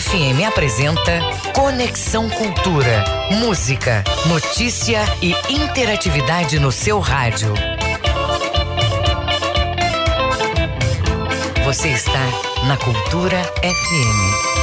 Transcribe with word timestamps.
FM 0.00 0.46
apresenta 0.46 1.20
Conexão 1.54 2.28
Cultura. 2.28 3.02
Música, 3.30 4.04
notícia 4.26 5.02
e 5.22 5.34
interatividade 5.50 6.58
no 6.58 6.70
seu 6.70 7.00
rádio. 7.00 7.54
Você 11.64 11.88
está 11.88 12.20
na 12.66 12.76
Cultura 12.76 13.42
FM. 13.62 14.56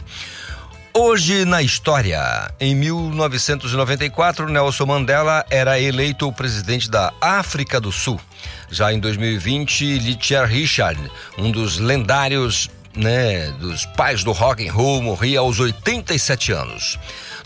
Hoje 0.92 1.44
na 1.44 1.62
história, 1.62 2.50
em 2.58 2.74
1994, 2.74 4.48
Nelson 4.48 4.86
Mandela 4.86 5.46
era 5.48 5.78
eleito 5.78 6.26
o 6.26 6.32
presidente 6.32 6.90
da 6.90 7.12
África 7.20 7.80
do 7.80 7.92
Sul. 7.92 8.20
Já 8.68 8.92
em 8.92 8.98
2020, 8.98 9.98
Litcher 9.98 10.46
Richard, 10.46 11.00
um 11.38 11.52
dos 11.52 11.78
lendários, 11.78 12.68
né, 12.96 13.52
dos 13.60 13.86
pais 13.86 14.24
do 14.24 14.32
rock 14.32 14.68
and 14.68 14.72
roll, 14.72 15.00
morria 15.00 15.38
aos 15.38 15.60
87 15.60 16.50
anos. 16.50 16.98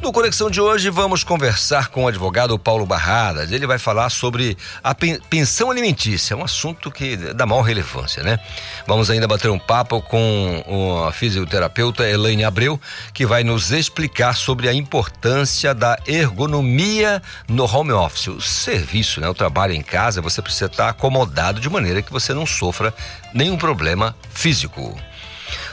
No 0.04 0.12
Conexão 0.12 0.50
de 0.50 0.60
hoje, 0.60 0.90
vamos 0.90 1.24
conversar 1.24 1.88
com 1.88 2.04
o 2.04 2.08
advogado 2.08 2.58
Paulo 2.58 2.84
Barradas. 2.84 3.50
Ele 3.50 3.66
vai 3.66 3.78
falar 3.78 4.10
sobre 4.10 4.54
a 4.82 4.94
pensão 4.94 5.70
alimentícia, 5.70 6.36
um 6.36 6.44
assunto 6.44 6.90
que 6.90 7.16
dá 7.16 7.46
maior 7.46 7.62
relevância, 7.62 8.22
né? 8.22 8.38
Vamos 8.86 9.08
ainda 9.08 9.26
bater 9.26 9.50
um 9.50 9.58
papo 9.58 10.02
com 10.02 11.06
a 11.08 11.10
fisioterapeuta 11.10 12.06
Elaine 12.06 12.44
Abreu, 12.44 12.78
que 13.14 13.24
vai 13.24 13.42
nos 13.42 13.72
explicar 13.72 14.36
sobre 14.36 14.68
a 14.68 14.74
importância 14.74 15.74
da 15.74 15.98
ergonomia 16.06 17.22
no 17.48 17.64
home 17.64 17.92
office. 17.92 18.26
O 18.26 18.42
serviço, 18.42 19.22
né? 19.22 19.28
O 19.30 19.34
trabalho 19.34 19.72
em 19.72 19.82
casa, 19.82 20.20
você 20.20 20.42
precisa 20.42 20.66
estar 20.66 20.90
acomodado 20.90 21.58
de 21.60 21.70
maneira 21.70 22.02
que 22.02 22.12
você 22.12 22.34
não 22.34 22.44
sofra 22.44 22.92
nenhum 23.32 23.56
problema 23.56 24.14
físico. 24.28 24.94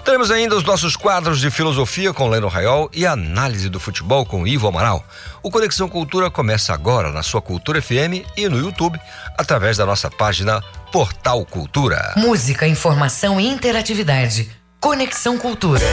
Temos 0.04 0.32
ainda 0.32 0.56
os 0.56 0.64
nossos 0.64 0.96
quadros 0.96 1.40
de 1.40 1.52
filosofia 1.52 2.14
com 2.14 2.28
Leno 2.28 2.48
Raiol 2.48 2.90
e 2.94 3.06
análise 3.06 3.70
do 3.70 3.80
futebol 3.80 4.26
com 4.26 4.48
Ivo 4.48 4.68
Amaral. 4.68 5.06
O 5.44 5.52
Conexão 5.52 5.88
Cultura 5.88 6.32
começa 6.32 6.74
agora 6.74 7.12
na 7.12 7.22
sua 7.22 7.42
Cultura 7.42 7.82
FM 7.82 8.26
e 8.36 8.50
no 8.50 8.60
YouTube, 8.60 9.00
através 9.38 9.78
da 9.78 9.86
nossa 9.86 10.10
página 10.10 10.62
Portal 10.92 11.46
Cultura. 11.46 12.14
Música, 12.18 12.68
informação 12.68 13.40
e 13.40 13.48
interatividade. 13.48 14.50
Conexão 14.80 15.38
Cultura. 15.38 15.86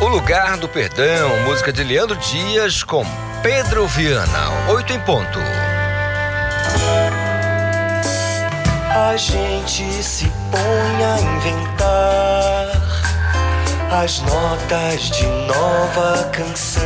O 0.00 0.08
Lugar 0.08 0.56
do 0.56 0.68
Perdão, 0.68 1.44
música 1.44 1.72
de 1.72 1.84
Leandro 1.84 2.16
Dias 2.16 2.82
com 2.82 3.04
Pedro 3.42 3.86
Viana. 3.86 4.70
Oito 4.70 4.92
em 4.92 5.00
ponto. 5.00 5.38
A 8.94 9.16
gente 9.16 10.04
se 10.04 10.30
põe 10.52 11.04
a 11.04 11.18
inventar 11.20 12.70
as 13.90 14.20
notas 14.20 15.10
de 15.10 15.26
nova 15.26 16.30
canção. 16.30 16.84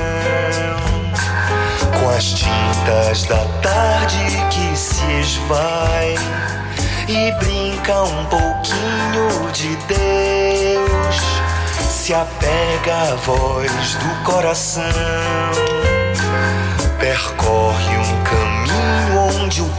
Com 2.00 2.08
as 2.08 2.24
tintas 2.24 3.24
da 3.24 3.44
tarde 3.60 4.16
que 4.50 4.74
se 4.74 5.04
esvai 5.20 6.14
e 7.08 7.30
brinca 7.32 8.02
um 8.04 8.24
pouquinho 8.26 9.52
de 9.52 9.76
Deus. 9.86 11.16
Se 11.76 12.14
apega 12.14 13.12
à 13.12 13.16
voz 13.16 13.94
do 13.96 14.24
coração 14.24 14.82
percorre 16.98 17.96
um 17.96 18.24
caminho 18.24 19.42
onde 19.42 19.62
o 19.62 19.70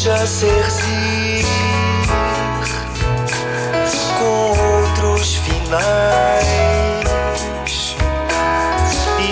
deixa 0.00 0.26
ser 0.26 0.64
com 4.18 4.50
outros 4.58 5.34
finais, 5.36 6.46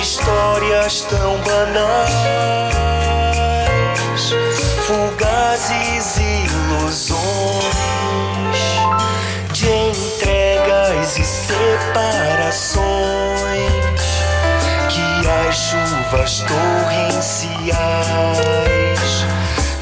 histórias 0.00 1.00
tão 1.02 1.38
banais, 1.38 2.57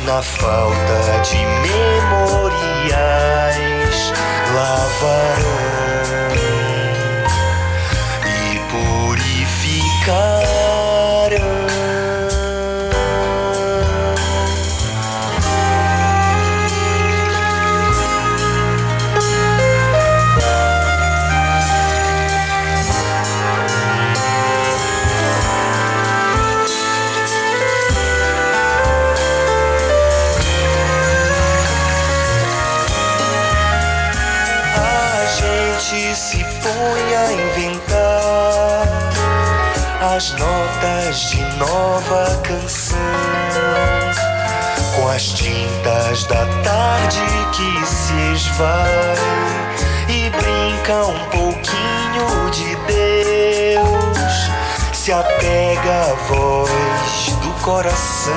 na 0.06 0.22
falta 0.22 1.20
de 1.22 1.44
memoriais 1.62 2.52
lavarão 4.54 5.58
e 8.24 8.58
purificarão. 8.70 10.45
De 41.14 41.40
nova 41.56 42.42
canção, 42.42 42.98
com 44.96 45.08
as 45.08 45.22
tintas 45.22 46.24
da 46.24 46.44
tarde 46.64 47.20
que 47.52 47.86
se 47.86 48.12
esvai 48.34 49.14
e 50.08 50.28
brinca 50.30 51.04
um 51.04 51.18
pouquinho 51.30 52.50
de 52.50 52.74
Deus, 52.92 54.50
se 54.92 55.12
apega 55.12 56.10
à 56.10 56.14
voz 56.28 57.36
do 57.40 57.52
coração, 57.62 58.34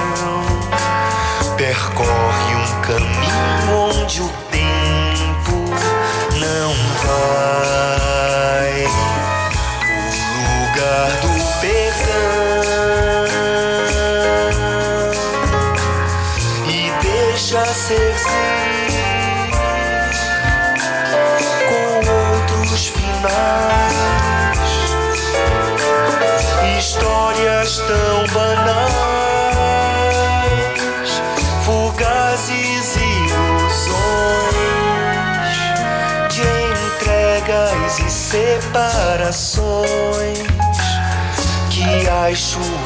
percorre 1.58 2.56
um 2.56 2.82
caminho 2.82 3.78
onde 3.90 4.22
o 4.22 4.30
tempo 4.52 5.56
não 6.40 6.72
vai. 7.04 7.79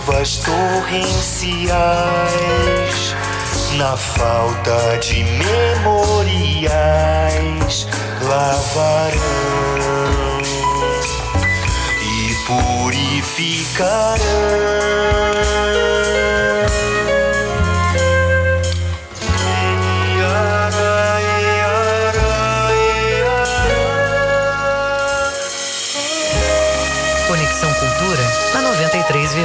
Chuvas 0.03 0.37
torrenciais, 0.37 1.73
na 3.77 3.95
falta 3.95 4.97
de 4.99 5.23
memoriais, 5.83 6.67
lavarão 8.21 9.21
e 12.01 12.35
purificarão. 12.45 14.23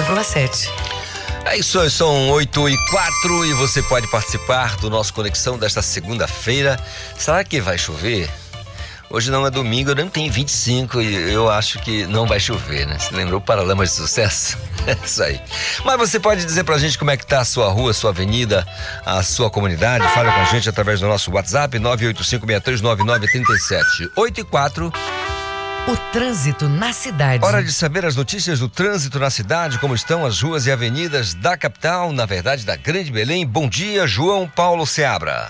93,7. 0.08 0.70
É 1.44 1.56
isso, 1.56 1.88
são 1.90 2.30
8 2.30 2.68
e 2.68 2.76
4 2.90 3.46
e 3.46 3.54
você 3.54 3.82
pode 3.82 4.08
participar 4.08 4.76
do 4.76 4.88
nosso 4.88 5.12
Conexão 5.12 5.58
desta 5.58 5.82
segunda-feira. 5.82 6.78
Será 7.16 7.44
que 7.44 7.60
vai 7.60 7.76
chover? 7.76 8.30
Hoje 9.10 9.30
não 9.30 9.46
é 9.46 9.50
domingo, 9.50 9.90
eu 9.90 9.94
não 9.94 10.08
tenho 10.08 10.30
25 10.30 11.00
e 11.00 11.32
eu 11.32 11.50
acho 11.50 11.78
que 11.78 12.06
não 12.06 12.26
vai 12.26 12.38
chover, 12.38 12.86
né? 12.86 12.98
Você 12.98 13.14
lembrou 13.14 13.40
Paralamas 13.40 13.90
de 13.90 13.96
Sucesso? 13.96 14.56
É 14.86 14.96
isso 15.04 15.22
aí. 15.22 15.38
Mas 15.84 15.98
você 15.98 16.18
pode 16.18 16.46
dizer 16.46 16.64
pra 16.64 16.78
gente 16.78 16.96
como 16.96 17.10
é 17.10 17.16
que 17.16 17.26
tá 17.26 17.40
a 17.40 17.44
sua 17.44 17.68
rua, 17.68 17.90
a 17.90 17.94
sua 17.94 18.08
avenida, 18.08 18.66
a 19.04 19.22
sua 19.22 19.50
comunidade? 19.50 20.08
Fala 20.14 20.32
com 20.32 20.40
a 20.40 20.44
gente 20.44 20.66
através 20.66 21.00
do 21.00 21.06
nosso 21.06 21.30
WhatsApp 21.30 21.78
985639937. 21.78 24.10
8 24.16 24.40
e 24.40 24.44
4. 24.44 24.92
O 25.88 25.96
trânsito 26.12 26.68
na 26.68 26.92
cidade. 26.92 27.42
Hora 27.42 27.62
de 27.62 27.72
saber 27.72 28.04
as 28.04 28.14
notícias 28.14 28.60
do 28.60 28.68
trânsito 28.68 29.18
na 29.18 29.30
cidade, 29.30 29.78
como 29.78 29.94
estão 29.94 30.26
as 30.26 30.42
ruas 30.42 30.66
e 30.66 30.70
avenidas 30.70 31.32
da 31.32 31.56
capital, 31.56 32.12
na 32.12 32.26
verdade 32.26 32.66
da 32.66 32.76
Grande 32.76 33.10
Belém. 33.10 33.46
Bom 33.46 33.66
dia, 33.66 34.06
João 34.06 34.46
Paulo 34.46 34.84
Seabra. 34.86 35.48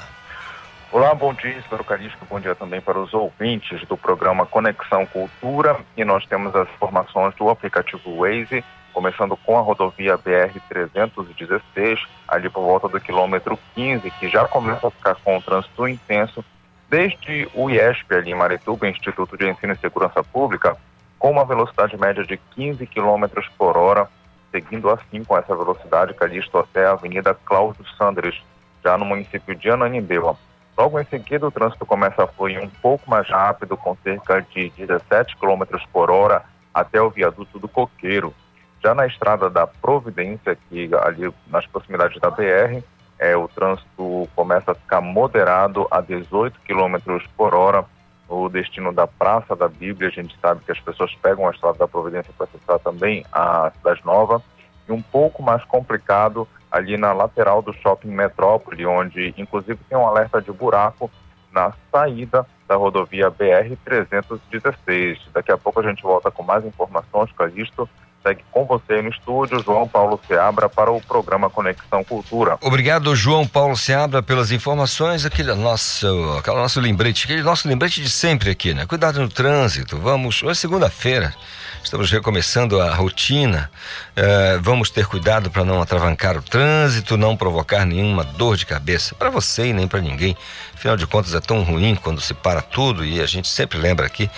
Olá, 0.93 1.13
bom 1.13 1.35
dia, 1.35 1.59
Espero 1.59 1.83
Carisco. 1.83 2.25
Bom 2.31 2.39
dia 2.39 2.55
também 2.55 2.81
para 2.81 3.01
os 3.01 3.13
ouvintes 3.13 3.85
do 3.89 3.97
programa 3.97 4.47
Conexão 4.47 5.05
Cultura. 5.07 5.77
E 5.97 6.05
nós 6.05 6.25
temos 6.27 6.55
as 6.55 6.69
informações 6.69 7.35
do 7.35 7.51
aplicativo 7.51 8.19
Waze, 8.19 8.65
começando 8.93 9.37
com 9.39 9.59
a 9.59 9.61
rodovia 9.61 10.17
BR-316, 10.17 11.99
ali 12.29 12.49
por 12.49 12.63
volta 12.63 12.87
do 12.87 13.01
quilômetro 13.01 13.59
15, 13.75 14.09
que 14.13 14.29
já 14.29 14.47
começa 14.47 14.87
a 14.87 14.91
ficar 14.93 15.17
com 15.17 15.37
o 15.37 15.43
trânsito 15.43 15.89
intenso, 15.89 16.45
desde 16.89 17.49
o 17.55 17.69
IESP, 17.69 18.15
ali 18.15 18.31
em 18.31 18.35
Marituba, 18.35 18.89
Instituto 18.89 19.37
de 19.37 19.49
Ensino 19.49 19.73
e 19.73 19.79
Segurança 19.79 20.23
Pública, 20.23 20.77
com 21.19 21.31
uma 21.31 21.45
velocidade 21.45 21.97
média 21.99 22.25
de 22.25 22.37
15 22.55 22.87
km 22.87 23.27
por 23.57 23.77
hora, 23.77 24.09
seguindo 24.51 24.89
assim 24.89 25.23
com 25.25 25.37
essa 25.37 25.55
velocidade, 25.55 26.15
Calixto 26.15 26.59
até 26.59 26.87
a 26.87 26.93
Avenida 26.93 27.35
Cláudio 27.35 27.85
Sandres, 27.97 28.41
já 28.83 28.97
no 28.97 29.05
município 29.05 29.55
de 29.55 29.71
Ananindeua. 29.71 30.37
Logo 30.77 30.99
em 31.01 31.05
seguida, 31.05 31.47
o 31.47 31.51
trânsito 31.51 31.85
começa 31.85 32.23
a 32.23 32.27
fluir 32.29 32.63
um 32.63 32.69
pouco 32.69 33.11
mais 33.11 33.29
rápido, 33.29 33.77
com 33.77 33.97
cerca 33.97 34.41
de 34.41 34.71
17 34.71 35.37
km 35.37 35.65
por 35.93 36.11
hora 36.11 36.45
até 36.73 37.03
o 37.03 37.11
viaduto 37.11 37.59
do 37.59 37.69
Coqueiro. 37.69 38.33
Já 38.83 38.95
na 38.95 39.05
estrada 39.07 39.51
da 39.51 39.67
Providência, 39.67 40.57
que 40.69 40.89
ali 41.03 41.35
nas 41.49 41.67
proximidades 41.67 42.21
da 42.21 42.31
BR, 42.31 42.81
é, 43.19 43.37
o 43.37 43.49
trânsito 43.49 44.29
começa 44.35 44.73
a 44.73 44.75
ficar 44.75 45.01
moderado 45.01 45.87
a 45.91 46.01
18 46.01 46.59
km 46.61 47.19
por 47.37 47.55
hora. 47.55 47.85
O 48.29 48.49
destino 48.49 48.93
da 48.93 49.07
Praça 49.07 49.57
da 49.57 49.69
Bíblia, 49.69 50.09
a 50.09 50.13
gente 50.13 50.39
sabe 50.41 50.63
que 50.65 50.71
as 50.71 50.79
pessoas 50.81 51.15
pegam 51.17 51.49
a 51.49 51.51
estrada 51.51 51.79
da 51.79 51.89
Providência 51.89 52.33
para 52.37 52.47
acessar 52.47 52.79
também 52.79 53.25
a 53.33 53.73
Cidade 53.77 54.05
Nova. 54.05 54.43
E 54.87 54.93
um 54.93 55.01
pouco 55.01 55.43
mais 55.43 55.65
complicado 55.65 56.47
ali 56.71 56.99
na 56.99 57.13
lateral 57.13 57.63
do 57.63 57.73
Shopping 57.73 58.11
Metrópole, 58.11 58.87
onde 58.87 59.35
inclusive 59.39 59.81
tem 59.89 59.97
um 59.97 60.07
alerta 60.07 60.43
de 60.43 60.53
buraco 60.53 61.11
na 61.51 61.73
saída 61.91 62.47
da 62.69 62.77
rodovia 62.77 63.31
BR-316. 63.31 65.19
Daqui 65.33 65.51
a 65.51 65.57
pouco 65.57 65.81
a 65.81 65.83
gente 65.83 66.03
volta 66.03 66.31
com 66.31 66.43
mais 66.43 66.65
informações, 66.65 67.33
Calixto. 67.33 67.89
Segue 68.23 68.45
com 68.51 68.65
você 68.65 69.01
no 69.01 69.11
estúdio, 69.11 69.63
João 69.63 69.87
Paulo 69.87 70.21
Seabra, 70.27 70.69
para 70.69 70.91
o 70.91 71.01
programa 71.01 71.49
Conexão 71.49 72.03
Cultura. 72.05 72.59
Obrigado, 72.61 73.15
João 73.15 73.47
Paulo 73.47 73.77
Seabra, 73.77 74.23
pelas 74.23 74.51
informações. 74.51 75.25
Aquele 75.25 75.55
nosso, 75.55 76.07
aquele 76.39 76.57
nosso 76.57 76.81
lembrete, 76.81 77.25
aquele 77.25 77.43
nosso 77.43 77.69
lembrete 77.69 78.03
de 78.03 78.11
sempre 78.11 78.51
aqui, 78.51 78.75
né? 78.75 78.87
Cuidado 78.87 79.21
no 79.21 79.29
trânsito. 79.29 79.97
Vamos, 79.99 80.43
hoje 80.43 80.53
é 80.53 80.55
segunda-feira. 80.55 81.35
Estamos 81.83 82.11
recomeçando 82.11 82.81
a 82.81 82.95
rotina. 82.95 83.71
Eh, 84.15 84.59
vamos 84.61 84.91
ter 84.91 85.07
cuidado 85.07 85.51
para 85.51 85.65
não 85.65 85.81
atravancar 85.81 86.37
o 86.37 86.43
trânsito, 86.43 87.17
não 87.17 87.37
provocar 87.37 87.85
nenhuma 87.87 88.25
dor 88.25 88.57
de 88.57 88.67
cabeça 88.67 89.15
para 89.15 89.31
você 89.31 89.69
e 89.69 89.73
nem 89.73 89.89
para 89.89 90.01
ninguém. 90.01 90.37
Afinal 90.75 90.97
de 90.97 91.07
contas, 91.07 91.35
é 91.35 91.41
tão 91.41 91.63
ruim 91.63 91.95
quando 91.95 92.21
se 92.21 92.35
para 92.35 92.61
tudo 92.61 93.05
e 93.05 93.21
a 93.21 93.27
gente 93.27 93.49
sempre 93.49 93.79
lembra 93.79 94.07
aqui. 94.07 94.31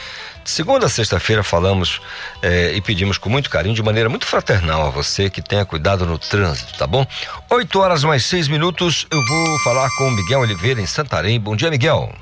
De 0.44 0.50
segunda 0.50 0.86
a 0.86 0.88
sexta-feira 0.88 1.42
falamos 1.42 2.00
eh, 2.42 2.72
e 2.74 2.80
pedimos 2.80 3.18
com 3.18 3.28
muito 3.28 3.50
carinho, 3.50 3.74
de 3.74 3.82
maneira 3.82 4.08
muito 4.08 4.26
fraternal 4.26 4.86
a 4.86 4.90
você 4.90 5.28
que 5.28 5.42
tenha 5.42 5.64
cuidado 5.64 6.06
no 6.06 6.18
trânsito, 6.18 6.78
tá 6.78 6.86
bom? 6.86 7.06
Oito 7.50 7.80
horas 7.80 8.04
mais 8.04 8.24
seis 8.24 8.48
minutos, 8.48 9.06
eu 9.10 9.22
vou 9.26 9.58
falar 9.60 9.88
com 9.98 10.08
o 10.08 10.10
Miguel 10.10 10.40
Oliveira 10.40 10.80
em 10.80 10.86
Santarém. 10.86 11.38
Bom 11.40 11.56
dia, 11.56 11.70
Miguel. 11.70 12.12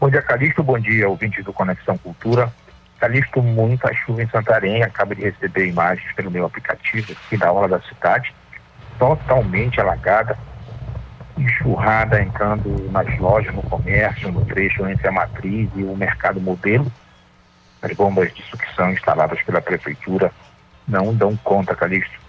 Bom 0.00 0.08
dia, 0.08 0.22
Calixto. 0.22 0.62
Bom 0.62 0.78
dia, 0.78 1.08
ouvinte 1.08 1.42
do 1.42 1.52
Conexão 1.52 1.98
Cultura. 1.98 2.50
Calixto, 3.00 3.42
muita 3.42 3.92
chuva 3.94 4.22
em 4.22 4.28
Santarém. 4.28 4.82
Acaba 4.82 5.14
de 5.14 5.22
receber 5.22 5.66
imagens 5.66 6.12
pelo 6.12 6.30
meu 6.30 6.44
aplicativo 6.44 7.12
aqui 7.12 7.36
da 7.38 7.50
hora 7.50 7.66
da 7.66 7.80
cidade, 7.80 8.34
totalmente 8.98 9.80
alagada, 9.80 10.36
enxurrada 11.38 12.22
entrando 12.22 12.90
nas 12.92 13.18
lojas, 13.18 13.54
no 13.54 13.62
comércio, 13.62 14.30
no 14.30 14.44
trecho 14.44 14.86
entre 14.86 15.08
a 15.08 15.12
matriz 15.12 15.70
e 15.74 15.82
o 15.82 15.96
mercado 15.96 16.38
modelo. 16.42 16.92
As 17.80 17.96
bombas 17.96 18.34
de 18.34 18.42
sucção 18.42 18.90
instaladas 18.92 19.40
pela 19.42 19.62
prefeitura 19.62 20.30
não 20.86 21.14
dão 21.14 21.34
conta, 21.38 21.74
Calixto. 21.74 22.20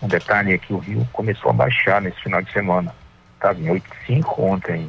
Um 0.00 0.06
detalhe 0.06 0.54
é 0.54 0.58
que 0.58 0.72
o 0.72 0.78
rio 0.78 1.06
começou 1.12 1.50
a 1.50 1.54
baixar 1.54 2.00
nesse 2.00 2.22
final 2.22 2.40
de 2.40 2.52
semana. 2.52 2.94
Estava 3.34 3.58
em 3.58 3.66
8,5, 3.66 4.38
ontem 4.38 4.88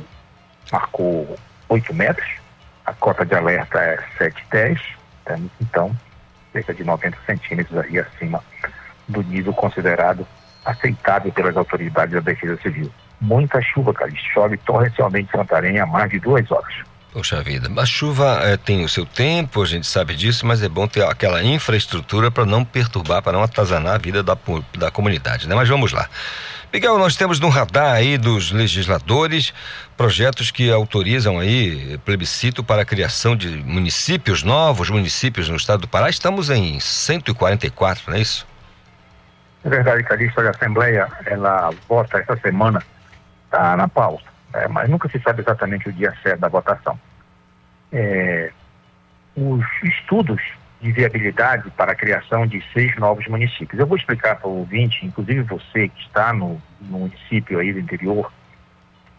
marcou 0.71 1.35
8 1.67 1.93
metros, 1.95 2.29
a 2.85 2.93
cota 2.93 3.25
de 3.25 3.33
alerta 3.33 3.79
é 3.79 3.97
7,10 4.19 5.00
Temos 5.25 5.51
então 5.61 5.95
cerca 6.51 6.73
de 6.73 6.83
90 6.83 7.17
centímetros 7.25 7.77
aí 7.77 7.99
acima 7.99 8.43
do 9.07 9.21
nível 9.23 9.53
considerado 9.53 10.25
aceitável 10.65 11.31
pelas 11.31 11.57
autoridades 11.57 12.13
da 12.13 12.19
Defesa 12.19 12.59
Civil. 12.61 12.91
Muita 13.19 13.61
chuva, 13.61 13.93
cara, 13.93 14.11
chove 14.15 14.57
torrencialmente 14.57 15.29
em 15.29 15.37
Santarém 15.37 15.79
há 15.79 15.85
mais 15.85 16.09
de 16.09 16.19
duas 16.19 16.49
horas. 16.51 16.73
Poxa 17.13 17.43
vida, 17.43 17.69
a 17.75 17.85
chuva 17.85 18.39
eh, 18.43 18.55
tem 18.55 18.85
o 18.85 18.89
seu 18.89 19.05
tempo, 19.05 19.61
a 19.61 19.65
gente 19.65 19.85
sabe 19.85 20.15
disso, 20.15 20.45
mas 20.45 20.63
é 20.63 20.69
bom 20.69 20.87
ter 20.87 21.03
aquela 21.03 21.43
infraestrutura 21.43 22.31
para 22.31 22.45
não 22.45 22.63
perturbar, 22.63 23.21
para 23.21 23.33
não 23.33 23.43
atazanar 23.43 23.95
a 23.95 23.97
vida 23.97 24.23
da, 24.23 24.37
da 24.77 24.89
comunidade, 24.89 25.45
né? 25.45 25.53
Mas 25.53 25.67
vamos 25.67 25.91
lá. 25.91 26.07
Miguel, 26.71 26.97
nós 26.97 27.17
temos 27.17 27.37
no 27.37 27.49
radar 27.49 27.95
aí 27.95 28.17
dos 28.17 28.53
legisladores 28.53 29.53
projetos 29.97 30.51
que 30.51 30.71
autorizam 30.71 31.37
aí 31.37 31.97
plebiscito 32.05 32.63
para 32.63 32.83
a 32.83 32.85
criação 32.85 33.35
de 33.35 33.49
municípios 33.49 34.41
novos, 34.41 34.89
municípios 34.89 35.49
no 35.49 35.57
estado 35.57 35.81
do 35.81 35.89
Pará. 35.89 36.09
Estamos 36.09 36.49
em 36.49 36.79
144, 36.79 38.03
não 38.07 38.15
é 38.15 38.21
isso? 38.21 38.47
É 39.65 39.69
verdade, 39.69 40.01
Calixto, 40.03 40.39
a 40.39 40.49
Assembleia, 40.49 41.09
ela 41.25 41.71
vota 41.89 42.19
essa 42.19 42.37
semana, 42.37 42.81
está 43.45 43.75
na 43.75 43.89
pauta, 43.89 44.30
é, 44.53 44.67
mas 44.67 44.89
nunca 44.89 45.09
se 45.09 45.19
sabe 45.19 45.41
exatamente 45.41 45.89
o 45.89 45.93
dia 45.93 46.13
certo 46.21 46.39
da 46.39 46.47
votação. 46.47 46.99
É, 47.91 48.51
os 49.35 49.65
estudos 49.83 50.41
de 50.81 50.91
viabilidade 50.91 51.69
para 51.71 51.91
a 51.91 51.95
criação 51.95 52.47
de 52.47 52.63
seis 52.73 52.95
novos 52.97 53.27
municípios. 53.27 53.79
Eu 53.79 53.85
vou 53.85 53.97
explicar 53.97 54.37
para 54.37 54.49
o 54.49 54.59
ouvinte, 54.59 55.05
inclusive 55.05 55.43
você 55.43 55.87
que 55.89 56.01
está 56.01 56.33
no, 56.33 56.61
no 56.81 56.99
município 56.99 57.59
aí 57.59 57.71
do 57.71 57.79
interior, 57.79 58.31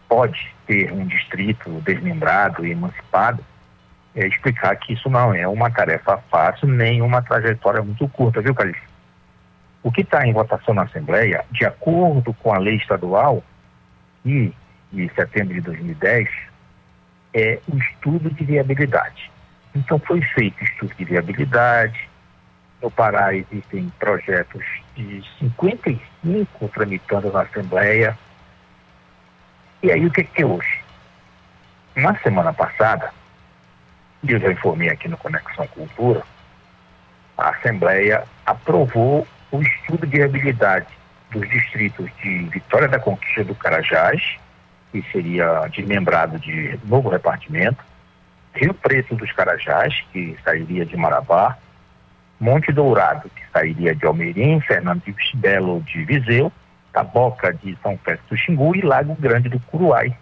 pode 0.09 0.53
ter 0.67 0.91
um 0.91 1.05
distrito 1.05 1.69
desmembrado 1.81 2.65
e 2.65 2.71
emancipado, 2.71 3.43
é, 4.13 4.27
explicar 4.27 4.75
que 4.75 4.93
isso 4.93 5.09
não 5.09 5.33
é 5.33 5.47
uma 5.47 5.71
tarefa 5.71 6.17
fácil, 6.29 6.67
nem 6.67 7.01
uma 7.01 7.21
trajetória 7.21 7.81
muito 7.81 8.07
curta, 8.09 8.41
viu, 8.41 8.53
Calixto? 8.53 8.83
O 9.81 9.91
que 9.91 10.01
está 10.01 10.25
em 10.27 10.33
votação 10.33 10.73
na 10.73 10.83
Assembleia, 10.83 11.43
de 11.51 11.65
acordo 11.65 12.33
com 12.35 12.53
a 12.53 12.57
lei 12.57 12.75
estadual, 12.75 13.43
e 14.25 14.53
de 14.93 15.11
setembro 15.15 15.53
de 15.55 15.61
2010, 15.61 16.29
é 17.33 17.59
o 17.67 17.77
estudo 17.77 18.29
de 18.29 18.45
viabilidade. 18.45 19.31
Então 19.75 19.97
foi 19.99 20.21
feito 20.21 20.63
estudo 20.63 20.93
de 20.95 21.03
viabilidade. 21.03 22.07
No 22.81 22.91
Pará 22.91 23.33
existem 23.33 23.91
projetos 23.99 24.63
de 24.95 25.23
55 25.39 26.67
tramitando 26.69 27.31
na 27.31 27.41
Assembleia. 27.41 28.17
E 29.81 29.91
aí 29.91 30.05
o 30.05 30.11
que, 30.11 30.23
que 30.23 30.43
é 30.43 30.45
hoje? 30.45 30.81
Na 31.95 32.15
semana 32.19 32.53
passada, 32.53 33.11
e 34.23 34.31
eu 34.31 34.39
já 34.39 34.51
informei 34.51 34.89
aqui 34.89 35.07
no 35.07 35.17
Conexão 35.17 35.67
Cultura, 35.67 36.23
a 37.37 37.49
Assembleia 37.49 38.23
aprovou 38.45 39.27
o 39.51 39.61
estudo 39.61 40.05
de 40.05 40.17
viabilidade 40.17 40.87
dos 41.31 41.47
distritos 41.49 42.09
de 42.21 42.43
Vitória 42.49 42.87
da 42.87 42.99
Conquista 42.99 43.43
do 43.43 43.55
Carajás, 43.55 44.37
que 44.93 45.03
seria 45.11 45.67
desmembrado 45.75 46.37
de 46.37 46.79
novo 46.85 47.09
repartimento, 47.09 47.83
Rio 48.53 48.75
Preto 48.75 49.15
dos 49.15 49.31
Carajás, 49.31 49.91
que 50.13 50.37
sairia 50.45 50.85
de 50.85 50.95
Marabá, 50.95 51.57
Monte 52.39 52.71
Dourado, 52.71 53.27
que 53.29 53.41
sairia 53.51 53.95
de 53.95 54.05
Almeirim, 54.05 54.61
Fernando 54.61 55.01
de 55.01 55.15
Belo 55.37 55.81
de 55.81 56.05
Viseu, 56.05 56.51
Taboca 56.93 57.51
de 57.51 57.75
São 57.81 57.97
Félix 57.97 58.23
do 58.29 58.37
Xingu 58.37 58.75
e 58.75 58.81
Lago 58.81 59.15
Grande 59.19 59.49
do 59.49 59.59
Curuai, 59.61 60.15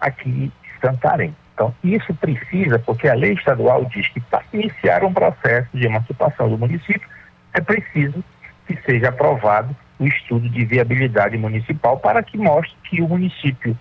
aqui 0.00 0.50
de 0.62 0.80
Santarém. 0.80 1.36
Então, 1.52 1.74
isso 1.84 2.14
precisa, 2.14 2.78
porque 2.78 3.06
a 3.06 3.14
lei 3.14 3.34
estadual 3.34 3.84
diz 3.84 4.08
que 4.08 4.20
para 4.20 4.42
iniciar 4.54 5.04
um 5.04 5.12
processo 5.12 5.68
de 5.74 5.84
emancipação 5.84 6.48
do 6.48 6.56
município, 6.56 7.06
é 7.52 7.60
preciso 7.60 8.24
que 8.66 8.80
seja 8.86 9.10
aprovado 9.10 9.76
o 9.98 10.06
estudo 10.06 10.48
de 10.48 10.64
viabilidade 10.64 11.36
municipal 11.36 11.98
para 11.98 12.22
que 12.22 12.38
mostre 12.38 12.74
que 12.84 13.02
o 13.02 13.08
município 13.08 13.76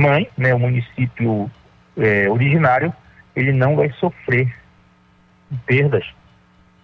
mãe, 0.00 0.28
né, 0.36 0.54
o 0.54 0.58
município 0.58 1.50
é, 1.96 2.28
originário, 2.28 2.92
ele 3.36 3.52
não 3.52 3.76
vai 3.76 3.90
sofrer 3.92 4.52
perdas, 5.66 6.04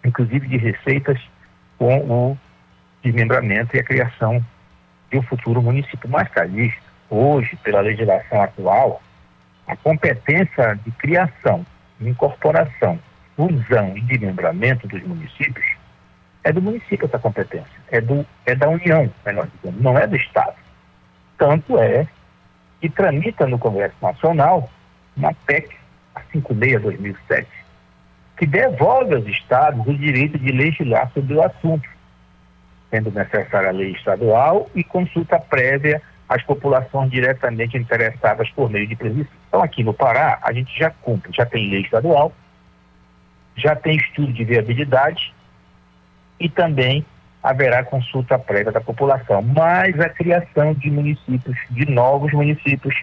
inclusive 0.05 0.47
de 0.47 0.57
receitas, 0.57 1.19
com 1.79 1.99
o 1.99 2.39
desmembramento 3.03 3.77
e 3.77 3.81
a 3.81 3.85
criação 3.85 4.45
de 5.11 5.19
um 5.19 5.23
futuro 5.23 5.63
município. 5.63 6.09
Mas, 6.09 6.29
Calixto, 6.29 6.83
hoje, 7.11 7.57
pela 7.57 7.81
legislação 7.81 8.43
atual, 8.43 9.03
a 9.67 9.77
competência 9.77 10.79
de 10.85 10.91
criação, 10.93 11.65
incorporação, 12.01 12.99
fusão 13.37 13.97
e 13.97 14.01
desmembramento 14.03 14.87
dos 14.87 15.03
municípios 15.03 15.67
é 16.45 16.53
do 16.53 16.63
município 16.63 17.07
essa 17.07 17.19
competência, 17.19 17.67
é, 17.91 18.01
do, 18.01 18.25
é 18.45 18.55
da 18.55 18.69
União, 18.69 19.11
melhor 19.25 19.49
dizendo, 19.57 19.83
não 19.83 19.99
é 19.99 20.07
do 20.07 20.15
Estado. 20.15 20.55
Tanto 21.37 21.77
é 21.77 22.07
que 22.87 22.91
tramita 22.91 23.47
no 23.49 23.59
Congresso 23.59 23.97
Nacional 24.01 24.71
uma 25.17 25.35
PEC, 25.47 25.75
a 26.15 26.21
56-2007, 26.33 27.47
que 28.37 28.47
devolve 28.47 29.15
aos 29.15 29.27
Estados 29.27 29.85
o 29.87 29.95
direito 29.95 30.39
de 30.39 30.53
legislar 30.53 31.11
sobre 31.13 31.35
o 31.35 31.43
assunto, 31.43 31.89
sendo 32.91 33.11
necessária 33.11 33.71
a 33.71 33.73
lei 33.73 33.91
estadual 33.91 34.71
e 34.75 34.85
consulta 34.85 35.39
prévia 35.41 36.01
às 36.29 36.43
populações 36.45 37.11
diretamente 37.11 37.77
interessadas 37.77 38.49
por 38.51 38.71
meio 38.71 38.87
de 38.87 38.95
previsão. 38.95 39.33
Então, 39.49 39.63
aqui 39.63 39.83
no 39.83 39.93
Pará, 39.93 40.39
a 40.43 40.53
gente 40.53 40.79
já 40.79 40.91
cumpre, 40.91 41.33
já 41.35 41.45
tem 41.45 41.69
lei 41.69 41.81
estadual, 41.81 42.33
já 43.57 43.75
tem 43.75 43.97
estudo 43.97 44.33
de 44.33 44.45
viabilidade 44.45 45.35
e 46.39 46.49
também 46.49 47.05
haverá 47.47 47.85
consulta 47.85 48.37
prévia 48.37 48.73
da 48.73 48.81
população. 48.81 49.41
Mas 49.41 49.99
a 50.01 50.09
criação 50.09 50.75
de 50.75 50.91
municípios, 50.91 51.57
de 51.71 51.87
novos 51.89 52.33
municípios, 52.33 52.95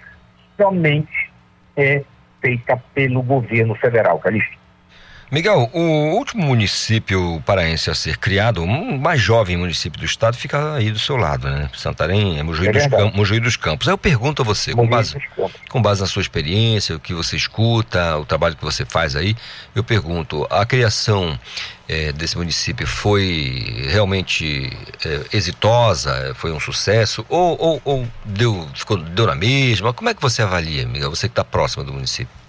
somente 0.58 1.32
é 1.78 2.04
feita 2.42 2.76
pelo 2.94 3.22
governo 3.22 3.74
federal, 3.76 4.20
Calixto. 4.20 4.62
Miguel, 5.34 5.68
o 5.74 6.16
último 6.16 6.46
município 6.46 7.42
paraense 7.44 7.90
a 7.90 7.96
ser 7.96 8.20
criado, 8.20 8.60
o 8.60 8.66
um 8.66 9.00
mais 9.00 9.20
jovem 9.20 9.58
município 9.58 10.00
do 10.00 10.06
estado, 10.06 10.38
fica 10.38 10.75
aí 10.75 10.92
do 10.92 11.00
seu 11.00 11.18
lado, 11.18 11.50
né? 11.50 11.72
Santarém, 11.75 12.38
é 12.38 12.44
Mojuí, 12.44 12.68
é 12.68 12.72
dos, 12.72 12.86
Campos, 12.86 13.16
Mojuí 13.16 13.40
dos 13.40 13.58
Campos. 13.58 13.88
Aí 13.88 13.94
eu 13.96 13.98
pergunto 13.98 14.44
a 14.44 14.46
você, 14.46 14.74
com 14.74 14.88
base, 14.88 15.18
com 15.72 15.82
base 15.82 16.02
na 16.02 16.06
sua 16.06 16.22
experiência, 16.22 16.96
o 16.96 17.00
que 17.00 17.16
você 17.16 17.36
escuta, 17.36 18.16
o 18.20 18.25
trabalho 18.25 18.56
que 18.56 18.63
você 18.63 18.86
faz 18.86 19.16
aí, 19.16 19.36
eu 19.74 19.84
pergunto, 19.84 20.46
a 20.52 20.68
criação 20.68 21.36
é, 21.90 22.12
desse 22.12 22.38
município 22.38 22.86
foi 22.86 23.88
realmente 23.90 24.72
é, 25.04 25.36
exitosa, 25.36 26.36
foi 26.36 26.52
um 26.52 26.60
sucesso, 26.60 27.25
ou, 27.28 27.60
ou, 27.60 27.82
ou, 27.84 28.08
deu, 28.24 28.70
ficou, 28.75 28.98
deu 28.98 29.25
na 29.25 29.34
mesma? 29.34 29.94
Como 29.94 30.10
é 30.10 30.13
que 30.13 30.22
você 30.22 30.44
avalia, 30.44 30.86
Miguel, 30.86 31.10
você 31.10 31.28
que 31.28 31.32
está 31.32 31.44
próximo 31.44 31.84
do 31.84 31.92
município? 31.92 32.43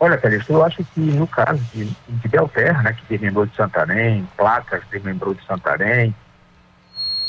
Olha, 0.00 0.18
Calixto, 0.18 0.52
eu 0.52 0.64
acho 0.64 0.84
que 0.84 1.00
no 1.00 1.26
caso 1.26 1.62
de, 1.72 1.84
de 1.84 2.28
Belterra, 2.28 2.82
né, 2.82 2.92
que 2.92 3.04
desmembrou 3.08 3.46
de 3.46 3.54
Santarém, 3.54 4.28
Placas 4.36 4.82
desmembrou 4.90 5.34
de 5.34 5.44
Santarém, 5.46 6.14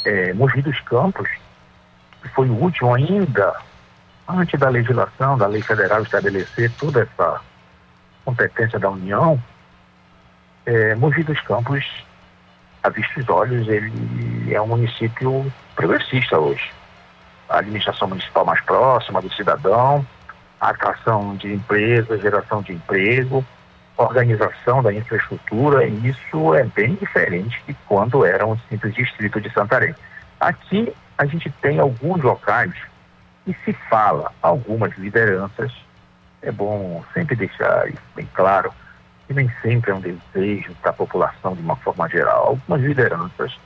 é, 0.04 0.34
Mogi 0.34 0.62
dos 0.62 0.80
Campos, 0.82 1.30
que 2.22 2.30
foi 2.30 2.50
o 2.50 2.54
último 2.54 2.94
ainda, 2.94 3.56
antes 4.28 4.60
da 4.60 4.70
legislação, 4.70 5.38
da 5.38 5.48
lei 5.48 5.62
federal 5.62 6.02
estabelecer 6.02 6.72
toda 6.80 7.02
essa 7.04 7.42
competência 8.24 8.80
da 8.80 8.90
União, 8.90 9.42
é, 10.66 10.96
Mogi 10.96 11.24
dos 11.24 11.40
Campos, 11.42 11.86
a 12.82 12.90
vistos 12.90 13.28
olhos, 13.30 13.68
ele 13.68 14.54
é 14.54 14.62
um 14.62 14.68
município 14.68 15.52
progressista 15.76 16.38
hoje. 16.38 16.72
A 17.48 17.60
administração 17.60 18.08
municipal 18.08 18.46
mais 18.46 18.62
próxima 18.62 19.22
do 19.22 19.32
cidadão, 19.34 20.06
atração 20.70 21.36
de 21.36 21.54
empresas, 21.54 22.22
geração 22.22 22.62
de 22.62 22.74
emprego, 22.74 23.46
organização 23.98 24.84
da 24.84 24.94
infraestrutura, 24.94 25.86
e 25.86 26.10
isso 26.10 26.54
é 26.54 26.64
bem 26.64 26.96
diferente 26.96 27.62
de 27.68 27.74
quando 27.88 28.26
era 28.26 28.46
um 28.46 28.58
simples 28.70 28.94
distrito 28.94 29.40
de 29.40 29.52
Santarém. 29.52 29.96
Aqui 30.40 30.94
a 31.18 31.26
gente 31.26 31.50
tem 31.62 31.80
alguns 31.80 32.22
locais 32.22 32.74
e 33.48 33.56
se 33.64 33.74
fala 33.90 34.32
algumas 34.42 34.98
lideranças, 34.98 35.72
é 36.42 36.52
bom 36.52 37.04
sempre 37.14 37.36
deixar 37.36 37.88
isso 37.88 38.02
bem 38.16 38.28
claro, 38.34 38.72
que 39.28 39.34
nem 39.34 39.50
sempre 39.62 39.92
é 39.92 39.96
um 39.96 40.02
desejo 40.02 40.76
da 40.84 40.92
população 40.92 41.56
de 41.56 41.62
uma 41.62 41.76
forma 41.78 42.08
geral. 42.10 42.48
Algumas 42.48 42.82
lideranças 42.82 43.58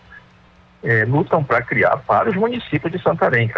é, 0.83 1.05
lutam 1.05 1.43
para 1.43 1.61
criar 1.61 1.97
para 1.97 2.29
os 2.29 2.35
municípios 2.35 2.91
de 2.91 3.01
Santarém, 3.01 3.51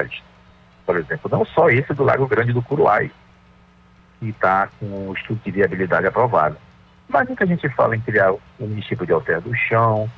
por 0.86 0.98
exemplo, 0.98 1.30
não 1.32 1.46
só 1.46 1.70
esse 1.70 1.94
do 1.94 2.04
Lago 2.04 2.28
Grande 2.28 2.54
do 2.54 2.62
Curuai, 2.62 3.12
que 4.22 4.30
está 4.30 4.70
com 4.80 5.10
o 5.10 5.14
estudo 5.14 5.42
de 5.44 5.50
viabilidade 5.50 6.06
aprovado. 6.06 6.56
Mas 7.10 7.28
muita 7.28 7.46
gente 7.46 7.68
fala 7.70 7.96
em 7.96 8.00
criar 8.00 8.32
o 8.32 8.40
município 8.60 9.06
de 9.06 9.12
Alter 9.12 9.42
do 9.42 9.54
Chão, 9.56 10.10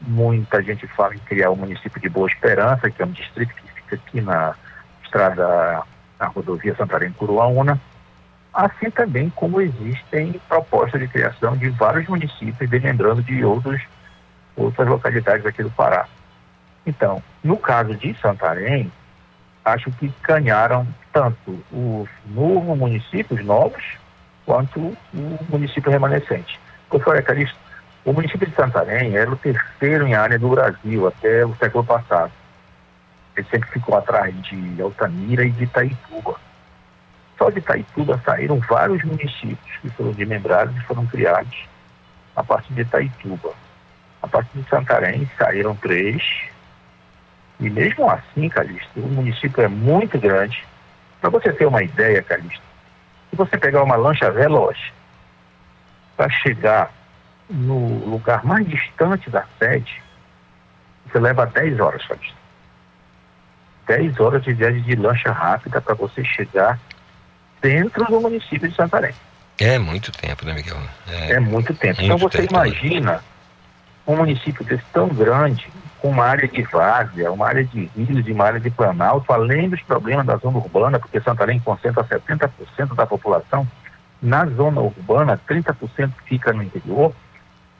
muita 0.00 0.62
gente 0.62 0.86
fala 0.86 1.14
em 1.16 1.18
criar 1.18 1.50
o 1.50 1.56
município 1.56 2.00
de 2.00 2.08
Boa 2.08 2.28
Esperança, 2.28 2.88
que 2.88 3.02
é 3.02 3.04
um 3.04 3.10
distrito 3.10 3.52
que 3.52 3.72
fica 3.72 3.96
aqui 3.96 4.20
na 4.20 4.54
estrada, 5.02 5.82
na 6.20 6.26
rodovia 6.28 6.74
Santarém-Curuaúna, 6.76 7.80
assim 8.54 8.90
também 8.90 9.28
como 9.30 9.60
existem 9.60 10.40
propostas 10.48 11.00
de 11.00 11.08
criação 11.08 11.56
de 11.56 11.68
vários 11.70 12.06
municípios, 12.08 12.70
lembrando 12.70 13.22
de 13.22 13.44
outros, 13.44 13.82
outras 14.56 14.86
localidades 14.86 15.44
aqui 15.44 15.64
do 15.64 15.70
Pará. 15.70 16.06
Então, 16.86 17.20
no 17.42 17.56
caso 17.56 17.94
de 17.96 18.14
Santarém, 18.20 18.90
acho 19.64 19.90
que 19.92 20.12
ganharam 20.22 20.86
tanto 21.12 21.62
os 21.70 22.08
novos 22.26 22.78
municípios 22.78 23.44
novos 23.44 23.82
quanto 24.44 24.80
o 24.80 25.38
município 25.48 25.90
remanescente. 25.90 26.58
Professor 26.88 27.22
Calixto, 27.22 27.58
o 28.04 28.12
município 28.12 28.48
de 28.48 28.54
Santarém 28.54 29.16
era 29.16 29.30
o 29.30 29.36
terceiro 29.36 30.06
em 30.06 30.14
área 30.14 30.38
do 30.38 30.48
Brasil 30.48 31.06
até 31.06 31.46
o 31.46 31.54
século 31.54 31.84
passado. 31.84 32.32
Ele 33.36 33.46
sempre 33.48 33.70
ficou 33.70 33.96
atrás 33.96 34.34
de 34.42 34.82
Altamira 34.82 35.44
e 35.44 35.50
de 35.50 35.64
Itaituba. 35.64 36.36
Só 37.38 37.48
de 37.50 37.58
Itaituba 37.58 38.20
saíram 38.24 38.58
vários 38.58 39.02
municípios 39.04 39.76
que 39.80 39.88
foram 39.90 40.12
desmembrados 40.12 40.76
e 40.76 40.80
foram 40.80 41.06
criados 41.06 41.66
a 42.34 42.42
partir 42.42 42.74
de 42.74 42.82
Itaituba. 42.82 43.52
A 44.20 44.28
partir 44.28 44.58
de 44.58 44.68
Santarém 44.68 45.30
saíram 45.38 45.74
três, 45.76 46.22
e 47.60 47.70
mesmo 47.70 48.10
assim, 48.10 48.48
Calixto, 48.48 49.00
o 49.00 49.08
município 49.08 49.62
é 49.62 49.68
muito 49.68 50.18
grande. 50.18 50.64
Para 51.20 51.30
você 51.30 51.52
ter 51.52 51.66
uma 51.66 51.82
ideia, 51.82 52.22
Calixto, 52.22 52.62
se 53.30 53.36
você 53.36 53.56
pegar 53.56 53.82
uma 53.82 53.96
lancha 53.96 54.30
veloz 54.30 54.78
para 56.16 56.28
chegar 56.30 56.90
no 57.48 58.04
lugar 58.08 58.44
mais 58.44 58.66
distante 58.66 59.30
da 59.30 59.44
sede, 59.58 60.02
você 61.06 61.18
leva 61.18 61.46
10 61.46 61.78
horas, 61.80 62.04
Calixto. 62.06 62.42
10 63.86 64.20
horas 64.20 64.42
de 64.42 64.52
viagem 64.52 64.82
de 64.82 64.96
lancha 64.96 65.30
rápida 65.30 65.80
para 65.80 65.94
você 65.94 66.24
chegar 66.24 66.78
dentro 67.60 68.04
do 68.04 68.20
município 68.20 68.68
de 68.68 68.74
Santarém. 68.74 69.14
É 69.58 69.78
muito 69.78 70.10
tempo, 70.12 70.44
né, 70.44 70.54
Miguel? 70.54 70.76
É, 71.08 71.32
é 71.34 71.40
muito 71.40 71.72
tempo. 71.74 72.00
Então, 72.02 72.18
muito 72.18 72.26
então 72.26 72.30
você 72.30 72.38
tempo, 72.38 72.54
imagina 72.54 73.12
né? 73.12 73.20
um 74.06 74.16
município 74.16 74.64
desse 74.64 74.84
tão 74.92 75.08
grande, 75.08 75.68
com 76.02 76.08
uma 76.08 76.24
área 76.24 76.48
de 76.48 76.62
várzea, 76.62 77.30
uma 77.30 77.46
área 77.46 77.64
de 77.64 77.88
rios 77.96 78.26
e 78.26 78.32
uma 78.32 78.44
área 78.44 78.58
de 78.58 78.68
planalto, 78.68 79.32
além 79.32 79.68
dos 79.68 79.80
problemas 79.82 80.26
da 80.26 80.36
zona 80.36 80.58
urbana, 80.58 80.98
porque 80.98 81.20
Santarém 81.20 81.60
concentra 81.60 82.02
70% 82.02 82.96
da 82.96 83.06
população, 83.06 83.64
na 84.20 84.44
zona 84.46 84.80
urbana, 84.80 85.40
30% 85.48 86.12
fica 86.26 86.52
no 86.52 86.64
interior. 86.64 87.14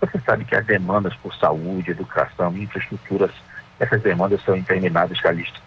Você 0.00 0.20
sabe 0.20 0.44
que 0.44 0.54
as 0.54 0.64
demandas 0.64 1.16
por 1.16 1.34
saúde, 1.34 1.90
educação, 1.90 2.56
infraestruturas, 2.56 3.32
essas 3.80 4.00
demandas 4.00 4.40
são 4.44 4.56
intermináveis, 4.56 5.20
Calixto. 5.20 5.60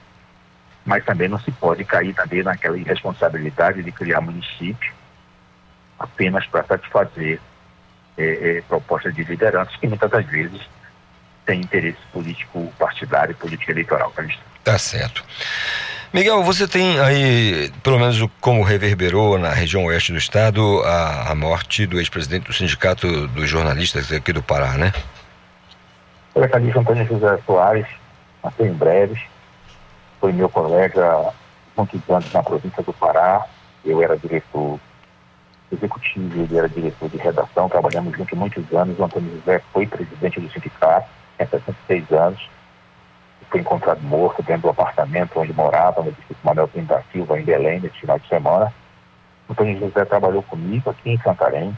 Mas 0.85 1.03
também 1.03 1.27
não 1.27 1.39
se 1.39 1.51
pode 1.51 1.83
cair 1.83 2.13
também 2.13 2.41
naquela 2.41 2.77
irresponsabilidade 2.77 3.83
de 3.83 3.91
criar 3.91 4.21
município 4.21 4.93
apenas 5.99 6.47
para 6.47 6.63
satisfazer 6.63 7.41
é, 8.17 8.23
é, 8.57 8.61
propostas 8.61 9.13
de 9.13 9.25
lideranças 9.25 9.75
que 9.75 9.87
muitas 9.87 10.09
das 10.09 10.25
vezes 10.25 10.61
tem 11.45 11.61
interesse 11.61 11.99
político 12.11 12.71
partidário 12.77 13.31
e 13.31 13.35
político 13.35 13.71
eleitoral, 13.71 14.11
Calixto. 14.11 14.41
Tá 14.63 14.77
certo. 14.77 15.23
Miguel, 16.13 16.43
você 16.43 16.67
tem 16.67 16.99
aí, 16.99 17.71
pelo 17.83 17.99
menos 17.99 18.25
como 18.39 18.63
reverberou 18.63 19.37
na 19.37 19.49
região 19.49 19.85
oeste 19.85 20.11
do 20.11 20.17
estado, 20.17 20.81
a, 20.83 21.31
a 21.31 21.35
morte 21.35 21.85
do 21.85 21.99
ex-presidente 21.99 22.45
do 22.45 22.53
Sindicato 22.53 23.27
dos 23.27 23.49
Jornalistas 23.49 24.11
aqui 24.11 24.31
do 24.31 24.41
Pará, 24.41 24.77
né? 24.77 24.93
Olha, 26.33 26.47
Calixto 26.47 26.79
Antônio 26.79 27.05
José 27.05 27.37
Soares, 27.45 27.87
nasceu 28.43 28.65
em 28.65 28.73
Breves, 28.73 29.19
foi 30.19 30.31
meu 30.31 30.49
colega 30.49 31.33
muitos 31.75 32.01
anos 32.09 32.31
na 32.31 32.41
província 32.41 32.81
do 32.81 32.93
Pará, 32.93 33.45
eu 33.83 34.01
era 34.01 34.17
diretor 34.17 34.79
executivo, 35.71 36.43
ele 36.43 36.57
era 36.57 36.69
diretor 36.69 37.09
de 37.09 37.17
redação, 37.17 37.67
trabalhamos 37.67 38.15
juntos 38.17 38.37
muitos 38.37 38.63
anos, 38.73 38.97
o 38.97 39.03
Antônio 39.03 39.35
José 39.35 39.61
foi 39.73 39.85
presidente 39.85 40.39
do 40.39 40.49
sindicato, 40.51 41.07
tem 41.37 41.47
66 41.47 42.11
anos, 42.11 42.49
foi 43.49 43.61
encontrado 43.61 44.01
morto 44.01 44.43
dentro 44.43 44.63
do 44.63 44.69
apartamento 44.69 45.39
onde 45.39 45.53
morava, 45.53 46.01
no 46.01 46.11
distrito 46.11 46.39
Manuel 46.43 46.67
Pinto 46.67 46.87
da 46.87 47.01
Silva, 47.11 47.39
em 47.39 47.43
Belém, 47.43 47.79
nesse 47.79 47.99
final 47.99 48.19
de 48.19 48.27
semana. 48.27 48.73
Antônio 49.49 49.79
José 49.79 50.03
trabalhou 50.05 50.43
comigo 50.43 50.89
aqui 50.89 51.11
em 51.11 51.17
Santarém. 51.19 51.77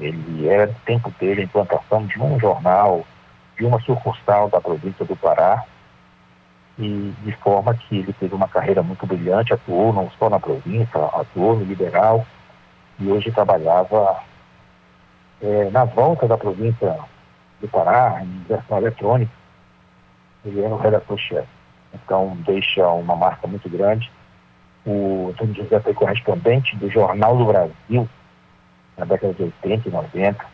Ele 0.00 0.48
era 0.48 0.66
do 0.66 0.74
tempo 0.84 1.10
dele 1.18 1.42
a 1.42 1.44
implantação 1.44 2.04
de 2.06 2.20
um 2.20 2.38
jornal, 2.38 3.06
de 3.56 3.64
uma 3.64 3.80
sucursal 3.80 4.48
da 4.48 4.60
província 4.60 5.04
do 5.04 5.14
Pará, 5.14 5.64
e 6.76 7.14
de 7.22 7.32
forma 7.36 7.72
que 7.74 7.98
ele 7.98 8.12
teve 8.12 8.34
uma 8.34 8.48
carreira 8.48 8.82
muito 8.82 9.06
brilhante, 9.06 9.54
atuou 9.54 9.92
não 9.92 10.10
só 10.18 10.28
na 10.28 10.40
província, 10.40 11.00
atuou 11.14 11.56
no 11.56 11.64
Liberal, 11.64 12.26
e 12.98 13.08
hoje 13.08 13.30
trabalhava 13.30 14.20
é, 15.40 15.70
na 15.70 15.84
volta 15.84 16.26
da 16.26 16.36
província 16.36 16.98
Pará, 17.68 18.20
em 18.22 18.44
versão 18.48 18.78
eletrônica, 18.78 19.32
ele 20.44 20.60
era 20.60 20.74
o 20.74 20.78
redator-chefe. 20.78 21.48
Então, 21.94 22.36
deixa 22.44 22.86
uma 22.88 23.16
marca 23.16 23.46
muito 23.46 23.68
grande. 23.68 24.10
O 24.84 25.30
Antônio 25.30 25.54
José 25.54 25.80
foi 25.80 25.94
correspondente 25.94 26.76
do 26.76 26.90
Jornal 26.90 27.36
do 27.36 27.46
Brasil, 27.46 28.08
na 28.98 29.04
década 29.04 29.32
de 29.32 29.42
80 29.44 29.88
e 29.88 29.92
90. 29.92 30.46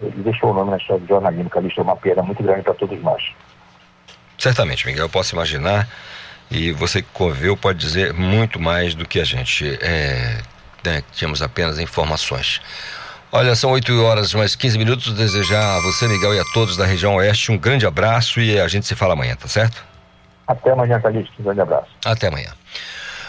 Ele 0.00 0.22
deixou 0.22 0.50
o 0.50 0.54
nome 0.54 0.70
na 0.70 0.76
história 0.76 1.02
do 1.02 1.08
jornalismo, 1.08 1.50
que 1.50 1.60
deixou 1.60 1.82
uma 1.82 1.96
perda 1.96 2.22
muito 2.22 2.42
grande 2.42 2.62
para 2.62 2.74
todos 2.74 3.00
nós. 3.02 3.32
Certamente, 4.38 4.86
Miguel, 4.86 5.06
eu 5.06 5.10
posso 5.10 5.34
imaginar. 5.34 5.88
E 6.50 6.70
você 6.72 7.02
que 7.02 7.08
conviveu 7.12 7.56
pode 7.56 7.78
dizer 7.78 8.12
muito 8.14 8.60
mais 8.60 8.94
do 8.94 9.06
que 9.06 9.20
a 9.20 9.24
gente. 9.24 9.66
É, 9.82 10.40
né, 10.84 11.02
tínhamos 11.12 11.42
apenas 11.42 11.78
informações. 11.78 12.60
Olha, 13.30 13.54
são 13.54 13.70
8 13.72 14.02
horas 14.02 14.32
mais 14.32 14.56
15 14.56 14.78
minutos. 14.78 15.12
Desejar 15.12 15.76
a 15.76 15.80
você, 15.82 16.08
Miguel, 16.08 16.34
e 16.34 16.40
a 16.40 16.44
todos 16.54 16.76
da 16.76 16.86
região 16.86 17.16
oeste 17.16 17.52
um 17.52 17.58
grande 17.58 17.86
abraço 17.86 18.40
e 18.40 18.58
a 18.58 18.66
gente 18.68 18.86
se 18.86 18.94
fala 18.94 19.12
amanhã, 19.12 19.36
tá 19.36 19.46
certo? 19.46 19.84
Até 20.46 20.70
amanhã, 20.70 20.98
Calixto. 20.98 21.34
Um 21.38 21.44
grande 21.44 21.60
abraço. 21.60 21.88
Até 22.04 22.28
amanhã. 22.28 22.50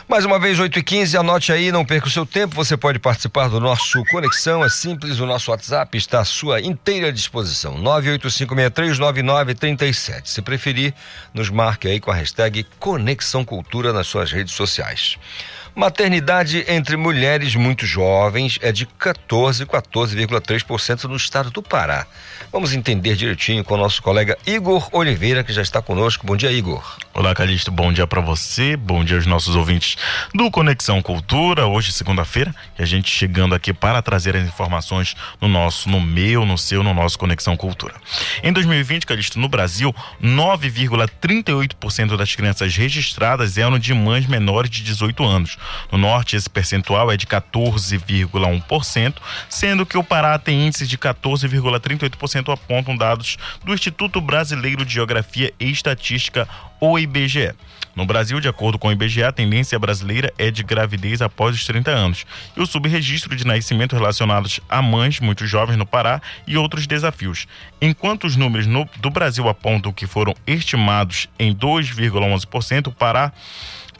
Mais 0.07 0.25
uma 0.25 0.39
vez, 0.39 0.57
8 0.57 0.79
e 0.79 0.83
15 0.83 1.17
anote 1.17 1.51
aí, 1.51 1.71
não 1.71 1.85
perca 1.85 2.07
o 2.07 2.09
seu 2.09 2.25
tempo. 2.25 2.55
Você 2.55 2.75
pode 2.75 2.97
participar 2.97 3.47
do 3.47 3.59
nosso 3.59 4.03
Conexão, 4.05 4.65
é 4.65 4.69
simples, 4.69 5.19
o 5.19 5.25
nosso 5.27 5.51
WhatsApp 5.51 5.95
está 5.95 6.21
à 6.21 6.25
sua 6.25 6.59
inteira 6.59 7.13
disposição. 7.13 7.75
985639937. 7.83 10.21
Se 10.25 10.41
preferir, 10.41 10.95
nos 11.31 11.51
marque 11.51 11.87
aí 11.87 11.99
com 11.99 12.09
a 12.09 12.15
hashtag 12.15 12.65
Conexão 12.79 13.45
Cultura 13.45 13.93
nas 13.93 14.07
suas 14.07 14.31
redes 14.31 14.55
sociais. 14.55 15.19
Maternidade 15.75 16.65
entre 16.67 16.97
mulheres 16.97 17.55
muito 17.55 17.85
jovens 17.85 18.57
é 18.61 18.71
de 18.71 18.85
14, 18.85 19.65
14,3% 19.65 21.03
no 21.03 21.15
estado 21.15 21.51
do 21.51 21.61
Pará. 21.61 22.05
Vamos 22.51 22.73
entender 22.73 23.15
direitinho 23.15 23.63
com 23.63 23.75
o 23.75 23.77
nosso 23.77 24.01
colega 24.01 24.35
Igor 24.45 24.89
Oliveira, 24.91 25.43
que 25.43 25.53
já 25.53 25.61
está 25.61 25.81
conosco. 25.81 26.25
Bom 26.25 26.35
dia, 26.35 26.51
Igor. 26.51 26.97
Olá, 27.13 27.35
Calixto. 27.35 27.69
Bom 27.69 27.93
dia 27.93 28.07
para 28.07 28.21
você. 28.21 28.75
Bom 28.75 29.03
dia 29.03 29.17
aos 29.17 29.27
nossos 29.27 29.55
ouvintes 29.55 29.97
do 30.33 30.49
Conexão 30.49 30.99
Cultura. 31.01 31.67
Hoje, 31.67 31.91
segunda-feira, 31.91 32.55
e 32.77 32.81
a 32.81 32.85
gente 32.85 33.11
chegando 33.11 33.53
aqui 33.53 33.71
para 33.71 34.01
trazer 34.01 34.35
as 34.35 34.47
informações 34.47 35.15
no 35.39 35.47
nosso, 35.47 35.87
no 35.89 36.01
meu, 36.01 36.43
no 36.43 36.57
seu, 36.57 36.81
no 36.81 36.91
nosso 36.93 37.19
Conexão 37.19 37.55
Cultura. 37.55 37.93
Em 38.41 38.51
2020, 38.51 39.05
Calixto, 39.05 39.39
no 39.39 39.47
Brasil, 39.47 39.93
9,38% 40.23 42.17
das 42.17 42.33
crianças 42.33 42.75
registradas 42.75 43.57
eram 43.57 43.77
de 43.77 43.93
mães 43.93 44.25
menores 44.25 44.71
de 44.71 44.81
18 44.81 45.23
anos. 45.23 45.58
No 45.91 45.97
norte, 45.97 46.35
esse 46.35 46.49
percentual 46.49 47.11
é 47.11 47.17
de 47.17 47.25
14,1%, 47.25 49.15
sendo 49.47 49.85
que 49.85 49.97
o 49.97 50.03
Pará 50.03 50.37
tem 50.37 50.67
índices 50.67 50.89
de 50.89 50.97
14,38%, 50.97 52.53
apontam 52.53 52.95
dados 52.95 53.37
do 53.63 53.73
Instituto 53.73 54.21
Brasileiro 54.21 54.85
de 54.85 54.93
Geografia 54.93 55.53
e 55.59 55.69
Estatística, 55.71 56.47
o 56.79 56.97
IBGE. 56.97 57.53
No 57.95 58.05
Brasil, 58.05 58.39
de 58.39 58.47
acordo 58.47 58.79
com 58.79 58.87
o 58.87 58.91
IBGE, 58.91 59.23
a 59.23 59.31
tendência 59.31 59.77
brasileira 59.77 60.31
é 60.37 60.49
de 60.49 60.63
gravidez 60.63 61.21
após 61.21 61.55
os 61.55 61.65
30 61.65 61.91
anos 61.91 62.25
e 62.55 62.61
o 62.61 62.65
subregistro 62.65 63.35
de 63.35 63.45
nascimento 63.45 63.95
relacionados 63.95 64.59
a 64.69 64.81
mães 64.81 65.19
muito 65.19 65.45
jovens 65.45 65.75
no 65.75 65.85
Pará 65.85 66.21
e 66.47 66.55
outros 66.57 66.87
desafios. 66.87 67.45
Enquanto 67.81 68.25
os 68.25 68.37
números 68.37 68.67
no, 68.67 68.87
do 69.01 69.09
Brasil 69.09 69.49
apontam 69.49 69.91
que 69.91 70.07
foram 70.07 70.33
estimados 70.47 71.27
em 71.37 71.53
2,11%, 71.53 72.87
o 72.87 72.91
Pará 72.91 73.33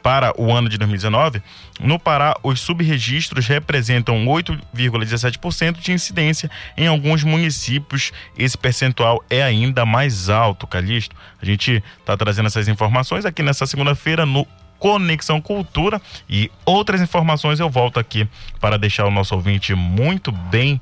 para 0.02 0.32
o 0.40 0.52
ano 0.52 0.68
de 0.68 0.78
2019, 0.78 1.42
no 1.80 1.98
Pará, 1.98 2.34
os 2.42 2.60
subregistros 2.60 3.46
representam 3.46 4.24
8,17% 4.26 5.78
de 5.78 5.92
incidência. 5.92 6.50
Em 6.76 6.86
alguns 6.86 7.24
municípios, 7.24 8.12
esse 8.36 8.56
percentual 8.56 9.22
é 9.30 9.42
ainda 9.42 9.86
mais 9.86 10.28
alto, 10.28 10.66
Calixto. 10.66 11.16
A 11.40 11.44
gente 11.44 11.82
está 11.98 12.16
trazendo 12.16 12.46
essas 12.46 12.68
informações 12.68 13.24
aqui 13.24 13.42
nessa 13.42 13.66
segunda-feira 13.66 14.26
no 14.26 14.46
Conexão 14.78 15.40
Cultura 15.40 16.00
e 16.28 16.50
outras 16.64 17.02
informações 17.02 17.60
eu 17.60 17.68
volto 17.68 18.00
aqui 18.00 18.26
para 18.58 18.78
deixar 18.78 19.04
o 19.04 19.10
nosso 19.10 19.34
ouvinte 19.34 19.74
muito 19.74 20.32
bem 20.32 20.80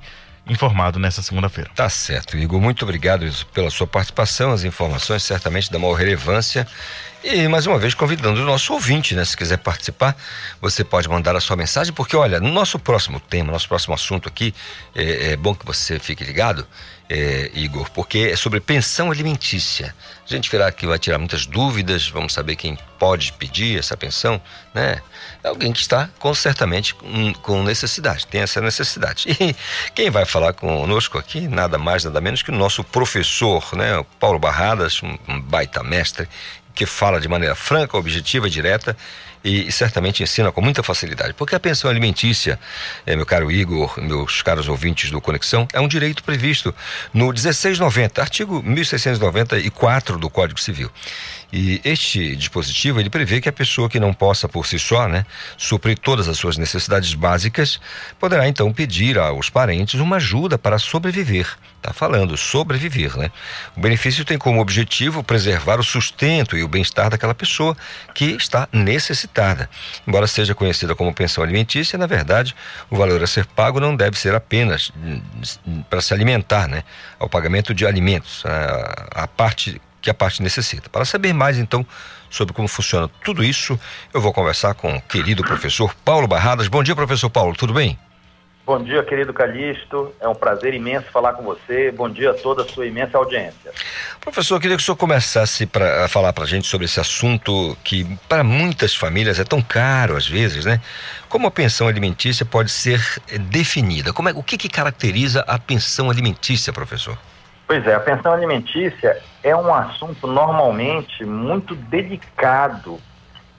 nessa 0.98 1.22
segunda-feira. 1.22 1.70
Tá 1.74 1.88
certo, 1.88 2.36
Igor. 2.36 2.60
Muito 2.60 2.82
obrigado 2.84 3.24
pela 3.52 3.70
sua 3.70 3.86
participação. 3.86 4.52
As 4.52 4.64
informações 4.64 5.22
certamente 5.22 5.70
da 5.70 5.78
maior 5.78 5.94
relevância 5.94 6.66
e 7.22 7.48
mais 7.48 7.66
uma 7.66 7.78
vez 7.78 7.94
convidando 7.94 8.40
o 8.40 8.44
nosso 8.44 8.72
ouvinte, 8.72 9.14
né? 9.14 9.24
Se 9.24 9.36
quiser 9.36 9.58
participar, 9.58 10.16
você 10.60 10.84
pode 10.84 11.08
mandar 11.08 11.34
a 11.34 11.40
sua 11.40 11.56
mensagem, 11.56 11.92
porque 11.92 12.16
olha, 12.16 12.38
no 12.38 12.52
nosso 12.52 12.78
próximo 12.78 13.18
tema, 13.18 13.50
nosso 13.50 13.68
próximo 13.68 13.92
assunto 13.92 14.28
aqui, 14.28 14.54
é, 14.94 15.32
é 15.32 15.36
bom 15.36 15.52
que 15.52 15.66
você 15.66 15.98
fique 15.98 16.22
ligado, 16.22 16.64
é, 17.08 17.50
Igor, 17.54 17.90
porque 17.90 18.30
é 18.32 18.36
sobre 18.36 18.60
pensão 18.60 19.10
alimentícia. 19.10 19.94
A 20.24 20.32
gente 20.32 20.50
verá 20.50 20.70
que 20.70 20.86
vai 20.86 20.98
tirar 20.98 21.18
muitas 21.18 21.46
dúvidas, 21.46 22.08
vamos 22.08 22.34
saber 22.34 22.56
quem 22.56 22.76
pode 22.98 23.32
pedir 23.32 23.78
essa 23.78 23.96
pensão, 23.96 24.40
né? 24.74 25.00
É 25.42 25.48
alguém 25.48 25.72
que 25.72 25.80
está 25.80 26.10
com 26.18 26.34
certamente 26.34 26.94
com, 26.94 27.32
com 27.34 27.62
necessidade, 27.62 28.26
tem 28.26 28.42
essa 28.42 28.60
necessidade. 28.60 29.26
E 29.40 29.56
quem 29.94 30.10
vai 30.10 30.26
falar 30.26 30.52
conosco 30.52 31.16
aqui, 31.16 31.48
nada 31.48 31.78
mais, 31.78 32.04
nada 32.04 32.20
menos 32.20 32.42
que 32.42 32.50
o 32.50 32.54
nosso 32.54 32.84
professor, 32.84 33.64
né? 33.74 33.96
O 33.96 34.04
Paulo 34.04 34.38
Barradas, 34.38 35.00
um 35.02 35.40
baita 35.40 35.82
mestre 35.82 36.28
que 36.74 36.86
fala 36.86 37.20
de 37.20 37.26
maneira 37.26 37.54
franca, 37.54 37.96
objetiva 37.96 38.46
e 38.46 38.50
direta 38.50 38.96
e, 39.44 39.68
e, 39.68 39.72
certamente 39.72 40.22
ensina 40.22 40.50
com 40.50 40.60
muita 40.60 40.82
facilidade. 40.82 41.34
Porque 41.34 41.54
a 41.54 41.60
pensão 41.60 41.90
alimentícia, 41.90 42.58
é, 43.06 43.14
meu 43.16 43.26
caro 43.26 43.50
Igor, 43.50 44.00
meus 44.00 44.42
caros 44.42 44.68
ouvintes 44.68 45.10
do 45.10 45.20
Conexão, 45.20 45.66
é 45.72 45.80
um 45.80 45.88
direito 45.88 46.22
previsto 46.22 46.74
no 47.12 47.26
1690, 47.26 48.20
artigo 48.20 48.62
1694 48.62 50.18
do 50.18 50.28
Código 50.28 50.60
Civil. 50.60 50.90
E 51.52 51.80
este 51.82 52.36
dispositivo 52.36 53.00
ele 53.00 53.08
prevê 53.08 53.40
que 53.40 53.48
a 53.48 53.52
pessoa 53.52 53.88
que 53.88 53.98
não 53.98 54.12
possa 54.12 54.48
por 54.48 54.66
si 54.66 54.78
só, 54.78 55.08
né, 55.08 55.24
suprir 55.56 55.98
todas 55.98 56.28
as 56.28 56.36
suas 56.36 56.58
necessidades 56.58 57.14
básicas, 57.14 57.80
poderá 58.18 58.46
então 58.46 58.72
pedir 58.72 59.18
aos 59.18 59.48
parentes 59.48 59.98
uma 59.98 60.16
ajuda 60.16 60.58
para 60.58 60.78
sobreviver. 60.78 61.48
Está 61.78 61.92
falando 61.92 62.36
sobreviver, 62.36 63.16
né? 63.16 63.30
O 63.76 63.80
benefício 63.80 64.24
tem 64.24 64.36
como 64.36 64.60
objetivo 64.60 65.22
preservar 65.22 65.78
o 65.78 65.84
sustento 65.84 66.56
e 66.56 66.64
o 66.64 66.68
bem-estar 66.68 67.08
daquela 67.08 67.34
pessoa 67.34 67.76
que 68.12 68.32
está 68.32 68.68
necessitada. 68.72 69.70
Embora 70.04 70.26
seja 70.26 70.56
conhecida 70.56 70.96
como 70.96 71.14
pensão 71.14 71.42
alimentícia, 71.42 71.96
na 71.96 72.06
verdade, 72.06 72.54
o 72.90 72.96
valor 72.96 73.22
a 73.22 73.28
ser 73.28 73.46
pago 73.46 73.78
não 73.78 73.94
deve 73.94 74.18
ser 74.18 74.34
apenas 74.34 74.90
hum, 74.96 75.82
para 75.88 76.00
se 76.00 76.12
alimentar, 76.12 76.66
né? 76.66 76.82
Ao 77.16 77.28
pagamento 77.28 77.72
de 77.72 77.86
alimentos, 77.86 78.44
a, 78.44 79.22
a 79.22 79.28
parte 79.28 79.80
que 80.00 80.10
a 80.10 80.14
parte 80.14 80.42
necessita. 80.42 80.88
Para 80.88 81.04
saber 81.04 81.32
mais, 81.32 81.58
então, 81.58 81.86
sobre 82.28 82.54
como 82.54 82.66
funciona 82.66 83.08
tudo 83.24 83.44
isso, 83.44 83.78
eu 84.12 84.20
vou 84.20 84.32
conversar 84.32 84.74
com 84.74 84.96
o 84.96 85.00
querido 85.02 85.42
professor 85.42 85.94
Paulo 86.04 86.26
Barradas. 86.26 86.66
Bom 86.66 86.82
dia, 86.82 86.94
professor 86.94 87.30
Paulo, 87.30 87.54
tudo 87.54 87.72
bem? 87.72 87.98
Bom 88.68 88.82
dia, 88.82 89.02
querido 89.02 89.32
Calixto. 89.32 90.14
É 90.20 90.28
um 90.28 90.34
prazer 90.34 90.74
imenso 90.74 91.06
falar 91.10 91.32
com 91.32 91.42
você. 91.42 91.90
Bom 91.90 92.06
dia 92.06 92.32
a 92.32 92.34
toda 92.34 92.64
a 92.64 92.66
sua 92.66 92.84
imensa 92.84 93.16
audiência. 93.16 93.72
Professor, 94.20 94.56
eu 94.56 94.60
queria 94.60 94.76
que 94.76 94.82
o 94.82 94.84
senhor 94.84 94.96
começasse 94.98 95.64
pra, 95.64 96.04
a 96.04 96.08
falar 96.08 96.34
para 96.34 96.44
a 96.44 96.46
gente 96.46 96.66
sobre 96.66 96.84
esse 96.84 97.00
assunto 97.00 97.74
que, 97.82 98.04
para 98.28 98.44
muitas 98.44 98.94
famílias, 98.94 99.40
é 99.40 99.44
tão 99.44 99.62
caro 99.62 100.18
às 100.18 100.28
vezes, 100.28 100.66
né? 100.66 100.82
Como 101.30 101.46
a 101.46 101.50
pensão 101.50 101.88
alimentícia 101.88 102.44
pode 102.44 102.70
ser 102.70 103.00
definida? 103.48 104.12
Como 104.12 104.28
é, 104.28 104.32
o 104.32 104.42
que, 104.42 104.58
que 104.58 104.68
caracteriza 104.68 105.42
a 105.48 105.58
pensão 105.58 106.10
alimentícia, 106.10 106.70
professor? 106.70 107.16
Pois 107.66 107.86
é, 107.86 107.94
a 107.94 108.00
pensão 108.00 108.34
alimentícia 108.34 109.18
é 109.42 109.56
um 109.56 109.72
assunto 109.72 110.26
normalmente 110.26 111.24
muito 111.24 111.74
delicado 111.74 113.00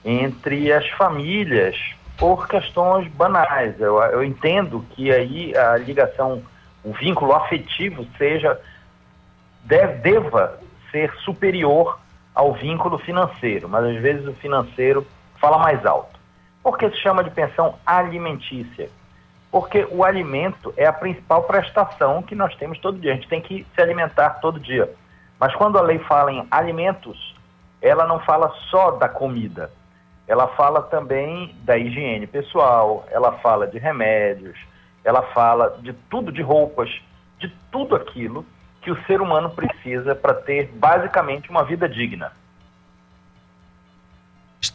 entre 0.06 0.72
as 0.72 0.88
famílias 0.90 1.76
por 2.20 2.48
questões 2.48 3.08
banais. 3.14 3.80
Eu, 3.80 3.98
eu 3.98 4.24
entendo 4.24 4.86
que 4.92 5.12
aí 5.12 5.56
a 5.58 5.78
ligação, 5.78 6.44
o 6.84 6.94
vínculo 6.94 7.34
afetivo 7.34 8.06
seja 8.18 8.60
deve, 9.64 9.94
deva 10.00 10.60
ser 10.92 11.12
superior 11.20 12.00
ao 12.36 12.54
vínculo 12.54 12.98
financeiro, 13.00 13.68
mas 13.68 13.86
às 13.86 14.02
vezes 14.02 14.28
o 14.28 14.34
financeiro 14.34 15.06
fala 15.40 15.58
mais 15.58 15.86
alto. 15.86 16.20
Por 16.62 16.78
que 16.78 16.90
se 16.90 16.98
chama 16.98 17.24
de 17.24 17.32
pensão 17.32 17.76
alimentícia? 17.86 18.90
porque 19.52 19.88
o 19.90 20.04
alimento 20.04 20.74
é 20.78 20.86
a 20.86 20.94
principal 20.94 21.44
prestação 21.44 22.22
que 22.22 22.36
nós 22.36 22.56
temos 22.56 22.78
todo 22.80 23.00
dia. 23.00 23.12
A 23.12 23.16
gente 23.16 23.28
tem 23.28 23.42
que 23.42 23.66
se 23.74 23.82
alimentar 23.82 24.40
todo 24.42 24.60
dia. 24.60 24.90
Mas 25.40 25.56
quando 25.56 25.78
a 25.78 25.82
lei 25.82 26.00
fala 26.00 26.32
em 26.32 26.46
alimentos, 26.52 27.36
ela 27.82 28.06
não 28.06 28.20
fala 28.20 28.54
só 28.70 28.92
da 28.92 29.10
comida. 29.10 29.72
Ela 30.30 30.48
fala 30.50 30.84
também 30.84 31.56
da 31.64 31.76
higiene 31.76 32.28
pessoal, 32.28 33.04
ela 33.10 33.32
fala 33.40 33.66
de 33.66 33.80
remédios, 33.80 34.56
ela 35.04 35.24
fala 35.34 35.80
de 35.82 35.92
tudo, 36.08 36.32
de 36.32 36.44
roupas, 36.44 36.88
de 37.40 37.52
tudo 37.72 37.96
aquilo 37.96 38.46
que 38.80 38.92
o 38.92 39.06
ser 39.06 39.22
humano 39.22 39.50
precisa 39.50 40.14
para 40.14 40.36
ter 40.36 40.68
basicamente 40.68 41.50
uma 41.50 41.64
vida 41.64 41.90
digna. 41.90 42.32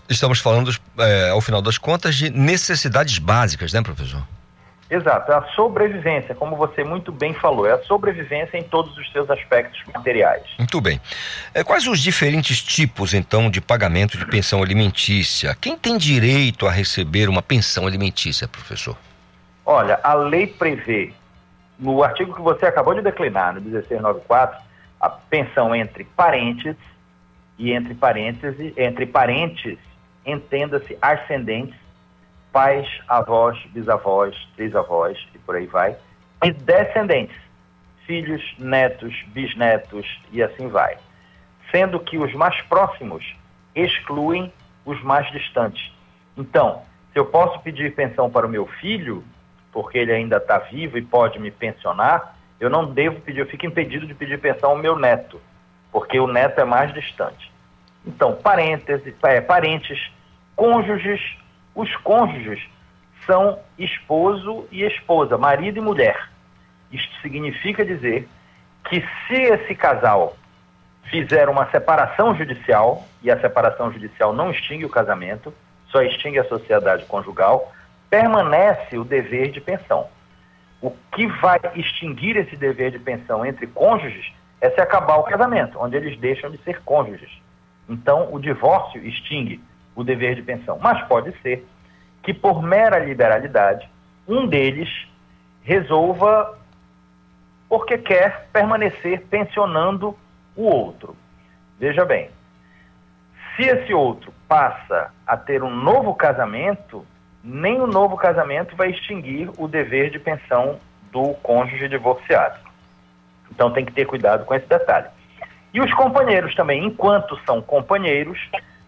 Estamos 0.08 0.40
falando, 0.40 0.72
é, 0.98 1.30
ao 1.30 1.40
final 1.40 1.62
das 1.62 1.78
contas, 1.78 2.16
de 2.16 2.30
necessidades 2.30 3.18
básicas, 3.18 3.72
né, 3.72 3.80
professor? 3.80 4.26
Exato, 4.90 5.32
é 5.32 5.34
a 5.34 5.42
sobrevivência, 5.54 6.34
como 6.34 6.56
você 6.56 6.84
muito 6.84 7.10
bem 7.10 7.32
falou, 7.32 7.66
é 7.66 7.72
a 7.72 7.82
sobrevivência 7.84 8.58
em 8.58 8.62
todos 8.62 8.96
os 8.98 9.10
seus 9.12 9.30
aspectos 9.30 9.82
materiais. 9.92 10.42
Muito 10.58 10.80
bem. 10.80 11.00
É, 11.54 11.64
quais 11.64 11.86
os 11.86 12.00
diferentes 12.00 12.62
tipos, 12.62 13.14
então, 13.14 13.50
de 13.50 13.60
pagamento 13.60 14.18
de 14.18 14.26
pensão 14.26 14.62
alimentícia? 14.62 15.56
Quem 15.58 15.76
tem 15.76 15.96
direito 15.96 16.66
a 16.66 16.70
receber 16.70 17.28
uma 17.28 17.40
pensão 17.40 17.86
alimentícia, 17.86 18.46
professor? 18.46 18.96
Olha, 19.64 19.98
a 20.02 20.12
lei 20.12 20.46
prevê, 20.46 21.12
no 21.78 22.02
artigo 22.02 22.34
que 22.34 22.42
você 22.42 22.66
acabou 22.66 22.94
de 22.94 23.00
declinar, 23.00 23.54
no 23.54 23.62
1694, 23.62 24.62
a 25.00 25.08
pensão 25.08 25.74
entre 25.74 26.04
parentes 26.04 26.76
e 27.58 27.72
entre 27.72 27.94
parênteses, 27.94 28.72
entre 28.76 29.06
parentes, 29.06 29.78
entenda-se 30.26 30.96
ascendentes 31.00 31.83
pais, 32.54 32.86
avós, 33.08 33.58
bisavós, 33.72 34.36
trisavós 34.54 35.18
e 35.34 35.38
por 35.40 35.56
aí 35.56 35.66
vai, 35.66 35.96
e 36.44 36.52
descendentes, 36.52 37.36
filhos, 38.06 38.40
netos, 38.60 39.12
bisnetos 39.26 40.06
e 40.30 40.40
assim 40.40 40.68
vai. 40.68 40.96
Sendo 41.72 41.98
que 41.98 42.16
os 42.16 42.32
mais 42.32 42.58
próximos 42.62 43.24
excluem 43.74 44.52
os 44.86 45.02
mais 45.02 45.28
distantes. 45.32 45.92
Então, 46.36 46.82
se 47.12 47.18
eu 47.18 47.26
posso 47.26 47.58
pedir 47.58 47.92
pensão 47.96 48.30
para 48.30 48.46
o 48.46 48.48
meu 48.48 48.66
filho, 48.66 49.24
porque 49.72 49.98
ele 49.98 50.12
ainda 50.12 50.36
está 50.36 50.58
vivo 50.58 50.96
e 50.96 51.02
pode 51.02 51.40
me 51.40 51.50
pensionar, 51.50 52.36
eu 52.60 52.70
não 52.70 52.86
devo 52.86 53.20
pedir, 53.20 53.40
eu 53.40 53.46
fico 53.46 53.66
impedido 53.66 54.06
de 54.06 54.14
pedir 54.14 54.38
pensão 54.38 54.70
ao 54.70 54.78
meu 54.78 54.96
neto, 54.96 55.40
porque 55.90 56.20
o 56.20 56.28
neto 56.28 56.60
é 56.60 56.64
mais 56.64 56.94
distante. 56.94 57.52
Então, 58.06 58.36
parênteses, 58.36 59.12
é, 59.24 59.40
parentes, 59.40 60.12
cônjuges 60.54 61.20
os 61.74 61.94
cônjuges 61.96 62.62
são 63.26 63.58
esposo 63.78 64.66
e 64.70 64.82
esposa, 64.84 65.36
marido 65.36 65.78
e 65.78 65.80
mulher. 65.80 66.28
Isto 66.92 67.14
significa 67.20 67.84
dizer 67.84 68.28
que 68.88 69.00
se 69.26 69.34
esse 69.34 69.74
casal 69.74 70.36
fizer 71.10 71.48
uma 71.48 71.70
separação 71.70 72.34
judicial, 72.34 73.04
e 73.22 73.30
a 73.30 73.40
separação 73.40 73.92
judicial 73.92 74.32
não 74.32 74.50
extingue 74.50 74.84
o 74.84 74.90
casamento, 74.90 75.52
só 75.88 76.02
extingue 76.02 76.38
a 76.38 76.44
sociedade 76.44 77.04
conjugal, 77.06 77.72
permanece 78.10 78.98
o 78.98 79.04
dever 79.04 79.50
de 79.50 79.60
pensão. 79.60 80.06
O 80.80 80.90
que 81.12 81.26
vai 81.26 81.58
extinguir 81.74 82.36
esse 82.36 82.56
dever 82.56 82.90
de 82.90 82.98
pensão 82.98 83.44
entre 83.44 83.66
cônjuges 83.66 84.32
é 84.60 84.70
se 84.70 84.80
acabar 84.80 85.16
o 85.16 85.24
casamento, 85.24 85.78
onde 85.80 85.96
eles 85.96 86.18
deixam 86.18 86.50
de 86.50 86.58
ser 86.58 86.80
cônjuges. 86.82 87.30
Então, 87.88 88.32
o 88.32 88.38
divórcio 88.38 89.04
extingue 89.04 89.60
o 89.94 90.04
dever 90.04 90.34
de 90.34 90.42
pensão. 90.42 90.78
Mas 90.80 91.02
pode 91.06 91.32
ser 91.40 91.66
que, 92.22 92.32
por 92.32 92.62
mera 92.62 92.98
liberalidade, 92.98 93.88
um 94.26 94.46
deles 94.46 94.88
resolva 95.62 96.58
porque 97.68 97.98
quer 97.98 98.48
permanecer 98.52 99.26
pensionando 99.28 100.16
o 100.56 100.62
outro. 100.62 101.16
Veja 101.78 102.04
bem, 102.04 102.30
se 103.56 103.62
esse 103.62 103.92
outro 103.92 104.32
passa 104.48 105.12
a 105.26 105.36
ter 105.36 105.62
um 105.62 105.74
novo 105.74 106.14
casamento, 106.14 107.04
nem 107.42 107.80
o 107.80 107.86
novo 107.86 108.16
casamento 108.16 108.76
vai 108.76 108.90
extinguir 108.90 109.50
o 109.58 109.66
dever 109.68 110.10
de 110.10 110.18
pensão 110.18 110.78
do 111.10 111.34
cônjuge 111.34 111.88
divorciado. 111.88 112.58
Então 113.50 113.70
tem 113.70 113.84
que 113.84 113.92
ter 113.92 114.06
cuidado 114.06 114.44
com 114.44 114.54
esse 114.54 114.66
detalhe. 114.66 115.08
E 115.72 115.80
os 115.80 115.92
companheiros 115.94 116.54
também, 116.54 116.84
enquanto 116.84 117.38
são 117.44 117.60
companheiros, 117.60 118.38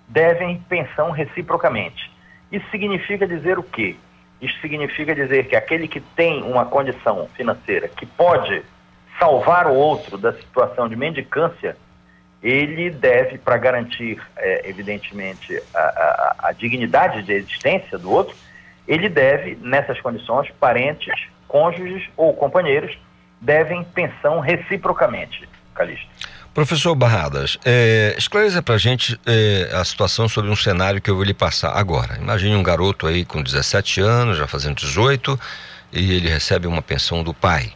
devem 0.09 0.61
pensão 0.69 1.11
reciprocamente. 1.11 2.11
Isso 2.51 2.69
significa 2.71 3.27
dizer 3.27 3.59
o 3.59 3.62
quê? 3.62 3.97
Isso 4.40 4.59
significa 4.61 5.14
dizer 5.14 5.47
que 5.49 5.57
aquele 5.57 5.88
que 5.88 6.01
tem 6.01 6.42
uma 6.42 6.66
condição 6.66 7.29
financeira 7.35 7.88
que 7.88 8.05
pode 8.05 8.62
salvar 9.19 9.66
o 9.66 9.75
outro 9.75 10.19
da 10.19 10.33
situação 10.33 10.88
de 10.88 10.95
mendicância, 10.95 11.77
ele 12.42 12.90
deve, 12.90 13.38
para 13.38 13.57
garantir, 13.57 14.23
é, 14.37 14.69
evidentemente, 14.69 15.61
a, 15.75 15.79
a, 15.79 16.37
a, 16.49 16.53
dignidade 16.53 17.23
de 17.23 17.33
existência 17.33 17.99
do 17.99 18.11
outro, 18.11 18.37
ele 18.87 19.09
deve, 19.09 19.57
nessas 19.57 20.01
condições, 20.01 20.51
parentes, 20.61 21.29
cônjuges 21.49 22.09
ou 22.16 22.35
companheiros, 22.35 22.97
devem 23.40 23.83
pensão 23.83 24.40
reciprocamente, 24.40 25.49
Calixto. 25.75 26.09
Professor 26.57 26.95
Barradas, 26.95 27.59
é, 27.66 28.14
esclareça 28.16 28.62
para 28.62 28.77
a 28.77 28.79
gente 28.79 29.21
é, 29.27 29.69
a 29.75 29.85
situação 29.85 30.27
sobre 30.27 30.51
um 30.51 30.57
cenário 30.57 31.03
que 31.03 31.11
eu 31.11 31.14
vou 31.14 31.23
lhe 31.23 31.35
passar 31.35 31.73
agora. 31.77 32.16
Imagine 32.16 32.57
um 32.57 32.62
garoto 32.62 33.07
aí 33.07 33.27
com 33.27 33.42
17 33.42 34.01
anos, 34.01 34.38
já 34.38 34.47
fazendo 34.47 34.77
18, 34.77 35.38
e 35.92 36.14
ele 36.14 36.31
recebe 36.31 36.66
uma 36.66 36.81
pensão 36.81 37.23
do 37.23 37.35
pai. 37.35 37.75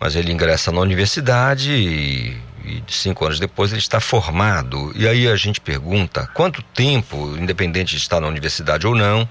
Mas 0.00 0.16
ele 0.16 0.32
ingressa 0.32 0.72
na 0.72 0.80
universidade 0.80 1.70
e, 1.72 2.40
e 2.64 2.82
cinco 2.88 3.26
anos 3.26 3.38
depois 3.38 3.70
ele 3.70 3.82
está 3.82 4.00
formado. 4.00 4.94
E 4.96 5.06
aí 5.06 5.28
a 5.28 5.36
gente 5.36 5.60
pergunta 5.60 6.26
quanto 6.32 6.62
tempo, 6.62 7.36
independente 7.36 7.90
de 7.90 7.98
estar 7.98 8.18
na 8.18 8.28
universidade 8.28 8.86
ou 8.86 8.94
não, 8.94 9.28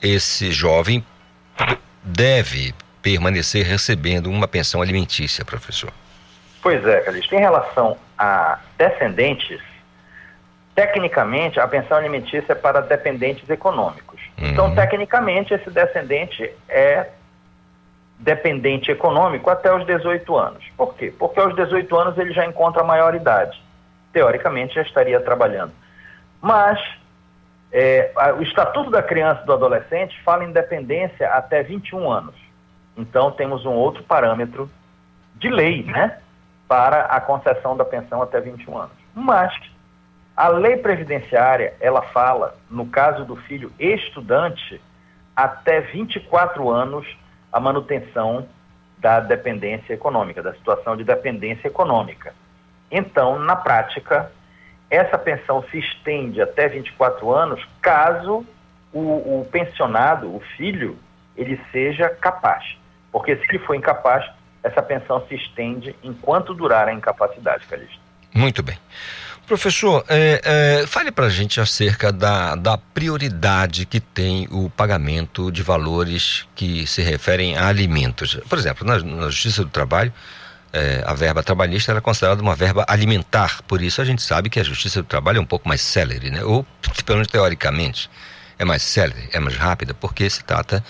esse 0.00 0.52
jovem 0.52 1.04
deve 2.04 2.72
permanecer 3.02 3.66
recebendo 3.66 4.30
uma 4.30 4.46
pensão 4.46 4.80
alimentícia, 4.80 5.44
professor? 5.44 5.92
Pois 6.62 6.84
é, 6.86 7.00
Calixto. 7.00 7.34
Em 7.34 7.40
relação 7.40 7.96
a 8.16 8.58
descendentes, 8.76 9.60
tecnicamente, 10.74 11.60
a 11.60 11.68
pensão 11.68 11.96
alimentícia 11.96 12.52
é 12.52 12.54
para 12.54 12.80
dependentes 12.80 13.48
econômicos. 13.48 14.20
Uhum. 14.38 14.48
Então, 14.48 14.74
tecnicamente, 14.74 15.54
esse 15.54 15.70
descendente 15.70 16.52
é 16.68 17.08
dependente 18.18 18.90
econômico 18.90 19.48
até 19.48 19.72
os 19.72 19.86
18 19.86 20.36
anos. 20.36 20.64
Por 20.76 20.94
quê? 20.94 21.12
Porque 21.16 21.38
aos 21.38 21.54
18 21.54 21.96
anos 21.96 22.18
ele 22.18 22.32
já 22.32 22.44
encontra 22.44 22.82
a 22.82 22.84
maioridade. 22.84 23.62
Teoricamente, 24.12 24.74
já 24.74 24.82
estaria 24.82 25.20
trabalhando. 25.20 25.72
Mas 26.40 26.80
é, 27.70 28.10
o 28.36 28.42
Estatuto 28.42 28.90
da 28.90 29.02
Criança 29.02 29.42
e 29.42 29.46
do 29.46 29.52
Adolescente 29.52 30.20
fala 30.22 30.44
em 30.44 30.52
dependência 30.52 31.28
até 31.30 31.62
21 31.62 32.10
anos. 32.10 32.34
Então, 32.96 33.30
temos 33.30 33.64
um 33.64 33.72
outro 33.72 34.02
parâmetro 34.02 34.68
de 35.36 35.48
lei, 35.48 35.84
né? 35.84 36.18
Para 36.68 37.06
a 37.06 37.20
concessão 37.20 37.76
da 37.76 37.84
pensão 37.84 38.22
até 38.22 38.40
21 38.40 38.76
anos. 38.76 38.92
Mas 39.14 39.52
a 40.36 40.48
lei 40.48 40.76
previdenciária, 40.76 41.74
ela 41.80 42.02
fala, 42.02 42.54
no 42.70 42.86
caso 42.86 43.24
do 43.24 43.34
filho 43.34 43.72
estudante, 43.78 44.80
até 45.34 45.80
24 45.80 46.70
anos 46.70 47.06
a 47.52 47.58
manutenção 47.58 48.46
da 48.98 49.20
dependência 49.20 49.94
econômica, 49.94 50.42
da 50.42 50.52
situação 50.54 50.96
de 50.96 51.04
dependência 51.04 51.66
econômica. 51.66 52.34
Então, 52.90 53.38
na 53.38 53.56
prática, 53.56 54.30
essa 54.90 55.18
pensão 55.18 55.64
se 55.70 55.78
estende 55.78 56.40
até 56.40 56.68
24 56.68 57.32
anos 57.32 57.66
caso 57.80 58.44
o, 58.92 59.40
o 59.40 59.48
pensionado, 59.50 60.34
o 60.34 60.40
filho, 60.56 60.98
ele 61.36 61.60
seja 61.70 62.08
capaz. 62.08 62.76
Porque 63.12 63.36
se 63.36 63.42
ele 63.48 63.58
for 63.60 63.74
incapaz, 63.74 64.28
essa 64.62 64.82
pensão 64.82 65.24
se 65.28 65.34
estende 65.34 65.94
enquanto 66.02 66.54
durar 66.54 66.88
a 66.88 66.92
incapacidade, 66.92 67.66
Calixto. 67.66 67.98
Muito 68.34 68.62
bem. 68.62 68.78
Professor, 69.46 70.04
é, 70.08 70.42
é, 70.82 70.86
fale 70.86 71.10
para 71.10 71.24
a 71.24 71.30
gente 71.30 71.58
acerca 71.58 72.12
da, 72.12 72.54
da 72.54 72.76
prioridade 72.76 73.86
que 73.86 73.98
tem 73.98 74.46
o 74.50 74.68
pagamento 74.68 75.50
de 75.50 75.62
valores 75.62 76.46
que 76.54 76.86
se 76.86 77.00
referem 77.00 77.56
a 77.56 77.66
alimentos. 77.66 78.38
Por 78.46 78.58
exemplo, 78.58 78.86
na, 78.86 78.98
na 78.98 79.30
Justiça 79.30 79.64
do 79.64 79.70
Trabalho, 79.70 80.12
é, 80.70 81.02
a 81.06 81.14
verba 81.14 81.42
trabalhista 81.42 81.92
era 81.92 82.00
considerada 82.02 82.42
uma 82.42 82.54
verba 82.54 82.84
alimentar. 82.86 83.62
Por 83.62 83.80
isso 83.80 84.02
a 84.02 84.04
gente 84.04 84.20
sabe 84.20 84.50
que 84.50 84.60
a 84.60 84.62
justiça 84.62 85.02
do 85.02 85.08
trabalho 85.08 85.38
é 85.38 85.40
um 85.40 85.46
pouco 85.46 85.66
mais 85.66 85.80
célere, 85.80 86.30
né? 86.30 86.44
Ou, 86.44 86.66
pelo 87.06 87.16
menos 87.16 87.28
teoricamente, 87.28 88.10
é 88.58 88.66
mais 88.66 88.82
célere, 88.82 89.30
é 89.32 89.40
mais 89.40 89.56
rápida, 89.56 89.94
porque 89.94 90.28
se 90.28 90.44
trata 90.44 90.84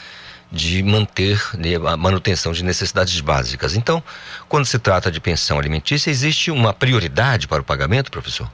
de 0.51 0.83
manter 0.83 1.39
né, 1.57 1.77
a 1.77 1.97
manutenção 1.97 2.53
de 2.53 2.65
necessidades 2.65 3.21
básicas. 3.21 3.77
Então, 3.77 4.03
quando 4.49 4.65
se 4.65 4.79
trata 4.79 5.11
de 5.11 5.21
pensão 5.21 5.59
alimentícia, 5.59 6.11
existe 6.11 6.51
uma 6.51 6.73
prioridade 6.73 7.47
para 7.47 7.61
o 7.61 7.65
pagamento, 7.65 8.11
professor? 8.11 8.51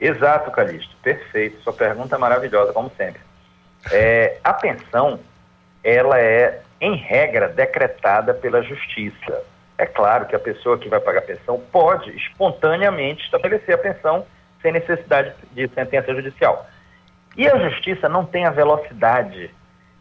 Exato, 0.00 0.50
Calixto. 0.50 0.94
Perfeito. 1.02 1.60
Sua 1.62 1.72
pergunta 1.72 2.14
é 2.14 2.18
maravilhosa, 2.18 2.72
como 2.72 2.92
sempre. 2.96 3.20
É, 3.90 4.38
a 4.44 4.52
pensão, 4.52 5.18
ela 5.82 6.18
é, 6.18 6.60
em 6.80 6.94
regra, 6.94 7.48
decretada 7.48 8.34
pela 8.34 8.62
justiça. 8.62 9.42
É 9.76 9.86
claro 9.86 10.26
que 10.26 10.36
a 10.36 10.38
pessoa 10.38 10.78
que 10.78 10.88
vai 10.88 11.00
pagar 11.00 11.20
a 11.20 11.22
pensão 11.22 11.60
pode 11.72 12.10
espontaneamente 12.16 13.24
estabelecer 13.24 13.74
a 13.74 13.78
pensão 13.78 14.26
sem 14.60 14.72
necessidade 14.72 15.32
de 15.52 15.68
sentença 15.68 16.14
judicial. 16.14 16.66
E 17.36 17.48
a 17.48 17.70
justiça 17.70 18.08
não 18.08 18.24
tem 18.24 18.44
a 18.44 18.50
velocidade 18.50 19.50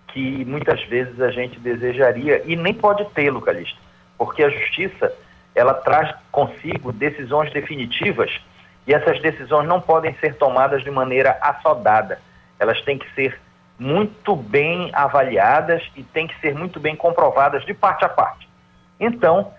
que 0.07 0.45
muitas 0.45 0.81
vezes 0.85 1.19
a 1.21 1.29
gente 1.31 1.59
desejaria 1.59 2.41
e 2.45 2.55
nem 2.55 2.73
pode 2.73 3.05
tê-lo, 3.11 3.41
Calixto, 3.41 3.79
porque 4.17 4.43
a 4.43 4.49
justiça 4.49 5.13
ela 5.53 5.73
traz 5.73 6.15
consigo 6.31 6.91
decisões 6.91 7.51
definitivas 7.51 8.31
e 8.85 8.93
essas 8.93 9.19
decisões 9.21 9.67
não 9.67 9.81
podem 9.81 10.15
ser 10.15 10.35
tomadas 10.35 10.83
de 10.83 10.89
maneira 10.89 11.37
assodada. 11.41 12.19
Elas 12.59 12.79
têm 12.81 12.97
que 12.97 13.13
ser 13.13 13.39
muito 13.77 14.35
bem 14.35 14.89
avaliadas 14.93 15.83
e 15.95 16.03
têm 16.03 16.27
que 16.27 16.39
ser 16.39 16.55
muito 16.55 16.79
bem 16.79 16.95
comprovadas 16.95 17.65
de 17.65 17.73
parte 17.73 18.05
a 18.05 18.09
parte. 18.09 18.47
Então, 18.99 19.51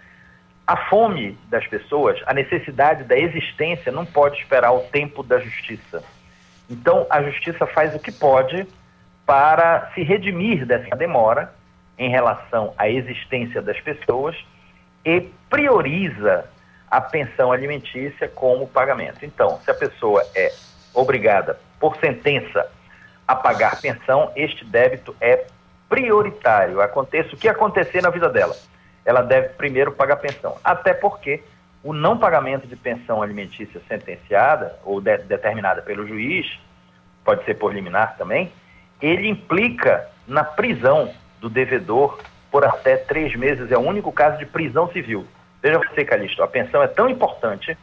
a 0.67 0.77
fome 0.77 1.39
das 1.49 1.67
pessoas, 1.67 2.21
a 2.27 2.35
necessidade 2.35 3.05
da 3.05 3.17
existência 3.17 3.93
não 3.93 4.05
pode 4.05 4.39
esperar 4.39 4.73
o 4.73 4.81
tempo 4.81 5.23
da 5.23 5.39
justiça. 5.39 6.03
Então, 6.69 7.07
a 7.09 7.23
justiça 7.23 7.67
faz 7.67 7.95
o 7.95 7.99
que 7.99 8.13
pode 8.13 8.67
para 9.29 9.91
se 9.95 10.03
redimir 10.03 10.65
dessa 10.65 10.97
demora 10.97 11.53
em 11.99 12.09
relação 12.09 12.73
à 12.79 12.89
existência 12.89 13.61
das 13.61 13.79
pessoas 13.79 14.35
e 15.05 15.21
prioriza 15.51 16.47
a 16.91 16.99
pensão 16.99 17.53
alimentícia 17.53 18.27
como 18.27 18.67
pagamento. 18.67 19.27
Então, 19.27 19.61
se 19.63 19.71
a 19.71 19.75
pessoa 19.75 20.25
é 20.35 20.51
obrigada 20.95 21.61
por 21.79 21.95
sentença 21.99 22.71
a 23.27 23.37
pagar 23.37 23.79
pensão, 23.83 24.33
este 24.35 24.65
débito 24.65 25.15
é 25.21 25.45
prioritário. 25.91 26.81
Aconteça 26.81 27.35
o 27.35 27.37
que 27.39 27.51
acontecer 27.51 28.01
na 28.01 28.09
vida 28.09 28.31
dela, 28.31 28.57
ela 29.05 29.21
deve 29.21 29.51
primeiro 29.51 29.93
pagar 29.93 30.17
pensão. 30.17 30.57
Até 30.65 30.95
porque 30.95 31.43
o 31.85 31.93
não 31.93 32.17
pagamento 32.17 32.67
de 32.67 32.77
pensão 32.77 33.21
alimentícia 33.21 33.79
sentenciada 33.87 34.79
ou 34.83 35.03
de, 35.03 35.19
determinada 35.19 35.83
pelo 35.83 36.09
juiz, 36.09 36.47
pode 37.23 37.45
ser 37.45 37.59
por 37.59 37.75
liminar 37.75 38.17
também, 38.17 38.51
ele 39.01 39.29
implica 39.29 40.09
na 40.27 40.45
prisão 40.45 41.13
do 41.41 41.49
devedor 41.49 42.19
por 42.51 42.65
até 42.65 42.97
três 42.97 43.35
meses. 43.37 43.71
É 43.71 43.79
o 43.79 43.87
único 43.87 44.13
caso 44.13 44.39
de 44.39 44.47
prisão 44.47 44.91
civil. 44.91 45.27
Veja 45.63 45.79
você, 45.79 46.05
Calixto, 46.05 46.43
a 46.43 46.49
pensão 46.49 46.83
é 46.83 46.87
tão 46.87 47.09
importante, 47.09 47.77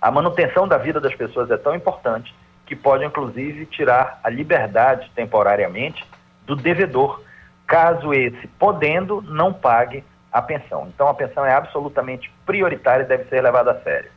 a 0.00 0.10
manutenção 0.10 0.66
da 0.66 0.78
vida 0.78 1.00
das 1.00 1.14
pessoas 1.14 1.50
é 1.50 1.56
tão 1.56 1.74
importante, 1.74 2.34
que 2.64 2.76
pode, 2.76 3.04
inclusive, 3.04 3.66
tirar 3.66 4.20
a 4.22 4.28
liberdade 4.28 5.10
temporariamente 5.14 6.04
do 6.46 6.54
devedor, 6.54 7.22
caso 7.66 8.12
esse, 8.12 8.46
podendo, 8.58 9.22
não 9.22 9.52
pague 9.52 10.04
a 10.32 10.40
pensão. 10.40 10.86
Então, 10.88 11.08
a 11.08 11.14
pensão 11.14 11.44
é 11.44 11.52
absolutamente 11.52 12.30
prioritária 12.44 13.04
e 13.04 13.06
deve 13.06 13.24
ser 13.24 13.42
levada 13.42 13.72
a 13.72 13.80
sério. 13.80 14.10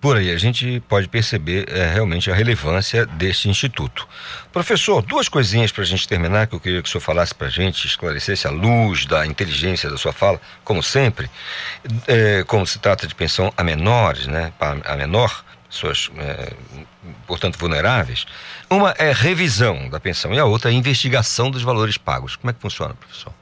Por 0.00 0.16
aí 0.16 0.30
a 0.30 0.36
gente 0.36 0.80
pode 0.88 1.08
perceber 1.08 1.66
é, 1.68 1.92
realmente 1.92 2.30
a 2.30 2.34
relevância 2.34 3.06
desse 3.06 3.48
instituto. 3.48 4.06
Professor, 4.52 5.02
duas 5.02 5.28
coisinhas 5.28 5.72
para 5.72 5.82
a 5.82 5.86
gente 5.86 6.06
terminar 6.06 6.46
que 6.46 6.54
eu 6.54 6.60
queria 6.60 6.82
que 6.82 6.88
o 6.88 6.92
senhor 6.92 7.00
falasse 7.00 7.34
para 7.34 7.46
a 7.46 7.50
gente, 7.50 7.86
esclarecesse 7.86 8.46
a 8.46 8.50
luz 8.50 9.06
da 9.06 9.26
inteligência 9.26 9.88
da 9.88 9.96
sua 9.96 10.12
fala, 10.12 10.40
como 10.62 10.82
sempre, 10.82 11.30
é, 12.06 12.44
como 12.44 12.66
se 12.66 12.78
trata 12.78 13.06
de 13.06 13.14
pensão 13.14 13.52
a 13.56 13.64
menores, 13.64 14.26
né, 14.26 14.52
a 14.84 14.96
menor, 14.96 15.42
pessoas, 15.68 16.10
é, 16.18 16.52
portanto, 17.26 17.58
vulneráveis. 17.58 18.26
Uma 18.68 18.94
é 18.98 19.12
revisão 19.12 19.88
da 19.88 19.98
pensão 19.98 20.32
e 20.34 20.38
a 20.38 20.44
outra 20.44 20.70
é 20.70 20.74
investigação 20.74 21.50
dos 21.50 21.62
valores 21.62 21.96
pagos. 21.96 22.36
Como 22.36 22.50
é 22.50 22.52
que 22.52 22.60
funciona, 22.60 22.94
professor? 22.94 23.32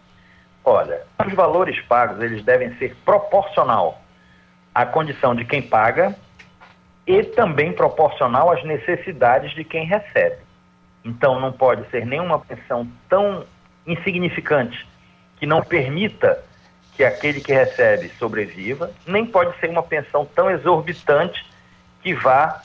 Olha, 0.65 1.03
os 1.27 1.35
valores 1.35 1.81
pagos 1.83 2.23
eles 2.23 2.45
devem 2.45 2.77
ser 2.79 2.97
proporcional 3.05 4.01
à 4.75 4.87
condição 4.87 5.35
de 5.35 5.45
quem 5.45 5.61
paga 5.61 6.17
e 7.07 7.23
também 7.23 7.73
proporcional 7.73 8.51
às 8.51 8.63
necessidades 8.65 9.55
de 9.55 9.65
quem 9.65 9.87
recebe. 9.87 10.39
Então, 11.05 11.39
não 11.39 11.53
pode 11.53 11.89
ser 11.91 12.07
nenhuma 12.07 12.39
pensão 12.39 12.89
tão 13.09 13.45
insignificante 13.87 14.87
que 15.37 15.47
não 15.47 15.63
permita 15.63 16.43
que 16.97 17.05
aquele 17.05 17.41
que 17.41 17.53
recebe 17.53 18.09
sobreviva, 18.19 18.91
nem 19.07 19.27
pode 19.27 19.59
ser 19.59 19.69
uma 19.69 19.83
pensão 19.83 20.25
tão 20.25 20.51
exorbitante 20.51 21.45
que 22.03 22.15
vá 22.15 22.63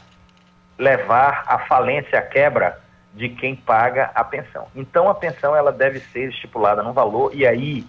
levar 0.77 1.43
à 1.47 1.59
falência, 1.59 2.19
à 2.19 2.21
quebra 2.21 2.79
de 3.13 3.27
quem 3.29 3.55
paga 3.55 4.11
a 4.13 4.23
pensão. 4.23 4.67
Então, 4.75 5.09
a 5.09 5.15
pensão 5.15 5.55
ela 5.55 5.71
deve 5.71 5.99
ser 5.99 6.29
estipulada 6.29 6.83
num 6.83 6.93
valor 6.93 7.31
e 7.33 7.45
aí 7.45 7.85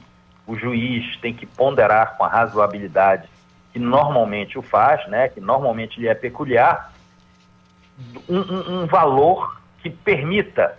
o 0.46 0.56
juiz 0.56 1.16
tem 1.20 1.32
que 1.32 1.46
ponderar 1.46 2.16
com 2.16 2.24
a 2.24 2.28
razoabilidade 2.28 3.28
que 3.72 3.78
normalmente 3.78 4.59
o 4.59 4.62
faz, 4.62 5.06
né, 5.09 5.28
que 5.28 5.40
normalmente 5.40 6.00
lhe 6.00 6.09
é 6.09 6.14
peculiar, 6.14 6.92
um, 8.28 8.38
um, 8.38 8.83
um 8.83 8.87
valor 8.87 9.61
que 9.83 9.90
permita 9.90 10.76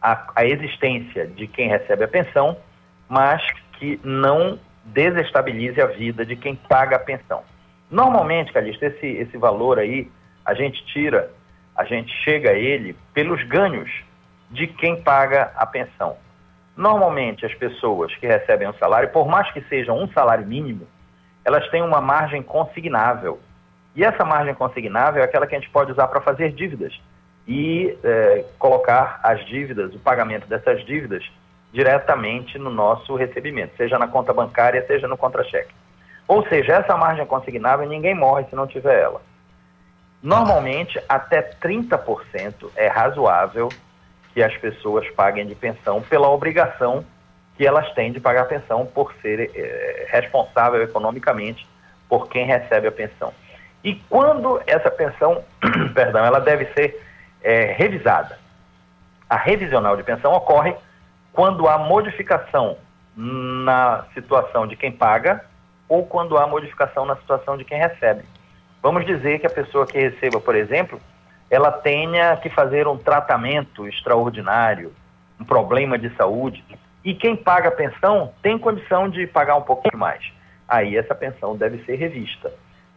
a, 0.00 0.30
a, 0.34 0.44
existência 0.44 1.26
de 1.26 1.46
quem 1.46 1.68
recebe 1.68 2.04
a 2.04 2.08
pensão, 2.08 2.56
mas 3.08 3.42
que 3.78 4.00
não 4.02 4.58
desestabilize 4.84 5.80
a 5.80 5.86
vida 5.86 6.26
de 6.26 6.34
quem 6.34 6.56
paga 6.56 6.96
a 6.96 6.98
pensão. 6.98 7.42
Normalmente, 7.90 8.52
Calixto, 8.52 8.84
esse, 8.84 9.06
esse 9.06 9.36
valor 9.36 9.78
aí, 9.78 10.10
a 10.44 10.54
gente 10.54 10.84
tira, 10.86 11.30
a 11.76 11.84
gente 11.84 12.12
chega 12.24 12.50
a 12.50 12.54
ele 12.54 12.96
pelos 13.14 13.42
ganhos 13.44 13.90
de 14.50 14.66
quem 14.66 15.00
paga 15.00 15.52
a 15.56 15.66
pensão. 15.66 16.16
Normalmente, 16.76 17.44
as 17.44 17.54
pessoas 17.54 18.14
que 18.16 18.26
recebem 18.26 18.68
um 18.68 18.74
salário, 18.74 19.10
por 19.10 19.28
mais 19.28 19.50
que 19.52 19.60
seja 19.62 19.92
um 19.92 20.08
salário 20.08 20.46
mínimo, 20.46 20.86
elas 21.44 21.68
têm 21.70 21.82
uma 21.82 22.00
margem 22.00 22.42
consignável. 22.42 23.40
E 23.94 24.04
essa 24.04 24.24
margem 24.24 24.54
consignável 24.54 25.22
é 25.22 25.24
aquela 25.24 25.46
que 25.46 25.54
a 25.54 25.58
gente 25.58 25.70
pode 25.70 25.92
usar 25.92 26.08
para 26.08 26.20
fazer 26.20 26.52
dívidas 26.52 26.98
e 27.46 27.96
é, 28.02 28.44
colocar 28.58 29.20
as 29.22 29.44
dívidas, 29.46 29.94
o 29.94 29.98
pagamento 29.98 30.46
dessas 30.46 30.84
dívidas, 30.84 31.24
diretamente 31.72 32.58
no 32.58 32.70
nosso 32.70 33.16
recebimento, 33.16 33.76
seja 33.76 33.98
na 33.98 34.06
conta 34.06 34.32
bancária, 34.32 34.86
seja 34.86 35.08
no 35.08 35.16
contra-cheque. 35.16 35.74
Ou 36.28 36.46
seja, 36.48 36.74
essa 36.74 36.96
margem 36.96 37.26
consignável, 37.26 37.88
ninguém 37.88 38.14
morre 38.14 38.44
se 38.44 38.54
não 38.54 38.66
tiver 38.66 39.00
ela. 39.00 39.20
Normalmente, 40.22 41.02
até 41.08 41.42
30% 41.42 42.70
é 42.76 42.86
razoável 42.86 43.68
que 44.32 44.42
as 44.42 44.56
pessoas 44.56 45.08
paguem 45.10 45.46
de 45.46 45.54
pensão 45.54 46.00
pela 46.00 46.30
obrigação 46.30 47.04
que 47.62 47.66
elas 47.68 47.88
têm 47.92 48.10
de 48.10 48.18
pagar 48.18 48.42
a 48.42 48.46
pensão 48.46 48.84
por 48.84 49.14
ser 49.22 49.48
é, 49.54 50.08
responsável 50.10 50.82
economicamente 50.82 51.64
por 52.08 52.28
quem 52.28 52.44
recebe 52.44 52.88
a 52.88 52.90
pensão. 52.90 53.32
E 53.84 53.94
quando 54.10 54.60
essa 54.66 54.90
pensão, 54.90 55.44
perdão, 55.94 56.24
ela 56.24 56.40
deve 56.40 56.66
ser 56.74 57.00
é, 57.40 57.72
revisada. 57.78 58.36
A 59.30 59.36
revisional 59.36 59.96
de 59.96 60.02
pensão 60.02 60.32
ocorre 60.32 60.74
quando 61.32 61.68
há 61.68 61.78
modificação 61.78 62.78
na 63.16 64.06
situação 64.12 64.66
de 64.66 64.74
quem 64.74 64.90
paga 64.90 65.44
ou 65.88 66.04
quando 66.04 66.36
há 66.36 66.48
modificação 66.48 67.06
na 67.06 67.14
situação 67.14 67.56
de 67.56 67.64
quem 67.64 67.78
recebe. 67.78 68.24
Vamos 68.82 69.06
dizer 69.06 69.38
que 69.38 69.46
a 69.46 69.50
pessoa 69.50 69.86
que 69.86 70.00
receba, 70.00 70.40
por 70.40 70.56
exemplo, 70.56 71.00
ela 71.48 71.70
tenha 71.70 72.36
que 72.38 72.50
fazer 72.50 72.88
um 72.88 72.98
tratamento 72.98 73.86
extraordinário, 73.86 74.92
um 75.38 75.44
problema 75.44 75.96
de 75.96 76.12
saúde, 76.16 76.64
e 77.04 77.14
quem 77.14 77.36
paga 77.36 77.68
a 77.68 77.72
pensão 77.72 78.32
tem 78.42 78.58
condição 78.58 79.08
de 79.08 79.26
pagar 79.26 79.56
um 79.56 79.62
pouquinho 79.62 79.98
mais. 79.98 80.22
Aí 80.68 80.96
essa 80.96 81.14
pensão 81.14 81.56
deve 81.56 81.84
ser 81.84 81.96
revista. 81.96 82.52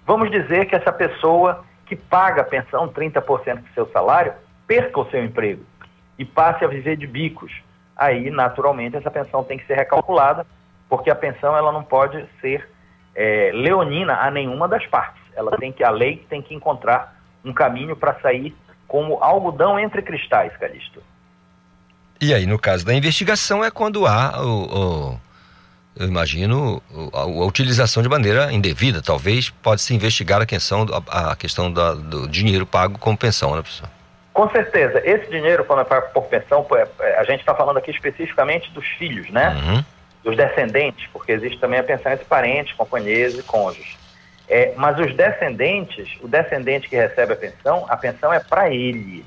Vamos 0.06 0.30
dizer 0.30 0.66
que 0.66 0.76
essa 0.76 0.92
pessoa 0.92 1.66
que 1.86 1.96
paga 1.96 2.42
a 2.42 2.46
pensão, 2.46 2.88
30% 2.88 3.62
do 3.62 3.74
seu 3.74 3.88
salário, 3.92 4.34
perca 4.68 5.00
o 5.00 5.10
seu 5.10 5.24
emprego 5.24 5.64
e 6.18 6.26
passe 6.26 6.64
a 6.64 6.68
viver 6.68 6.96
de 6.96 7.08
bicos. 7.08 7.52
Aí, 7.96 8.30
naturalmente, 8.30 8.98
essa 8.98 9.12
pensão 9.12 9.44
tem 9.44 9.58
que 9.58 9.66
ser 9.66 9.76
recalculada, 9.76 10.46
porque 10.90 11.10
a 11.10 11.16
pensão 11.16 11.56
ela 11.56 11.72
não 11.72 11.84
pode 11.84 12.26
ser 12.42 12.68
é, 13.16 13.52
leonina 13.54 14.16
a 14.22 14.30
nenhuma 14.30 14.68
das 14.68 14.86
partes. 14.88 15.22
Ela 15.36 15.52
tem 15.58 15.72
que, 15.72 15.84
a 15.84 15.90
lei 15.90 16.26
tem 16.30 16.42
que 16.42 16.54
encontrar 16.54 17.16
um 17.44 17.54
caminho 17.54 17.96
para 17.96 18.20
sair 18.20 18.56
como 18.88 19.24
algodão 19.24 19.80
entre 19.80 20.02
cristais, 20.02 20.56
Calixto. 20.58 21.02
E 22.22 22.34
aí, 22.34 22.46
no 22.46 22.58
caso 22.58 22.86
da 22.86 22.94
investigação, 22.94 23.64
é 23.64 23.70
quando 23.70 24.08
há 24.08 24.42
o, 24.42 25.12
o 25.12 25.20
eu 25.98 26.08
imagino, 26.08 26.82
a, 27.14 27.22
a, 27.22 27.46
utilização 27.46 28.04
de 28.04 28.10
maneira 28.10 28.52
indevida. 28.52 29.02
Talvez 29.02 29.50
pode 29.50 29.82
se 29.82 29.94
investigar 29.94 30.42
a 30.42 30.46
questão, 30.46 30.86
a, 31.08 31.32
a 31.32 31.36
questão 31.36 31.72
da, 31.72 31.94
do 31.94 32.28
dinheiro 32.28 32.66
pago 32.66 33.00
como 33.00 33.18
pensão, 33.18 33.56
né, 33.56 33.62
professor? 33.62 33.90
Com 34.34 34.50
certeza. 34.50 35.02
Esse 35.06 35.30
dinheiro, 35.30 35.64
quando 35.64 35.82
é 35.82 35.86
pago 35.86 36.12
por 36.14 36.24
pensão, 36.26 36.66
é, 36.74 36.88
é, 37.00 37.20
a 37.20 37.24
gente 37.24 37.40
está 37.40 37.56
falando 37.56 37.78
aqui 37.78 37.92
especificamente 37.92 38.70
dos 38.72 38.86
filhos, 38.86 39.30
né? 39.30 39.50
Uhum. 39.50 39.86
Dos 40.26 40.36
descendentes, 40.36 41.08
porque 41.14 41.32
existe 41.32 41.58
também 41.60 41.80
a 41.80 41.84
pensão 41.84 42.12
entre 42.12 42.26
parentes, 42.26 42.74
companheiros 42.76 43.40
e 43.40 43.44
cônjuges. 43.44 43.98
É, 44.50 44.74
mas 44.76 45.00
os 45.00 45.16
descendentes, 45.16 46.18
o 46.22 46.28
descendente 46.28 46.90
que 46.90 46.96
recebe 46.96 47.34
a 47.34 47.36
pensão, 47.36 47.86
a 47.88 47.96
pensão 47.96 48.34
é 48.34 48.40
para 48.40 48.70
ele. 48.70 49.26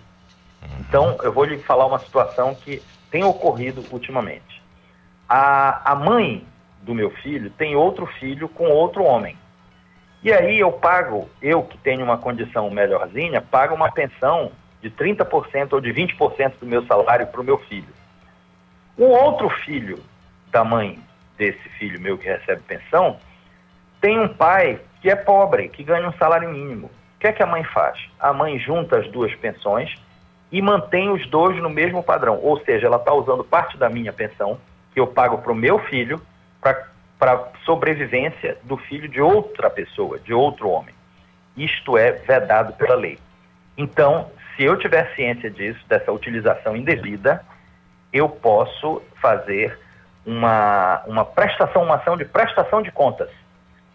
Então, 0.81 1.17
eu 1.23 1.33
vou 1.33 1.45
lhe 1.45 1.59
falar 1.59 1.87
uma 1.87 1.99
situação 1.99 2.55
que 2.55 2.83
tem 3.11 3.25
ocorrido 3.25 3.85
ultimamente. 3.91 4.63
A, 5.29 5.93
a 5.93 5.95
mãe 5.95 6.45
do 6.83 6.95
meu 6.95 7.11
filho 7.11 7.51
tem 7.51 7.77
outro 7.77 8.07
filho 8.07 8.49
com 8.49 8.69
outro 8.69 9.03
homem. 9.05 9.37
E 10.23 10.33
aí 10.33 10.59
eu 10.59 10.73
pago, 10.73 11.29
eu 11.41 11.63
que 11.63 11.79
tenho 11.79 12.05
uma 12.05 12.19
condição 12.19 12.71
melhorzinha, 12.71 13.41
pago 13.41 13.75
uma 13.75 13.91
pensão 13.91 14.51
de 14.81 14.91
30% 14.91 15.73
ou 15.73 15.81
de 15.81 15.93
20% 15.93 16.55
do 16.61 16.67
meu 16.67 16.85
salário 16.87 17.27
para 17.27 17.41
o 17.41 17.45
meu 17.45 17.59
filho. 17.59 17.93
O 18.97 19.05
outro 19.05 19.49
filho 19.49 20.03
da 20.51 20.65
mãe 20.65 20.99
desse 21.37 21.69
filho 21.79 22.01
meu 22.01 22.19
que 22.19 22.27
recebe 22.27 22.63
pensão 22.63 23.17
tem 24.01 24.19
um 24.19 24.29
pai 24.29 24.81
que 25.01 25.11
é 25.11 25.15
pobre, 25.15 25.69
que 25.69 25.85
ganha 25.85 26.09
um 26.09 26.13
salário 26.15 26.49
mínimo. 26.49 26.87
O 26.87 27.21
que 27.21 27.29
é 27.29 27.33
que 27.33 27.43
a 27.43 27.47
mãe 27.47 27.63
faz? 27.65 27.99
A 28.19 28.33
mãe 28.33 28.59
junta 28.59 28.99
as 28.99 29.09
duas 29.09 29.35
pensões 29.37 29.95
e 30.51 30.63
mantém 30.63 31.11
os 31.11 31.27
dois 31.29 31.61
no 31.63 31.69
mesmo 31.69 32.03
padrão. 32.03 32.41
Ou 32.43 32.59
seja, 32.61 32.87
ela 32.87 32.97
está 32.97 33.13
usando 33.13 33.45
parte 33.45 33.77
da 33.77 33.89
minha 33.89 34.13
pensão, 34.13 34.59
que 34.93 35.01
eu 35.01 35.07
pago 35.07 35.39
para 35.39 35.53
o 35.53 35.55
meu 35.55 35.79
filho, 35.81 36.21
para 36.61 37.51
sobrevivência 37.65 38.57
do 38.63 38.77
filho 38.77 39.09
de 39.09 39.21
outra 39.21 39.69
pessoa, 39.69 40.19
de 40.19 40.33
outro 40.33 40.69
homem. 40.69 40.95
Isto 41.57 41.99
é 41.99 42.13
vedado 42.13 42.73
pela 42.75 42.95
lei. 42.95 43.19
Então, 43.77 44.31
se 44.57 44.65
eu 44.65 44.77
tiver 44.77 45.15
ciência 45.15 45.51
disso, 45.51 45.81
dessa 45.89 46.11
utilização 46.13 46.77
indevida, 46.77 47.45
eu 48.13 48.29
posso 48.29 49.03
fazer 49.21 49.79
uma, 50.25 51.03
uma 51.07 51.25
prestação, 51.25 51.83
uma 51.83 51.97
ação 51.97 52.17
de 52.17 52.25
prestação 52.25 52.83
de 52.83 52.91
contas, 52.91 53.29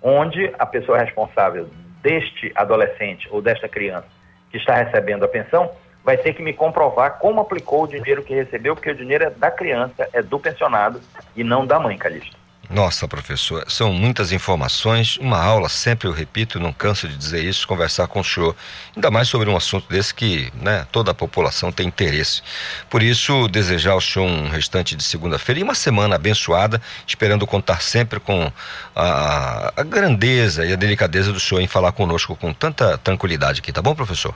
onde 0.01 0.53
a 0.59 0.65
pessoa 0.65 0.97
responsável 0.97 1.69
deste 2.01 2.51
adolescente 2.55 3.27
ou 3.31 3.41
desta 3.41 3.67
criança 3.67 4.07
que 4.51 4.57
está 4.57 4.75
recebendo 4.75 5.23
a 5.23 5.27
pensão 5.27 5.71
vai 6.03 6.17
ter 6.17 6.33
que 6.33 6.41
me 6.41 6.53
comprovar 6.53 7.17
como 7.19 7.41
aplicou 7.41 7.83
o 7.83 7.87
dinheiro 7.87 8.23
que 8.23 8.33
recebeu, 8.33 8.75
porque 8.75 8.91
o 8.91 8.95
dinheiro 8.95 9.25
é 9.25 9.29
da 9.29 9.49
criança, 9.49 10.07
é 10.11 10.21
do 10.21 10.39
pensionado 10.39 10.99
e 11.35 11.43
não 11.43 11.65
da 11.65 11.79
mãe, 11.79 11.97
Calixto. 11.97 12.43
Nossa, 12.69 13.07
professor, 13.07 13.65
são 13.69 13.93
muitas 13.93 14.31
informações, 14.31 15.17
uma 15.17 15.37
aula, 15.37 15.67
sempre 15.67 16.07
eu 16.07 16.11
repito, 16.11 16.59
não 16.59 16.71
canso 16.71 17.07
de 17.07 17.15
dizer 17.15 17.43
isso, 17.43 17.67
conversar 17.67 18.07
com 18.07 18.21
o 18.21 18.23
senhor, 18.23 18.55
ainda 18.95 19.11
mais 19.11 19.27
sobre 19.27 19.49
um 19.49 19.55
assunto 19.55 19.87
desse 19.87 20.13
que 20.13 20.51
né, 20.55 20.87
toda 20.91 21.11
a 21.11 21.13
população 21.13 21.71
tem 21.71 21.87
interesse. 21.87 22.41
Por 22.89 23.03
isso, 23.03 23.47
desejar 23.49 23.91
ao 23.91 24.01
senhor 24.01 24.25
um 24.25 24.49
restante 24.49 24.95
de 24.95 25.03
segunda-feira 25.03 25.59
e 25.59 25.63
uma 25.63 25.75
semana 25.75 26.15
abençoada, 26.15 26.81
esperando 27.05 27.45
contar 27.45 27.81
sempre 27.81 28.19
com 28.19 28.51
a, 28.95 29.73
a 29.75 29.83
grandeza 29.83 30.65
e 30.65 30.73
a 30.73 30.77
delicadeza 30.77 31.33
do 31.33 31.39
senhor 31.39 31.61
em 31.61 31.67
falar 31.67 31.91
conosco 31.91 32.35
com 32.35 32.53
tanta 32.53 32.97
tranquilidade 32.97 33.59
aqui, 33.59 33.71
tá 33.71 33.81
bom, 33.81 33.93
professor? 33.93 34.33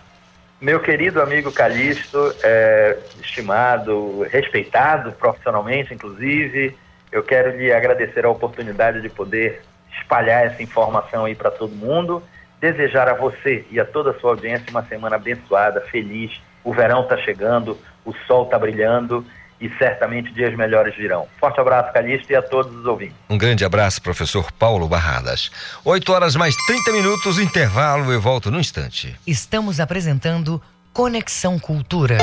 Meu 0.59 0.79
querido 0.79 1.21
amigo 1.21 1.51
Calixto, 1.51 2.33
é, 2.43 2.97
estimado, 3.21 4.23
respeitado 4.23 5.11
profissionalmente, 5.11 5.93
inclusive, 5.93 6.75
eu 7.11 7.21
quero 7.21 7.55
lhe 7.55 7.71
agradecer 7.71 8.25
a 8.25 8.29
oportunidade 8.29 8.99
de 9.01 9.07
poder 9.07 9.61
espalhar 9.99 10.47
essa 10.47 10.63
informação 10.63 11.25
aí 11.25 11.35
para 11.35 11.51
todo 11.51 11.75
mundo. 11.75 12.23
Desejar 12.59 13.07
a 13.07 13.13
você 13.13 13.65
e 13.69 13.79
a 13.79 13.85
toda 13.85 14.09
a 14.09 14.19
sua 14.19 14.31
audiência 14.31 14.65
uma 14.71 14.83
semana 14.83 15.15
abençoada, 15.17 15.81
feliz. 15.81 16.41
O 16.63 16.73
verão 16.73 17.03
está 17.03 17.17
chegando, 17.17 17.77
o 18.03 18.11
sol 18.25 18.45
está 18.45 18.57
brilhando 18.57 19.23
e 19.59 19.69
certamente 19.77 20.31
dias 20.33 20.55
melhores 20.55 20.95
virão. 20.95 21.27
Forte 21.39 21.59
abraço, 21.59 21.91
Calixto, 21.93 22.31
e 22.31 22.35
a 22.35 22.41
todos 22.41 22.75
os 22.75 22.85
ouvintes. 22.85 23.15
Um 23.29 23.37
grande 23.37 23.65
abraço, 23.65 24.01
professor 24.01 24.51
Paulo 24.51 24.87
Barradas. 24.87 25.51
8 25.83 26.11
horas 26.13 26.35
mais 26.35 26.55
30 26.67 26.91
minutos, 26.91 27.39
intervalo, 27.39 28.11
eu 28.11 28.21
volto 28.21 28.51
no 28.51 28.59
instante. 28.59 29.15
Estamos 29.25 29.79
apresentando 29.79 30.61
Conexão 30.93 31.59
Cultura. 31.59 32.17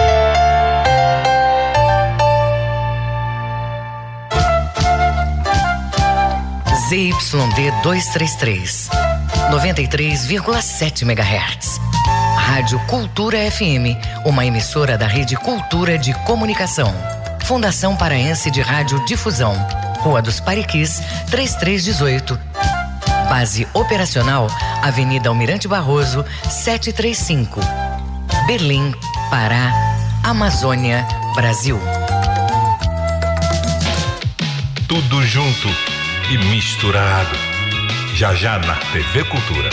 ZYD 6.89 7.73
233, 7.83 8.91
93,7 9.51 11.03
MHz. 11.03 11.81
Rádio 12.37 12.79
Cultura 12.87 13.39
FM, 13.51 13.97
uma 14.27 14.45
emissora 14.45 14.99
da 14.99 15.07
Rede 15.07 15.35
Cultura 15.35 15.97
de 15.97 16.13
Comunicação. 16.25 16.93
Fundação 17.45 17.95
Paraense 17.95 18.51
de 18.51 18.63
Rádio 18.63 19.05
Difusão. 19.05 19.55
Rua 20.01 20.23
dos 20.23 20.41
Pariquis, 20.41 21.03
3318. 21.31 22.39
Base 23.29 23.69
operacional, 23.75 24.47
Avenida 24.83 25.29
Almirante 25.29 25.69
Barroso, 25.69 26.25
735. 26.49 27.61
Berlim, 28.47 28.95
Pará, 29.31 29.73
Amazônia, 30.23 31.07
Brasil. 31.35 31.79
Tudo 34.89 35.23
junto 35.27 35.69
e 36.31 36.39
misturado. 36.39 37.54
Já 38.15 38.33
já 38.33 38.59
na 38.61 38.77
TV 38.93 39.25
Cultura. 39.25 39.69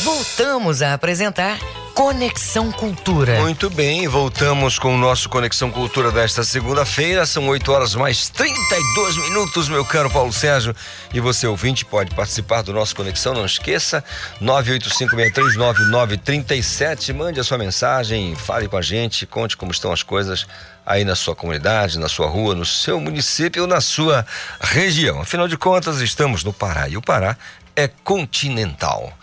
Voltamos 0.03 0.81
a 0.81 0.93
apresentar 0.93 1.57
Conexão 1.93 2.71
Cultura. 2.71 3.41
Muito 3.41 3.69
bem, 3.69 4.07
voltamos 4.07 4.79
com 4.79 4.95
o 4.95 4.97
nosso 4.97 5.27
Conexão 5.27 5.69
Cultura 5.69 6.11
desta 6.11 6.43
segunda-feira. 6.43 7.25
São 7.25 7.47
8 7.47 7.71
horas 7.71 7.95
mais 7.95 8.29
32 8.29 9.17
minutos, 9.17 9.67
meu 9.67 9.83
caro 9.83 10.09
Paulo 10.09 10.31
Sérgio. 10.31 10.73
E 11.13 11.19
você, 11.19 11.45
ouvinte, 11.45 11.83
pode 11.83 12.15
participar 12.15 12.61
do 12.61 12.71
nosso 12.71 12.95
Conexão, 12.95 13.33
não 13.33 13.45
esqueça. 13.45 14.03
985639937. 14.41 17.13
Mande 17.13 17.39
a 17.39 17.43
sua 17.43 17.57
mensagem, 17.57 18.35
fale 18.35 18.67
com 18.67 18.77
a 18.77 18.81
gente, 18.81 19.25
conte 19.25 19.57
como 19.57 19.71
estão 19.71 19.91
as 19.91 20.01
coisas 20.01 20.47
aí 20.85 21.03
na 21.03 21.15
sua 21.15 21.35
comunidade, 21.35 21.99
na 21.99 22.09
sua 22.09 22.27
rua, 22.27 22.55
no 22.55 22.65
seu 22.65 22.99
município 22.99 23.63
ou 23.63 23.67
na 23.67 23.81
sua 23.81 24.25
região. 24.59 25.21
Afinal 25.21 25.47
de 25.47 25.57
contas, 25.57 25.99
estamos 25.99 26.43
no 26.43 26.53
Pará 26.53 26.87
e 26.87 26.97
o 26.97 27.01
Pará 27.01 27.37
é 27.75 27.87
continental. 27.87 29.13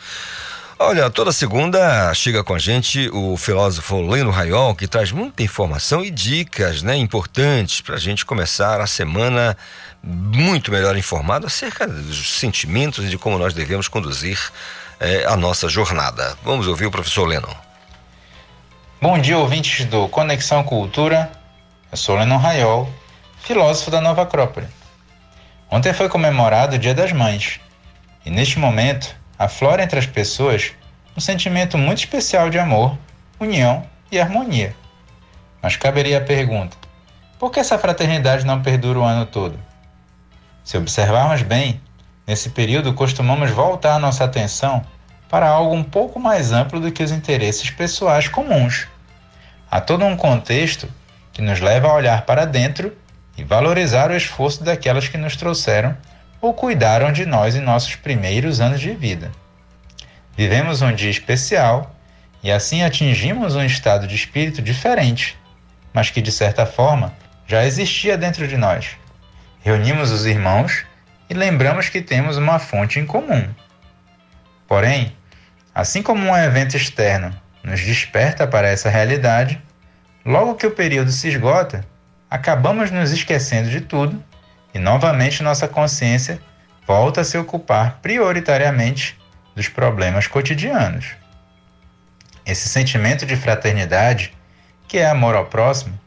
Olha, 0.81 1.11
toda 1.11 1.33
segunda 1.33 2.15
chega 2.15 2.45
com 2.45 2.55
a 2.55 2.59
gente 2.59 3.11
o 3.13 3.37
filósofo 3.37 4.01
Leno 4.01 4.31
Raiol, 4.31 4.77
que 4.77 4.87
traz 4.87 5.11
muita 5.11 5.43
informação 5.43 6.05
e 6.05 6.11
dicas 6.11 6.83
né, 6.83 6.97
importantes 6.97 7.81
para 7.81 7.97
a 7.97 7.99
gente 7.99 8.25
começar 8.25 8.81
a 8.81 8.87
semana 8.87 9.57
muito 10.05 10.71
melhor 10.71 10.97
informado 10.97 11.49
acerca 11.49 11.85
dos 11.85 12.39
sentimentos 12.39 13.05
e 13.05 13.09
de 13.09 13.19
como 13.19 13.37
nós 13.41 13.53
devemos 13.53 13.89
conduzir 13.89 14.39
eh, 15.01 15.25
a 15.27 15.37
nossa 15.37 15.69
jornada. 15.69 16.39
Vamos 16.45 16.69
ouvir 16.69 16.87
o 16.87 16.93
professor 16.93 17.27
Leno. 17.27 17.49
Bom 19.03 19.19
dia, 19.19 19.37
ouvintes 19.37 19.85
do 19.85 20.09
Conexão 20.09 20.63
Cultura. 20.63 21.29
Eu 21.91 21.99
sou 21.99 22.17
Leno 22.17 22.37
Raiol, 22.37 22.89
filósofo 23.41 23.91
da 23.91 24.01
Nova 24.01 24.23
Acrópole. 24.23 24.69
Ontem 25.69 25.93
foi 25.93 26.09
comemorado 26.09 26.77
o 26.77 26.79
Dia 26.79 26.95
das 26.95 27.11
Mães 27.11 27.59
e 28.25 28.31
neste 28.31 28.61
momento 28.61 29.19
aflora 29.39 29.83
entre 29.83 29.99
as 29.99 30.07
pessoas 30.07 30.73
um 31.17 31.21
sentimento 31.21 31.79
muito 31.79 31.99
especial 31.99 32.51
de 32.51 32.59
amor, 32.59 32.99
união 33.39 33.87
e 34.11 34.21
harmonia. 34.21 34.75
Mas 35.63 35.77
caberia 35.77 36.19
a 36.19 36.23
pergunta: 36.23 36.77
por 37.39 37.51
que 37.51 37.61
essa 37.61 37.79
fraternidade 37.79 38.45
não 38.45 38.63
perdura 38.63 38.99
o 38.99 39.05
ano 39.05 39.27
todo? 39.27 39.59
Se 40.65 40.77
observarmos 40.77 41.43
bem, 41.43 41.81
nesse 42.27 42.51
período 42.51 42.93
costumamos 42.93 43.51
voltar 43.51 43.95
a 43.95 43.99
nossa 43.99 44.25
atenção 44.25 44.85
para 45.29 45.49
algo 45.49 45.75
um 45.75 45.85
pouco 45.85 46.19
mais 46.19 46.53
amplo 46.53 46.81
do 46.81 46.91
que 46.91 47.03
os 47.03 47.11
interesses 47.11 47.71
pessoais 47.71 48.29
comuns. 48.29 48.87
Há 49.71 49.81
todo 49.81 50.05
um 50.05 50.17
contexto 50.17 50.89
que 51.33 51.43
nos 51.43 51.61
leva 51.61 51.89
a 51.89 51.95
olhar 51.95 52.23
para 52.23 52.45
dentro 52.45 52.97
e 53.37 53.45
valorizar 53.45 54.11
o 54.11 54.17
esforço 54.17 54.65
daquelas 54.65 55.07
que 55.09 55.19
nos 55.19 55.37
trouxeram 55.37 55.97
ou 56.41 56.55
cuidaram 56.55 57.13
de 57.13 57.27
nós 57.27 57.57
em 57.57 57.61
nossos 57.61 57.97
primeiros 57.97 58.61
anos 58.61 58.81
de 58.81 58.93
vida. 58.93 59.31
Vivemos 60.37 60.83
um 60.83 60.93
dia 60.93 61.11
especial 61.11 61.95
e 62.43 62.51
assim 62.51 62.83
atingimos 62.83 63.57
um 63.57 63.65
estado 63.65 64.07
de 64.07 64.15
espírito 64.15 64.63
diferente, 64.63 65.37
mas 65.93 66.11
que 66.11 66.23
de 66.23 66.31
certa 66.31 66.65
forma 66.65 67.13
já 67.47 67.65
existia 67.65 68.17
dentro 68.17 68.47
de 68.47 68.57
nós. 68.57 68.97
Reunimos 69.61 70.13
os 70.13 70.27
irmãos 70.27 70.85
e 71.29 71.35
lembramos 71.35 71.89
que 71.89 72.01
temos 72.01 72.37
uma 72.37 72.59
fonte 72.59 73.01
em 73.01 73.07
comum. 73.07 73.49
Porém, 74.67 75.13
assim 75.75 76.03
como 76.03 76.29
um 76.29 76.37
evento 76.37 76.77
externo 76.77 77.35
nos 77.65 77.81
desperta 77.81 78.47
para 78.47 78.69
essa 78.69 78.89
realidade, 78.89 79.61
logo 80.25 80.55
que 80.55 80.67
o 80.67 80.71
período 80.71 81.11
se 81.11 81.29
esgota, 81.29 81.85
acabamos 82.31 82.91
nos 82.91 83.11
esquecendo 83.11 83.69
de 83.69 83.81
tudo 83.81 84.23
e 84.73 84.79
novamente 84.79 85.43
nossa 85.43 85.67
consciência 85.67 86.41
volta 86.87 87.21
a 87.21 87.25
se 87.25 87.37
ocupar 87.37 87.99
prioritariamente 88.01 89.19
dos 89.55 89.69
problemas 89.69 90.27
cotidianos. 90.27 91.17
Esse 92.47 92.69
sentimento 92.69 93.27
de 93.27 93.37
fraternidade, 93.37 94.33
que 94.87 94.99
é 94.99 95.07
amor 95.07 95.35
ao 95.35 95.47
próximo, 95.47 95.99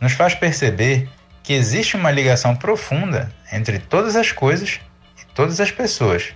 nos 0.00 0.12
faz 0.12 0.34
perceber 0.34 1.08
que 1.42 1.52
existe 1.52 1.96
uma 1.96 2.10
ligação 2.10 2.54
profunda 2.54 3.32
entre 3.50 3.78
todas 3.78 4.16
as 4.16 4.32
coisas 4.32 4.80
e 5.18 5.24
todas 5.34 5.60
as 5.60 5.70
pessoas. 5.70 6.34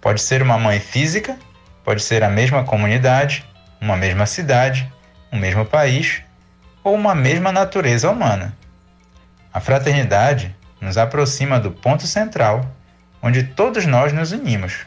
Pode 0.00 0.20
ser 0.20 0.42
uma 0.42 0.58
mãe 0.58 0.80
física, 0.80 1.38
pode 1.84 2.02
ser 2.02 2.24
a 2.24 2.28
mesma 2.28 2.64
comunidade, 2.64 3.44
uma 3.80 3.96
mesma 3.96 4.26
cidade, 4.26 4.90
um 5.30 5.38
mesmo 5.38 5.64
país 5.64 6.22
ou 6.82 6.94
uma 6.94 7.14
mesma 7.14 7.52
natureza 7.52 8.10
humana. 8.10 8.56
A 9.52 9.60
fraternidade 9.60 10.56
nos 10.82 10.98
aproxima 10.98 11.60
do 11.60 11.70
ponto 11.70 12.08
central, 12.08 12.66
onde 13.22 13.44
todos 13.44 13.86
nós 13.86 14.12
nos 14.12 14.32
unimos. 14.32 14.84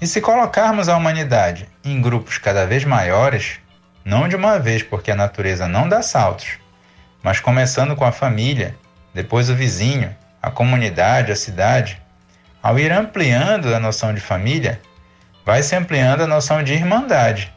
E 0.00 0.06
se 0.08 0.20
colocarmos 0.20 0.88
a 0.88 0.96
humanidade 0.96 1.68
em 1.84 2.02
grupos 2.02 2.36
cada 2.36 2.66
vez 2.66 2.84
maiores, 2.84 3.60
não 4.04 4.28
de 4.28 4.34
uma 4.34 4.58
vez 4.58 4.82
porque 4.82 5.12
a 5.12 5.16
natureza 5.16 5.68
não 5.68 5.88
dá 5.88 6.02
saltos, 6.02 6.58
mas 7.22 7.38
começando 7.38 7.94
com 7.94 8.04
a 8.04 8.10
família, 8.10 8.74
depois 9.14 9.48
o 9.48 9.54
vizinho, 9.54 10.14
a 10.42 10.50
comunidade, 10.50 11.30
a 11.30 11.36
cidade, 11.36 12.02
ao 12.60 12.76
ir 12.76 12.90
ampliando 12.90 13.72
a 13.72 13.78
noção 13.78 14.12
de 14.12 14.20
família, 14.20 14.80
vai 15.44 15.62
se 15.62 15.76
ampliando 15.76 16.22
a 16.22 16.26
noção 16.26 16.62
de 16.62 16.74
irmandade. 16.74 17.52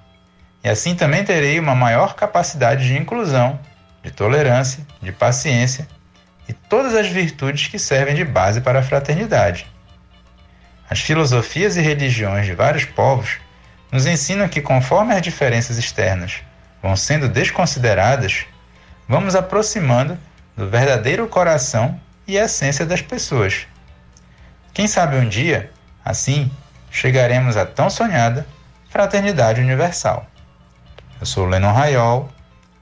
E 0.64 0.70
assim 0.70 0.94
também 0.94 1.24
terei 1.24 1.60
uma 1.60 1.74
maior 1.74 2.14
capacidade 2.14 2.86
de 2.86 2.96
inclusão, 2.96 3.60
de 4.04 4.12
tolerância, 4.12 4.86
de 5.02 5.12
paciência 5.12 5.88
e 6.50 6.54
todas 6.54 6.96
as 6.96 7.08
virtudes 7.08 7.68
que 7.68 7.78
servem 7.78 8.16
de 8.16 8.26
base 8.26 8.60
para 8.60 8.80
a 8.80 8.84
fraternidade. 8.84 9.68
As 10.90 11.00
filosofias 11.00 11.78
e 11.78 11.82
religiões 11.82 12.48
de 12.48 12.56
vários 12.56 12.84
povos 12.84 13.38
nos 13.92 14.08
ensinam 14.08 14.50
que, 14.50 14.60
conforme 14.60 15.14
as 15.14 15.22
diferenças 15.22 15.78
externas 15.78 16.42
vão 16.82 16.96
sendo 16.96 17.30
desconsideradas, 17.30 18.48
vamos 19.08 19.36
aproximando 19.36 20.18
do 20.58 20.68
verdadeiro 20.68 21.28
coração 21.28 22.02
e 22.28 22.36
essência 22.36 22.84
das 22.84 23.02
pessoas. 23.02 23.68
Quem 24.74 24.88
sabe 24.88 25.18
um 25.18 25.30
dia, 25.30 25.72
assim, 26.04 26.52
chegaremos 26.90 27.58
à 27.58 27.66
tão 27.66 27.92
sonhada 27.92 28.48
fraternidade 28.90 29.62
universal. 29.62 30.26
Eu 31.20 31.28
sou 31.28 31.46
Lennon 31.46 31.74
Raiol, 31.74 32.30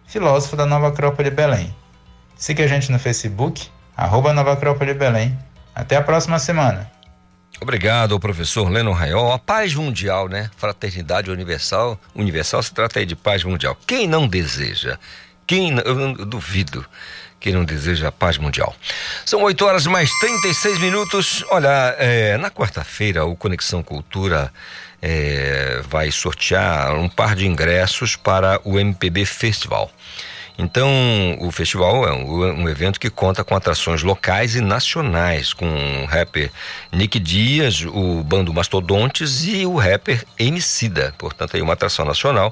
filósofo 0.06 0.56
da 0.56 0.66
Nova 0.66 0.88
Acrópole 0.88 1.30
Belém. 1.30 1.76
Siga 2.38 2.64
a 2.64 2.68
gente 2.68 2.92
no 2.92 3.00
Facebook, 3.00 3.68
arroba 3.96 4.32
Nova 4.32 4.54
Acrópole 4.54 4.94
Belém. 4.94 5.38
Até 5.74 5.96
a 5.96 6.02
próxima 6.02 6.38
semana. 6.38 6.90
Obrigado, 7.60 8.20
professor 8.20 8.70
Leno 8.70 8.92
Raiol. 8.92 9.32
A 9.32 9.40
paz 9.40 9.74
mundial, 9.74 10.30
né? 10.30 10.50
Fraternidade 10.56 11.32
universal. 11.32 12.00
Universal 12.14 12.62
se 12.62 12.74
trata 12.74 13.00
aí 13.00 13.06
de 13.06 13.16
paz 13.16 13.44
mundial. 13.44 13.76
Quem 13.88 14.08
não 14.08 14.28
deseja? 14.28 15.00
Quem 15.48 15.76
eu, 15.80 16.00
eu 16.00 16.26
duvido 16.26 16.86
que 17.40 17.52
não 17.52 17.64
deseja 17.64 18.10
a 18.10 18.12
paz 18.12 18.38
mundial. 18.38 18.76
São 19.26 19.42
8 19.42 19.66
horas 19.66 19.88
mais 19.88 20.12
36 20.20 20.80
minutos. 20.80 21.44
Olha, 21.50 21.96
é, 21.98 22.38
na 22.38 22.52
quarta-feira 22.52 23.26
o 23.26 23.36
Conexão 23.36 23.82
Cultura 23.82 24.52
é, 25.02 25.82
vai 25.88 26.12
sortear 26.12 26.96
um 26.96 27.10
par 27.10 27.36
de 27.36 27.48
ingressos 27.48 28.16
para 28.16 28.60
o 28.64 28.80
MPB 28.80 29.26
Festival. 29.26 29.92
Então, 30.58 30.90
o 31.40 31.52
festival 31.52 32.08
é 32.08 32.12
um, 32.12 32.64
um, 32.64 32.70
evento 32.70 33.00
que 33.00 33.12
conta 33.12 33.44
com 33.44 33.56
atrações 33.56 34.02
locais 34.02 34.56
e 34.56 34.62
nacionais, 34.62 35.54
com 35.54 35.68
o 36.02 36.06
rapper 36.06 36.52
Nick 36.92 37.20
Dias, 37.20 37.86
o 37.86 38.24
bando 38.24 38.52
Mastodontes 38.52 39.46
e 39.46 39.68
o 39.68 39.76
rapper 39.76 40.26
Emicida. 40.40 41.14
Portanto, 41.16 41.56
aí 41.56 41.62
uma 41.62 41.74
atração 41.74 42.06
nacional. 42.06 42.52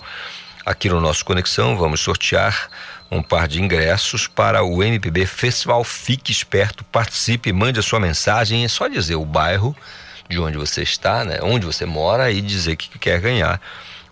Aqui 0.63 0.87
no 0.87 1.01
nosso 1.01 1.25
Conexão, 1.25 1.75
vamos 1.75 1.99
sortear 1.99 2.69
um 3.09 3.23
par 3.23 3.47
de 3.47 3.61
ingressos 3.61 4.27
para 4.27 4.63
o 4.63 4.83
MPB 4.83 5.25
Festival. 5.25 5.83
Fique 5.83 6.31
esperto, 6.31 6.83
participe, 6.85 7.51
mande 7.51 7.79
a 7.79 7.83
sua 7.83 7.99
mensagem. 7.99 8.63
É 8.63 8.67
só 8.67 8.87
dizer 8.87 9.15
o 9.15 9.25
bairro 9.25 9.75
de 10.29 10.39
onde 10.39 10.57
você 10.57 10.83
está, 10.83 11.23
né? 11.23 11.39
onde 11.41 11.65
você 11.65 11.85
mora 11.85 12.31
e 12.31 12.41
dizer 12.41 12.75
que 12.75 12.99
quer 12.99 13.19
ganhar 13.19 13.59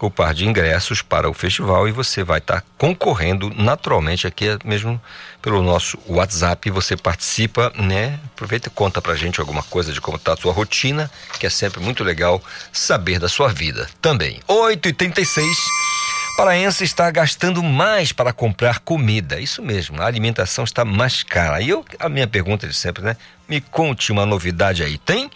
o 0.08 0.12
par 0.12 0.34
de 0.34 0.48
ingressos 0.48 1.02
para 1.02 1.30
o 1.30 1.34
festival 1.34 1.88
e 1.88 1.92
você 1.92 2.24
vai 2.24 2.40
estar 2.40 2.62
tá 2.62 2.68
concorrendo 2.78 3.50
naturalmente 3.56 4.28
aqui 4.28 4.46
mesmo 4.66 5.02
pelo 5.42 5.62
nosso 5.62 5.98
WhatsApp. 6.08 6.70
Você 6.72 6.96
participa, 6.98 7.72
né? 7.76 8.20
Aproveita 8.34 8.68
e 8.68 8.72
conta 8.72 9.02
pra 9.02 9.16
gente 9.16 9.40
alguma 9.40 9.64
coisa 9.64 9.94
de 9.94 10.02
como 10.02 10.18
está 10.18 10.34
a 10.34 10.38
sua 10.38 10.54
rotina, 10.54 11.10
que 11.40 11.46
é 11.46 11.50
sempre 11.50 11.80
muito 11.80 12.04
legal 12.04 12.42
saber 12.72 13.20
da 13.20 13.30
sua 13.30 13.50
vida 13.50 13.90
também. 14.02 14.40
8h36. 14.48 15.44
Paraense 16.36 16.84
está 16.84 17.12
gastando 17.12 17.62
mais 17.62 18.12
para 18.12 18.34
comprar 18.34 18.80
comida. 18.80 19.40
Isso 19.40 19.62
mesmo, 19.62 20.02
a 20.02 20.06
alimentação 20.06 20.64
está 20.64 20.84
mais 20.84 21.22
cara. 21.22 21.62
E 21.62 21.70
eu, 21.70 21.86
a 22.00 22.10
minha 22.10 22.28
pergunta 22.28 22.68
de 22.68 22.74
sempre, 22.74 23.04
né? 23.04 23.16
Me 23.48 23.62
conte 23.62 24.12
uma 24.12 24.26
novidade 24.26 24.82
aí. 24.82 24.98
Tem? 24.98 25.30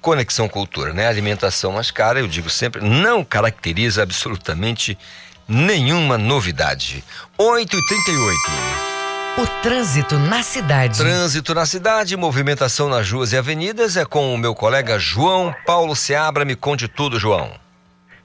Conexão 0.00 0.48
Cultura, 0.48 0.92
né? 0.92 1.08
A 1.08 1.10
alimentação 1.10 1.72
mais 1.72 1.90
cara, 1.90 2.20
eu 2.20 2.28
digo 2.28 2.48
sempre, 2.48 2.88
não 2.88 3.24
caracteriza 3.24 4.04
absolutamente 4.04 4.96
nenhuma 5.48 6.16
novidade. 6.16 7.02
8 7.36 7.76
e 7.76 7.86
38 7.88 8.38
O 9.38 9.46
trânsito 9.60 10.20
na 10.20 10.44
cidade. 10.44 10.96
Trânsito 10.96 11.52
na 11.52 11.66
cidade, 11.66 12.16
movimentação 12.16 12.88
nas 12.88 13.10
ruas 13.10 13.32
e 13.32 13.36
avenidas 13.36 13.96
é 13.96 14.04
com 14.04 14.32
o 14.32 14.38
meu 14.38 14.54
colega 14.54 15.00
João 15.00 15.52
Paulo 15.66 15.96
Seabra. 15.96 16.44
Me 16.44 16.54
conte 16.54 16.86
tudo, 16.86 17.18
João. 17.18 17.65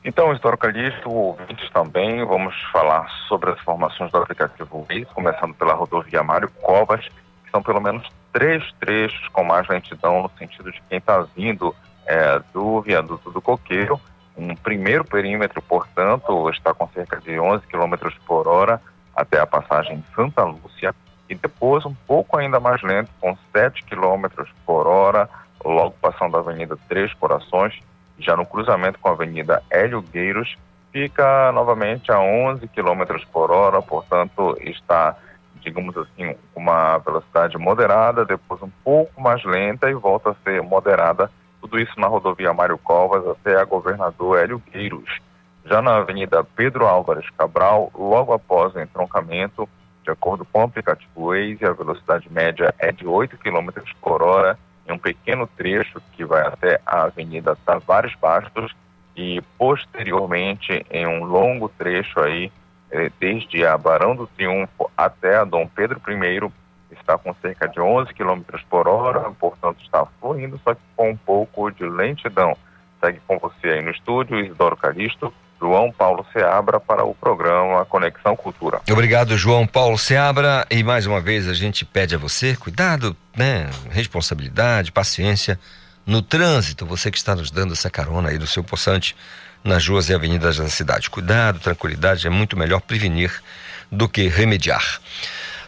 Então, 0.04 0.34
Histório 0.34 0.58
Calixto, 0.58 1.12
ouvintes 1.12 1.70
também, 1.70 2.26
vamos 2.26 2.60
falar 2.72 3.08
sobre 3.28 3.52
as 3.52 3.60
informações 3.60 4.12
do 4.12 4.18
aplicativo 4.18 4.84
Waze, 4.90 5.06
começando 5.14 5.54
pela 5.54 5.76
rodovia 5.76 6.24
Mário 6.24 6.50
Covas, 6.60 7.08
que 7.44 7.52
são 7.52 7.62
pelo 7.62 7.80
menos 7.80 8.08
três 8.34 8.64
trechos 8.80 9.28
com 9.28 9.44
mais 9.44 9.68
lentidão 9.68 10.24
no 10.24 10.32
sentido 10.40 10.72
de 10.72 10.82
quem 10.90 10.98
está 10.98 11.22
vindo 11.36 11.76
é, 12.08 12.42
do 12.52 12.82
viaduto 12.82 13.30
do 13.30 13.40
Coqueiro. 13.40 14.02
Um 14.36 14.56
primeiro 14.56 15.06
perímetro, 15.06 15.62
portanto, 15.62 16.50
está 16.50 16.74
com 16.74 16.88
cerca 16.88 17.20
de 17.20 17.40
11 17.40 17.68
km 17.68 18.10
por 18.26 18.48
hora 18.48 18.82
até 19.16 19.40
a 19.40 19.46
passagem 19.46 19.98
em 19.98 20.16
Santa 20.16 20.44
Lúcia, 20.44 20.96
e 21.30 21.36
depois 21.36 21.86
um 21.86 21.94
pouco 22.08 22.40
ainda 22.40 22.60
mais 22.60 22.82
lento, 22.82 23.12
com 23.20 23.38
7 23.56 23.84
km 23.84 24.26
por 24.66 24.88
hora, 24.88 25.30
logo 25.64 25.94
passando 26.02 26.38
a 26.38 26.40
Avenida 26.40 26.76
Três 26.90 27.14
Corações, 27.14 27.80
já 28.22 28.36
no 28.36 28.46
cruzamento 28.46 29.00
com 29.00 29.10
a 29.10 29.12
Avenida 29.12 29.64
Hélio 29.70 30.02
Gueiros, 30.02 30.56
fica 30.92 31.52
novamente 31.52 32.12
a 32.12 32.20
11 32.20 32.68
km 32.68 33.04
por 33.32 33.52
hora, 33.52 33.82
portanto, 33.82 34.58
está, 34.62 35.16
digamos 35.62 35.96
assim, 35.98 36.36
uma 36.56 36.98
velocidade 37.00 37.58
moderada, 37.58 38.26
depois 38.26 38.62
um 38.62 38.72
pouco 38.84 39.22
mais 39.22 39.44
lenta 39.44 39.90
e 39.90 39.94
volta 39.94 40.32
a 40.32 40.36
ser 40.44 40.62
moderada. 40.62 41.32
Tudo 41.62 41.80
isso 41.80 42.00
na 42.00 42.08
rodovia 42.08 42.54
Mário 42.54 42.78
Covas 42.78 43.28
até 43.28 43.56
a 43.56 43.66
governador 43.66 44.40
Hélio 44.40 44.62
Gueiros. 44.72 45.20
Já 45.66 45.82
na 45.82 45.98
Avenida 45.98 46.44
Pedro 46.44 46.88
Álvares 46.88 47.30
Cabral, 47.38 47.92
logo 47.94 48.34
após 48.34 48.74
o 48.74 48.80
entroncamento, 48.80 49.70
de 50.04 50.12
acordo 50.12 50.44
com 50.44 50.60
o 50.60 50.64
aplicativo 50.64 51.28
Waze, 51.28 51.64
a 51.64 51.72
velocidade 51.72 52.28
média 52.32 52.74
é 52.80 52.92
de 52.92 53.06
8 53.06 53.38
km 53.38 53.70
por 54.02 54.24
hora 54.24 54.58
um 54.92 54.98
pequeno 54.98 55.48
trecho 55.48 56.02
que 56.14 56.26
vai 56.26 56.46
até 56.46 56.80
a 56.86 57.04
Avenida 57.04 57.58
Tavares 57.66 58.14
Bastos 58.16 58.74
e 59.16 59.42
posteriormente 59.58 60.86
em 60.90 61.06
um 61.08 61.24
longo 61.24 61.70
trecho 61.70 62.20
aí 62.20 62.52
eh, 62.92 63.12
desde 63.20 63.66
a 63.66 63.78
Barão 63.78 64.16
do 64.16 64.28
Triunfo 64.28 64.90
até 64.98 65.38
a 65.38 65.44
Dom 65.44 65.68
Pedro 65.68 66.02
I 66.08 66.52
está 66.92 67.18
com 67.18 67.34
cerca 67.36 67.68
de 67.68 67.80
11 67.80 68.14
km 68.14 68.42
por 68.70 68.88
hora, 68.88 69.32
portanto 69.32 69.82
está 69.82 70.06
fluindo, 70.20 70.60
só 70.64 70.74
que 70.74 70.82
com 70.96 71.12
um 71.12 71.18
pouco 71.18 71.72
de 71.72 71.84
lentidão. 71.84 72.56
Segue 73.00 73.20
com 73.28 73.38
você 73.40 73.70
aí 73.70 73.82
no 73.82 73.92
estúdio, 73.92 74.40
Isidoro 74.40 74.78
Calixto, 74.78 75.34
João 75.62 75.92
Paulo 75.92 76.26
Seabra 76.34 76.80
para 76.80 77.06
o 77.06 77.14
programa 77.14 77.86
Conexão 77.86 78.36
Cultura. 78.36 78.82
Obrigado, 78.90 79.38
João 79.38 79.68
Paulo 79.68 79.96
Seabra. 79.96 80.66
E 80.72 80.82
mais 80.82 81.06
uma 81.06 81.22
vez 81.22 81.48
a 81.48 81.54
gente 81.54 81.86
pede 81.86 82.16
a 82.16 82.18
você 82.18 82.56
cuidado, 82.56 83.16
né? 83.38 83.70
Responsabilidade, 83.92 84.92
paciência 84.92 85.60
no 86.04 86.24
trânsito. 86.24 86.84
Você 86.88 87.12
que 87.12 87.18
está 87.18 87.36
nos 87.36 87.52
dando 87.52 87.74
essa 87.74 87.92
carona 87.92 88.30
aí 88.30 88.40
do 88.40 88.48
seu 88.48 88.64
poçante 88.64 89.16
nas 89.64 89.88
ruas 89.88 90.10
e 90.10 90.16
avenidas 90.16 90.58
da 90.58 90.68
cidade. 90.68 91.12
Cuidado, 91.12 91.60
tranquilidade, 91.60 92.26
é 92.26 92.30
muito 92.32 92.58
melhor 92.58 92.82
prevenir 92.82 93.32
do 93.92 94.10
que 94.10 94.28
remediar. 94.28 95.00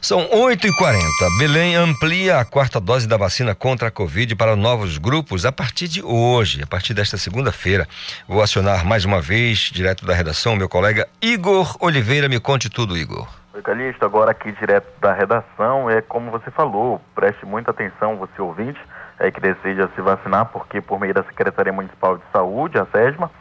São 0.03 0.19
8h40. 0.27 0.99
Belém 1.39 1.77
amplia 1.77 2.37
a 2.37 2.43
quarta 2.43 2.77
dose 2.77 3.07
da 3.07 3.15
vacina 3.15 3.55
contra 3.55 3.87
a 3.87 3.91
Covid 3.91 4.35
para 4.35 4.53
novos 4.53 4.97
grupos 4.97 5.45
a 5.45 5.51
partir 5.51 5.87
de 5.87 6.03
hoje, 6.03 6.61
a 6.61 6.67
partir 6.67 6.93
desta 6.93 7.17
segunda-feira. 7.17 7.87
Vou 8.27 8.41
acionar 8.41 8.85
mais 8.85 9.05
uma 9.05 9.21
vez, 9.21 9.71
direto 9.71 10.05
da 10.05 10.13
redação, 10.13 10.57
meu 10.57 10.67
colega 10.67 11.07
Igor 11.21 11.77
Oliveira. 11.79 12.27
Me 12.27 12.37
conte 12.37 12.69
tudo, 12.69 12.97
Igor. 12.97 13.29
Oi, 13.53 13.61
Calixto. 13.61 14.03
Agora 14.03 14.31
aqui 14.31 14.51
direto 14.51 14.89
da 14.99 15.13
redação, 15.13 15.89
é 15.89 16.01
como 16.01 16.29
você 16.31 16.51
falou, 16.51 16.99
preste 17.15 17.45
muita 17.45 17.71
atenção, 17.71 18.17
você 18.17 18.41
ouvinte, 18.41 18.81
é, 19.19 19.31
que 19.31 19.39
deseja 19.39 19.87
se 19.95 20.01
vacinar, 20.01 20.47
porque 20.47 20.81
por 20.81 20.99
meio 20.99 21.13
da 21.13 21.23
Secretaria 21.23 21.71
Municipal 21.71 22.17
de 22.17 22.23
Saúde, 22.33 22.77
a 22.77 22.85
SESMA, 22.87 23.31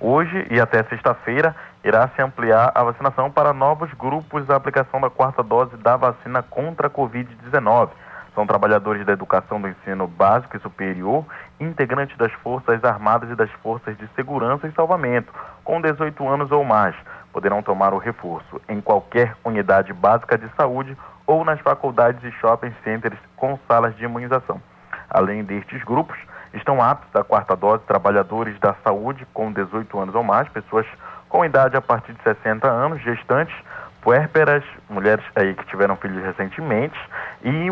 hoje 0.00 0.46
e 0.50 0.58
até 0.58 0.82
sexta-feira 0.84 1.54
irá 1.86 2.08
se 2.08 2.20
ampliar 2.20 2.72
a 2.74 2.82
vacinação 2.82 3.30
para 3.30 3.52
novos 3.52 3.92
grupos 3.94 4.44
da 4.44 4.56
aplicação 4.56 5.00
da 5.00 5.08
quarta 5.08 5.40
dose 5.40 5.76
da 5.76 5.96
vacina 5.96 6.42
contra 6.42 6.88
a 6.88 6.90
Covid-19. 6.90 7.90
São 8.34 8.44
trabalhadores 8.44 9.06
da 9.06 9.12
educação 9.12 9.60
do 9.60 9.68
ensino 9.68 10.08
básico 10.08 10.56
e 10.56 10.60
superior, 10.60 11.24
integrantes 11.60 12.18
das 12.18 12.32
Forças 12.32 12.82
Armadas 12.82 13.30
e 13.30 13.36
das 13.36 13.50
Forças 13.62 13.96
de 13.96 14.08
Segurança 14.16 14.66
e 14.66 14.72
Salvamento, 14.72 15.32
com 15.62 15.80
18 15.80 16.28
anos 16.28 16.50
ou 16.50 16.64
mais. 16.64 16.96
Poderão 17.32 17.62
tomar 17.62 17.94
o 17.94 17.98
reforço 17.98 18.60
em 18.68 18.80
qualquer 18.80 19.36
unidade 19.44 19.92
básica 19.92 20.36
de 20.36 20.48
saúde 20.56 20.96
ou 21.24 21.44
nas 21.44 21.60
faculdades 21.60 22.22
e 22.24 22.32
shopping 22.40 22.74
centers 22.82 23.18
com 23.36 23.56
salas 23.68 23.96
de 23.96 24.04
imunização. 24.04 24.60
Além 25.08 25.44
destes 25.44 25.84
grupos, 25.84 26.18
estão 26.52 26.82
aptos 26.82 27.14
à 27.14 27.22
quarta 27.22 27.54
dose 27.54 27.84
trabalhadores 27.84 28.58
da 28.58 28.74
saúde 28.82 29.24
com 29.32 29.52
18 29.52 29.98
anos 30.00 30.14
ou 30.16 30.24
mais, 30.24 30.48
pessoas 30.48 30.86
com 31.28 31.44
idade 31.44 31.76
a 31.76 31.80
partir 31.80 32.12
de 32.12 32.22
60 32.22 32.66
anos, 32.66 33.02
gestantes, 33.02 33.54
puérperas, 34.02 34.62
mulheres 34.88 35.24
aí 35.34 35.54
que 35.54 35.66
tiveram 35.66 35.96
filhos 35.96 36.24
recentemente 36.24 36.98
e, 37.42 37.68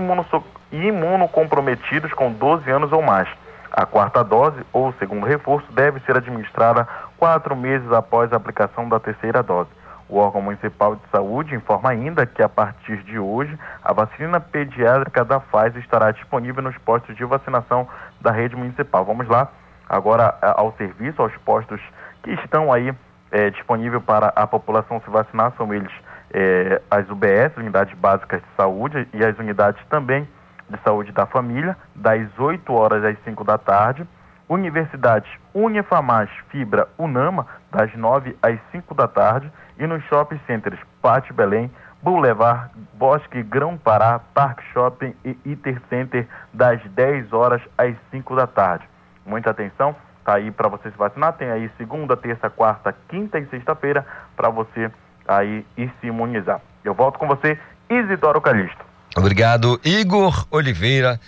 imunocomprometidos 0.72 2.12
com 2.12 2.32
12 2.32 2.68
anos 2.70 2.92
ou 2.92 3.00
mais. 3.00 3.28
A 3.70 3.86
quarta 3.86 4.22
dose 4.22 4.60
ou 4.72 4.92
segundo 4.94 5.26
reforço 5.26 5.70
deve 5.72 6.00
ser 6.00 6.16
administrada 6.16 6.86
quatro 7.18 7.56
meses 7.56 7.90
após 7.92 8.32
a 8.32 8.36
aplicação 8.36 8.88
da 8.88 9.00
terceira 9.00 9.42
dose. 9.42 9.70
O 10.08 10.18
órgão 10.18 10.42
municipal 10.42 10.96
de 10.96 11.02
saúde 11.10 11.54
informa 11.54 11.90
ainda 11.90 12.26
que 12.26 12.42
a 12.42 12.48
partir 12.48 12.98
de 13.04 13.18
hoje 13.18 13.58
a 13.82 13.92
vacina 13.92 14.38
pediátrica 14.38 15.24
da 15.24 15.40
Pfizer 15.40 15.78
estará 15.78 16.10
disponível 16.10 16.62
nos 16.62 16.76
postos 16.78 17.16
de 17.16 17.24
vacinação 17.24 17.88
da 18.20 18.30
rede 18.30 18.54
municipal. 18.54 19.04
Vamos 19.04 19.26
lá 19.28 19.48
agora 19.88 20.36
ao 20.56 20.72
serviço, 20.72 21.22
aos 21.22 21.36
postos 21.38 21.80
que 22.22 22.32
estão 22.32 22.72
aí 22.72 22.92
é, 23.34 23.50
disponível 23.50 24.00
para 24.00 24.28
a 24.28 24.46
população 24.46 25.00
se 25.00 25.10
vacinar 25.10 25.52
são 25.56 25.74
eles 25.74 25.90
é, 26.32 26.80
as 26.88 27.10
UBS, 27.10 27.56
Unidades 27.56 27.92
Básicas 27.98 28.40
de 28.40 28.46
Saúde, 28.56 29.08
e 29.12 29.24
as 29.24 29.36
unidades 29.36 29.84
também 29.90 30.26
de 30.70 30.78
saúde 30.84 31.10
da 31.10 31.26
família, 31.26 31.76
das 31.96 32.26
8 32.38 32.72
horas 32.72 33.04
às 33.04 33.18
5 33.24 33.42
da 33.42 33.58
tarde. 33.58 34.06
Universidades 34.48 35.28
Unifamás, 35.52 36.30
Fibra, 36.48 36.86
Unama, 36.96 37.46
das 37.72 37.92
9 37.94 38.36
às 38.40 38.58
5 38.70 38.94
da 38.94 39.08
tarde. 39.08 39.50
E 39.78 39.86
nos 39.86 40.04
shopping 40.04 40.40
centers 40.46 40.78
Pátio 41.02 41.34
Belém, 41.34 41.68
Boulevard, 42.02 42.70
Bosque 42.92 43.42
Grão 43.42 43.76
Pará, 43.76 44.20
Park 44.32 44.62
Shopping 44.72 45.12
e 45.24 45.36
Iter 45.44 45.80
Center, 45.90 46.28
das 46.52 46.80
10 46.90 47.32
horas 47.32 47.60
às 47.76 47.96
5 48.12 48.36
da 48.36 48.46
tarde. 48.46 48.88
Muita 49.26 49.50
atenção, 49.50 49.96
tá 50.24 50.34
aí 50.34 50.50
para 50.50 50.68
você 50.68 50.90
se 50.90 50.96
vacinar. 50.96 51.34
Tem 51.34 51.50
aí 51.50 51.70
segunda, 51.76 52.16
terça, 52.16 52.48
quarta, 52.48 52.94
quinta 53.08 53.38
e 53.38 53.46
sexta-feira 53.46 54.06
para 54.36 54.48
você 54.48 54.90
aí 55.26 55.64
ir 55.76 55.92
se 56.00 56.06
imunizar. 56.06 56.60
Eu 56.84 56.94
volto 56.94 57.18
com 57.18 57.26
você, 57.26 57.58
Isidoro 57.90 58.40
Calixto. 58.40 58.84
Obrigado, 59.16 59.80
Igor 59.84 60.46
Oliveira, 60.50 61.20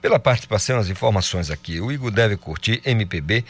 pela 0.00 0.18
participação 0.18 0.76
e 0.76 0.80
as 0.80 0.88
informações 0.88 1.50
aqui. 1.50 1.80
O 1.80 1.92
Igor 1.92 2.10
deve 2.10 2.36
curtir 2.36 2.80
MPB. 2.84 3.44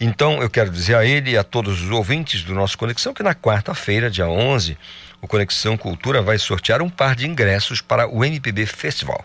Então, 0.00 0.42
eu 0.42 0.50
quero 0.50 0.70
dizer 0.70 0.96
a 0.96 1.04
ele 1.04 1.32
e 1.32 1.38
a 1.38 1.44
todos 1.44 1.82
os 1.82 1.90
ouvintes 1.90 2.42
do 2.42 2.54
nosso 2.54 2.76
Conexão 2.76 3.14
que 3.14 3.22
na 3.22 3.34
quarta-feira, 3.34 4.10
dia 4.10 4.28
11, 4.28 4.76
o 5.20 5.26
Conexão 5.26 5.76
Cultura 5.76 6.22
vai 6.22 6.38
sortear 6.38 6.82
um 6.82 6.90
par 6.90 7.14
de 7.14 7.26
ingressos 7.26 7.80
para 7.80 8.08
o 8.08 8.24
MPB 8.24 8.66
Festival. 8.66 9.24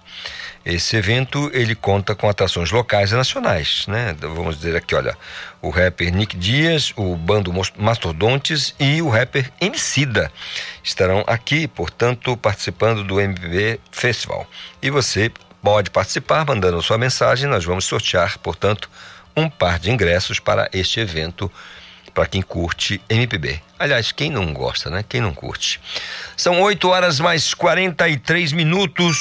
Esse 0.64 0.96
evento 0.96 1.50
ele 1.54 1.74
conta 1.74 2.14
com 2.14 2.30
atrações 2.30 2.70
locais 2.70 3.12
e 3.12 3.16
nacionais, 3.16 3.86
né? 3.88 4.16
Vamos 4.20 4.58
dizer 4.58 4.76
aqui, 4.76 4.94
olha, 4.94 5.18
o 5.60 5.72
rapper 5.72 6.14
Nick 6.14 6.38
Dias, 6.38 6.94
o 6.96 7.16
bando 7.16 7.52
Mastodontes 7.78 8.76
e 8.80 9.02
o 9.02 9.10
rapper 9.10 9.52
Emicida 9.60 10.32
estarão 10.84 11.24
aqui, 11.26 11.68
portanto, 11.68 12.38
participando 12.38 13.04
do 13.04 13.20
MPB 13.20 13.80
Festival. 13.92 14.48
E 14.82 14.92
você 14.92 15.32
pode 15.64 15.90
participar 15.90 16.46
mandando 16.46 16.82
sua 16.82 16.98
mensagem, 16.98 17.50
nós 17.50 17.66
vamos 17.66 17.86
sortear, 17.86 18.38
portanto, 18.38 18.88
um 19.36 19.50
par 19.50 19.80
de 19.80 19.90
ingressos 19.90 20.40
para 20.40 20.70
este 20.74 21.00
evento 21.00 21.52
para 22.14 22.26
quem 22.26 22.42
curte 22.42 23.02
MPB. 23.10 23.62
Aliás, 23.80 24.12
quem 24.12 24.30
não 24.30 24.54
gosta, 24.54 24.90
né? 24.90 25.04
Quem 25.08 25.22
não 25.22 25.34
curte. 25.34 25.80
São 26.36 26.62
8 26.62 26.88
horas 26.90 27.20
mais 27.20 27.54
43 27.54 28.52
minutos. 28.54 29.18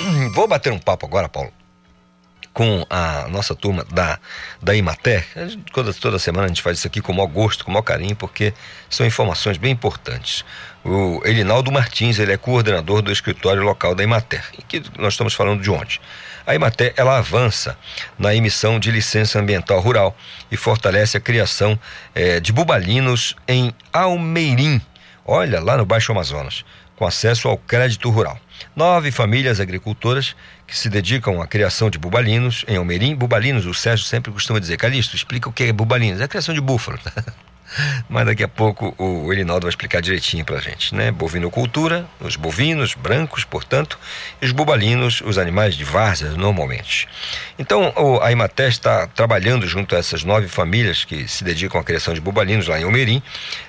Hum, 0.00 0.32
vou 0.32 0.46
bater 0.46 0.72
um 0.72 0.78
papo 0.78 1.06
agora, 1.06 1.28
Paulo, 1.28 1.52
com 2.52 2.86
a 2.88 3.26
nossa 3.28 3.54
turma 3.54 3.84
da, 3.92 4.18
da 4.60 4.74
Imater. 4.74 5.26
Toda, 5.72 5.92
toda 5.92 6.18
semana 6.18 6.46
a 6.46 6.48
gente 6.48 6.62
faz 6.62 6.78
isso 6.78 6.86
aqui 6.86 7.00
com 7.00 7.12
o 7.12 7.14
maior 7.14 7.28
gosto, 7.28 7.64
com 7.64 7.70
o 7.70 7.74
maior 7.74 7.82
carinho, 7.82 8.16
porque 8.16 8.54
são 8.88 9.04
informações 9.06 9.56
bem 9.56 9.72
importantes. 9.72 10.44
O 10.84 11.20
Elinaldo 11.24 11.70
Martins, 11.70 12.18
ele 12.18 12.32
é 12.32 12.36
coordenador 12.36 13.02
do 13.02 13.12
escritório 13.12 13.62
local 13.62 13.94
da 13.94 14.02
Imater. 14.02 14.44
Que 14.66 14.82
nós 14.98 15.14
estamos 15.14 15.34
falando 15.34 15.62
de 15.62 15.70
onde? 15.70 16.00
A 16.46 16.54
Imater, 16.54 16.92
ela 16.96 17.18
avança 17.18 17.76
na 18.18 18.34
emissão 18.34 18.80
de 18.80 18.90
licença 18.90 19.38
ambiental 19.38 19.80
rural 19.80 20.16
e 20.50 20.56
fortalece 20.56 21.16
a 21.16 21.20
criação 21.20 21.78
eh, 22.14 22.40
de 22.40 22.52
bubalinos 22.52 23.36
em 23.46 23.72
Almeirim, 23.92 24.80
olha, 25.24 25.60
lá 25.60 25.76
no 25.76 25.86
Baixo 25.86 26.12
Amazonas, 26.12 26.64
com 26.96 27.06
acesso 27.06 27.48
ao 27.48 27.56
crédito 27.56 28.10
rural. 28.10 28.38
Nove 28.74 29.10
famílias 29.10 29.60
agricultoras 29.60 30.34
que 30.66 30.76
se 30.76 30.88
dedicam 30.88 31.40
à 31.40 31.46
criação 31.46 31.90
de 31.90 31.98
bubalinos 31.98 32.64
em 32.66 32.76
Almeirim. 32.76 33.14
Bubalinos, 33.14 33.66
o 33.66 33.74
Sérgio 33.74 34.06
sempre 34.06 34.32
costuma 34.32 34.58
dizer, 34.58 34.76
Calixto, 34.76 35.14
explica 35.14 35.48
o 35.48 35.52
que 35.52 35.64
é 35.64 35.72
bubalinos. 35.72 36.20
É 36.20 36.24
a 36.24 36.28
criação 36.28 36.54
de 36.54 36.60
búfalo. 36.60 36.98
Mas 38.08 38.26
daqui 38.26 38.42
a 38.42 38.48
pouco 38.48 38.94
o 38.98 39.32
Elinaldo 39.32 39.66
vai 39.66 39.70
explicar 39.70 40.00
direitinho 40.00 40.44
pra 40.44 40.58
gente, 40.58 40.94
né? 40.94 41.10
Bovinocultura, 41.10 42.06
os 42.20 42.36
bovinos, 42.36 42.94
brancos, 42.94 43.44
portanto, 43.44 43.98
e 44.40 44.46
os 44.46 44.52
bubalinos, 44.52 45.22
os 45.24 45.38
animais 45.38 45.74
de 45.74 45.84
várzea, 45.84 46.30
normalmente. 46.30 47.08
Então, 47.58 47.92
a 48.22 48.30
Imaté 48.30 48.68
está 48.68 49.06
trabalhando 49.06 49.66
junto 49.66 49.94
a 49.94 49.98
essas 49.98 50.24
nove 50.24 50.48
famílias 50.48 51.04
que 51.04 51.26
se 51.28 51.44
dedicam 51.44 51.80
à 51.80 51.84
criação 51.84 52.14
de 52.14 52.20
bubalinos 52.20 52.66
lá 52.68 52.78
em 52.78 52.84
Almerim, 52.84 53.22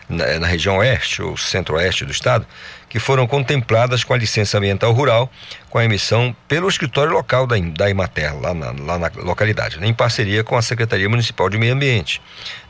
na, 0.10 0.39
na 0.39 0.47
região 0.47 0.78
oeste 0.78 1.22
ou 1.22 1.38
centro-oeste 1.38 2.06
do 2.06 2.12
estado, 2.12 2.45
que 2.94 3.00
foram 3.00 3.26
contempladas 3.26 4.04
com 4.04 4.14
a 4.14 4.18
licença 4.18 4.60
ambiental 4.60 4.91
rural, 4.91 5.28
com 5.68 5.80
a 5.80 5.84
emissão 5.84 6.36
pelo 6.48 6.70
escritório 6.70 7.12
local 7.12 7.48
da, 7.48 7.56
da 7.58 7.89
Imater, 7.89 8.39
lá 8.39 8.54
na, 8.54 8.68
lá 8.68 9.00
na 9.00 9.12
localidade, 9.16 9.80
né, 9.80 9.88
em 9.88 9.94
parceria 9.96 10.44
com 10.44 10.56
a 10.56 10.62
Secretaria 10.62 11.10
Municipal 11.10 11.50
de 11.50 11.58
Meio 11.58 11.74
Ambiente, 11.74 12.22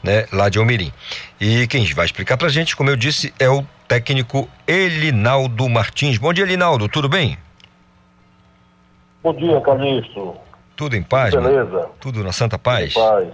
né, 0.02 0.26
lá 0.32 0.48
de 0.48 0.58
Almirim. 0.58 0.94
E 1.42 1.68
quem 1.68 1.84
vai 1.94 2.06
explicar 2.06 2.38
para 2.38 2.48
a 2.48 2.50
gente, 2.50 2.74
como 2.74 2.90
eu 2.90 2.96
disse, 2.96 3.34
é 3.38 3.50
o 3.50 3.66
técnico 3.86 4.48
Elinaldo 4.66 5.68
Martins. 5.68 6.18
Bom 6.18 6.32
dia, 6.32 6.46
Elinaldo, 6.46 6.88
tudo 6.88 7.10
bem? 7.10 7.38
Bom 9.22 9.36
dia, 9.36 9.60
Calixto. 9.60 10.38
Tudo 10.78 10.96
em 10.96 11.04
paz? 11.04 11.36
Beleza. 11.36 11.70
Mano? 11.70 11.90
Tudo 12.00 12.24
na 12.24 12.32
Santa 12.32 12.58
Paz? 12.58 12.94
Tudo 12.94 13.04
em 13.04 13.26
paz. 13.26 13.34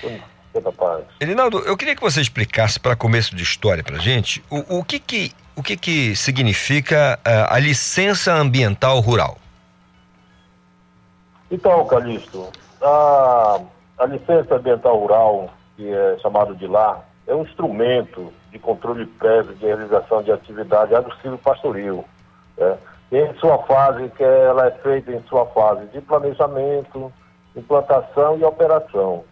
Tudo 0.00 0.32
Santa 0.52 0.70
Paz. 0.70 1.04
Elinaldo, 1.18 1.58
eu 1.60 1.76
queria 1.76 1.96
que 1.96 2.02
você 2.02 2.20
explicasse 2.20 2.78
para 2.78 2.94
começo 2.94 3.34
de 3.34 3.42
história 3.42 3.82
para 3.82 3.98
gente 3.98 4.44
o, 4.48 4.78
o 4.78 4.84
que 4.84 5.00
que 5.00 5.32
o 5.56 5.62
que, 5.62 5.76
que 5.76 6.16
significa 6.16 7.18
uh, 7.26 7.54
a 7.54 7.58
licença 7.58 8.32
ambiental 8.32 9.00
rural? 9.00 9.36
Então, 11.50 11.86
Calixto, 11.86 12.48
a, 12.80 13.60
a 13.98 14.06
licença 14.06 14.56
ambiental 14.56 14.98
rural, 14.98 15.50
que 15.76 15.92
é 15.92 16.18
chamado 16.22 16.54
de 16.54 16.66
LAR, 16.66 17.02
é 17.26 17.34
um 17.34 17.42
instrumento 17.42 18.32
de 18.50 18.58
controle 18.58 19.06
prévio 19.06 19.54
de 19.54 19.66
realização 19.66 20.22
de 20.22 20.32
atividade 20.32 20.94
agro-pastoril. 20.94 22.04
Né? 22.56 22.78
Em 23.12 23.34
sua 23.38 23.58
fase, 23.64 24.08
que 24.16 24.24
ela 24.24 24.66
é 24.66 24.70
feita 24.70 25.12
em 25.12 25.22
sua 25.24 25.44
fase 25.46 25.84
de 25.86 26.00
planejamento, 26.00 27.12
implantação 27.54 28.38
e 28.38 28.44
operação. 28.44 29.24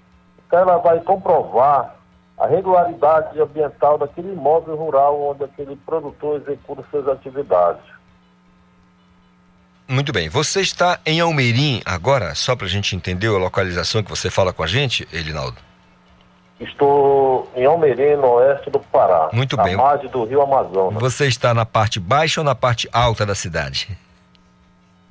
Então, 0.47 0.59
ela 0.59 0.77
vai 0.77 1.01
comprovar 1.01 1.97
a 2.41 2.47
regularidade 2.47 3.39
ambiental 3.39 3.99
daquele 3.99 4.33
imóvel 4.33 4.75
rural 4.75 5.21
onde 5.21 5.45
aquele 5.45 5.77
produtor 5.77 6.41
executa 6.41 6.83
suas 6.91 7.07
atividades. 7.07 7.83
Muito 9.87 10.11
bem. 10.11 10.31
Você 10.31 10.63
está 10.63 10.99
em 11.05 11.21
Almeirim 11.21 11.83
agora, 11.85 12.35
só 12.35 12.57
para 12.57 12.67
a 12.67 12.71
gente 12.71 12.97
entender 12.97 13.27
a 13.27 13.33
localização 13.33 14.03
que 14.03 14.09
você 14.09 14.31
fala 14.31 14.55
com 14.55 14.63
a 14.63 14.67
gente, 14.67 15.07
Elinaldo? 15.13 15.59
Estou 16.59 17.51
em 17.55 17.67
Almeirim, 17.67 18.17
no 18.17 18.29
oeste 18.35 18.71
do 18.71 18.81
Pará. 18.81 19.29
Muito 19.33 19.57
bem. 19.59 19.77
Na 19.77 19.83
margem 19.83 20.09
do 20.09 20.25
rio 20.25 20.41
Amazonas. 20.41 20.99
Você 20.99 21.27
está 21.27 21.53
na 21.53 21.67
parte 21.67 22.01
baixa 22.01 22.41
ou 22.41 22.45
na 22.45 22.55
parte 22.55 22.89
alta 22.91 23.27
da 23.27 23.35
cidade? 23.35 23.99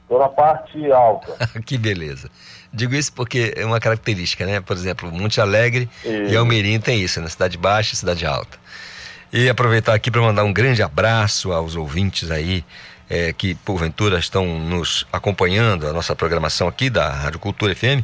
Estou 0.03 0.17
na 0.17 0.30
parte 0.30 0.91
alta. 0.91 1.47
que 1.63 1.77
beleza. 1.77 2.30
Digo 2.72 2.95
isso 2.95 3.11
porque 3.13 3.53
é 3.55 3.65
uma 3.65 3.80
característica, 3.80 4.45
né? 4.45 4.59
Por 4.61 4.76
exemplo, 4.76 5.11
Monte 5.11 5.41
Alegre 5.41 5.89
e, 6.05 6.32
e 6.32 6.36
Almerim 6.36 6.80
tem 6.80 7.01
isso, 7.01 7.20
né? 7.20 7.28
Cidade 7.28 7.57
baixa 7.57 7.93
e 7.93 7.97
cidade 7.97 8.26
alta. 8.26 8.57
E 9.32 9.49
aproveitar 9.49 9.93
aqui 9.93 10.09
para 10.09 10.22
mandar 10.22 10.43
um 10.43 10.53
grande 10.53 10.82
abraço 10.82 11.51
aos 11.51 11.76
ouvintes 11.76 12.32
aí 12.32 12.63
é, 13.09 13.34
que 13.34 13.55
porventura 13.55 14.20
estão 14.20 14.45
nos 14.59 15.05
acompanhando 15.11 15.88
a 15.88 15.93
nossa 15.93 16.15
programação 16.15 16.67
aqui 16.67 16.89
da 16.89 17.09
Rádio 17.09 17.39
Cultura 17.39 17.76
FM 17.76 18.03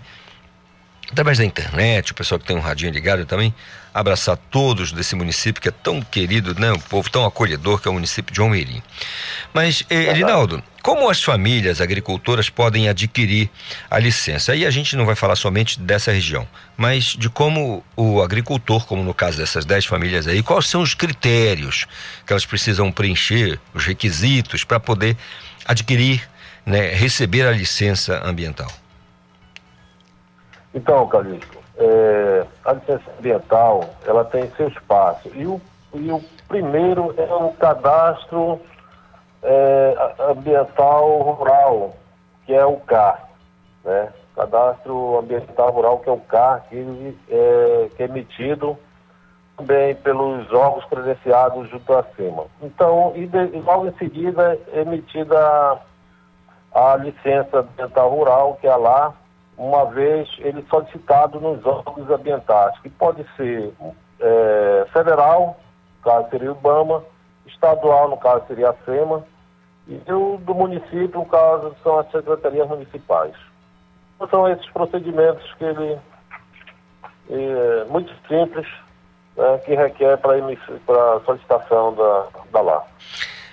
através 1.12 1.38
da 1.38 1.46
internet, 1.46 2.12
o 2.12 2.16
pessoal 2.16 2.40
que 2.40 2.46
tem 2.46 2.56
um 2.56 2.60
radinho 2.60 2.92
ligado 2.92 3.26
também, 3.26 3.54
abraçar 3.94 4.38
todos 4.50 4.92
desse 4.92 5.16
município 5.16 5.62
que 5.62 5.70
é 5.70 5.72
tão 5.72 6.02
querido, 6.02 6.60
né? 6.60 6.72
O 6.72 6.80
povo 6.80 7.10
tão 7.10 7.26
acolhedor 7.26 7.82
que 7.82 7.88
é 7.88 7.92
o 7.92 7.94
município 7.94 8.34
de 8.34 8.42
Almeirim. 8.42 8.82
Mas, 9.54 9.84
eh, 9.90 10.10
Elinaldo, 10.10 10.62
como 10.86 11.10
as 11.10 11.24
famílias 11.24 11.82
agricultoras 11.82 12.48
podem 12.48 12.88
adquirir 12.88 13.50
a 13.90 13.98
licença? 13.98 14.52
Aí 14.52 14.64
a 14.68 14.70
gente 14.70 14.96
não 14.96 15.04
vai 15.04 15.16
falar 15.16 15.36
somente 15.36 15.80
dessa 15.80 16.12
região, 16.12 16.48
mas 16.78 17.06
de 17.06 17.28
como 17.28 17.84
o 17.98 18.22
agricultor, 18.22 18.86
como 18.86 19.02
no 19.02 19.12
caso 19.12 19.40
dessas 19.40 19.66
10 19.66 19.88
famílias 19.88 20.28
aí, 20.28 20.44
quais 20.44 20.70
são 20.70 20.84
os 20.84 20.94
critérios 20.94 21.88
que 22.24 22.32
elas 22.32 22.46
precisam 22.46 22.92
preencher, 22.92 23.60
os 23.74 23.84
requisitos 23.84 24.64
para 24.64 24.80
poder 24.80 25.18
adquirir, 25.68 26.22
né, 26.64 26.90
receber 26.90 27.48
a 27.48 27.52
licença 27.52 28.22
ambiental? 28.24 28.70
Então, 30.72 31.08
Calixto, 31.08 31.58
é, 31.80 32.46
a 32.64 32.74
licença 32.74 33.06
ambiental, 33.18 33.90
ela 34.06 34.24
tem 34.24 34.52
seu 34.56 34.68
espaço. 34.68 35.32
E 35.34 35.48
o, 35.48 35.60
e 35.96 36.12
o 36.12 36.24
primeiro 36.48 37.12
é 37.18 37.34
o 37.34 37.50
cadastro 37.54 38.62
é, 39.46 40.16
ambiental 40.32 41.22
rural, 41.22 41.94
que 42.46 42.54
é 42.54 42.66
o 42.66 42.78
CAR, 42.78 43.30
né? 43.84 44.12
Cadastro 44.36 45.18
Ambiental 45.20 45.72
Rural, 45.72 46.00
que 46.00 46.10
é 46.10 46.12
o 46.12 46.20
CAR, 46.20 46.66
que 46.68 47.18
é, 47.30 47.90
que 47.96 48.04
é 48.04 48.06
emitido 48.06 48.78
também 49.56 49.96
pelos 49.96 50.52
órgãos 50.52 50.84
credenciados 50.86 51.70
junto 51.70 51.94
acima. 51.94 52.46
Então, 52.62 53.14
e, 53.16 53.26
de, 53.26 53.46
logo 53.62 53.88
em 53.88 53.94
seguida 53.94 54.60
é 54.74 54.82
emitida 54.82 55.40
a, 55.40 55.80
a 56.74 56.98
licença 56.98 57.60
ambiental 57.60 58.10
rural, 58.10 58.58
que 58.60 58.68
é 58.68 58.76
lá, 58.76 59.14
uma 59.58 59.86
vez 59.86 60.30
ele 60.40 60.66
solicitado 60.70 61.40
nos 61.40 61.66
órgãos 61.66 62.10
ambientais, 62.10 62.78
que 62.80 62.90
pode 62.90 63.26
ser 63.38 63.74
é, 64.20 64.86
federal, 64.92 65.58
no 65.98 66.12
caso 66.12 66.30
seria 66.30 66.52
o 66.52 66.58
IBAMA, 66.58 67.04
estadual, 67.48 68.10
no 68.10 68.18
caso 68.18 68.44
seria 68.48 68.72
a 68.72 68.76
SEMA, 68.86 69.24
e 69.88 70.12
o 70.12 70.38
do 70.38 70.56
município, 70.56 71.12
no 71.14 71.26
caso, 71.26 71.76
são 71.84 72.00
as 72.00 72.10
secretarias 72.12 72.68
municipais. 72.68 73.34
Então, 74.16 74.28
são 74.30 74.50
esses 74.50 74.68
procedimentos 74.72 75.54
que 75.54 75.64
ele 75.64 76.00
é, 77.30 77.86
muito 77.90 78.14
simples, 78.28 78.68
né, 79.38 79.58
que 79.66 79.76
requer 79.76 80.18
para 80.18 80.36
a 80.36 81.20
solicitação 81.26 81.94
da, 81.94 82.28
da 82.52 82.62
LA. 82.62 82.84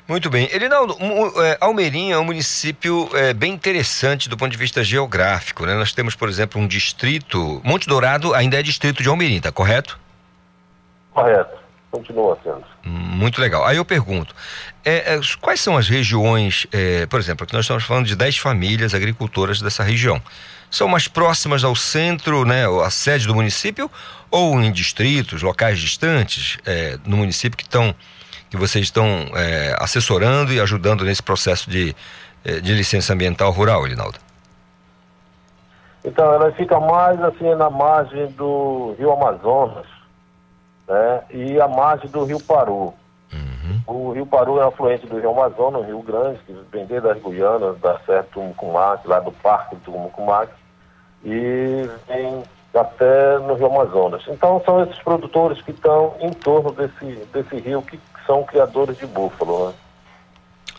Muito 0.08 0.28
bem. 0.28 0.48
Elinaldo, 0.52 0.96
é, 1.42 1.58
Almeirim 1.60 2.12
é 2.12 2.18
um 2.18 2.24
município 2.24 3.08
é, 3.14 3.32
bem 3.32 3.52
interessante 3.52 4.28
do 4.28 4.36
ponto 4.36 4.50
de 4.50 4.58
vista 4.58 4.82
geográfico. 4.82 5.64
Né? 5.64 5.74
Nós 5.74 5.92
temos, 5.92 6.14
por 6.14 6.28
exemplo, 6.28 6.60
um 6.60 6.66
distrito. 6.66 7.60
Monte 7.64 7.88
Dourado 7.88 8.34
ainda 8.34 8.58
é 8.58 8.62
distrito 8.62 9.02
de 9.02 9.08
Almeirim, 9.08 9.40
tá 9.40 9.52
correto? 9.52 9.98
Correto. 11.12 11.61
Continua 11.92 12.38
sendo. 12.42 12.64
Muito 12.82 13.38
legal. 13.38 13.66
Aí 13.66 13.76
eu 13.76 13.84
pergunto: 13.84 14.34
é, 14.82 15.14
é, 15.14 15.20
quais 15.42 15.60
são 15.60 15.76
as 15.76 15.88
regiões, 15.88 16.66
é, 16.72 17.04
por 17.04 17.20
exemplo, 17.20 17.44
aqui 17.44 17.52
nós 17.52 17.66
estamos 17.66 17.84
falando 17.84 18.06
de 18.06 18.16
10 18.16 18.38
famílias 18.38 18.94
agricultoras 18.94 19.60
dessa 19.60 19.84
região. 19.84 20.20
São 20.70 20.88
mais 20.88 21.06
próximas 21.06 21.62
ao 21.64 21.76
centro, 21.76 22.46
né, 22.46 22.64
a 22.82 22.88
sede 22.88 23.26
do 23.26 23.34
município, 23.34 23.90
ou 24.30 24.58
em 24.62 24.72
distritos, 24.72 25.42
locais 25.42 25.78
distantes 25.78 26.56
é, 26.64 26.98
no 27.04 27.18
município 27.18 27.58
que 27.58 27.64
estão 27.64 27.94
que 28.48 28.56
vocês 28.56 28.86
estão 28.86 29.06
é, 29.34 29.76
assessorando 29.78 30.52
e 30.52 30.60
ajudando 30.60 31.04
nesse 31.04 31.22
processo 31.22 31.70
de, 31.70 31.94
é, 32.44 32.60
de 32.60 32.74
licença 32.74 33.12
ambiental 33.12 33.50
rural, 33.50 33.86
Elinaldo? 33.86 34.18
Então, 36.04 36.32
ela 36.34 36.52
fica 36.52 36.78
mais 36.80 37.22
assim 37.22 37.54
na 37.54 37.70
margem 37.70 38.26
do 38.32 38.94
Rio 38.98 39.12
Amazonas 39.12 39.86
né, 40.92 41.22
e 41.30 41.58
a 41.60 41.66
margem 41.66 42.10
do 42.10 42.24
Rio 42.24 42.38
Paru. 42.40 42.92
Uhum. 43.32 43.80
O 43.86 44.12
Rio 44.12 44.26
Paru 44.26 44.60
é 44.60 44.64
afluente 44.64 45.06
do 45.06 45.18
Rio 45.18 45.30
Amazonas, 45.30 45.80
o 45.80 45.84
Rio 45.84 46.02
Grande, 46.02 46.38
que 46.46 46.52
vem 46.70 46.84
desde 46.84 47.08
das 47.08 47.22
Guianas, 47.22 47.78
da 47.78 47.98
Serra 48.00 48.26
Tumucumac, 48.30 49.08
lá 49.08 49.18
do 49.20 49.32
Parque 49.32 49.76
do 49.76 49.80
Tumucumac, 49.80 50.52
e 51.24 51.88
vem 52.06 52.42
até 52.74 53.38
no 53.38 53.54
Rio 53.54 53.66
Amazonas. 53.66 54.22
Então 54.28 54.60
são 54.66 54.82
esses 54.82 54.98
produtores 54.98 55.62
que 55.62 55.70
estão 55.70 56.14
em 56.20 56.30
torno 56.30 56.72
desse, 56.72 57.26
desse 57.32 57.56
rio 57.56 57.80
que 57.80 57.98
são 58.26 58.44
criadores 58.44 58.98
de 58.98 59.06
búfalo. 59.06 59.68
Né? 59.68 59.74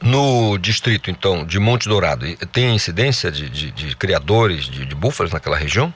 No 0.01 0.57
distrito, 0.59 1.09
então, 1.09 1.45
de 1.45 1.59
Monte 1.59 1.87
Dourado, 1.89 2.25
tem 2.47 2.75
incidência 2.75 3.31
de, 3.31 3.49
de, 3.49 3.71
de 3.71 3.95
criadores 3.95 4.65
de, 4.65 4.85
de 4.85 4.95
búfalos 4.95 5.31
naquela 5.31 5.57
região? 5.57 5.93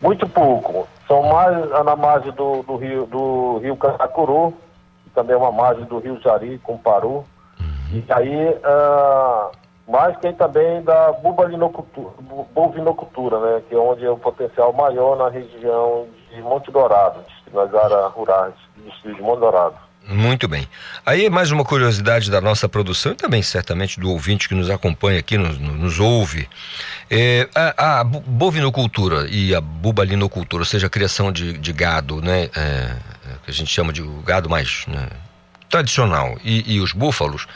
Muito 0.00 0.28
pouco. 0.28 0.88
São 1.06 1.22
mais 1.22 1.70
na 1.84 1.96
margem 1.96 2.32
do, 2.32 2.62
do 2.62 2.76
rio 2.76 3.06
do 3.06 3.58
rio 3.58 3.76
Caracuru, 3.76 4.54
que 5.04 5.10
também 5.10 5.34
é 5.34 5.38
uma 5.38 5.52
margem 5.52 5.84
do 5.84 5.98
rio 5.98 6.20
Jari 6.20 6.58
com 6.58 6.78
Paru. 6.78 7.24
E 7.90 8.04
aí, 8.10 8.50
uh, 8.50 9.50
mais 9.90 10.14
tem 10.18 10.34
também 10.34 10.82
da 10.82 11.12
bovinocultura, 11.12 13.40
né, 13.40 13.62
que 13.66 13.74
é 13.74 13.78
onde 13.78 14.04
é 14.04 14.10
o 14.10 14.18
potencial 14.18 14.74
maior 14.74 15.16
na 15.16 15.30
região 15.30 16.06
de 16.30 16.42
Monte 16.42 16.70
Dourado, 16.70 17.20
nas 17.52 17.74
áreas 17.74 18.12
rurais 18.12 18.52
distrito 18.84 19.16
de 19.16 19.22
Monte 19.22 19.40
Dourado. 19.40 19.88
Muito 20.06 20.46
bem. 20.48 20.66
Aí 21.04 21.28
mais 21.28 21.50
uma 21.50 21.64
curiosidade 21.64 22.30
da 22.30 22.40
nossa 22.40 22.66
produção 22.66 23.12
e 23.12 23.14
também 23.14 23.42
certamente 23.42 24.00
do 24.00 24.10
ouvinte 24.10 24.48
que 24.48 24.54
nos 24.54 24.70
acompanha 24.70 25.20
aqui, 25.20 25.36
nos, 25.36 25.58
nos 25.58 26.00
ouve. 26.00 26.48
É, 27.10 27.48
a, 27.54 28.00
a, 28.00 28.04
bovinocultura 28.04 29.26
e 29.30 29.54
a 29.54 29.60
bubalinocultura, 29.60 30.60
ou 30.60 30.66
seja, 30.66 30.88
a 30.88 30.90
criação 30.90 31.32
de, 31.32 31.56
de 31.56 31.72
gado, 31.72 32.20
né, 32.20 32.50
é, 32.54 32.96
que 33.44 33.50
a 33.50 33.52
gente 33.52 33.70
chama 33.70 33.92
de 33.92 34.02
gado 34.24 34.50
mais 34.50 34.84
né, 34.86 35.08
tradicional, 35.70 36.36
e, 36.44 36.74
e, 36.74 36.80
os 36.80 36.92
búfalos, 36.92 37.46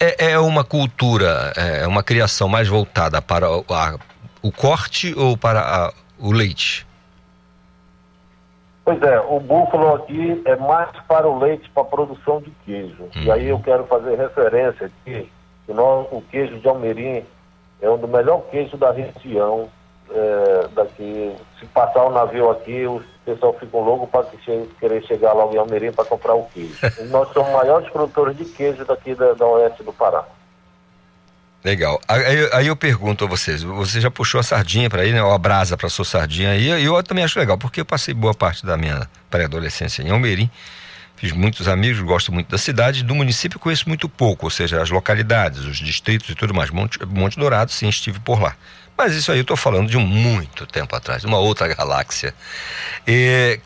é, 0.00 0.32
é 0.32 0.38
uma 0.38 0.64
cultura, 0.64 1.52
é 1.56 1.86
uma 1.86 2.02
criação 2.02 2.48
mais 2.48 2.66
voltada 2.66 3.22
para 3.22 3.46
a, 3.46 3.98
o 4.42 4.50
corte 4.50 5.14
ou 5.16 5.36
para 5.36 5.92
o 6.18 6.32
leite? 6.32 6.84
Pois 8.84 9.00
é, 9.02 9.20
o 9.20 9.38
búfalo 9.38 9.96
aqui 9.96 10.42
é 10.46 10.56
mais 10.56 10.90
para 11.06 11.28
o 11.28 11.38
leite, 11.38 11.68
para 11.70 11.82
a 11.82 11.86
produção 11.86 12.40
de 12.40 12.50
queijo. 12.64 13.02
Uhum. 13.14 13.22
E 13.22 13.30
aí 13.30 13.46
eu 13.46 13.60
quero 13.60 13.86
fazer 13.86 14.16
referência 14.16 14.86
aqui 14.86 15.30
que 15.66 15.72
nós, 15.74 16.06
o 16.10 16.22
queijo 16.22 16.58
de 16.58 16.66
Almerim 16.66 17.22
é 17.80 17.88
um 17.88 17.98
dos 17.98 18.10
melhores 18.10 18.44
queijos 18.50 18.78
da 18.78 18.90
região. 18.90 19.68
É, 20.10 20.68
daqui, 20.74 21.36
se 21.60 21.66
passar 21.66 22.04
o 22.04 22.10
navio 22.10 22.50
aqui, 22.50 22.86
o 22.86 23.02
pessoal 23.26 23.54
fica 23.60 23.76
louco 23.76 24.06
para 24.06 24.26
querer 24.80 25.04
chegar 25.04 25.34
logo 25.34 25.54
em 25.54 25.58
Almerim 25.58 25.92
para 25.92 26.06
comprar 26.06 26.34
o 26.34 26.44
queijo. 26.46 26.78
nós 27.10 27.30
somos 27.32 27.52
maiores 27.52 27.90
produtores 27.90 28.36
de 28.36 28.46
queijo 28.46 28.86
daqui 28.86 29.14
da, 29.14 29.34
da 29.34 29.46
oeste 29.46 29.82
do 29.82 29.92
Pará. 29.92 30.24
Legal. 31.62 32.00
Aí, 32.06 32.48
aí, 32.52 32.66
eu 32.68 32.76
pergunto 32.76 33.24
a 33.24 33.26
vocês, 33.26 33.62
você 33.62 34.00
já 34.00 34.10
puxou 34.10 34.38
a 34.40 34.44
sardinha 34.44 34.88
para 34.88 35.04
ir, 35.04 35.12
né? 35.12 35.22
Ou 35.22 35.32
a 35.32 35.38
brasa 35.38 35.76
para 35.76 35.88
sua 35.88 36.04
sardinha 36.04 36.52
aí, 36.52 36.68
e 36.68 36.84
eu 36.84 37.02
também 37.02 37.24
acho 37.24 37.38
legal, 37.38 37.58
porque 37.58 37.80
eu 37.80 37.84
passei 37.84 38.14
boa 38.14 38.32
parte 38.32 38.64
da 38.64 38.76
minha 38.76 39.08
pré-adolescência 39.28 40.02
em 40.02 40.10
Almerim, 40.10 40.48
fiz 41.18 41.32
muitos 41.32 41.66
amigos, 41.66 42.00
gosto 42.00 42.32
muito 42.32 42.48
da 42.48 42.58
cidade, 42.58 43.02
do 43.02 43.14
município 43.14 43.58
conheço 43.58 43.88
muito 43.88 44.08
pouco, 44.08 44.46
ou 44.46 44.50
seja, 44.50 44.80
as 44.80 44.88
localidades, 44.88 45.64
os 45.64 45.78
distritos 45.78 46.30
e 46.30 46.34
tudo 46.34 46.54
mais. 46.54 46.70
Monte, 46.70 47.04
Monte 47.04 47.38
Dourado, 47.38 47.72
sim, 47.72 47.88
estive 47.88 48.20
por 48.20 48.40
lá. 48.40 48.56
Mas 48.96 49.14
isso 49.14 49.32
aí 49.32 49.38
eu 49.38 49.42
estou 49.42 49.56
falando 49.56 49.88
de 49.88 49.96
um 49.96 50.06
muito 50.06 50.64
tempo 50.66 50.94
atrás, 50.94 51.22
de 51.22 51.26
uma 51.26 51.38
outra 51.38 51.66
galáxia. 51.74 52.32
E, 53.06 53.58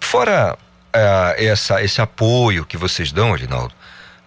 fora 0.00 0.54
uh, 0.54 1.42
essa, 1.42 1.82
esse 1.82 2.00
apoio 2.00 2.66
que 2.66 2.76
vocês 2.76 3.10
dão, 3.10 3.32
Arinaldo, 3.32 3.74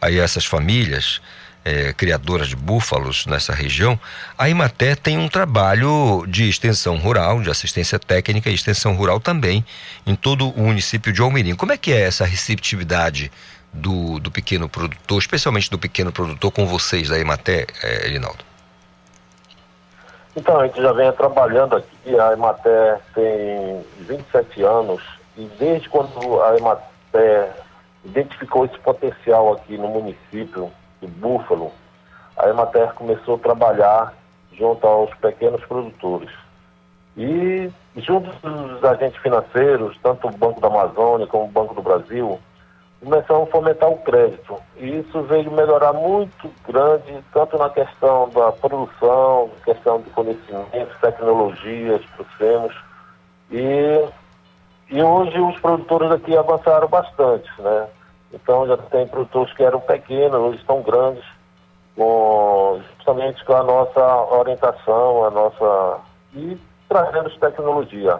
aí 0.01 0.19
a 0.19 0.23
essas 0.23 0.45
famílias, 0.45 1.21
é, 1.65 1.91
criadoras 1.91 2.47
de 2.47 2.55
búfalos 2.55 3.25
nessa 3.25 3.51
região, 3.51 3.99
a 4.37 4.47
Imaté 4.47 4.95
tem 4.95 5.17
um 5.17 5.27
trabalho 5.27 6.23
de 6.27 6.47
extensão 6.47 6.97
rural, 6.97 7.41
de 7.41 7.49
assistência 7.49 7.97
técnica 7.97 8.51
e 8.51 8.53
extensão 8.53 8.95
rural 8.95 9.19
também 9.19 9.65
em 10.05 10.15
todo 10.15 10.49
o 10.51 10.61
município 10.61 11.11
de 11.11 11.21
Almirim. 11.21 11.55
Como 11.55 11.71
é 11.71 11.77
que 11.77 11.91
é 11.91 12.01
essa 12.01 12.23
receptividade 12.23 13.31
do, 13.73 14.19
do 14.19 14.29
pequeno 14.29 14.69
produtor, 14.69 15.19
especialmente 15.19 15.69
do 15.71 15.79
pequeno 15.79 16.11
produtor 16.11 16.51
com 16.51 16.67
vocês 16.67 17.09
da 17.09 17.17
Imaté, 17.17 17.65
é, 17.83 18.05
Elinaldo? 18.05 18.45
Então, 20.37 20.59
a 20.59 20.67
gente 20.67 20.81
já 20.81 20.91
vem 20.91 21.11
trabalhando 21.13 21.77
aqui, 21.77 22.19
a 22.19 22.33
Ematé 22.33 22.99
tem 23.15 23.83
27 24.01 24.61
anos 24.63 25.01
e 25.37 25.49
desde 25.57 25.89
quando 25.89 26.41
a 26.43 26.57
Ematé 26.57 27.51
identificou 28.03 28.65
esse 28.65 28.77
potencial 28.79 29.53
aqui 29.53 29.77
no 29.77 29.87
município 29.87 30.71
de 31.05 31.11
Búfalo, 31.11 31.71
a 32.37 32.49
Emater 32.49 32.93
começou 32.93 33.35
a 33.35 33.39
trabalhar 33.39 34.13
junto 34.53 34.85
aos 34.85 35.13
pequenos 35.15 35.63
produtores. 35.65 36.31
E 37.17 37.71
junto 37.95 38.29
dos 38.41 38.83
agentes 38.83 39.21
financeiros, 39.21 39.97
tanto 40.03 40.27
o 40.27 40.31
Banco 40.31 40.59
da 40.59 40.67
Amazônia 40.67 41.27
como 41.27 41.45
o 41.45 41.51
Banco 41.51 41.73
do 41.73 41.81
Brasil, 41.81 42.39
começaram 42.99 43.43
a 43.43 43.47
fomentar 43.47 43.89
o 43.89 43.97
crédito. 43.99 44.57
E 44.77 44.99
isso 44.99 45.21
veio 45.23 45.51
melhorar 45.51 45.93
muito 45.93 46.51
grande, 46.67 47.23
tanto 47.31 47.57
na 47.57 47.69
questão 47.69 48.29
da 48.29 48.51
produção, 48.51 49.49
questão 49.63 50.01
de 50.01 50.09
conhecimento, 50.09 50.99
tecnologias, 50.99 52.01
trouxemos. 52.15 52.75
E, 53.51 54.09
e 54.89 55.01
hoje 55.01 55.39
os 55.39 55.57
produtores 55.59 56.11
aqui 56.11 56.35
avançaram 56.35 56.87
bastante, 56.87 57.49
né? 57.59 57.87
Então 58.33 58.67
já 58.67 58.77
tem 58.77 59.07
produtores 59.07 59.53
que 59.53 59.63
eram 59.63 59.79
pequenos, 59.79 60.39
hoje 60.39 60.57
estão 60.57 60.81
grandes, 60.81 61.23
com, 61.95 62.81
justamente 62.97 63.43
com 63.45 63.53
a 63.53 63.63
nossa 63.63 64.15
orientação, 64.33 65.25
a 65.25 65.31
nossa. 65.31 65.99
e 66.33 66.57
trazendo 66.87 67.29
tecnologia. 67.39 68.19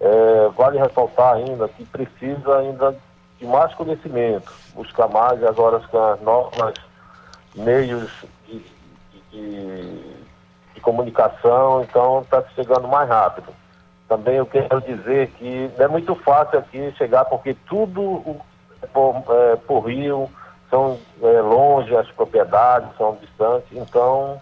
É, 0.00 0.48
vale 0.56 0.78
ressaltar 0.78 1.34
ainda 1.34 1.68
que 1.68 1.84
precisa 1.84 2.58
ainda 2.58 2.96
de 3.38 3.46
mais 3.46 3.74
conhecimento, 3.74 4.52
buscar 4.74 5.08
mais 5.08 5.42
agora 5.42 5.80
com 5.80 5.98
as 5.98 6.20
novas 6.20 6.74
meios 7.54 8.10
de, 8.46 8.62
de, 9.30 10.02
de 10.74 10.80
comunicação, 10.80 11.82
então 11.82 12.20
está 12.20 12.42
chegando 12.54 12.86
mais 12.86 13.08
rápido. 13.08 13.52
Também 14.08 14.36
eu 14.36 14.46
quero 14.46 14.80
dizer 14.80 15.28
que 15.32 15.70
não 15.76 15.84
é 15.84 15.88
muito 15.88 16.14
fácil 16.14 16.58
aqui 16.58 16.92
chegar, 16.96 17.24
porque 17.26 17.54
tudo 17.68 18.00
o 18.00 18.40
por, 18.86 19.24
é, 19.28 19.56
por 19.56 19.80
rio, 19.88 20.30
são 20.70 20.98
é, 21.22 21.40
longe 21.40 21.94
as 21.96 22.10
propriedades, 22.10 22.88
são 22.96 23.16
distantes, 23.20 23.68
então 23.72 24.40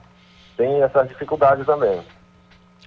tem 0.56 0.82
essas 0.82 1.08
dificuldades 1.08 1.64
também. 1.66 2.00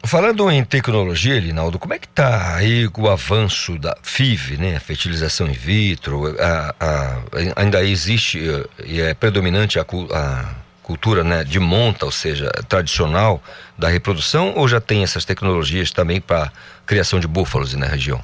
Falando 0.06 0.50
em 0.50 0.64
tecnologia, 0.64 1.39
Linaldo, 1.39 1.78
como 1.78 1.93
é 1.93 2.00
que 2.00 2.08
está 2.08 2.56
aí 2.56 2.89
o 2.97 3.10
avanço 3.10 3.78
da 3.78 3.97
FIV, 4.02 4.58
né, 4.58 4.80
fertilização 4.80 5.47
in 5.47 5.52
vitro? 5.52 6.36
A, 6.39 6.74
a, 6.80 7.62
ainda 7.62 7.84
existe 7.84 8.39
e 8.86 9.02
é 9.02 9.14
predominante 9.14 9.78
a, 9.78 9.82
a 9.84 10.56
cultura 10.82 11.24
né, 11.24 11.43
de 11.43 11.60
monta, 11.60 12.06
ou 12.06 12.12
seja, 12.12 12.50
tradicional 12.68 13.41
da 13.78 13.89
reprodução, 13.89 14.54
ou 14.56 14.68
já 14.68 14.80
tem 14.80 15.04
essas 15.04 15.26
tecnologias 15.26 15.91
também 15.91 16.20
para 16.22 16.52
criação 16.86 17.20
de 17.20 17.28
búfalos 17.28 17.76
na 17.76 17.86
região? 17.86 18.24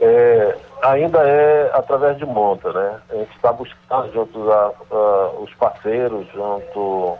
É, 0.00 0.56
ainda 0.82 1.18
é 1.20 1.70
através 1.74 2.16
de 2.18 2.26
monta, 2.26 2.72
né? 2.72 3.00
A 3.10 3.14
gente 3.14 3.34
está 3.36 3.52
buscando 3.52 4.12
junto 4.12 4.50
a, 4.50 4.72
a, 4.90 5.30
os 5.40 5.52
parceiros, 5.54 6.26
junto 6.32 7.18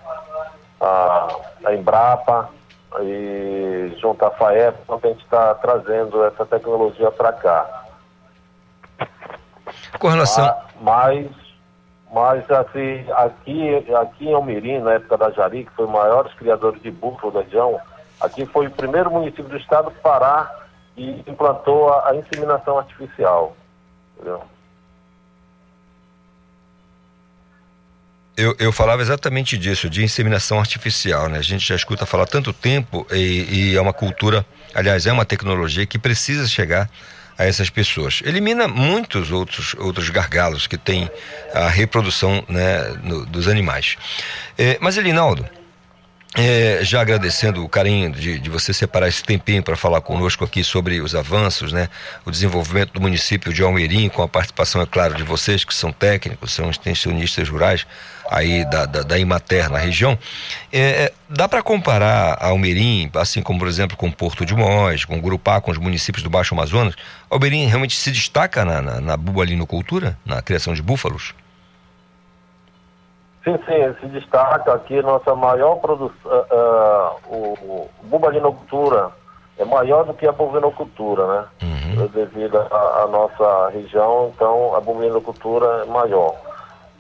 a, 0.81 1.29
a 1.65 1.75
Embrapa 1.75 2.49
e 3.01 3.95
junto 4.01 4.25
à 4.25 4.31
FAEP, 4.31 4.77
então 4.83 5.01
a 5.03 5.07
gente 5.07 5.23
está 5.23 5.55
trazendo 5.55 6.25
essa 6.25 6.45
tecnologia 6.45 7.11
para 7.11 7.33
cá. 7.33 7.85
Com 9.99 10.09
relação... 10.09 10.55
Mas, 10.81 11.29
mas 12.13 12.51
assim, 12.51 13.05
aqui, 13.13 13.95
aqui 13.95 14.29
em 14.29 14.35
Almirim, 14.35 14.79
na 14.81 14.95
época 14.95 15.19
da 15.19 15.31
Jari, 15.31 15.65
que 15.65 15.73
foi 15.73 15.85
o 15.85 15.91
maior 15.91 16.29
criador 16.37 16.79
de 16.79 16.91
búfalo 16.91 17.33
da 17.33 17.43
região, 17.43 17.79
aqui 18.21 18.47
foi 18.47 18.67
o 18.67 18.71
primeiro 18.71 19.11
município 19.11 19.45
do 19.45 19.57
estado 19.57 19.91
do 19.91 20.01
Pará 20.01 20.60
e 21.01 21.25
implantou 21.27 21.89
a, 21.89 22.11
a 22.11 22.15
inseminação 22.15 22.79
artificial. 22.79 23.57
Entendeu? 24.15 24.43
Eu, 28.37 28.55
eu 28.59 28.71
falava 28.73 29.01
exatamente 29.01 29.57
disso, 29.57 29.89
de 29.89 30.05
inseminação 30.05 30.59
artificial, 30.59 31.29
né? 31.29 31.39
A 31.39 31.43
gente 31.43 31.67
já 31.67 31.75
escuta 31.75 32.05
falar 32.05 32.27
tanto 32.27 32.53
tempo 32.53 33.07
e, 33.11 33.71
e 33.73 33.77
é 33.77 33.81
uma 33.81 33.93
cultura, 33.95 34.45
aliás, 34.75 35.07
é 35.07 35.13
uma 35.13 35.25
tecnologia 35.25 35.87
que 35.87 35.99
precisa 35.99 36.47
chegar 36.47 36.89
a 37.39 37.45
essas 37.47 37.71
pessoas. 37.71 38.21
Elimina 38.25 38.69
muitos 38.69 39.31
outros, 39.31 39.75
outros 39.79 40.11
gargalos 40.11 40.67
que 40.67 40.77
tem 40.77 41.11
a 41.55 41.69
reprodução 41.69 42.45
né, 42.47 42.89
no, 43.03 43.25
dos 43.25 43.49
animais. 43.49 43.97
É, 44.59 44.77
mas, 44.81 44.99
Elinaldo, 44.99 45.47
é, 46.37 46.79
já 46.83 47.01
agradecendo 47.01 47.65
o 47.65 47.69
carinho 47.69 48.13
de, 48.13 48.39
de 48.39 48.49
você 48.49 48.73
separar 48.73 49.09
esse 49.09 49.23
tempinho 49.23 49.65
para 49.65 49.77
falar 49.77 50.01
conosco 50.01 50.45
aqui 50.45 50.63
sobre 50.63 51.01
os 51.01 51.15
avanços, 51.15 51.73
né? 51.73 51.89
O 52.25 52.31
desenvolvimento 52.31 52.93
do 52.93 53.01
município 53.01 53.53
de 53.53 53.63
Almerim, 53.63 54.09
com 54.09 54.23
a 54.23 54.29
participação, 54.29 54.81
é 54.81 54.87
claro, 54.87 55.15
de 55.15 55.25
vocês 55.25 55.65
que 55.65 55.75
são 55.75 55.91
técnicos, 55.91 56.53
são 56.53 56.71
extensionistas 56.71 57.49
rurais 57.49 57.85
aí 58.31 58.65
da, 58.71 58.87
da, 58.87 59.03
da 59.03 59.19
Imater 59.19 59.69
na 59.69 59.79
região. 59.79 60.17
É, 60.73 60.81
é 60.81 61.13
dá 61.29 61.49
para 61.49 61.65
comparar 61.65 62.39
Almerim, 62.41 63.11
assim 63.15 63.43
como, 63.43 63.59
por 63.59 63.67
exemplo, 63.67 63.97
com 63.97 64.09
Porto 64.09 64.47
de 64.47 64.55
Mós, 64.55 65.05
com 65.05 65.21
Gurupá, 65.21 65.61
com 65.61 65.73
os 65.73 65.79
municípios 65.79 66.23
do 66.23 66.31
Baixo 66.31 66.55
Amazonas? 66.55 66.95
Almerim 67.29 67.67
realmente 67.67 67.97
se 67.97 68.13
destaca 68.13 68.65
na, 68.65 68.81
na, 68.81 69.01
na 69.01 69.19
na 70.25 70.43
criação 70.43 70.75
de 70.75 70.83
búfalos? 70.83 71.35
Sim, 73.45 73.59
sim, 73.67 73.95
se 74.01 74.07
destaca 74.09 74.75
aqui 74.75 75.01
nossa 75.01 75.35
maior 75.35 75.77
produção, 75.77 76.31
uh, 76.31 76.55
uh, 76.55 77.35
o, 77.35 77.53
o 77.65 77.91
bubalinocultura 78.03 79.11
é 79.59 79.65
maior 79.65 80.05
do 80.05 80.15
que 80.15 80.27
a 80.27 80.33
bovinocultura, 80.33 81.27
né? 81.27 81.45
Uhum. 81.63 82.07
Devido 82.09 82.59
à 82.59 83.07
nossa 83.11 83.71
região, 83.71 84.33
então 84.35 84.75
a 84.75 84.81
bovinocultura 84.81 85.83
é 85.83 85.85
maior. 85.87 86.35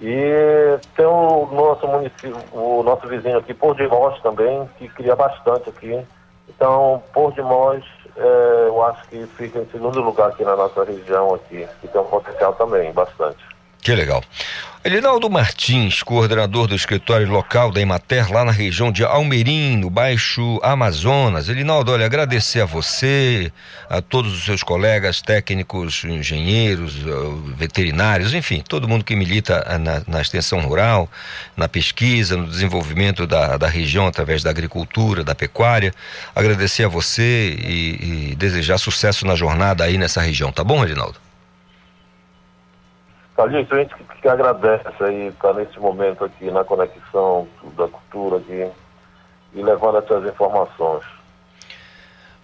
E 0.00 0.78
tem 0.96 1.04
o 1.04 1.46
nosso 1.52 1.86
município, 1.86 2.36
o 2.52 2.82
nosso 2.82 3.06
vizinho 3.06 3.38
aqui, 3.38 3.52
Por 3.52 3.74
de 3.76 3.86
Mós 3.86 4.18
também, 4.22 4.68
que 4.78 4.88
cria 4.88 5.14
bastante 5.14 5.68
aqui. 5.68 6.06
Então, 6.48 7.02
Por 7.12 7.32
de 7.32 7.42
Mós, 7.42 7.84
é, 8.16 8.64
eu 8.68 8.82
acho 8.82 9.06
que 9.08 9.26
fica 9.36 9.58
em 9.58 9.66
segundo 9.66 10.00
lugar 10.00 10.30
aqui 10.30 10.42
na 10.42 10.56
nossa 10.56 10.84
região 10.84 11.34
aqui, 11.34 11.66
que 11.80 11.88
tem 11.88 12.00
um 12.00 12.04
potencial 12.04 12.54
também, 12.54 12.92
bastante. 12.92 13.44
Que 13.82 13.94
legal. 13.94 14.22
Elinaldo 14.82 15.28
Martins, 15.28 16.02
coordenador 16.02 16.66
do 16.66 16.74
escritório 16.74 17.28
local 17.30 17.70
da 17.70 17.82
Emater, 17.82 18.32
lá 18.32 18.46
na 18.46 18.50
região 18.50 18.90
de 18.90 19.04
Almerim, 19.04 19.76
no 19.76 19.90
Baixo 19.90 20.58
Amazonas. 20.62 21.50
Elinaldo, 21.50 21.92
olha, 21.92 22.06
agradecer 22.06 22.62
a 22.62 22.64
você, 22.64 23.52
a 23.90 24.00
todos 24.00 24.32
os 24.32 24.42
seus 24.42 24.62
colegas 24.62 25.20
técnicos, 25.20 26.02
engenheiros, 26.04 26.96
eh, 26.96 27.54
veterinários, 27.58 28.32
enfim, 28.32 28.62
todo 28.66 28.88
mundo 28.88 29.04
que 29.04 29.14
milita 29.14 29.62
eh, 29.68 29.76
na, 29.76 30.02
na 30.06 30.22
extensão 30.22 30.60
rural, 30.60 31.10
na 31.54 31.68
pesquisa, 31.68 32.34
no 32.34 32.46
desenvolvimento 32.46 33.26
da, 33.26 33.58
da 33.58 33.68
região 33.68 34.06
através 34.06 34.42
da 34.42 34.48
agricultura, 34.48 35.22
da 35.22 35.34
pecuária. 35.34 35.92
Agradecer 36.34 36.84
a 36.84 36.88
você 36.88 37.54
e, 37.62 38.30
e 38.30 38.34
desejar 38.34 38.78
sucesso 38.78 39.26
na 39.26 39.34
jornada 39.34 39.84
aí 39.84 39.98
nessa 39.98 40.22
região, 40.22 40.50
tá 40.50 40.64
bom, 40.64 40.82
Elinaldo? 40.82 41.29
Calixto, 43.40 43.74
a 43.74 43.78
gente 43.78 43.94
que 44.20 44.28
agradece 44.28 45.02
aí 45.02 45.28
estar 45.28 45.54
nesse 45.54 45.80
momento 45.80 46.22
aqui 46.26 46.50
na 46.50 46.62
conexão 46.62 47.48
da 47.74 47.88
cultura 47.88 48.36
aqui 48.36 48.70
e 49.54 49.62
levando 49.62 49.96
essas 49.96 50.30
informações. 50.30 51.02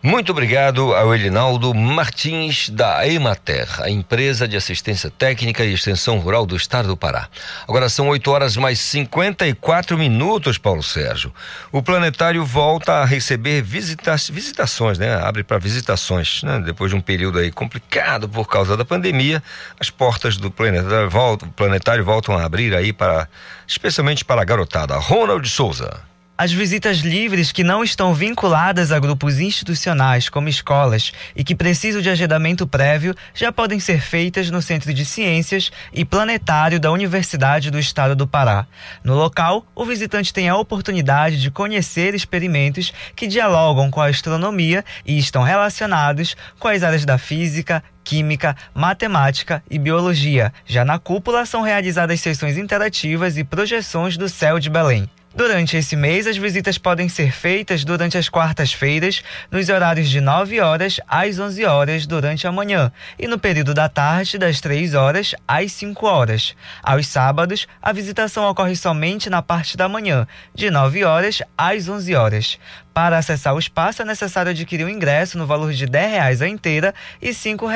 Muito 0.06 0.30
obrigado 0.30 0.94
ao 0.94 1.12
Elinaldo 1.12 1.74
Martins 1.74 2.68
da 2.68 3.04
Emater, 3.08 3.66
a 3.82 3.90
empresa 3.90 4.46
de 4.46 4.56
assistência 4.56 5.10
técnica 5.10 5.64
e 5.64 5.74
extensão 5.74 6.20
rural 6.20 6.46
do 6.46 6.54
estado 6.54 6.86
do 6.86 6.96
Pará. 6.96 7.28
Agora 7.66 7.88
são 7.88 8.06
8 8.10 8.30
horas 8.30 8.56
mais 8.56 8.78
54 8.78 9.98
minutos, 9.98 10.58
Paulo 10.58 10.80
Sérgio. 10.80 11.34
O 11.72 11.82
planetário 11.82 12.46
volta 12.46 13.02
a 13.02 13.04
receber 13.04 13.62
visita 13.62 14.14
visitações, 14.30 14.96
né? 14.96 15.12
Abre 15.12 15.42
para 15.42 15.58
visitações, 15.58 16.40
né? 16.44 16.62
Depois 16.64 16.92
de 16.92 16.96
um 16.96 17.00
período 17.00 17.40
aí 17.40 17.50
complicado 17.50 18.28
por 18.28 18.46
causa 18.46 18.76
da 18.76 18.84
pandemia, 18.84 19.42
as 19.80 19.90
portas 19.90 20.36
do 20.36 20.52
planetário 20.52 21.10
voltam, 21.10 21.48
planetário 21.48 22.04
voltam 22.04 22.38
a 22.38 22.44
abrir 22.44 22.76
aí 22.76 22.92
para, 22.92 23.28
especialmente 23.66 24.24
para 24.24 24.40
a 24.40 24.44
garotada. 24.44 24.96
Ronald 24.98 25.48
Souza. 25.48 26.00
As 26.38 26.52
visitas 26.52 26.98
livres 26.98 27.50
que 27.50 27.64
não 27.64 27.82
estão 27.82 28.12
vinculadas 28.12 28.92
a 28.92 28.98
grupos 28.98 29.40
institucionais 29.40 30.28
como 30.28 30.50
escolas 30.50 31.10
e 31.34 31.42
que 31.42 31.54
precisam 31.54 32.02
de 32.02 32.10
agendamento 32.10 32.66
prévio 32.66 33.14
já 33.32 33.50
podem 33.50 33.80
ser 33.80 34.02
feitas 34.02 34.50
no 34.50 34.60
Centro 34.60 34.92
de 34.92 35.06
Ciências 35.06 35.72
e 35.94 36.04
Planetário 36.04 36.78
da 36.78 36.92
Universidade 36.92 37.70
do 37.70 37.78
Estado 37.78 38.14
do 38.14 38.28
Pará. 38.28 38.66
No 39.02 39.14
local, 39.14 39.64
o 39.74 39.86
visitante 39.86 40.30
tem 40.30 40.46
a 40.46 40.58
oportunidade 40.58 41.40
de 41.40 41.50
conhecer 41.50 42.14
experimentos 42.14 42.92
que 43.14 43.26
dialogam 43.26 43.90
com 43.90 44.02
a 44.02 44.08
astronomia 44.08 44.84
e 45.06 45.16
estão 45.16 45.42
relacionados 45.42 46.36
com 46.58 46.68
as 46.68 46.82
áreas 46.82 47.06
da 47.06 47.16
física, 47.16 47.82
química, 48.04 48.54
matemática 48.74 49.62
e 49.70 49.78
biologia. 49.78 50.52
Já 50.66 50.84
na 50.84 50.98
cúpula 50.98 51.46
são 51.46 51.62
realizadas 51.62 52.20
sessões 52.20 52.58
interativas 52.58 53.38
e 53.38 53.44
projeções 53.44 54.18
do 54.18 54.28
céu 54.28 54.58
de 54.58 54.68
Belém. 54.68 55.08
Durante 55.36 55.76
esse 55.76 55.94
mês, 55.94 56.26
as 56.26 56.38
visitas 56.38 56.78
podem 56.78 57.10
ser 57.10 57.30
feitas 57.30 57.84
durante 57.84 58.16
as 58.16 58.26
quartas-feiras, 58.26 59.22
nos 59.50 59.68
horários 59.68 60.08
de 60.08 60.18
9 60.18 60.62
horas 60.62 60.98
às 61.06 61.38
11 61.38 61.62
horas 61.66 62.06
durante 62.06 62.46
a 62.46 62.52
manhã 62.52 62.90
e 63.18 63.28
no 63.28 63.38
período 63.38 63.74
da 63.74 63.86
tarde, 63.86 64.38
das 64.38 64.62
3 64.62 64.94
horas 64.94 65.34
às 65.46 65.72
5 65.72 66.06
horas. 66.06 66.56
Aos 66.82 67.06
sábados, 67.08 67.68
a 67.82 67.92
visitação 67.92 68.48
ocorre 68.48 68.74
somente 68.74 69.28
na 69.28 69.42
parte 69.42 69.76
da 69.76 69.90
manhã, 69.90 70.26
de 70.54 70.70
9 70.70 71.04
horas 71.04 71.42
às 71.56 71.86
11 71.86 72.14
horas. 72.14 72.58
Para 72.94 73.18
acessar 73.18 73.54
o 73.54 73.58
espaço, 73.58 74.00
é 74.00 74.06
necessário 74.06 74.52
adquirir 74.52 74.84
o 74.84 74.86
um 74.86 74.90
ingresso 74.90 75.36
no 75.36 75.46
valor 75.46 75.70
de 75.70 75.84
R$ 75.84 75.90
10 75.90 76.40
a 76.40 76.48
inteira 76.48 76.94
e 77.20 77.26
R$ 77.26 77.34
5 77.34 77.66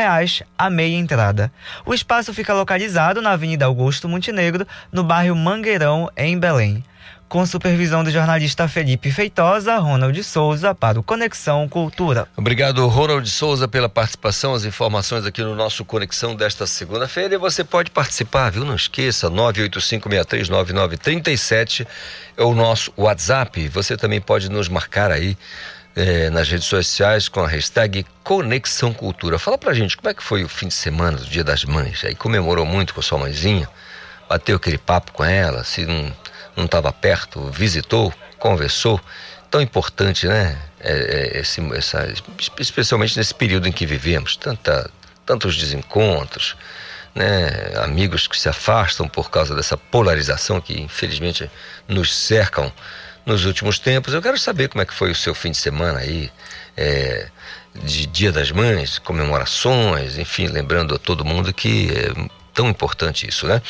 a 0.56 0.70
meia 0.70 0.96
entrada. 0.96 1.52
O 1.84 1.92
espaço 1.92 2.32
fica 2.32 2.54
localizado 2.54 3.20
na 3.20 3.32
Avenida 3.32 3.66
Augusto 3.66 4.08
Montenegro, 4.08 4.66
no 4.90 5.04
bairro 5.04 5.36
Mangueirão, 5.36 6.10
em 6.16 6.38
Belém 6.38 6.82
com 7.30 7.46
supervisão 7.46 8.02
do 8.02 8.10
jornalista 8.10 8.66
Felipe 8.66 9.12
Feitosa, 9.12 9.78
Ronald 9.78 10.20
Souza, 10.24 10.74
para 10.74 10.98
o 10.98 11.02
Conexão 11.02 11.68
Cultura. 11.68 12.26
Obrigado, 12.36 12.84
Ronald 12.88 13.30
Souza, 13.30 13.68
pela 13.68 13.88
participação, 13.88 14.52
as 14.52 14.64
informações 14.64 15.24
aqui 15.24 15.40
no 15.40 15.54
nosso 15.54 15.84
Conexão 15.84 16.34
desta 16.34 16.66
segunda-feira. 16.66 17.36
E 17.36 17.38
você 17.38 17.62
pode 17.62 17.92
participar, 17.92 18.50
viu? 18.50 18.64
Não 18.64 18.74
esqueça, 18.74 19.30
985639937 19.30 21.86
é 22.36 22.42
o 22.42 22.52
nosso 22.52 22.92
WhatsApp. 22.96 23.68
Você 23.68 23.96
também 23.96 24.20
pode 24.20 24.50
nos 24.50 24.68
marcar 24.68 25.12
aí. 25.12 25.38
É, 25.96 26.30
nas 26.30 26.48
redes 26.48 26.68
sociais 26.68 27.28
com 27.28 27.40
a 27.40 27.48
hashtag 27.48 28.06
Conexão 28.22 28.94
Cultura. 28.94 29.40
Fala 29.40 29.58
pra 29.58 29.74
gente 29.74 29.96
como 29.96 30.08
é 30.08 30.14
que 30.14 30.22
foi 30.22 30.44
o 30.44 30.48
fim 30.48 30.68
de 30.68 30.74
semana 30.74 31.18
do 31.18 31.26
Dia 31.26 31.42
das 31.42 31.64
Mães. 31.64 32.04
Aí 32.04 32.14
comemorou 32.14 32.64
muito 32.64 32.94
com 32.94 33.02
sua 33.02 33.18
mãezinha, 33.18 33.68
bateu 34.28 34.54
aquele 34.54 34.78
papo 34.78 35.10
com 35.10 35.24
ela, 35.24 35.64
se 35.64 35.84
não 35.84 36.14
não 36.60 36.66
estava 36.66 36.92
perto, 36.92 37.40
visitou, 37.50 38.12
conversou. 38.38 39.00
Tão 39.50 39.60
importante, 39.60 40.28
né? 40.28 40.56
É, 40.78 40.92
é, 40.92 41.40
esse, 41.40 41.60
essa, 41.74 42.12
especialmente 42.58 43.16
nesse 43.16 43.34
período 43.34 43.66
em 43.66 43.72
que 43.72 43.84
vivemos, 43.84 44.36
tanta, 44.36 44.90
tantos 45.26 45.56
desencontros, 45.56 46.56
né? 47.14 47.72
amigos 47.82 48.26
que 48.26 48.38
se 48.38 48.48
afastam 48.48 49.08
por 49.08 49.30
causa 49.30 49.54
dessa 49.54 49.76
polarização 49.76 50.60
que 50.60 50.80
infelizmente 50.80 51.50
nos 51.88 52.14
cercam 52.14 52.72
nos 53.26 53.44
últimos 53.44 53.78
tempos. 53.78 54.14
Eu 54.14 54.22
quero 54.22 54.38
saber 54.38 54.68
como 54.68 54.80
é 54.80 54.86
que 54.86 54.94
foi 54.94 55.10
o 55.10 55.14
seu 55.14 55.34
fim 55.34 55.50
de 55.50 55.58
semana 55.58 55.98
aí, 55.98 56.30
é, 56.76 57.28
de 57.74 58.06
Dia 58.06 58.32
das 58.32 58.50
Mães, 58.50 58.98
comemorações, 58.98 60.16
enfim, 60.16 60.46
lembrando 60.46 60.94
a 60.94 60.98
todo 60.98 61.24
mundo 61.24 61.52
que 61.52 61.90
é, 61.90 62.39
tão 62.54 62.68
importante 62.68 63.28
isso, 63.28 63.46
né? 63.46 63.62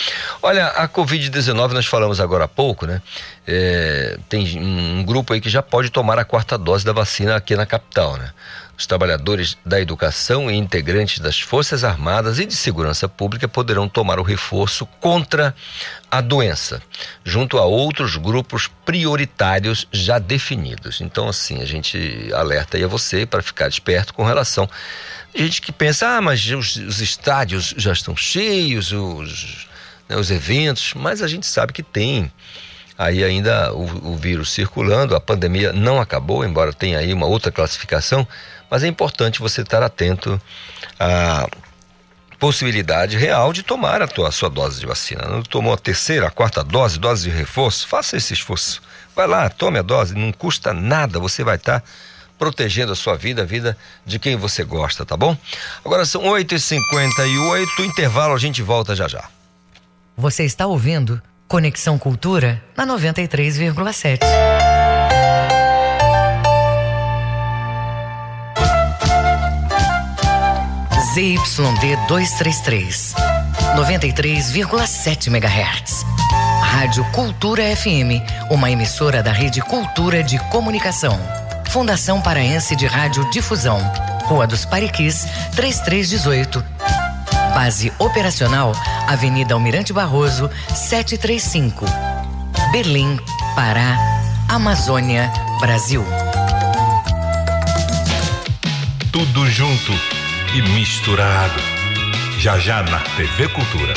Olha, 0.43 0.67
a 0.69 0.89
Covid-19, 0.89 1.73
nós 1.73 1.87
falamos 1.87 2.21
agora 2.21 2.45
há 2.45 2.49
pouco, 2.49 2.87
né? 2.87 3.01
É, 3.47 4.19
tem 4.29 4.59
um 4.59 5.03
grupo 5.05 5.33
aí 5.33 5.41
que 5.41 5.51
já 5.51 5.63
pode 5.63 5.91
tomar 5.91 6.19
a 6.19 6.25
quarta 6.25 6.57
dose 6.57 6.85
da 6.85 6.93
vacina 6.93 7.37
aqui 7.37 7.57
na 7.57 7.67
capital, 7.67 8.17
né? 8.17 8.31
Os 8.79 8.87
trabalhadores 8.87 9.59
da 9.65 9.79
educação 9.79 10.51
e 10.51 10.57
integrantes 10.57 11.19
das 11.19 11.39
Forças 11.39 11.85
Armadas 11.85 12.39
e 12.39 12.47
de 12.47 12.55
Segurança 12.55 13.07
Pública 13.07 13.47
poderão 13.47 13.87
tomar 13.87 14.19
o 14.19 14.23
reforço 14.23 14.87
contra 14.99 15.55
a 16.11 16.23
doença, 16.23 16.81
junto 17.23 17.59
a 17.59 17.65
outros 17.67 18.17
grupos 18.17 18.71
prioritários 18.87 19.87
já 19.93 20.19
definidos. 20.19 21.03
Então, 21.03 21.29
assim, 21.29 21.61
a 21.61 21.67
gente 21.67 22.31
alerta 22.33 22.79
aí 22.79 22.85
a 22.85 22.89
você 22.89 23.27
para 23.27 23.43
ficar 23.43 23.69
esperto 23.69 24.15
com 24.15 24.25
relação 24.25 24.67
gente 25.35 25.63
que 25.63 25.73
pensa, 25.73 26.17
ah, 26.17 26.21
mas 26.21 26.45
os, 26.51 26.77
os 26.77 27.01
estádios 27.01 27.75
já 27.77 27.93
estão 27.93 28.17
cheios, 28.17 28.93
os, 28.93 29.69
né, 30.09 30.17
os 30.17 30.31
eventos, 30.31 30.95
mas 30.95 31.23
a 31.23 31.29
gente 31.29 31.47
sabe 31.47 31.73
que 31.73 31.83
tem 31.83 32.31
aí 32.99 33.25
ainda 33.25 33.73
o, 33.73 34.13
o, 34.13 34.17
vírus 34.17 34.51
circulando, 34.51 35.17
a 35.17 35.21
pandemia 35.21 35.73
não 35.73 36.01
acabou, 36.01 36.45
embora 36.45 36.73
tenha 36.73 36.99
aí 36.99 37.15
uma 37.15 37.27
outra 37.27 37.51
classificação, 37.51 38.29
mas 38.71 38.85
é 38.85 38.89
importante 38.89 39.41
você 39.41 39.63
estar 39.63 39.83
atento 39.83 40.41
à 40.99 41.49
possibilidade 42.39 43.17
real 43.17 43.53
de 43.53 43.63
tomar 43.63 44.03
a, 44.03 44.09
tua, 44.09 44.29
a 44.29 44.33
sua 44.33 44.49
dose 44.49 44.81
de 44.81 44.87
vacina. 44.87 45.27
Não 45.29 45.43
tomou 45.43 45.75
a 45.75 45.79
terceira, 45.79 46.27
a 46.27 46.31
quarta 46.31 46.63
dose, 46.65 46.99
dose 46.99 47.31
de 47.31 47.37
reforço? 47.37 47.87
Faça 47.87 48.17
esse 48.17 48.33
esforço. 48.33 48.83
Vai 49.15 49.27
lá, 49.27 49.49
tome 49.49 49.79
a 49.79 49.83
dose, 49.83 50.15
não 50.15 50.33
custa 50.33 50.73
nada, 50.73 51.19
você 51.19 51.43
vai 51.43 51.57
estar 51.57 51.83
protegendo 52.41 52.93
a 52.93 52.97
sua 52.97 53.17
vida, 53.17 53.43
a 53.43 53.45
vida 53.45 53.77
de 54.07 54.19
quem 54.19 54.35
você 54.35 54.65
gosta, 54.65 55.05
tá 55.05 55.15
bom? 55.15 55.37
Agora 55.85 56.07
são 56.07 56.23
8h58, 56.23 57.81
intervalo, 57.81 58.35
a 58.35 58.39
gente 58.39 58.63
volta 58.63 58.97
já 58.97 59.07
já. 59.07 59.29
Você 60.17 60.45
está 60.45 60.67
ouvindo 60.67 61.21
Conexão 61.47 61.99
Cultura 61.99 62.63
na 62.75 62.87
93,7. 62.87 64.21
ZYD 71.13 71.97
233, 72.09 73.15
93,7 73.77 75.27
MHz. 75.27 76.05
Rádio 76.63 77.05
Cultura 77.11 77.65
FM, 77.77 78.23
uma 78.49 78.71
emissora 78.71 79.23
da 79.23 79.33
Rede 79.33 79.61
Cultura 79.61 80.23
de 80.23 80.39
Comunicação. 80.51 81.19
Fundação 81.71 82.21
Paraense 82.21 82.75
de 82.75 82.85
Rádio 82.85 83.31
Difusão, 83.31 83.79
Rua 84.25 84.45
dos 84.45 84.65
Pariquis, 84.65 85.25
3318. 85.55 86.65
Base 87.55 87.93
operacional, 87.97 88.73
Avenida 89.07 89.55
Almirante 89.55 89.93
Barroso, 89.93 90.51
735. 90.75 91.85
Belém, 92.73 93.17
Pará, 93.55 93.97
Amazônia, 94.49 95.33
Brasil. 95.61 96.05
Tudo 99.13 99.49
junto 99.49 99.93
e 100.53 100.63
misturado. 100.71 101.61
Já 102.41 102.59
já 102.59 102.83
na 102.83 102.99
TV 102.99 103.47
Cultura. 103.49 103.95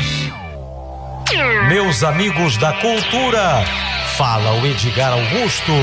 Meus 1.68 2.04
amigos 2.04 2.56
da 2.58 2.74
cultura, 2.74 3.66
fala 4.16 4.62
o 4.62 4.68
Edgar 4.68 5.14
Augusto. 5.14 5.74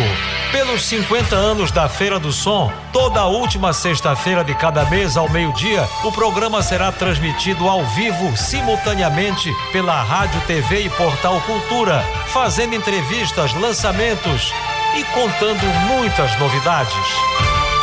Pelos 0.53 0.83
50 0.87 1.37
anos 1.37 1.71
da 1.71 1.89
Feira 1.89 2.19
do 2.19 2.33
Som, 2.33 2.73
toda 2.93 3.25
última 3.27 3.73
sexta-feira 3.73 4.43
de 4.43 4.53
cada 4.55 4.85
mês 4.91 5.17
ao 5.17 5.29
meio-dia, 5.29 5.89
o 6.03 6.11
programa 6.11 6.61
será 6.61 6.91
transmitido 6.91 7.69
ao 7.69 7.85
vivo, 7.87 8.37
simultaneamente, 8.37 9.49
pela 9.71 10.03
Rádio, 10.03 10.41
TV 10.49 10.87
e 10.87 10.91
Portal 10.91 11.41
Cultura, 11.43 12.03
fazendo 12.33 12.75
entrevistas, 12.75 13.55
lançamentos 13.55 14.53
e 14.97 15.05
contando 15.15 15.65
muitas 15.87 16.37
novidades. 16.41 17.07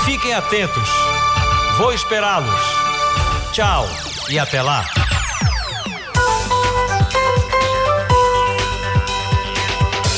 Fiquem 0.04 0.34
atentos. 0.34 0.90
Vou 1.78 1.94
esperá-los. 1.94 2.62
Tchau 3.54 3.88
e 4.30 4.38
até 4.38 4.62
lá. 4.62 4.84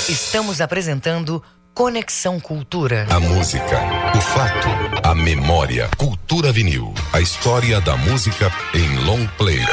Estamos 0.10 0.60
apresentando 0.60 1.44
Conexão 1.80 2.42
Cultura. 2.42 3.08
A 3.10 3.22
música, 3.22 3.80
o 4.14 4.20
fato, 4.20 4.68
a 5.02 5.16
memória. 5.16 5.90
Cultura 5.98 6.52
vinil. 6.52 6.94
A 7.14 7.22
história 7.22 7.80
da 7.80 7.96
música 7.96 8.52
em 8.74 8.98
long 9.06 9.26
player. 9.38 9.66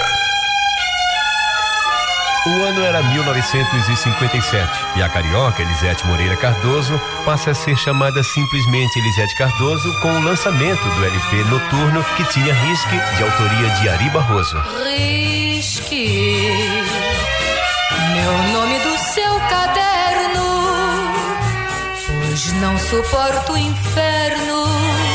O 2.47 2.63
ano 2.63 2.85
era 2.85 3.03
1957 3.03 4.71
e 4.95 5.03
a 5.03 5.09
carioca 5.09 5.61
Elisete 5.61 6.07
Moreira 6.07 6.37
Cardoso 6.37 6.97
passa 7.25 7.51
a 7.51 7.55
ser 7.55 7.77
chamada 7.77 8.23
simplesmente 8.23 9.01
Elisete 9.01 9.37
Cardoso 9.37 10.01
com 10.01 10.13
o 10.13 10.23
lançamento 10.23 10.85
do 10.85 11.05
LP 11.05 11.37
Noturno 11.51 12.05
que 12.17 12.23
tinha 12.33 12.55
Risque 12.55 13.17
de 13.17 13.23
autoria 13.25 13.69
de 13.81 13.89
Ari 13.89 14.11
Barroso. 14.11 14.57
Risque, 14.85 16.69
meu 18.13 18.33
nome 18.53 18.79
do 18.79 18.97
seu 18.97 19.41
caderno, 19.41 19.96
pois 22.37 22.53
não 22.61 22.79
suporto 22.79 23.55
o 23.55 23.57
inferno. 23.57 24.67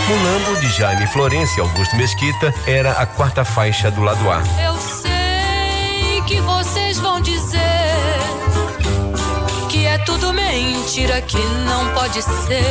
Mulambo 0.07 0.59
de 0.59 0.69
Jaime 0.69 1.05
Florencio 1.05 1.61
Augusto 1.61 1.95
Mesquita 1.95 2.51
era 2.65 2.93
a 2.93 3.05
quarta 3.05 3.45
faixa 3.45 3.91
do 3.91 4.01
lado 4.01 4.28
A. 4.28 4.41
Eu 4.59 4.76
sei 4.78 6.24
que 6.26 6.41
vocês 6.41 6.97
vão 6.99 7.22
dizer 7.22 7.59
que 9.69 9.86
é 9.86 9.99
tudo 9.99 10.34
mentira, 10.34 11.22
que 11.22 11.38
não 11.67 11.93
pode 11.93 12.24
ser. 12.24 12.65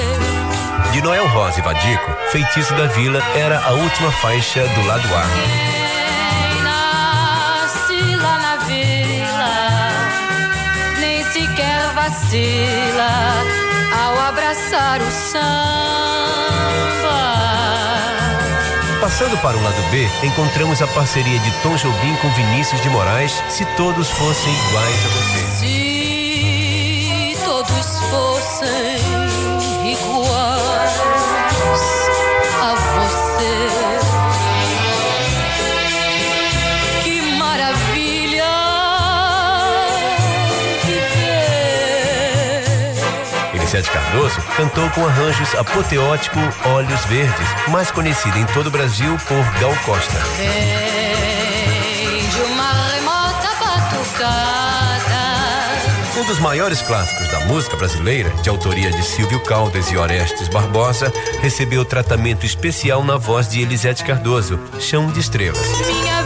De 0.91 1.01
Noel 1.01 1.29
Rosa 1.29 1.61
e 1.61 1.63
Vadico, 1.63 2.11
Feitiço 2.33 2.75
da 2.75 2.87
Vila 2.87 3.23
era 3.37 3.61
a 3.65 3.71
última 3.71 4.11
faixa 4.11 4.67
do 4.67 4.87
lado 4.87 5.09
A. 5.15 5.71
Vacila 11.95 13.70
abraçar 14.75 15.03
o 15.03 15.11
samba. 15.11 15.51
Passando 19.01 19.37
para 19.39 19.57
o 19.57 19.63
lado 19.63 19.83
B, 19.91 20.09
encontramos 20.25 20.83
a 20.83 20.87
parceria 20.89 21.39
de 21.39 21.51
Tom 21.63 21.75
Jobim 21.77 22.15
com 22.17 22.29
Vinícius 22.31 22.81
de 22.81 22.89
Moraes, 22.91 23.43
Se 23.49 23.65
Todos 23.77 24.11
Fossem 24.11 24.53
Iguais 24.53 25.05
a 25.05 25.09
Você. 25.09 25.39
Se 25.57 27.37
todos 27.45 28.01
fossem 28.11 28.97
iguais 29.91 30.50
Cardoso 43.89 44.41
cantou 44.57 44.89
com 44.91 45.07
arranjos 45.07 45.55
apoteótico 45.55 46.39
Olhos 46.65 47.05
Verdes, 47.07 47.49
mais 47.69 47.91
conhecida 47.91 48.39
em 48.39 48.45
todo 48.47 48.67
o 48.67 48.71
Brasil 48.71 49.17
por 49.27 49.61
Gal 49.61 49.75
Costa. 49.85 50.19
Vem 50.37 52.29
de 52.29 52.43
uma 52.53 52.73
remota 52.93 53.49
batucada. 53.61 54.61
Um 56.21 56.25
dos 56.25 56.39
maiores 56.41 56.83
clássicos 56.83 57.29
da 57.29 57.41
música 57.47 57.77
brasileira, 57.77 58.31
de 58.43 58.51
autoria 58.51 58.91
de 58.91 59.03
Silvio 59.03 59.41
Caldas 59.41 59.91
e 59.91 59.97
Orestes 59.97 60.49
Barbosa, 60.49 61.13
recebeu 61.41 61.85
tratamento 61.85 62.45
especial 62.45 63.03
na 63.03 63.17
voz 63.17 63.49
de 63.49 63.63
Elisete 63.63 64.05
Cardoso, 64.05 64.61
Chão 64.79 65.07
de 65.07 65.21
Estrelas. 65.21 65.67
Minha 65.87 66.20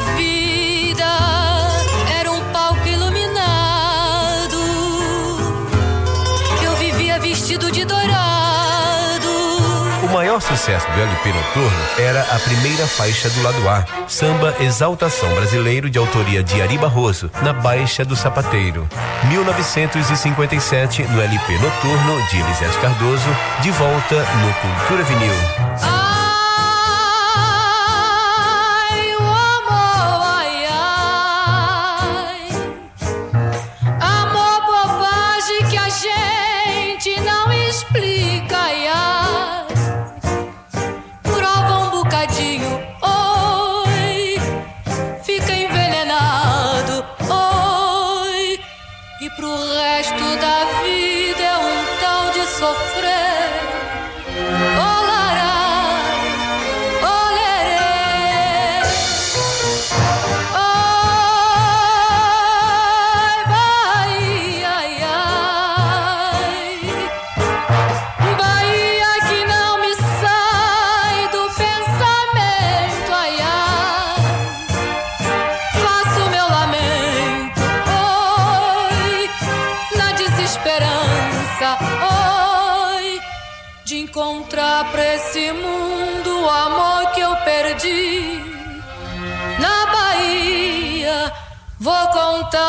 maior 10.35 10.41
sucesso 10.41 10.87
do 10.91 11.01
LP 11.01 11.33
Noturno 11.33 11.85
era 11.97 12.23
a 12.23 12.39
primeira 12.41 12.87
faixa 12.89 13.31
do 13.31 13.43
lado 13.43 13.69
A, 13.69 14.09
Samba 14.09 14.55
Exaltação 14.59 15.33
Brasileiro, 15.35 15.89
de 15.89 15.97
autoria 15.97 16.43
de 16.43 16.61
Ari 16.61 16.77
Barroso, 16.77 17.31
na 17.43 17.53
Baixa 17.53 18.05
do 18.05 18.17
Sapateiro. 18.17 18.89
1957, 19.29 21.03
no 21.05 21.21
LP 21.21 21.53
Noturno, 21.59 22.29
de 22.31 22.41
Elisete 22.41 22.79
Cardoso, 22.81 23.29
de 23.61 23.71
volta 23.71 24.17
no 24.17 24.55
Cultura 24.55 25.05
Vinil. 25.05 26.04
Na 89.59 89.87
Bahia, 89.87 91.33
vou 91.81 92.09
contar. 92.09 92.61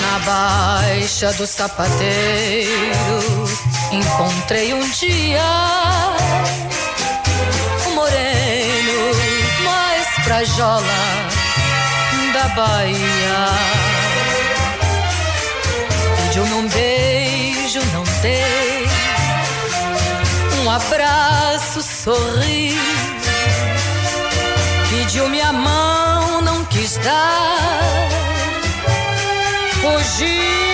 Na 0.00 0.18
baixa 0.24 1.32
do 1.34 1.46
sapateiro 1.46 2.66
encontrei 3.92 4.74
um 4.74 4.90
dia 4.90 5.44
um 7.86 7.94
moreno 7.94 9.14
mais 9.62 10.06
frajola 10.24 10.82
da 12.32 12.48
Bahia. 12.56 13.95
Dei. 18.26 18.86
Um 20.60 20.70
abraço, 20.70 21.80
sorri. 21.82 22.76
Pediu-me 24.90 25.40
a 25.40 25.52
mão, 25.52 26.40
não 26.42 26.64
quis 26.64 26.96
dar. 26.98 28.08
Fugi. 29.80 30.65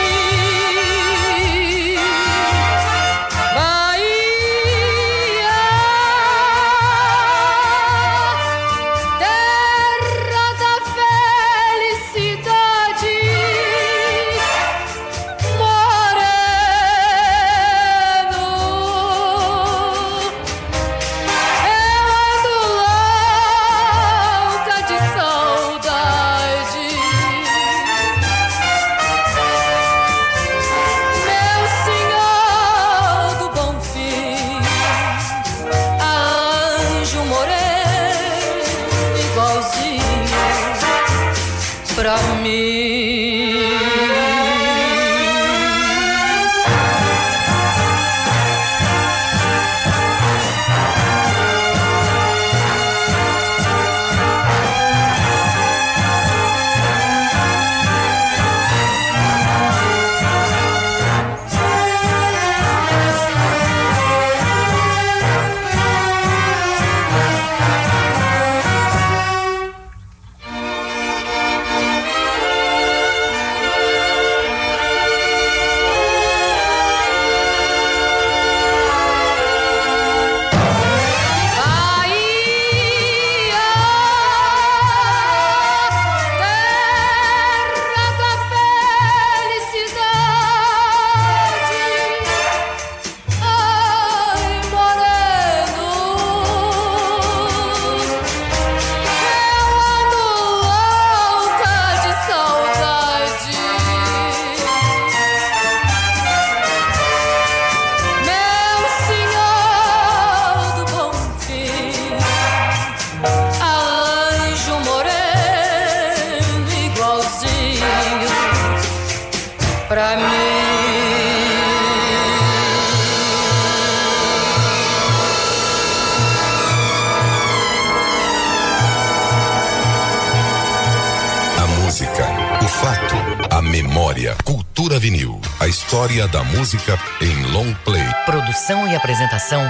História 136.22 136.28
da 136.28 136.44
música 136.44 136.98
em 137.20 137.42
long 137.52 137.72
play. 137.84 138.04
Produção 138.24 138.86
e 138.88 138.94
apresentação, 138.94 139.62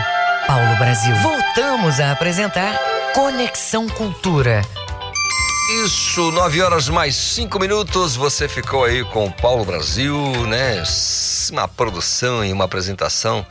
Paulo 0.47 0.77
Brasil. 0.77 1.15
Voltamos 1.17 2.01
a 2.01 2.13
apresentar 2.13 2.79
Conexão 3.15 3.89
Cultura. 3.89 4.63
Isso, 5.85 6.31
nove 6.33 6.61
horas 6.61 6.89
mais 6.89 7.15
cinco 7.15 7.59
minutos. 7.59 8.17
Você 8.17 8.49
ficou 8.49 8.85
aí 8.85 9.05
com 9.05 9.27
o 9.27 9.33
Paulo 9.33 9.65
Brasil, 9.65 10.17
né? 10.47 10.83
Uma 11.51 11.69
produção 11.69 12.45
e 12.45 12.53
uma 12.53 12.65
apresentação. 12.65 13.47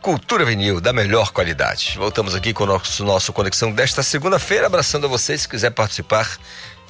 Cultura 0.00 0.44
Vinil, 0.44 0.80
da 0.80 0.92
melhor 0.92 1.32
qualidade. 1.32 1.94
Voltamos 1.96 2.34
aqui 2.34 2.52
com 2.52 2.64
o 2.64 2.66
nosso, 2.66 3.04
nosso 3.04 3.32
Conexão 3.32 3.72
desta 3.72 4.02
segunda-feira, 4.02 4.66
abraçando 4.66 5.06
a 5.06 5.08
você. 5.08 5.38
Se 5.38 5.48
quiser 5.48 5.70
participar, 5.70 6.28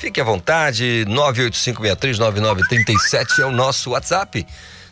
Fique 0.03 0.21
à 0.21 0.25
vontade, 0.25 1.05
985639937 1.07 3.39
é 3.39 3.45
o 3.45 3.53
nosso 3.53 3.91
WhatsApp. 3.91 4.45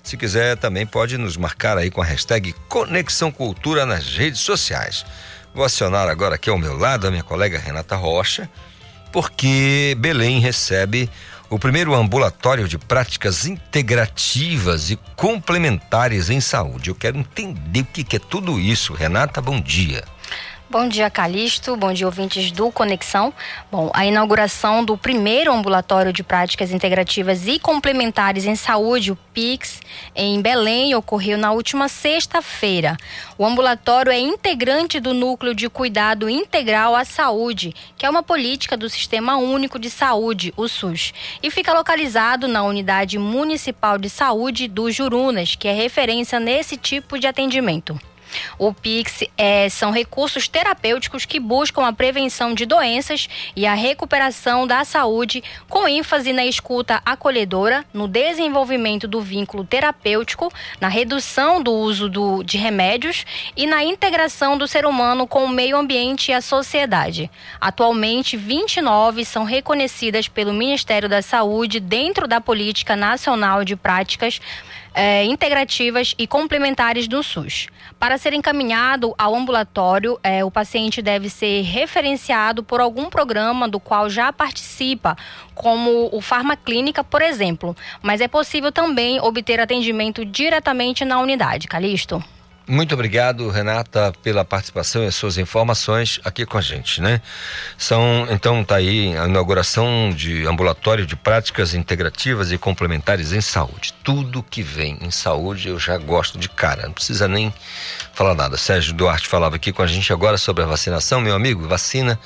Se 0.03 0.17
quiser, 0.17 0.57
também 0.57 0.87
pode 0.87 1.17
nos 1.19 1.37
marcar 1.37 1.79
aí 1.79 1.91
com 1.91 2.01
a 2.01 2.05
hashtag 2.05 2.55
Conexão 2.69 3.31
Cultura 3.31 3.85
nas 3.87 4.17
redes 4.17 4.41
sociais. 4.41 5.05
Vou 5.55 5.65
acionar 5.65 6.09
agora 6.09 6.37
aqui 6.37 6.49
ao 6.49 6.59
meu 6.59 6.77
lado 6.77 7.07
a 7.07 7.11
minha 7.11 7.23
colega 7.23 7.59
Renata 7.59 7.97
Rocha, 7.97 8.49
porque 9.13 9.97
Belém 9.99 10.41
recebe 10.41 11.11
o 11.51 11.59
primeiro 11.59 11.95
ambulatório 11.95 12.69
de 12.69 12.79
práticas 12.79 13.45
integrativas 13.45 14.91
e 14.91 14.97
complementares 15.17 16.31
em 16.31 16.41
saúde. 16.41 16.91
Eu 16.91 16.95
quero 16.95 17.19
entender 17.19 17.81
o 17.81 17.85
que 17.85 18.17
é 18.17 18.21
tudo 18.21 18.61
isso. 18.61 18.95
Renata, 18.95 19.41
bom 19.41 19.61
dia. 19.61 20.05
Bom 20.71 20.87
dia, 20.87 21.11
Calixto. 21.11 21.77
Bom 21.77 21.93
dia, 21.93 22.07
ouvintes 22.07 22.53
do 22.53 22.71
Conexão. 22.71 23.35
Bom, 23.73 23.91
a 23.93 24.07
inauguração 24.07 24.85
do 24.85 24.97
primeiro 24.97 25.53
ambulatório 25.53 26.13
de 26.13 26.23
práticas 26.23 26.71
integrativas 26.71 27.49
e 27.49 27.59
complementares 27.59 28.45
em 28.45 28.55
saúde, 28.55 29.11
o 29.11 29.17
PIX, 29.35 29.81
em 30.15 30.41
Belém, 30.41 30.95
ocorreu 30.95 31.37
na 31.37 31.51
última 31.51 31.89
sexta-feira. 31.89 32.97
O 33.37 33.45
ambulatório 33.45 34.13
é 34.13 34.21
integrante 34.21 35.01
do 35.01 35.13
Núcleo 35.13 35.57
de 35.57 35.69
Cuidado 35.69 36.31
Integral 36.31 36.95
à 36.95 37.05
Saúde, 37.05 37.75
que 37.99 38.07
é 38.07 38.11
uma 38.11 38.23
política 38.23 38.77
do 38.77 38.89
Sistema 38.89 39.39
Único 39.39 39.77
de 39.77 39.91
Saúde, 39.91 40.55
o 40.57 40.69
SUS, 40.69 41.13
e 41.43 41.51
fica 41.51 41.73
localizado 41.73 42.47
na 42.47 42.63
Unidade 42.63 43.19
Municipal 43.19 43.99
de 43.99 44.09
Saúde 44.09 44.69
do 44.69 44.89
Jurunas, 44.89 45.57
que 45.57 45.67
é 45.67 45.73
referência 45.73 46.39
nesse 46.39 46.77
tipo 46.77 47.19
de 47.19 47.27
atendimento. 47.27 48.01
O 48.59 48.73
PIX 48.73 49.25
é, 49.37 49.69
são 49.69 49.91
recursos 49.91 50.49
terapêuticos 50.49 51.25
que 51.25 51.41
buscam 51.41 51.87
a 51.87 51.93
prevenção 51.93 52.55
de 52.55 52.67
doenças 52.67 53.29
e 53.55 53.67
a 53.67 53.75
recuperação 53.75 54.67
da 54.67 54.85
saúde, 54.85 55.43
com 55.69 55.89
ênfase 55.89 56.33
na 56.33 56.45
escuta 56.45 57.01
acolhedora, 57.05 57.85
no 57.93 58.07
desenvolvimento 58.07 59.09
do 59.09 59.21
vínculo 59.21 59.65
terapêutico, 59.65 60.53
na 60.81 60.89
redução 60.89 61.63
do 61.63 61.73
uso 61.73 62.09
do, 62.09 62.43
de 62.43 62.59
remédios 62.59 63.25
e 63.57 63.67
na 63.67 63.83
integração 63.83 64.57
do 64.57 64.67
ser 64.67 64.87
humano 64.87 65.27
com 65.27 65.45
o 65.45 65.49
meio 65.49 65.77
ambiente 65.77 66.31
e 66.31 66.35
a 66.35 66.41
sociedade. 66.41 67.31
Atualmente, 67.61 68.37
29 68.37 69.25
são 69.25 69.45
reconhecidas 69.45 70.29
pelo 70.29 70.53
Ministério 70.53 71.09
da 71.09 71.23
Saúde 71.23 71.81
dentro 71.81 72.27
da 72.27 72.41
Política 72.41 72.97
Nacional 72.97 73.65
de 73.65 73.77
Práticas 73.77 74.41
é, 74.95 75.25
integrativas 75.25 76.15
e 76.19 76.27
complementares 76.27 77.07
do 77.07 77.23
SUS. 77.23 77.69
Para 77.99 78.19
ser 78.19 78.33
encaminhado 78.33 79.15
ao 79.19 79.35
ambulatório, 79.35 80.19
é, 80.23 80.45
o 80.45 80.51
paciente 80.51 81.03
deve 81.03 81.29
ser 81.29 81.63
referenciado 81.63 82.63
por 82.63 82.81
algum 82.81 83.09
programa 83.09 83.69
do 83.69 83.79
qual 83.79 84.09
já 84.09 84.33
participa, 84.33 85.17
como 85.55 86.09
o 86.13 86.21
Farmaclínica, 86.21 87.05
por 87.05 87.23
exemplo. 87.23 87.77
Mas 88.03 88.21
é 88.21 88.29
possível 88.29 88.73
também 88.73 89.21
obter 89.21 89.61
atendimento 89.61 90.25
diretamente 90.25 91.05
na 91.05 91.21
unidade. 91.21 91.69
Calixto? 91.69 92.23
Muito 92.71 92.95
obrigado, 92.95 93.51
Renata, 93.51 94.13
pela 94.23 94.45
participação 94.45 95.03
e 95.03 95.09
as 95.09 95.17
suas 95.17 95.37
informações 95.37 96.21
aqui 96.25 96.47
com 96.47 96.57
a 96.57 96.61
gente, 96.61 97.01
né? 97.01 97.21
São, 97.77 98.29
então, 98.31 98.63
tá 98.63 98.77
aí 98.77 99.19
a 99.19 99.27
inauguração 99.27 100.13
de 100.15 100.47
ambulatório 100.47 101.05
de 101.05 101.17
práticas 101.17 101.75
integrativas 101.75 102.53
e 102.53 102.59
complementares 102.59 103.33
em 103.33 103.41
saúde. 103.41 103.93
Tudo 104.05 104.41
que 104.41 104.63
vem 104.63 104.97
em 105.01 105.11
saúde 105.11 105.69
eu 105.69 105.81
já 105.81 105.99
gosto 105.99 106.39
de 106.39 106.49
cara, 106.49 106.85
não 106.85 106.93
precisa 106.93 107.27
nem 107.27 107.53
falar 108.13 108.37
nada. 108.37 108.57
Sérgio 108.57 108.95
Duarte 108.95 109.27
falava 109.27 109.57
aqui 109.57 109.73
com 109.73 109.83
a 109.83 109.87
gente 109.89 110.13
agora 110.13 110.39
sobre 110.39 110.63
a 110.63 110.67
vacinação, 110.69 111.21
meu 111.21 111.35
amigo, 111.35 111.67
vacina 111.67 112.21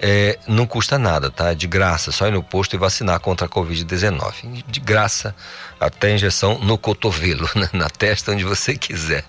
é, 0.00 0.38
não 0.46 0.66
custa 0.66 0.98
nada, 0.98 1.30
tá? 1.30 1.54
De 1.54 1.66
graça, 1.66 2.10
só 2.12 2.26
ir 2.26 2.32
no 2.32 2.42
posto 2.42 2.74
e 2.74 2.78
vacinar 2.78 3.18
contra 3.20 3.46
a 3.46 3.50
Covid-19. 3.50 4.64
De 4.66 4.80
graça, 4.80 5.34
até 5.78 6.14
injeção 6.14 6.58
no 6.58 6.76
cotovelo, 6.76 7.48
né? 7.54 7.68
na 7.72 7.88
testa, 7.88 8.32
onde 8.32 8.44
você 8.44 8.76
quiser. 8.76 9.24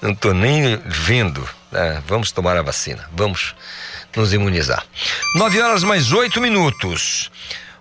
Não 0.00 0.10
estou 0.10 0.34
nem 0.34 0.76
vendo. 0.84 1.48
Né? 1.70 2.02
Vamos 2.06 2.32
tomar 2.32 2.56
a 2.56 2.62
vacina, 2.62 3.08
vamos 3.12 3.54
nos 4.14 4.32
imunizar. 4.32 4.84
Nove 5.34 5.60
horas 5.60 5.84
mais 5.84 6.12
oito 6.12 6.40
minutos. 6.40 7.30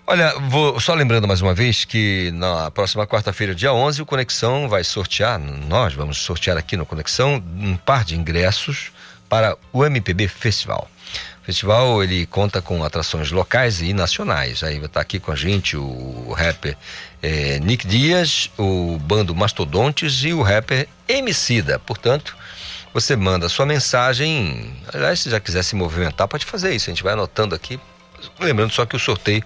Olha, 0.07 0.35
vou 0.49 0.79
só 0.79 0.93
lembrando 0.93 1.27
mais 1.27 1.41
uma 1.41 1.53
vez 1.53 1.83
que 1.83 2.29
na 2.35 2.69
próxima 2.69 3.07
quarta-feira, 3.07 3.55
dia 3.55 3.73
11, 3.73 4.03
o 4.03 4.05
Conexão 4.05 4.69
vai 4.69 4.83
sortear, 4.83 5.39
nós 5.39 5.95
vamos 5.95 6.19
sortear 6.19 6.57
aqui 6.57 6.77
no 6.77 6.85
Conexão 6.85 7.43
um 7.57 7.75
par 7.75 8.03
de 8.03 8.15
ingressos 8.15 8.91
para 9.27 9.57
o 9.73 9.83
MPB 9.83 10.27
Festival. 10.27 10.87
Festival 11.45 12.03
ele 12.03 12.25
conta 12.25 12.59
com 12.59 12.83
atrações 12.83 13.29
locais 13.31 13.79
e 13.79 13.93
nacionais. 13.93 14.63
Aí 14.63 14.77
vai 14.77 14.87
estar 14.87 14.99
aqui 14.99 15.19
com 15.19 15.31
a 15.31 15.35
gente 15.35 15.77
o 15.77 16.33
rapper 16.35 16.75
eh, 17.21 17.59
Nick 17.61 17.85
Dias, 17.85 18.49
o 18.57 18.97
bando 18.97 19.35
Mastodontes 19.35 20.23
e 20.23 20.33
o 20.33 20.41
rapper 20.41 20.87
Emicida. 21.07 21.77
Portanto, 21.77 22.35
você 22.91 23.15
manda 23.15 23.47
sua 23.47 23.63
mensagem. 23.63 24.73
Aliás, 24.91 25.19
se 25.19 25.29
já 25.29 25.39
quiser 25.39 25.63
se 25.63 25.75
movimentar, 25.75 26.27
pode 26.27 26.45
fazer 26.45 26.73
isso. 26.73 26.89
A 26.89 26.93
gente 26.93 27.03
vai 27.03 27.13
anotando 27.13 27.53
aqui. 27.53 27.79
Lembrando 28.39 28.71
só 28.73 28.83
que 28.83 28.95
o 28.95 28.99
sorteio 28.99 29.43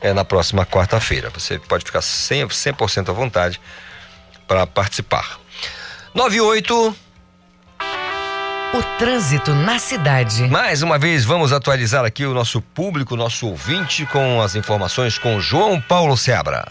é 0.00 0.12
na 0.12 0.24
próxima 0.24 0.64
quarta-feira. 0.64 1.30
Você 1.30 1.58
pode 1.58 1.84
ficar 1.84 1.98
100%, 1.98 2.88
100 2.88 3.04
à 3.08 3.12
vontade 3.12 3.60
para 4.46 4.68
participar. 4.68 5.40
98 6.14 6.96
O 8.72 8.82
trânsito 8.98 9.52
na 9.52 9.80
cidade. 9.80 10.48
Mais 10.48 10.80
uma 10.80 10.96
vez, 10.96 11.24
vamos 11.24 11.52
atualizar 11.52 12.04
aqui 12.04 12.24
o 12.24 12.32
nosso 12.32 12.62
público, 12.62 13.16
nosso 13.16 13.48
ouvinte, 13.48 14.06
com 14.06 14.40
as 14.40 14.54
informações 14.54 15.18
com 15.18 15.40
João 15.40 15.80
Paulo 15.80 16.16
Seabra. 16.16 16.64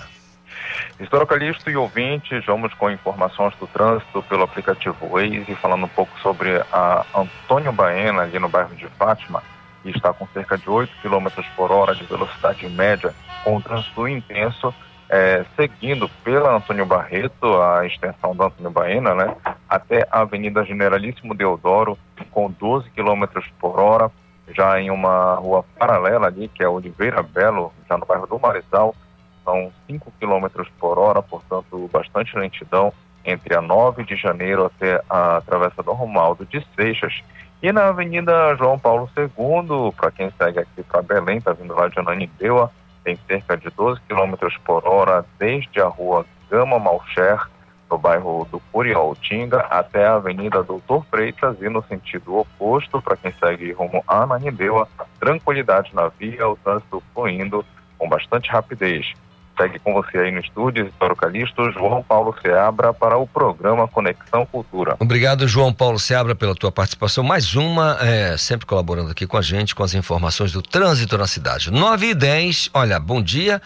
Historicalista 0.98 1.70
e 1.70 1.76
ouvintes, 1.76 2.46
vamos 2.46 2.74
com 2.76 2.90
informações 2.90 3.54
do 3.60 3.68
trânsito 3.68 4.24
pelo 4.30 4.44
aplicativo 4.44 5.10
Waze, 5.10 5.54
falando 5.62 5.84
um 5.84 5.90
pouco 5.90 6.18
sobre 6.22 6.64
a 6.72 7.06
Antônio 7.14 7.74
Baena, 7.74 8.22
ali 8.22 8.40
no 8.40 8.48
bairro 8.48 8.74
de 8.78 8.88
Fátima, 8.98 9.44
que 9.84 9.90
está 9.90 10.14
com 10.14 10.26
cerca 10.34 10.58
de 10.58 10.70
8 10.70 10.90
km 11.02 11.28
por 11.58 11.70
hora 11.70 11.94
de 11.94 12.06
velocidade 12.06 12.66
média, 12.70 13.14
com 13.44 13.58
um 13.58 13.62
trânsito 13.62 14.08
intenso, 14.08 14.74
é, 15.10 15.44
seguindo 15.56 16.08
pela 16.24 16.56
Antônio 16.56 16.86
Barreto, 16.86 17.60
a 17.60 17.86
extensão 17.86 18.36
da 18.36 18.46
Antônio 18.46 18.70
Baena, 18.70 19.16
né, 19.16 19.36
até 19.68 20.08
a 20.12 20.22
Avenida 20.22 20.64
Generalíssimo 20.64 21.34
Deodoro, 21.34 21.98
com 22.30 22.52
12 22.52 22.90
km 22.92 23.26
por 23.60 23.80
hora, 23.80 24.12
já 24.56 24.80
em 24.80 24.92
uma 24.92 25.36
rua 25.36 25.66
paralela 25.78 26.28
ali, 26.28 26.48
que 26.48 26.64
é 26.64 26.70
Oliveira 26.70 27.24
Belo, 27.24 27.74
já 27.88 27.98
no 27.98 28.06
bairro 28.06 28.28
do 28.28 28.40
Marizal, 28.40 28.96
são 29.44 29.72
5 29.88 30.14
km 30.20 30.64
por 30.80 31.00
hora, 31.00 31.22
portanto, 31.22 31.90
bastante 31.92 32.38
lentidão 32.38 32.94
entre 33.26 33.56
a 33.56 33.62
9 33.62 34.04
de 34.04 34.16
janeiro 34.16 34.66
até 34.66 35.02
a 35.10 35.42
Travessa 35.46 35.84
do 35.84 35.92
Romualdo 35.92 36.46
de 36.46 36.66
Seixas. 36.76 37.22
E 37.62 37.72
na 37.72 37.90
Avenida 37.90 38.56
João 38.56 38.80
Paulo 38.80 39.10
II, 39.18 39.92
para 39.96 40.12
quem 40.12 40.32
segue 40.38 40.60
aqui 40.60 40.84
para 40.84 41.02
Belém, 41.02 41.38
está 41.38 41.52
vindo 41.52 41.76
lá 41.76 41.88
de 41.88 42.00
Ananindeua, 42.00 42.72
tem 43.04 43.18
cerca 43.28 43.58
de 43.58 43.70
12 43.70 44.02
km 44.08 44.36
por 44.66 44.88
hora 44.88 45.26
desde 45.38 45.82
a 45.82 45.88
rua 45.88 46.26
Gama 46.50 46.80
Malcher, 46.80 47.48
no 47.90 47.98
bairro 47.98 48.48
do 48.52 48.60
Curialtinga, 48.72 49.62
até 49.70 50.06
a 50.06 50.16
Avenida 50.16 50.64
Doutor 50.64 51.04
Freitas 51.06 51.60
e 51.62 51.70
no 51.70 51.84
sentido 51.84 52.38
oposto, 52.38 53.02
para 53.02 53.18
quem 53.18 53.34
segue 53.34 53.72
rumo 53.72 54.04
a 54.08 54.24
Ananindeua, 54.24 54.88
tranquilidade 55.20 55.94
na 55.96 56.08
via, 56.08 56.48
o 56.48 56.56
trânsito 56.58 57.02
fluindo 57.14 57.66
com 57.98 58.08
bastante 58.08 58.50
rapidez. 58.50 59.14
Segue 59.60 59.78
com 59.80 59.92
você 59.92 60.18
aí 60.18 60.32
no 60.32 60.40
estúdio, 60.40 60.86
Vitório 60.86 61.18
Calixto, 61.18 61.70
João 61.74 62.02
Paulo 62.02 62.34
Seabra, 62.42 62.94
para 62.94 63.18
o 63.18 63.28
programa 63.28 63.90
Conexão 63.90 64.46
Cultura. 64.46 64.96
Obrigado, 64.98 65.46
João 65.50 65.74
Paulo 65.74 66.00
Seabra, 66.00 66.34
pela 66.34 66.56
tua 66.56 66.72
participação. 66.72 67.26
Mais 67.26 67.56
uma, 67.56 67.98
é, 68.00 68.38
sempre 68.38 68.66
colaborando 68.66 69.12
aqui 69.12 69.28
com 69.28 69.36
a 69.36 69.42
gente, 69.42 69.76
com 69.76 69.84
as 69.84 69.94
informações 69.94 70.54
do 70.54 70.62
trânsito 70.62 71.18
na 71.18 71.28
cidade. 71.28 71.70
9 71.72 72.12
e 72.12 72.14
10, 72.14 72.70
olha, 72.74 72.98
bom 73.02 73.22
dia. 73.22 73.62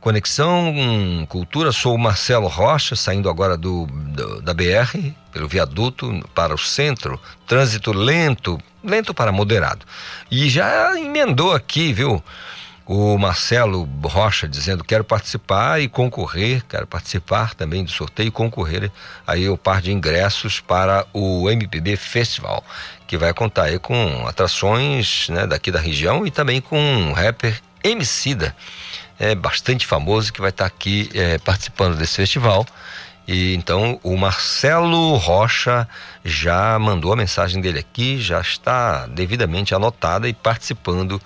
Conexão 0.00 0.74
hum, 0.74 1.24
Cultura, 1.28 1.70
sou 1.70 1.94
o 1.94 1.98
Marcelo 1.98 2.48
Rocha, 2.48 2.96
saindo 2.96 3.30
agora 3.30 3.56
do, 3.56 3.86
do, 3.86 4.42
da 4.42 4.52
BR, 4.52 5.12
pelo 5.30 5.46
viaduto 5.46 6.28
para 6.34 6.52
o 6.52 6.58
centro. 6.58 7.20
Trânsito 7.46 7.92
lento, 7.92 8.58
lento 8.82 9.14
para 9.14 9.30
moderado. 9.30 9.86
E 10.28 10.48
já 10.48 10.98
emendou 10.98 11.52
aqui, 11.52 11.92
viu? 11.92 12.20
O 12.86 13.18
Marcelo 13.18 13.88
Rocha 14.04 14.46
dizendo 14.46 14.84
quero 14.84 15.02
participar 15.02 15.80
e 15.80 15.88
concorrer, 15.88 16.64
quero 16.68 16.86
participar 16.86 17.54
também 17.54 17.82
do 17.84 17.90
sorteio 17.90 18.28
e 18.28 18.30
concorrer 18.30 18.90
aí 19.26 19.48
o 19.48 19.58
par 19.58 19.82
de 19.82 19.92
ingressos 19.92 20.60
para 20.60 21.04
o 21.12 21.50
MPB 21.50 21.96
Festival, 21.96 22.64
que 23.06 23.18
vai 23.18 23.34
contar 23.34 23.64
aí 23.64 23.78
com 23.78 24.26
atrações 24.28 25.28
né, 25.28 25.46
daqui 25.46 25.72
da 25.72 25.80
região 25.80 26.24
e 26.26 26.30
também 26.30 26.60
com 26.60 26.78
um 26.78 27.12
rapper 27.12 27.60
Emicida, 27.82 28.52
é 29.16 29.32
bastante 29.34 29.86
famoso 29.86 30.32
que 30.32 30.40
vai 30.40 30.50
estar 30.50 30.66
aqui 30.66 31.08
é, 31.14 31.38
participando 31.38 31.96
desse 31.96 32.16
festival. 32.16 32.66
E 33.28 33.54
então 33.54 34.00
o 34.02 34.16
Marcelo 34.16 35.16
Rocha 35.16 35.88
já 36.24 36.78
mandou 36.80 37.12
a 37.12 37.16
mensagem 37.16 37.60
dele 37.60 37.78
aqui, 37.78 38.20
já 38.20 38.40
está 38.40 39.06
devidamente 39.06 39.72
anotada 39.72 40.28
e 40.28 40.32
participando 40.32 41.22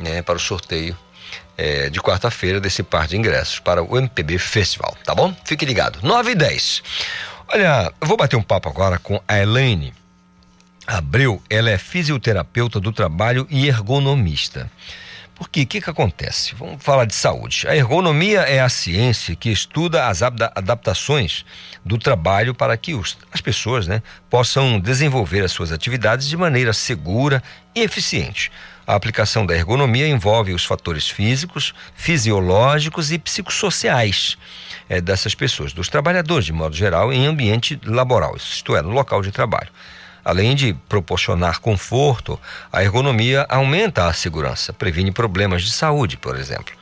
né, 0.00 0.22
para 0.22 0.36
o 0.36 0.40
sorteio 0.40 0.96
é, 1.56 1.90
de 1.90 2.00
quarta-feira 2.00 2.60
desse 2.60 2.82
par 2.82 3.06
de 3.06 3.16
ingressos 3.16 3.58
para 3.58 3.82
o 3.82 3.98
MPB 3.98 4.38
Festival, 4.38 4.96
tá 5.04 5.14
bom? 5.14 5.34
Fique 5.44 5.64
ligado. 5.64 5.98
9 6.02 6.32
e 6.32 6.34
10. 6.34 6.82
Olha, 7.48 7.92
eu 8.00 8.06
vou 8.06 8.16
bater 8.16 8.36
um 8.36 8.42
papo 8.42 8.68
agora 8.68 8.98
com 8.98 9.20
a 9.28 9.38
Elaine 9.38 9.92
Abreu. 10.86 11.42
Ela 11.50 11.70
é 11.70 11.78
fisioterapeuta 11.78 12.80
do 12.80 12.92
trabalho 12.92 13.46
e 13.50 13.66
ergonomista. 13.68 14.70
Porque 15.34 15.62
o 15.62 15.66
que, 15.66 15.80
que 15.80 15.88
acontece? 15.88 16.54
Vamos 16.54 16.84
falar 16.84 17.06
de 17.06 17.14
saúde. 17.14 17.66
A 17.66 17.74
ergonomia 17.74 18.40
é 18.40 18.60
a 18.60 18.68
ciência 18.68 19.34
que 19.34 19.50
estuda 19.50 20.06
as 20.06 20.22
adaptações 20.22 21.46
do 21.82 21.96
trabalho 21.96 22.54
para 22.54 22.76
que 22.76 22.94
os, 22.94 23.16
as 23.32 23.40
pessoas 23.40 23.86
né, 23.86 24.02
possam 24.28 24.78
desenvolver 24.78 25.42
as 25.42 25.50
suas 25.50 25.72
atividades 25.72 26.28
de 26.28 26.36
maneira 26.36 26.74
segura 26.74 27.42
e 27.74 27.80
eficiente. 27.80 28.52
A 28.90 28.96
aplicação 28.96 29.46
da 29.46 29.54
ergonomia 29.54 30.08
envolve 30.08 30.52
os 30.52 30.64
fatores 30.64 31.08
físicos, 31.08 31.72
fisiológicos 31.94 33.12
e 33.12 33.20
psicossociais 33.20 34.36
é, 34.88 35.00
dessas 35.00 35.32
pessoas, 35.32 35.72
dos 35.72 35.88
trabalhadores, 35.88 36.44
de 36.44 36.52
modo 36.52 36.74
geral, 36.74 37.12
em 37.12 37.24
ambiente 37.24 37.80
laboral, 37.84 38.34
isto 38.36 38.74
é, 38.74 38.82
no 38.82 38.90
local 38.90 39.22
de 39.22 39.30
trabalho. 39.30 39.68
Além 40.24 40.56
de 40.56 40.74
proporcionar 40.88 41.60
conforto, 41.60 42.36
a 42.72 42.82
ergonomia 42.82 43.46
aumenta 43.48 44.08
a 44.08 44.12
segurança, 44.12 44.72
previne 44.72 45.12
problemas 45.12 45.62
de 45.62 45.70
saúde, 45.70 46.16
por 46.16 46.36
exemplo. 46.36 46.74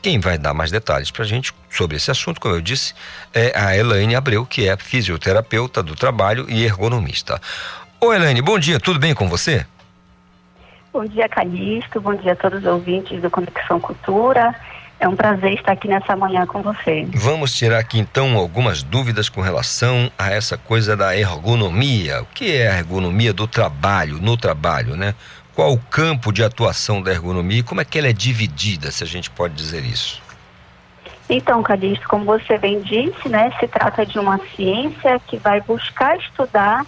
Quem 0.00 0.18
vai 0.18 0.38
dar 0.38 0.54
mais 0.54 0.70
detalhes 0.70 1.10
para 1.10 1.24
a 1.24 1.28
gente 1.28 1.52
sobre 1.70 1.98
esse 1.98 2.10
assunto, 2.10 2.40
como 2.40 2.54
eu 2.54 2.62
disse, 2.62 2.94
é 3.34 3.52
a 3.54 3.76
Elaine 3.76 4.16
Abreu, 4.16 4.46
que 4.46 4.66
é 4.66 4.74
fisioterapeuta 4.78 5.82
do 5.82 5.94
trabalho 5.94 6.46
e 6.48 6.64
ergonomista. 6.64 7.38
Ô 8.00 8.14
Elaine, 8.14 8.40
bom 8.40 8.58
dia, 8.58 8.80
tudo 8.80 8.98
bem 8.98 9.12
com 9.12 9.28
você? 9.28 9.66
Bom 10.92 11.04
dia, 11.04 11.28
Calixto. 11.28 12.00
Bom 12.00 12.16
dia 12.16 12.32
a 12.32 12.36
todos 12.36 12.58
os 12.58 12.66
ouvintes 12.66 13.22
do 13.22 13.30
Conexão 13.30 13.78
Cultura. 13.78 14.52
É 14.98 15.06
um 15.06 15.14
prazer 15.14 15.54
estar 15.54 15.72
aqui 15.72 15.86
nessa 15.86 16.16
manhã 16.16 16.44
com 16.46 16.62
você. 16.62 17.06
Vamos 17.14 17.54
tirar 17.56 17.78
aqui 17.78 17.98
então 17.98 18.36
algumas 18.36 18.82
dúvidas 18.82 19.28
com 19.28 19.40
relação 19.40 20.10
a 20.18 20.30
essa 20.30 20.58
coisa 20.58 20.96
da 20.96 21.16
ergonomia. 21.16 22.22
O 22.22 22.26
que 22.26 22.56
é 22.56 22.72
a 22.72 22.78
ergonomia 22.78 23.32
do 23.32 23.46
trabalho, 23.46 24.20
no 24.20 24.36
trabalho, 24.36 24.96
né? 24.96 25.14
Qual 25.54 25.72
o 25.72 25.78
campo 25.78 26.32
de 26.32 26.42
atuação 26.42 27.00
da 27.00 27.12
ergonomia 27.12 27.60
e 27.60 27.62
como 27.62 27.80
é 27.80 27.84
que 27.84 27.96
ela 27.96 28.08
é 28.08 28.12
dividida, 28.12 28.90
se 28.90 29.04
a 29.04 29.06
gente 29.06 29.30
pode 29.30 29.54
dizer 29.54 29.84
isso? 29.84 30.20
Então, 31.28 31.62
Calixto, 31.62 32.08
como 32.08 32.24
você 32.24 32.58
bem 32.58 32.80
disse, 32.80 33.28
né, 33.28 33.52
se 33.60 33.68
trata 33.68 34.04
de 34.04 34.18
uma 34.18 34.40
ciência 34.56 35.20
que 35.28 35.36
vai 35.36 35.60
buscar 35.60 36.18
estudar 36.18 36.84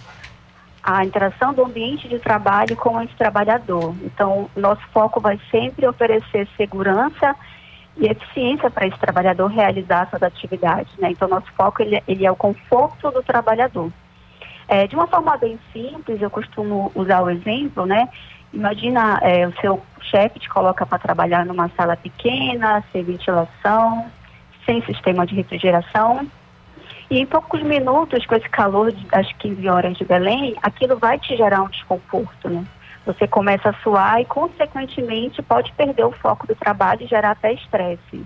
a 0.83 1.05
interação 1.05 1.53
do 1.53 1.63
ambiente 1.63 2.09
de 2.09 2.19
trabalho 2.19 2.75
com 2.75 3.01
esse 3.01 3.15
trabalhador. 3.15 3.95
Então, 4.03 4.49
nosso 4.55 4.81
foco 4.91 5.21
vai 5.21 5.39
sempre 5.49 5.87
oferecer 5.87 6.45
segurança 6.57 7.35
e 7.95 8.07
eficiência 8.07 8.69
para 8.69 8.87
esse 8.87 8.99
trabalhador 8.99 9.47
realizar 9.47 10.09
suas 10.09 10.21
atividades. 10.21 10.91
Né? 10.97 11.11
Então, 11.11 11.29
nosso 11.29 11.51
foco 11.53 11.81
ele, 11.81 12.03
ele 12.05 12.25
é 12.25 12.31
o 12.31 12.35
conforto 12.35 13.09
do 13.11 13.23
trabalhador. 13.23 13.89
É, 14.67 14.85
de 14.85 14.95
uma 14.95 15.07
forma 15.07 15.37
bem 15.37 15.57
simples, 15.71 16.21
eu 16.21 16.29
costumo 16.29 16.91
usar 16.95 17.21
o 17.21 17.29
exemplo, 17.29 17.85
né? 17.85 18.09
Imagina 18.53 19.19
é, 19.21 19.47
o 19.47 19.53
seu 19.59 19.81
chefe 20.01 20.39
te 20.39 20.49
coloca 20.49 20.85
para 20.85 20.99
trabalhar 20.99 21.45
numa 21.45 21.69
sala 21.69 21.97
pequena, 21.97 22.83
sem 22.91 23.03
ventilação, 23.03 24.05
sem 24.65 24.81
sistema 24.83 25.25
de 25.25 25.35
refrigeração, 25.35 26.25
e 27.09 27.19
em 27.19 27.25
poucos 27.25 27.61
minutos, 27.61 28.25
com 28.25 28.35
esse 28.35 28.49
calor 28.49 28.91
das 29.11 29.31
15 29.33 29.67
horas 29.69 29.97
de 29.97 30.05
Belém, 30.05 30.55
aquilo 30.61 30.97
vai 30.97 31.19
te 31.19 31.35
gerar 31.35 31.61
um 31.61 31.69
desconforto, 31.69 32.49
né? 32.49 32.65
Você 33.05 33.27
começa 33.27 33.69
a 33.69 33.73
suar 33.81 34.21
e, 34.21 34.25
consequentemente, 34.25 35.41
pode 35.41 35.71
perder 35.73 36.05
o 36.05 36.11
foco 36.11 36.47
do 36.47 36.55
trabalho 36.55 37.03
e 37.03 37.07
gerar 37.07 37.31
até 37.31 37.53
estresse. 37.53 38.25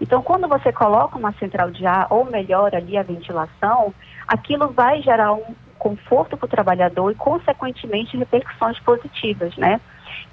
Então, 0.00 0.22
quando 0.22 0.48
você 0.48 0.72
coloca 0.72 1.16
uma 1.16 1.32
central 1.32 1.70
de 1.70 1.86
ar 1.86 2.06
ou 2.10 2.24
melhora 2.24 2.78
ali 2.78 2.96
a 2.96 3.02
ventilação, 3.02 3.94
aquilo 4.26 4.68
vai 4.68 5.00
gerar 5.02 5.32
um 5.32 5.54
conforto 5.78 6.36
para 6.36 6.46
o 6.46 6.50
trabalhador 6.50 7.12
e, 7.12 7.14
consequentemente, 7.14 8.16
repercussões 8.16 8.78
positivas, 8.80 9.56
né? 9.56 9.80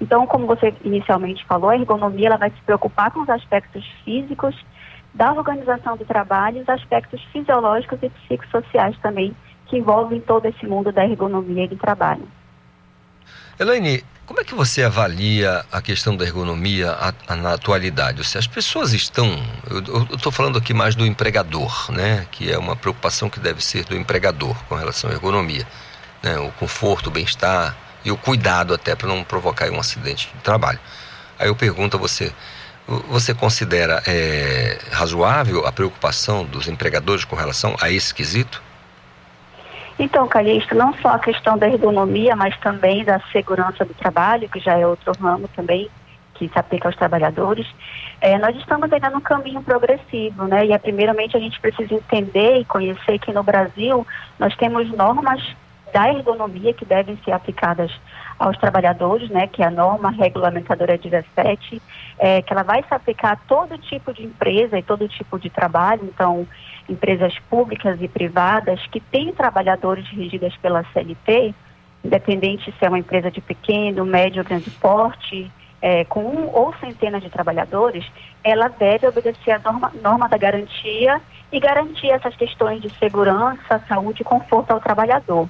Então, 0.00 0.26
como 0.26 0.46
você 0.46 0.74
inicialmente 0.84 1.44
falou, 1.46 1.70
a 1.70 1.76
ergonomia 1.76 2.26
ela 2.26 2.36
vai 2.36 2.50
se 2.50 2.60
preocupar 2.62 3.10
com 3.12 3.20
os 3.20 3.30
aspectos 3.30 3.84
físicos 4.04 4.54
da 5.16 5.32
organização 5.32 5.96
do 5.96 6.04
trabalho, 6.04 6.60
os 6.60 6.68
aspectos 6.68 7.20
fisiológicos 7.32 7.98
e 8.02 8.10
psicossociais 8.10 8.96
também, 8.98 9.34
que 9.66 9.78
envolvem 9.78 10.20
todo 10.20 10.46
esse 10.46 10.66
mundo 10.66 10.92
da 10.92 11.04
ergonomia 11.04 11.64
e 11.64 11.68
do 11.68 11.76
trabalho. 11.76 12.28
Elaine, 13.58 14.04
como 14.26 14.40
é 14.40 14.44
que 14.44 14.54
você 14.54 14.82
avalia 14.82 15.64
a 15.72 15.80
questão 15.80 16.14
da 16.14 16.24
ergonomia 16.24 16.90
a, 16.90 17.14
a, 17.26 17.36
na 17.36 17.54
atualidade? 17.54 18.22
Se 18.24 18.36
as 18.36 18.46
pessoas 18.46 18.92
estão. 18.92 19.26
Eu 19.70 20.02
estou 20.14 20.30
falando 20.30 20.58
aqui 20.58 20.74
mais 20.74 20.94
do 20.94 21.06
empregador, 21.06 21.90
né? 21.90 22.26
Que 22.30 22.52
é 22.52 22.58
uma 22.58 22.76
preocupação 22.76 23.30
que 23.30 23.40
deve 23.40 23.64
ser 23.64 23.84
do 23.84 23.96
empregador 23.96 24.54
com 24.64 24.74
relação 24.74 25.08
à 25.08 25.14
ergonomia. 25.14 25.66
Né? 26.22 26.38
O 26.38 26.52
conforto, 26.52 27.06
o 27.06 27.10
bem-estar 27.10 27.74
e 28.04 28.10
o 28.10 28.16
cuidado 28.18 28.74
até 28.74 28.94
para 28.94 29.08
não 29.08 29.24
provocar 29.24 29.70
um 29.70 29.80
acidente 29.80 30.30
de 30.34 30.42
trabalho. 30.42 30.78
Aí 31.38 31.48
eu 31.48 31.56
pergunto 31.56 31.96
a 31.96 32.00
você: 32.00 32.32
você 32.86 33.34
considera 33.34 34.02
é, 34.06 34.78
razoável 34.92 35.66
a 35.66 35.72
preocupação 35.72 36.44
dos 36.44 36.68
empregadores 36.68 37.24
com 37.24 37.34
relação 37.34 37.74
a 37.80 37.90
esse 37.90 38.14
quesito? 38.14 38.62
Então, 39.98 40.28
Calixto, 40.28 40.74
não 40.74 40.92
só 40.94 41.08
a 41.08 41.18
questão 41.18 41.56
da 41.56 41.66
ergonomia, 41.66 42.36
mas 42.36 42.56
também 42.58 43.02
da 43.02 43.18
segurança 43.32 43.84
do 43.84 43.94
trabalho, 43.94 44.48
que 44.48 44.60
já 44.60 44.78
é 44.78 44.86
outro 44.86 45.12
ramo 45.18 45.48
também 45.48 45.88
que 46.34 46.48
se 46.48 46.58
aplica 46.58 46.86
aos 46.86 46.96
trabalhadores, 46.96 47.66
é, 48.20 48.38
nós 48.38 48.54
estamos 48.56 48.92
ainda 48.92 49.08
num 49.08 49.22
caminho 49.22 49.62
progressivo, 49.62 50.44
né? 50.44 50.66
E 50.66 50.72
é, 50.72 50.78
primeiramente 50.78 51.34
a 51.34 51.40
gente 51.40 51.58
precisa 51.58 51.94
entender 51.94 52.58
e 52.58 52.64
conhecer 52.66 53.18
que 53.18 53.32
no 53.32 53.42
Brasil 53.42 54.06
nós 54.38 54.54
temos 54.56 54.86
normas 54.90 55.42
da 55.94 56.12
ergonomia 56.12 56.74
que 56.74 56.84
devem 56.84 57.18
ser 57.24 57.32
aplicadas 57.32 57.90
aos 58.38 58.56
trabalhadores, 58.58 59.30
né, 59.30 59.46
que 59.46 59.62
é 59.62 59.66
a 59.66 59.70
norma 59.70 60.10
regulamentadora 60.10 60.98
17, 60.98 61.80
é, 62.18 62.42
que 62.42 62.52
ela 62.52 62.62
vai 62.62 62.82
se 62.82 62.94
aplicar 62.94 63.32
a 63.32 63.36
todo 63.36 63.78
tipo 63.78 64.12
de 64.12 64.24
empresa 64.24 64.78
e 64.78 64.82
todo 64.82 65.08
tipo 65.08 65.38
de 65.38 65.48
trabalho, 65.48 66.02
então 66.04 66.46
empresas 66.88 67.38
públicas 67.50 68.00
e 68.00 68.08
privadas 68.08 68.84
que 68.88 69.00
têm 69.00 69.32
trabalhadores 69.32 70.06
regidas 70.08 70.54
pela 70.56 70.84
CLT, 70.92 71.54
independente 72.04 72.72
se 72.78 72.84
é 72.84 72.88
uma 72.88 72.98
empresa 72.98 73.30
de 73.30 73.40
pequeno, 73.40 74.04
médio 74.04 74.42
ou 74.42 74.48
grande 74.48 74.70
porte, 74.70 75.50
é, 75.80 76.04
com 76.04 76.20
um 76.20 76.48
ou 76.52 76.74
centenas 76.74 77.22
de 77.22 77.30
trabalhadores, 77.30 78.04
ela 78.42 78.68
deve 78.68 79.06
obedecer 79.06 79.52
a 79.52 79.58
norma, 79.58 79.92
norma 80.02 80.28
da 80.28 80.36
garantia 80.36 81.20
e 81.52 81.60
garantir 81.60 82.10
essas 82.10 82.34
questões 82.36 82.80
de 82.80 82.90
segurança, 82.98 83.82
saúde 83.88 84.22
e 84.22 84.24
conforto 84.24 84.70
ao 84.70 84.80
trabalhador. 84.80 85.48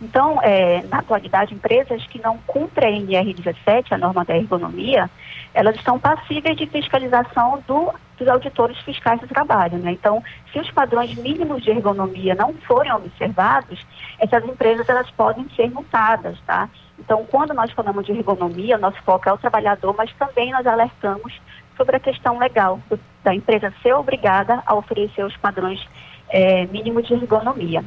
Então, 0.00 0.40
é, 0.42 0.82
na 0.84 0.98
atualidade, 0.98 1.54
empresas 1.54 2.04
que 2.06 2.20
não 2.20 2.38
cumprem 2.46 3.16
a 3.16 3.22
NR17, 3.22 3.92
a 3.92 3.98
norma 3.98 4.24
da 4.24 4.36
ergonomia, 4.36 5.08
elas 5.52 5.76
estão 5.76 5.98
passíveis 5.98 6.56
de 6.56 6.66
fiscalização 6.66 7.62
do, 7.66 7.92
dos 8.18 8.28
auditores 8.28 8.76
fiscais 8.78 9.20
do 9.20 9.28
trabalho. 9.28 9.78
Né? 9.78 9.92
Então, 9.92 10.22
se 10.52 10.58
os 10.58 10.70
padrões 10.70 11.14
mínimos 11.14 11.62
de 11.62 11.70
ergonomia 11.70 12.34
não 12.34 12.52
forem 12.66 12.92
observados, 12.92 13.84
essas 14.18 14.44
empresas 14.44 14.88
elas 14.88 15.10
podem 15.12 15.48
ser 15.54 15.70
multadas. 15.70 16.38
Tá? 16.46 16.68
Então, 16.98 17.24
quando 17.30 17.54
nós 17.54 17.70
falamos 17.72 18.04
de 18.04 18.12
ergonomia, 18.12 18.78
nosso 18.78 19.00
foco 19.02 19.28
é 19.28 19.32
o 19.32 19.38
trabalhador, 19.38 19.94
mas 19.96 20.12
também 20.14 20.50
nós 20.50 20.66
alertamos 20.66 21.40
sobre 21.76 21.96
a 21.96 22.00
questão 22.00 22.38
legal 22.38 22.80
da 23.22 23.34
empresa 23.34 23.72
ser 23.82 23.94
obrigada 23.94 24.62
a 24.66 24.74
oferecer 24.74 25.24
os 25.24 25.36
padrões 25.36 25.84
é, 26.28 26.66
mínimos 26.66 27.06
de 27.06 27.14
ergonomia. 27.14 27.84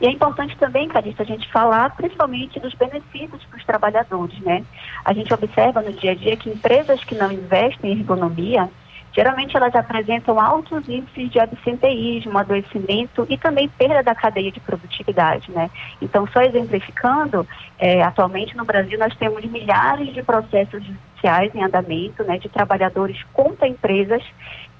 E 0.00 0.06
é 0.06 0.10
importante 0.10 0.56
também, 0.56 0.88
Carista, 0.88 1.22
a 1.22 1.26
gente 1.26 1.50
falar 1.50 1.94
principalmente 1.96 2.60
dos 2.60 2.74
benefícios 2.74 3.44
para 3.44 3.58
os 3.58 3.64
trabalhadores, 3.64 4.38
né? 4.40 4.64
A 5.04 5.12
gente 5.12 5.32
observa 5.32 5.82
no 5.82 5.92
dia 5.92 6.12
a 6.12 6.14
dia 6.14 6.36
que 6.36 6.50
empresas 6.50 7.02
que 7.04 7.14
não 7.14 7.30
investem 7.30 7.92
em 7.92 7.98
ergonomia, 7.98 8.68
geralmente 9.14 9.56
elas 9.56 9.74
apresentam 9.74 10.40
altos 10.40 10.88
índices 10.88 11.30
de 11.30 11.38
absenteísmo, 11.38 12.36
adoecimento 12.36 13.24
e 13.28 13.38
também 13.38 13.68
perda 13.68 14.02
da 14.02 14.14
cadeia 14.14 14.50
de 14.50 14.60
produtividade, 14.60 15.50
né? 15.52 15.70
Então, 16.02 16.26
só 16.26 16.42
exemplificando, 16.42 17.46
é, 17.78 18.02
atualmente 18.02 18.56
no 18.56 18.64
Brasil 18.64 18.98
nós 18.98 19.14
temos 19.16 19.44
milhares 19.44 20.12
de 20.12 20.22
processos 20.22 20.84
judiciais 20.84 21.54
em 21.54 21.62
andamento, 21.62 22.24
né, 22.24 22.38
de 22.38 22.48
trabalhadores 22.48 23.22
contra 23.32 23.68
empresas 23.68 24.22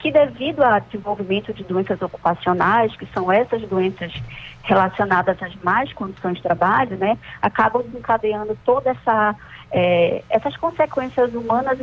que 0.05 0.13
devido 0.13 0.63
ao 0.63 0.79
desenvolvimento 0.81 1.51
de 1.55 1.65
doenças 1.65 2.01
ocupacionais, 2.03 2.95
que 2.95 3.07
são 3.07 3.33
essas 3.33 3.63
doenças 3.63 4.13
relacionadas 4.63 5.43
às 5.43 5.55
más 5.63 5.91
condições 5.95 6.37
de 6.37 6.43
trabalho, 6.43 6.95
né, 6.99 7.17
acabam 7.41 7.83
desencadeando 7.83 8.55
toda 8.67 8.91
essa 8.91 9.35
é, 9.73 10.23
essas 10.29 10.55
consequências 10.59 11.35
humanas 11.35 11.79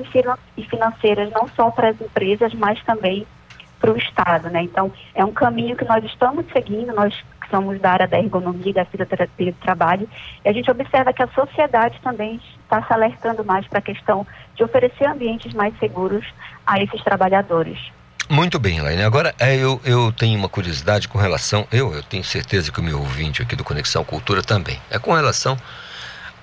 e 0.56 0.64
financeiras 0.64 1.32
não 1.32 1.48
só 1.48 1.72
para 1.72 1.90
as 1.90 2.00
empresas, 2.00 2.54
mas 2.54 2.82
também 2.84 3.26
para 3.80 3.92
o 3.92 3.98
Estado, 3.98 4.52
né? 4.52 4.62
Então 4.62 4.92
é 5.16 5.26
um 5.26 5.34
caminho 5.34 5.76
que 5.76 5.84
nós 5.84 6.06
estamos 6.06 6.46
seguindo, 6.54 6.94
nós 6.94 7.16
que 7.42 7.50
somos 7.50 7.82
da 7.82 7.92
área 7.92 8.08
da 8.08 8.20
ergonomia 8.20 8.72
da 8.72 8.86
fisioterapia 8.86 9.52
do 9.52 9.58
trabalho, 9.58 10.08
e 10.46 10.48
a 10.48 10.54
gente 10.54 10.70
observa 10.70 11.12
que 11.12 11.24
a 11.24 11.28
sociedade 11.30 12.00
também 12.02 12.40
está 12.62 12.84
se 12.84 12.94
alertando 12.94 13.44
mais 13.44 13.68
para 13.68 13.80
a 13.80 13.82
questão 13.82 14.28
de 14.56 14.64
oferecer 14.64 15.06
ambientes 15.06 15.56
mais 15.56 15.76
seguros 15.80 16.26
a 16.68 16.80
esses 16.80 17.04
trabalhadores. 17.04 17.80
Muito 18.32 18.58
bem, 18.58 18.78
Elaine. 18.78 19.04
Agora, 19.04 19.36
é, 19.38 19.58
eu, 19.58 19.82
eu 19.84 20.10
tenho 20.10 20.40
uma 20.40 20.48
curiosidade 20.48 21.06
com 21.06 21.18
relação. 21.18 21.68
Eu, 21.70 21.94
eu 21.94 22.02
tenho 22.02 22.24
certeza 22.24 22.72
que 22.72 22.80
o 22.80 22.84
meu 22.84 22.98
ouvinte 22.98 23.42
aqui 23.42 23.58
do 23.58 23.64
Conexão 23.66 24.06
Cultura 24.06 24.42
também. 24.42 24.82
É 24.90 24.98
com 24.98 25.14
relação 25.14 25.58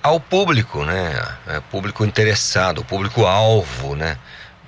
ao 0.03 0.19
público, 0.19 0.85
né? 0.85 1.19
É, 1.47 1.59
público 1.59 2.05
interessado, 2.05 2.85
público-alvo, 2.85 3.95
né? 3.95 4.19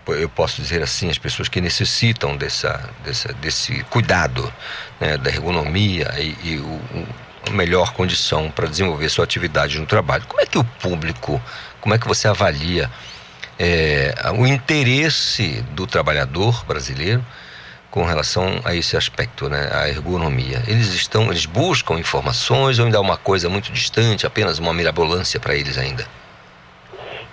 Eu 0.07 0.27
posso 0.29 0.59
dizer 0.59 0.81
assim, 0.81 1.11
as 1.11 1.19
pessoas 1.19 1.47
que 1.47 1.61
necessitam 1.61 2.35
dessa, 2.35 2.89
dessa, 3.05 3.31
desse 3.33 3.83
cuidado, 3.83 4.51
né? 4.99 5.15
da 5.15 5.29
ergonomia 5.29 6.11
e, 6.17 6.35
e 6.43 6.57
o, 6.57 6.81
a 7.47 7.51
melhor 7.51 7.93
condição 7.93 8.49
para 8.49 8.65
desenvolver 8.65 9.09
sua 9.09 9.25
atividade 9.25 9.79
no 9.79 9.85
trabalho. 9.85 10.25
Como 10.27 10.41
é 10.41 10.45
que 10.47 10.57
o 10.57 10.63
público, 10.63 11.39
como 11.79 11.93
é 11.93 11.99
que 11.99 12.07
você 12.07 12.27
avalia 12.27 12.89
é, 13.63 14.15
o 14.39 14.47
interesse 14.47 15.61
do 15.73 15.85
trabalhador 15.85 16.65
brasileiro 16.65 17.23
com 17.91 18.03
relação 18.03 18.59
a 18.65 18.73
esse 18.73 18.97
aspecto, 18.97 19.47
né, 19.49 19.69
a 19.71 19.87
ergonomia. 19.87 20.63
Eles 20.67 20.87
estão, 20.95 21.25
eles 21.25 21.45
buscam 21.45 21.99
informações 21.99 22.79
ou 22.79 22.85
ainda 22.85 22.97
é 22.97 22.99
uma 22.99 23.17
coisa 23.17 23.49
muito 23.49 23.71
distante, 23.71 24.25
apenas 24.25 24.57
uma 24.57 24.73
mirabolância 24.73 25.39
para 25.39 25.53
eles 25.53 25.77
ainda? 25.77 26.07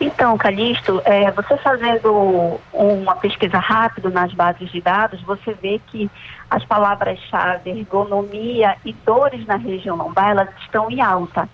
Então, 0.01 0.37
Calixto, 0.37 1.01
é, 1.05 1.31
você 1.31 1.57
fazendo 1.57 2.61
uma 2.73 3.17
pesquisa 3.17 3.59
rápida 3.59 4.11
nas 4.11 4.33
bases 4.33 4.71
de 4.71 4.81
dados, 4.81 5.21
você 5.23 5.55
vê 5.55 5.81
que 5.87 6.11
as 6.51 6.65
palavras-chave 6.65 7.71
ergonomia 7.71 8.77
e 8.85 8.93
dores 8.93 9.47
na 9.47 9.57
região 9.57 9.97
lombar, 9.97 10.31
elas 10.31 10.49
estão 10.61 10.91
em 10.91 11.01
alta. 11.01 11.49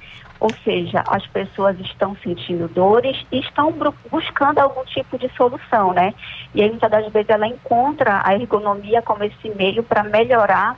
Ou 0.44 0.52
seja, 0.62 1.02
as 1.06 1.26
pessoas 1.28 1.80
estão 1.80 2.14
sentindo 2.22 2.68
dores 2.68 3.16
e 3.32 3.38
estão 3.38 3.72
buscando 4.10 4.58
algum 4.58 4.84
tipo 4.84 5.16
de 5.16 5.26
solução, 5.38 5.94
né? 5.94 6.12
E 6.54 6.60
aí, 6.60 6.68
muitas 6.68 6.90
das 6.90 7.10
vezes, 7.10 7.30
ela 7.30 7.46
encontra 7.46 8.20
a 8.22 8.34
ergonomia 8.34 9.00
como 9.00 9.24
esse 9.24 9.48
meio 9.56 9.82
para 9.82 10.04
melhorar 10.04 10.76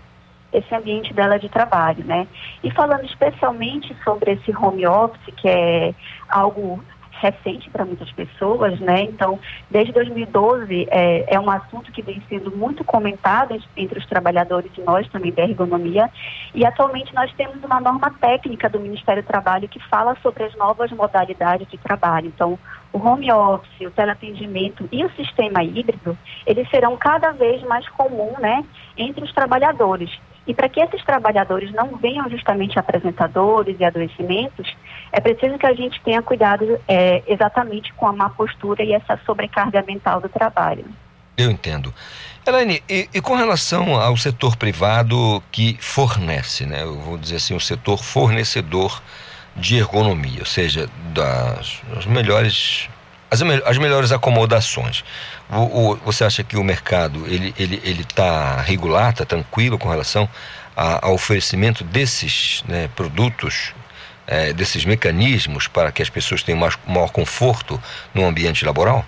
esse 0.52 0.72
ambiente 0.72 1.12
dela 1.12 1.36
de 1.36 1.48
trabalho, 1.48 2.04
né? 2.04 2.28
E 2.62 2.70
falando 2.70 3.06
especialmente 3.06 3.92
sobre 4.04 4.34
esse 4.34 4.56
home 4.56 4.86
office, 4.86 5.34
que 5.36 5.48
é 5.48 5.92
algo 6.28 6.80
recente 7.20 7.70
para 7.70 7.84
muitas 7.84 8.10
pessoas, 8.12 8.78
né? 8.80 9.02
Então, 9.02 9.38
desde 9.70 9.92
2012 9.92 10.86
é, 10.90 11.34
é 11.34 11.40
um 11.40 11.50
assunto 11.50 11.90
que 11.92 12.02
vem 12.02 12.22
sendo 12.28 12.54
muito 12.54 12.84
comentado 12.84 13.56
entre 13.76 13.98
os 13.98 14.06
trabalhadores 14.06 14.70
e 14.76 14.80
nós 14.82 15.08
também 15.08 15.32
da 15.32 15.42
ergonomia. 15.42 16.10
E 16.54 16.64
atualmente 16.64 17.14
nós 17.14 17.32
temos 17.34 17.62
uma 17.62 17.80
norma 17.80 18.10
técnica 18.20 18.68
do 18.68 18.80
Ministério 18.80 19.22
do 19.22 19.26
Trabalho 19.26 19.68
que 19.68 19.80
fala 19.88 20.16
sobre 20.22 20.44
as 20.44 20.54
novas 20.56 20.90
modalidades 20.92 21.68
de 21.68 21.78
trabalho. 21.78 22.28
Então, 22.28 22.58
o 22.92 22.98
home 22.98 23.30
office, 23.32 23.86
o 23.86 23.90
teleatendimento 23.90 24.88
e 24.90 25.04
o 25.04 25.10
sistema 25.10 25.62
híbrido, 25.62 26.16
eles 26.46 26.68
serão 26.70 26.96
cada 26.96 27.32
vez 27.32 27.62
mais 27.62 27.86
comum, 27.90 28.32
né, 28.38 28.64
entre 28.96 29.24
os 29.24 29.32
trabalhadores. 29.32 30.10
E 30.46 30.54
para 30.54 30.68
que 30.68 30.80
esses 30.80 31.04
trabalhadores 31.04 31.72
não 31.72 31.96
venham 31.96 32.28
justamente 32.30 32.78
apresentadores 32.78 33.76
e 33.78 33.84
adoecimentos, 33.84 34.76
é 35.10 35.20
preciso 35.20 35.58
que 35.58 35.66
a 35.66 35.74
gente 35.74 36.00
tenha 36.02 36.22
cuidado 36.22 36.78
é, 36.86 37.22
exatamente 37.26 37.92
com 37.94 38.06
a 38.06 38.12
má 38.12 38.30
postura 38.30 38.82
e 38.82 38.92
essa 38.92 39.18
sobrecarga 39.26 39.82
mental 39.82 40.20
do 40.20 40.28
trabalho. 40.28 40.84
Eu 41.36 41.50
entendo. 41.50 41.92
Elaine, 42.46 42.82
e, 42.88 43.08
e, 43.12 43.20
com 43.20 43.34
relação 43.34 44.00
ao 44.00 44.16
setor 44.16 44.56
privado 44.56 45.42
que 45.50 45.76
fornece, 45.80 46.64
né, 46.64 46.82
eu 46.82 46.94
vou 47.00 47.18
dizer 47.18 47.36
assim, 47.36 47.54
o 47.54 47.60
setor 47.60 48.02
fornecedor 48.02 49.02
de 49.56 49.76
ergonomia, 49.76 50.40
ou 50.40 50.46
seja, 50.46 50.88
das, 51.12 51.82
das 51.92 52.06
melhores 52.06 52.88
as, 53.30 53.42
as 53.64 53.78
melhores 53.78 54.12
acomodações. 54.12 55.04
O, 55.50 55.92
o, 55.92 55.96
você 55.96 56.24
acha 56.24 56.42
que 56.42 56.56
o 56.56 56.64
mercado 56.64 57.26
ele 57.26 57.54
ele 57.58 57.80
ele 57.84 58.02
está 58.02 58.60
regular, 58.60 59.10
está 59.10 59.24
tranquilo 59.24 59.78
com 59.78 59.88
relação 59.88 60.28
ao 60.76 61.14
oferecimento 61.14 61.82
desses 61.82 62.62
né, 62.68 62.88
produtos, 62.94 63.74
é, 64.26 64.52
desses 64.52 64.84
mecanismos 64.84 65.66
para 65.66 65.90
que 65.90 66.02
as 66.02 66.10
pessoas 66.10 66.42
tenham 66.42 66.60
mais, 66.60 66.78
maior 66.86 67.10
conforto 67.10 67.80
no 68.14 68.26
ambiente 68.26 68.64
laboral? 68.64 69.02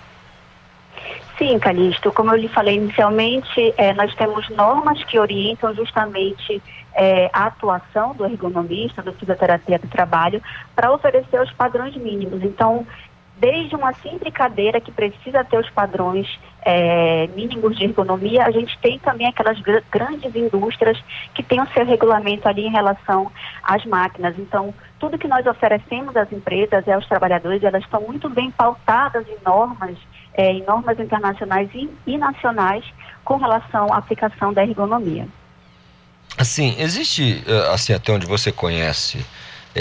Sim, 1.37 1.57
Calixto. 1.57 2.11
Como 2.11 2.31
eu 2.31 2.37
lhe 2.37 2.49
falei 2.49 2.75
inicialmente, 2.75 3.73
é, 3.77 3.93
nós 3.93 4.13
temos 4.15 4.49
normas 4.49 5.01
que 5.05 5.17
orientam 5.17 5.73
justamente 5.73 6.61
é, 6.93 7.29
a 7.31 7.45
atuação 7.45 8.13
do 8.13 8.25
ergonomista, 8.25 9.01
do 9.01 9.13
fisioterapeuta 9.13 9.87
do 9.87 9.89
trabalho, 9.89 10.41
para 10.75 10.91
oferecer 10.91 11.39
os 11.41 11.51
padrões 11.53 11.95
mínimos. 11.95 12.43
Então, 12.43 12.85
desde 13.39 13.75
uma 13.75 13.93
simples 13.93 14.33
cadeira 14.33 14.81
que 14.81 14.91
precisa 14.91 15.43
ter 15.43 15.57
os 15.57 15.69
padrões 15.69 16.27
é, 16.61 17.27
mínimos 17.27 17.77
de 17.77 17.85
ergonomia, 17.85 18.45
a 18.45 18.51
gente 18.51 18.77
tem 18.79 18.99
também 18.99 19.27
aquelas 19.27 19.59
gr 19.61 19.81
grandes 19.89 20.35
indústrias 20.35 21.01
que 21.33 21.41
têm 21.41 21.61
o 21.61 21.67
seu 21.67 21.85
regulamento 21.85 22.47
ali 22.47 22.67
em 22.67 22.71
relação 22.71 23.31
às 23.63 23.83
máquinas. 23.85 24.37
Então, 24.37 24.73
tudo 24.99 25.17
que 25.17 25.27
nós 25.27 25.45
oferecemos 25.45 26.15
às 26.17 26.31
empresas 26.31 26.85
e 26.85 26.91
aos 26.91 27.07
trabalhadores, 27.07 27.63
elas 27.63 27.83
estão 27.83 28.01
muito 28.01 28.29
bem 28.29 28.51
pautadas 28.51 29.25
em 29.27 29.37
normas, 29.45 29.97
é, 30.33 30.51
em 30.51 30.63
normas 30.63 30.99
internacionais 30.99 31.69
e, 31.73 31.89
e 32.05 32.17
nacionais 32.17 32.83
com 33.23 33.37
relação 33.37 33.93
à 33.93 33.97
aplicação 33.97 34.51
da 34.51 34.63
ergonomia. 34.63 35.27
Assim, 36.37 36.75
existe, 36.79 37.43
eh, 37.47 37.73
assim, 37.73 37.93
até 37.93 38.13
onde 38.13 38.25
você 38.25 38.51
conhece, 38.51 39.25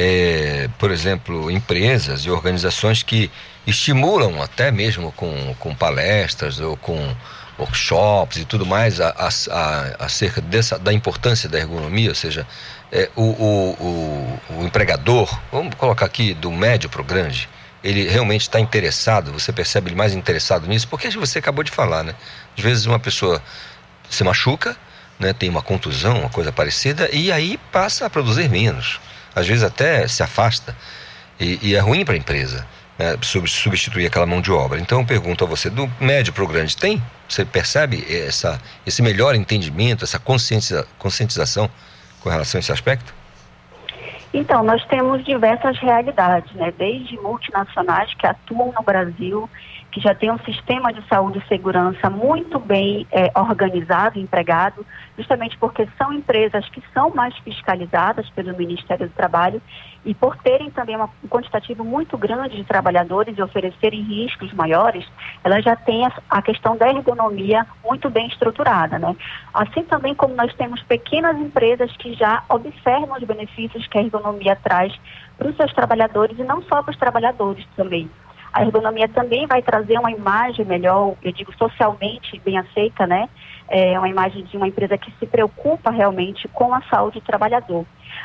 é, 0.01 0.71
por 0.79 0.93
exemplo, 0.93 1.51
empresas 1.51 2.21
e 2.21 2.31
organizações 2.31 3.03
que 3.03 3.29
estimulam 3.67 4.41
até 4.41 4.71
mesmo 4.71 5.11
com, 5.11 5.57
com 5.59 5.75
palestras 5.75 6.61
ou 6.61 6.77
com 6.77 7.17
workshops 7.59 8.39
e 8.39 8.45
tudo 8.45 8.65
mais 8.65 9.01
a, 9.01 9.09
a, 9.19 10.05
acerca 10.05 10.41
dessa, 10.41 10.79
da 10.79 10.93
importância 10.93 11.49
da 11.49 11.59
ergonomia, 11.59 12.11
ou 12.11 12.15
seja, 12.15 12.47
é, 12.93 13.11
o, 13.17 13.23
o, 13.25 14.41
o, 14.51 14.61
o 14.61 14.65
empregador, 14.65 15.37
vamos 15.51 15.75
colocar 15.75 16.07
aqui 16.07 16.33
do 16.33 16.53
médio 16.53 16.89
para 16.89 17.01
o 17.01 17.05
grande, 17.05 17.49
ele 17.83 18.09
realmente 18.09 18.43
está 18.43 18.61
interessado, 18.61 19.33
você 19.33 19.53
percebe 19.53 19.89
ele 19.89 19.97
mais 19.97 20.15
interessado 20.15 20.69
nisso, 20.69 20.87
porque 20.87 21.11
você 21.11 21.41
acabou 21.41 21.65
de 21.65 21.73
falar, 21.73 22.05
né? 22.05 22.15
Às 22.57 22.63
vezes 22.63 22.87
uma 22.87 23.01
pessoa 23.01 23.43
se 24.09 24.23
machuca, 24.23 24.77
né, 25.19 25.33
tem 25.33 25.49
uma 25.49 25.63
contusão, 25.63 26.21
uma 26.21 26.31
coisa 26.31 26.53
parecida, 26.53 27.11
e 27.13 27.33
aí 27.33 27.59
passa 27.73 28.07
a 28.07 28.11
produzir 28.11 28.49
menos. 28.49 29.01
Às 29.39 29.47
vezes 29.47 29.63
até 29.63 30.07
se 30.09 30.23
afasta. 30.23 30.77
E, 31.39 31.59
e 31.63 31.75
é 31.75 31.79
ruim 31.79 32.05
para 32.05 32.15
a 32.15 32.19
empresa 32.19 32.67
né, 32.99 33.17
substituir 33.23 34.07
aquela 34.07 34.27
mão 34.27 34.41
de 34.41 34.51
obra. 34.51 34.81
Então 34.81 35.01
eu 35.01 35.07
pergunto 35.07 35.45
a 35.45 35.47
você, 35.47 35.71
do 35.71 35.89
médio 36.01 36.33
para 36.33 36.43
o 36.43 36.47
grande, 36.47 36.77
tem? 36.77 37.01
Você 37.29 37.45
percebe 37.45 38.05
essa, 38.09 38.61
esse 38.85 39.01
melhor 39.03 39.35
entendimento, 39.35 40.05
essa 40.05 40.19
conscientiza, 40.19 40.87
conscientização 40.99 41.71
com 42.21 42.29
relação 42.29 42.59
a 42.59 42.61
esse 42.61 42.73
aspecto? 42.73 43.15
Então, 44.35 44.63
nós 44.63 44.85
temos 44.87 45.25
diversas 45.25 45.79
realidades, 45.79 46.53
né? 46.53 46.73
Desde 46.77 47.17
multinacionais 47.19 48.13
que 48.15 48.27
atuam 48.27 48.73
no 48.77 48.83
Brasil 48.83 49.49
que 49.91 50.01
já 50.01 50.15
tem 50.15 50.31
um 50.31 50.39
sistema 50.41 50.93
de 50.93 51.07
saúde 51.09 51.39
e 51.39 51.49
segurança 51.49 52.11
muito 52.11 52.59
bem 52.59 53.07
é, 53.11 53.31
organizado, 53.39 54.19
empregado, 54.19 54.85
justamente 55.17 55.57
porque 55.59 55.89
são 55.97 56.13
empresas 56.13 56.69
que 56.69 56.83
são 56.93 57.11
mais 57.11 57.37
fiscalizadas 57.39 58.29
pelo 58.31 58.57
Ministério 58.57 59.09
do 59.09 59.15
Trabalho 59.15 59.63
e 60.05 60.15
por 60.15 60.37
terem 60.37 60.71
também 60.71 60.97
uma, 60.97 61.11
um 61.25 61.29
quantitativo 61.29 61.85
muito 61.85 62.17
grande 62.17 62.57
de 62.57 62.65
trabalhadores 62.65 63.37
e 63.37 63.43
oferecerem 63.43 64.03
riscos 64.03 64.53
maiores, 64.53 65.07
elas 65.43 65.65
já 65.65 65.75
têm 65.75 66.07
a, 66.07 66.13
a 66.31 66.43
questão 66.43 66.77
da 66.77 66.89
ergonomia 66.89 67.67
muito 67.85 68.09
bem 68.11 68.27
estruturada, 68.29 68.99
né? 68.99 69.17
Assim 69.53 69.83
também 69.85 70.15
como 70.15 70.35
nós 70.35 70.55
temos 70.55 70.83
pequenas 70.83 71.37
empresas 71.39 71.95
que 71.97 72.15
já 72.15 72.45
observam 72.49 73.17
os 73.17 73.25
benefícios 73.25 73.87
que 73.87 73.99
a 73.99 74.03
ergonomia 74.03 74.57
traz 74.57 74.95
para 75.37 75.49
os 75.49 75.57
seus 75.57 75.73
trabalhadores 75.73 76.39
e 76.39 76.45
não 76.45 76.63
só 76.63 76.83
para 76.83 76.93
os 76.93 76.99
trabalhadores 76.99 77.67
também. 77.77 78.09
A 78.53 78.63
ergonomia 78.63 79.09
também 79.09 79.47
vai 79.47 79.63
trazer 79.63 79.99
uma 79.99 80.11
imagem 80.11 80.65
melhor, 80.65 81.15
eu 81.23 81.33
digo 81.33 81.53
socialmente 81.57 82.41
bem 82.45 82.59
aceita, 82.59 83.07
né? 83.07 83.29
É 83.69 83.99
uma 83.99 84.09
imagem 84.09 84.45
de 84.45 84.57
uma 84.57 84.67
empresa 84.67 84.97
que 84.97 85.13
se 85.19 85.27
preocupa 85.27 85.91
realmente 85.91 86.49
com 86.49 86.73
a 86.73 86.81
saúde 86.83 87.21
do 87.21 87.27
trabalhador. 87.27 87.85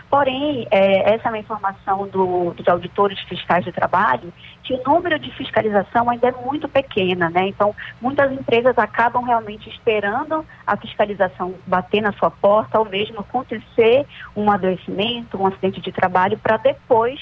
Porém, 0.09 0.65
é, 0.71 1.13
essa 1.13 1.27
é 1.27 1.31
uma 1.31 1.37
informação 1.37 2.07
do, 2.07 2.53
dos 2.53 2.67
auditores 2.67 3.19
fiscais 3.21 3.65
de 3.65 3.71
trabalho, 3.71 4.33
que 4.63 4.73
o 4.73 4.83
número 4.83 5.19
de 5.19 5.29
fiscalização 5.31 6.09
ainda 6.09 6.29
é 6.29 6.31
muito 6.31 6.69
pequena, 6.69 7.29
né? 7.29 7.47
Então, 7.47 7.75
muitas 8.01 8.31
empresas 8.31 8.77
acabam 8.77 9.23
realmente 9.23 9.69
esperando 9.69 10.45
a 10.65 10.77
fiscalização 10.77 11.55
bater 11.67 12.01
na 12.01 12.13
sua 12.13 12.31
porta 12.31 12.79
ou 12.79 12.85
mesmo 12.85 13.19
acontecer 13.19 14.05
um 14.35 14.49
adoecimento, 14.49 15.37
um 15.37 15.47
acidente 15.47 15.81
de 15.81 15.91
trabalho, 15.91 16.37
para 16.37 16.57
depois 16.57 17.19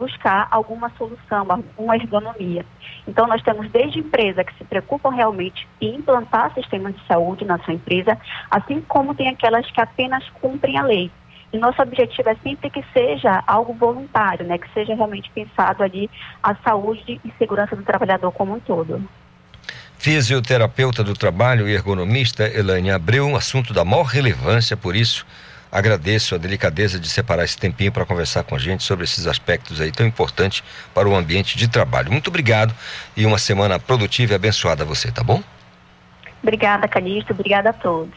buscar 0.00 0.48
alguma 0.50 0.90
solução, 0.96 1.46
alguma 1.48 1.94
ergonomia. 1.94 2.64
Então, 3.06 3.26
nós 3.26 3.42
temos 3.42 3.70
desde 3.70 3.98
empresas 3.98 4.46
que 4.46 4.56
se 4.56 4.64
preocupam 4.64 5.10
realmente 5.10 5.68
em 5.80 5.96
implantar 5.96 6.52
sistemas 6.54 6.94
de 6.94 7.06
saúde 7.06 7.44
na 7.44 7.58
sua 7.58 7.74
empresa, 7.74 8.18
assim 8.50 8.80
como 8.88 9.14
tem 9.14 9.28
aquelas 9.28 9.70
que 9.70 9.80
apenas 9.80 10.26
cumprem 10.40 10.78
a 10.78 10.82
lei. 10.82 11.10
E 11.52 11.58
nosso 11.58 11.82
objetivo 11.82 12.30
é 12.30 12.36
sempre 12.42 12.70
que 12.70 12.82
seja 12.92 13.42
algo 13.46 13.74
voluntário, 13.74 14.46
né? 14.46 14.56
que 14.56 14.72
seja 14.72 14.94
realmente 14.94 15.30
pensado 15.30 15.82
ali 15.82 16.08
a 16.42 16.54
saúde 16.54 17.20
e 17.22 17.32
segurança 17.38 17.76
do 17.76 17.82
trabalhador 17.82 18.32
como 18.32 18.54
um 18.54 18.60
todo. 18.60 19.02
Fisioterapeuta 19.98 21.04
do 21.04 21.12
trabalho 21.12 21.68
e 21.68 21.74
ergonomista 21.74 22.48
Elaine 22.48 22.90
Abreu, 22.90 23.26
um 23.26 23.36
assunto 23.36 23.74
da 23.74 23.84
maior 23.84 24.04
relevância, 24.04 24.76
por 24.76 24.96
isso 24.96 25.26
Agradeço 25.70 26.34
a 26.34 26.38
delicadeza 26.38 26.98
de 26.98 27.08
separar 27.08 27.44
esse 27.44 27.56
tempinho 27.56 27.92
para 27.92 28.04
conversar 28.04 28.42
com 28.42 28.56
a 28.56 28.58
gente 28.58 28.82
sobre 28.82 29.04
esses 29.04 29.26
aspectos 29.26 29.80
aí 29.80 29.92
tão 29.92 30.06
importantes 30.06 30.64
para 30.92 31.08
o 31.08 31.14
ambiente 31.14 31.56
de 31.56 31.68
trabalho. 31.68 32.10
Muito 32.10 32.28
obrigado 32.28 32.74
e 33.16 33.24
uma 33.24 33.38
semana 33.38 33.78
produtiva 33.78 34.32
e 34.32 34.36
abençoada 34.36 34.82
a 34.82 34.86
você, 34.86 35.10
tá 35.12 35.22
bom? 35.22 35.42
Obrigada, 36.42 36.88
Calixto. 36.88 37.32
Obrigada 37.32 37.70
a 37.70 37.72
todos. 37.72 38.14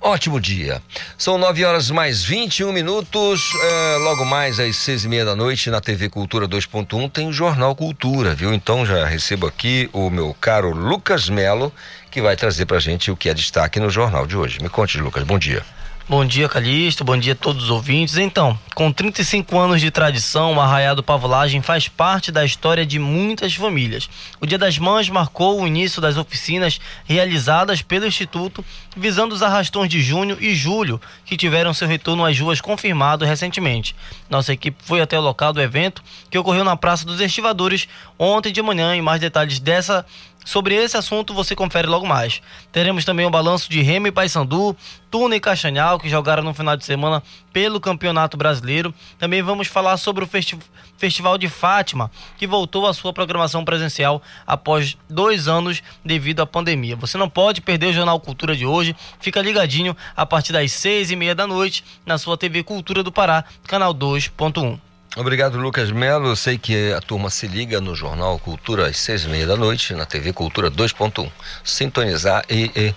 Ótimo 0.00 0.40
dia. 0.40 0.80
São 1.16 1.36
nove 1.36 1.64
horas 1.64 1.90
mais 1.90 2.22
21 2.22 2.72
minutos. 2.72 3.42
É, 3.64 3.96
logo 3.98 4.24
mais 4.24 4.60
às 4.60 4.76
seis 4.76 5.04
e 5.04 5.08
meia 5.08 5.24
da 5.24 5.34
noite 5.34 5.70
na 5.70 5.80
TV 5.80 6.08
Cultura 6.08 6.46
2.1 6.46 7.10
tem 7.10 7.26
o 7.26 7.32
Jornal 7.32 7.74
Cultura, 7.74 8.32
viu? 8.32 8.54
Então 8.54 8.86
já 8.86 9.04
recebo 9.04 9.48
aqui 9.48 9.90
o 9.92 10.08
meu 10.08 10.36
caro 10.40 10.70
Lucas 10.70 11.28
Melo, 11.28 11.72
que 12.12 12.22
vai 12.22 12.36
trazer 12.36 12.64
pra 12.66 12.78
gente 12.78 13.10
o 13.10 13.16
que 13.16 13.28
é 13.28 13.34
destaque 13.34 13.80
no 13.80 13.90
jornal 13.90 14.24
de 14.24 14.36
hoje. 14.36 14.60
Me 14.62 14.68
conte, 14.68 14.98
Lucas. 14.98 15.24
Bom 15.24 15.38
dia. 15.38 15.64
Bom 16.08 16.24
dia, 16.24 16.48
Calixto. 16.48 17.04
Bom 17.04 17.18
dia 17.18 17.34
a 17.34 17.36
todos 17.36 17.64
os 17.64 17.70
ouvintes. 17.70 18.16
Então, 18.16 18.58
com 18.74 18.90
35 18.90 19.58
anos 19.58 19.78
de 19.78 19.90
tradição, 19.90 20.54
o 20.54 20.60
Arraiado 20.60 21.02
Pavulagem 21.02 21.60
faz 21.60 21.86
parte 21.86 22.32
da 22.32 22.46
história 22.46 22.86
de 22.86 22.98
muitas 22.98 23.54
famílias. 23.54 24.08
O 24.40 24.46
Dia 24.46 24.56
das 24.56 24.78
Mães 24.78 25.10
marcou 25.10 25.60
o 25.60 25.66
início 25.66 26.00
das 26.00 26.16
oficinas 26.16 26.80
realizadas 27.04 27.82
pelo 27.82 28.06
Instituto, 28.06 28.64
visando 28.96 29.34
os 29.34 29.42
arrastões 29.42 29.90
de 29.90 30.00
junho 30.00 30.38
e 30.40 30.54
julho, 30.54 30.98
que 31.26 31.36
tiveram 31.36 31.74
seu 31.74 31.86
retorno 31.86 32.24
às 32.24 32.40
ruas 32.40 32.58
confirmado 32.58 33.26
recentemente. 33.26 33.94
Nossa 34.30 34.54
equipe 34.54 34.78
foi 34.82 35.02
até 35.02 35.18
o 35.18 35.22
local 35.22 35.52
do 35.52 35.60
evento, 35.60 36.02
que 36.30 36.38
ocorreu 36.38 36.64
na 36.64 36.74
Praça 36.74 37.04
dos 37.04 37.20
Estivadores 37.20 37.86
ontem 38.18 38.50
de 38.50 38.62
manhã, 38.62 38.96
e 38.96 39.02
mais 39.02 39.20
detalhes 39.20 39.58
dessa 39.60 40.06
Sobre 40.48 40.74
esse 40.76 40.96
assunto 40.96 41.34
você 41.34 41.54
confere 41.54 41.86
logo 41.86 42.06
mais. 42.06 42.40
Teremos 42.72 43.04
também 43.04 43.26
o 43.26 43.28
um 43.28 43.30
balanço 43.30 43.68
de 43.68 43.82
Remy 43.82 44.10
Paysandu, 44.10 44.74
Tuna 45.10 45.36
e 45.36 45.40
Castanhal, 45.40 45.98
que 45.98 46.08
jogaram 46.08 46.42
no 46.42 46.54
final 46.54 46.74
de 46.74 46.86
semana 46.86 47.22
pelo 47.52 47.78
Campeonato 47.78 48.34
Brasileiro. 48.34 48.94
Também 49.18 49.42
vamos 49.42 49.68
falar 49.68 49.98
sobre 49.98 50.24
o 50.24 50.26
festi 50.26 50.58
Festival 50.96 51.36
de 51.36 51.50
Fátima, 51.50 52.10
que 52.38 52.46
voltou 52.46 52.86
à 52.86 52.94
sua 52.94 53.12
programação 53.12 53.62
presencial 53.62 54.22
após 54.46 54.96
dois 55.06 55.48
anos 55.48 55.82
devido 56.02 56.40
à 56.40 56.46
pandemia. 56.46 56.96
Você 56.96 57.18
não 57.18 57.28
pode 57.28 57.60
perder 57.60 57.88
o 57.88 57.92
Jornal 57.92 58.18
Cultura 58.18 58.56
de 58.56 58.64
hoje. 58.64 58.96
Fica 59.20 59.42
ligadinho 59.42 59.94
a 60.16 60.24
partir 60.24 60.54
das 60.54 60.72
seis 60.72 61.10
e 61.10 61.16
meia 61.16 61.34
da 61.34 61.46
noite 61.46 61.84
na 62.06 62.16
sua 62.16 62.38
TV 62.38 62.62
Cultura 62.62 63.02
do 63.02 63.12
Pará, 63.12 63.44
canal 63.66 63.94
2.1. 63.94 64.87
Obrigado, 65.18 65.58
Lucas 65.58 65.90
Melo. 65.90 66.28
Eu 66.28 66.36
sei 66.36 66.56
que 66.56 66.92
a 66.92 67.00
turma 67.00 67.28
se 67.28 67.48
liga 67.48 67.80
no 67.80 67.92
Jornal 67.92 68.38
Cultura 68.38 68.86
às 68.86 68.98
seis 68.98 69.24
e 69.24 69.28
meia 69.28 69.48
da 69.48 69.56
noite, 69.56 69.92
na 69.92 70.06
TV 70.06 70.32
Cultura 70.32 70.70
2.1. 70.70 71.28
Sintonizar 71.64 72.44
e, 72.48 72.70
e, 72.76 72.94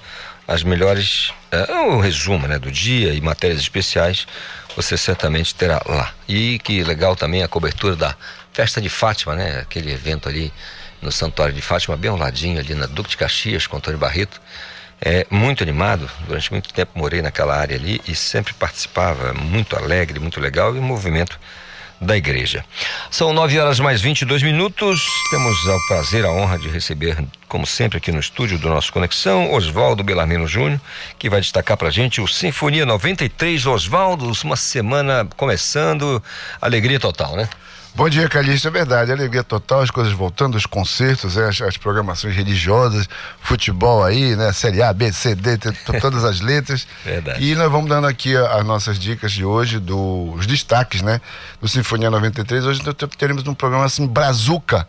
as 0.47 0.61
melhores, 0.61 1.33
é, 1.51 1.73
o 1.73 1.99
resumo 1.99 2.47
né, 2.47 2.59
do 2.59 2.71
dia 2.71 3.11
e 3.15 3.19
matérias 3.19 3.59
especiais, 3.59 4.27
você 4.75 4.95
certamente 4.99 5.55
terá 5.55 5.81
lá. 5.83 6.13
E 6.27 6.59
que 6.59 6.83
legal 6.83 7.15
também 7.15 7.41
a 7.41 7.47
cobertura 7.47 7.95
da 7.95 8.15
Festa 8.53 8.79
de 8.79 8.87
Fátima, 8.87 9.33
né? 9.33 9.61
Aquele 9.61 9.91
evento 9.91 10.29
ali 10.29 10.53
no 11.01 11.11
Santuário 11.11 11.55
de 11.55 11.61
Fátima, 11.63 11.97
bem 11.97 12.11
ao 12.11 12.17
ladinho 12.17 12.59
ali 12.59 12.75
na 12.75 12.85
Duque 12.85 13.09
de 13.09 13.17
Caxias, 13.17 13.65
com 13.65 13.77
Antônio 13.77 13.97
Barreto. 13.97 14.39
É 15.01 15.25
muito 15.31 15.63
animado, 15.63 16.07
durante 16.27 16.51
muito 16.51 16.71
tempo 16.71 16.91
morei 16.93 17.23
naquela 17.23 17.57
área 17.57 17.75
ali 17.75 17.99
e 18.07 18.13
sempre 18.13 18.53
participava, 18.53 19.33
muito 19.33 19.75
alegre, 19.75 20.19
muito 20.19 20.39
legal 20.39 20.75
e 20.75 20.77
o 20.77 20.83
movimento 20.83 21.39
da 22.01 22.17
igreja. 22.17 22.65
São 23.11 23.31
nove 23.31 23.59
horas 23.59 23.79
mais 23.79 24.01
22 24.01 24.41
minutos. 24.41 24.99
Temos 25.29 25.63
o 25.65 25.87
prazer, 25.87 26.25
a 26.25 26.31
honra 26.31 26.57
de 26.57 26.67
receber, 26.67 27.23
como 27.47 27.67
sempre, 27.67 27.99
aqui 27.99 28.11
no 28.11 28.19
estúdio 28.19 28.57
do 28.57 28.67
nosso 28.67 28.91
Conexão, 28.91 29.53
Oswaldo 29.53 30.03
Belarmino 30.03 30.47
Júnior, 30.47 30.81
que 31.19 31.29
vai 31.29 31.39
destacar 31.39 31.77
pra 31.77 31.91
gente 31.91 32.19
o 32.19 32.27
Sinfonia 32.27 32.85
93. 32.85 33.67
Oswaldo, 33.67 34.31
uma 34.43 34.55
semana 34.55 35.27
começando, 35.37 36.21
alegria 36.59 36.99
total, 36.99 37.35
né? 37.35 37.47
Bom 37.93 38.07
dia, 38.07 38.29
Calixto. 38.29 38.69
É 38.69 38.71
verdade, 38.71 39.11
alegria 39.11 39.43
total, 39.43 39.81
as 39.81 39.91
coisas 39.91 40.13
voltando, 40.13 40.55
os 40.55 40.65
concertos, 40.65 41.35
é, 41.35 41.49
as, 41.49 41.61
as, 41.61 41.75
programações 41.75 42.33
religiosas, 42.33 43.07
futebol 43.41 44.01
aí, 44.01 44.33
né? 44.35 44.53
Série 44.53 44.81
A, 44.81 44.93
B, 44.93 45.11
C, 45.11 45.35
D, 45.35 45.57
todas 45.99 46.23
as 46.23 46.39
letras. 46.39 46.87
Verdade. 47.03 47.43
E 47.43 47.53
nós 47.53 47.69
vamos 47.69 47.89
dando 47.89 48.07
aqui 48.07 48.35
as 48.35 48.65
nossas 48.65 48.97
dicas 48.97 49.33
de 49.33 49.43
hoje, 49.43 49.77
dos 49.77 50.47
destaques, 50.47 51.01
né? 51.01 51.19
Do 51.59 51.67
Sinfonia 51.67 52.09
93. 52.09 52.65
Hoje 52.65 52.81
nós 52.85 52.95
teremos 53.17 53.45
um 53.45 53.53
programa 53.53 53.83
assim, 53.83 54.07
Brazuca, 54.07 54.87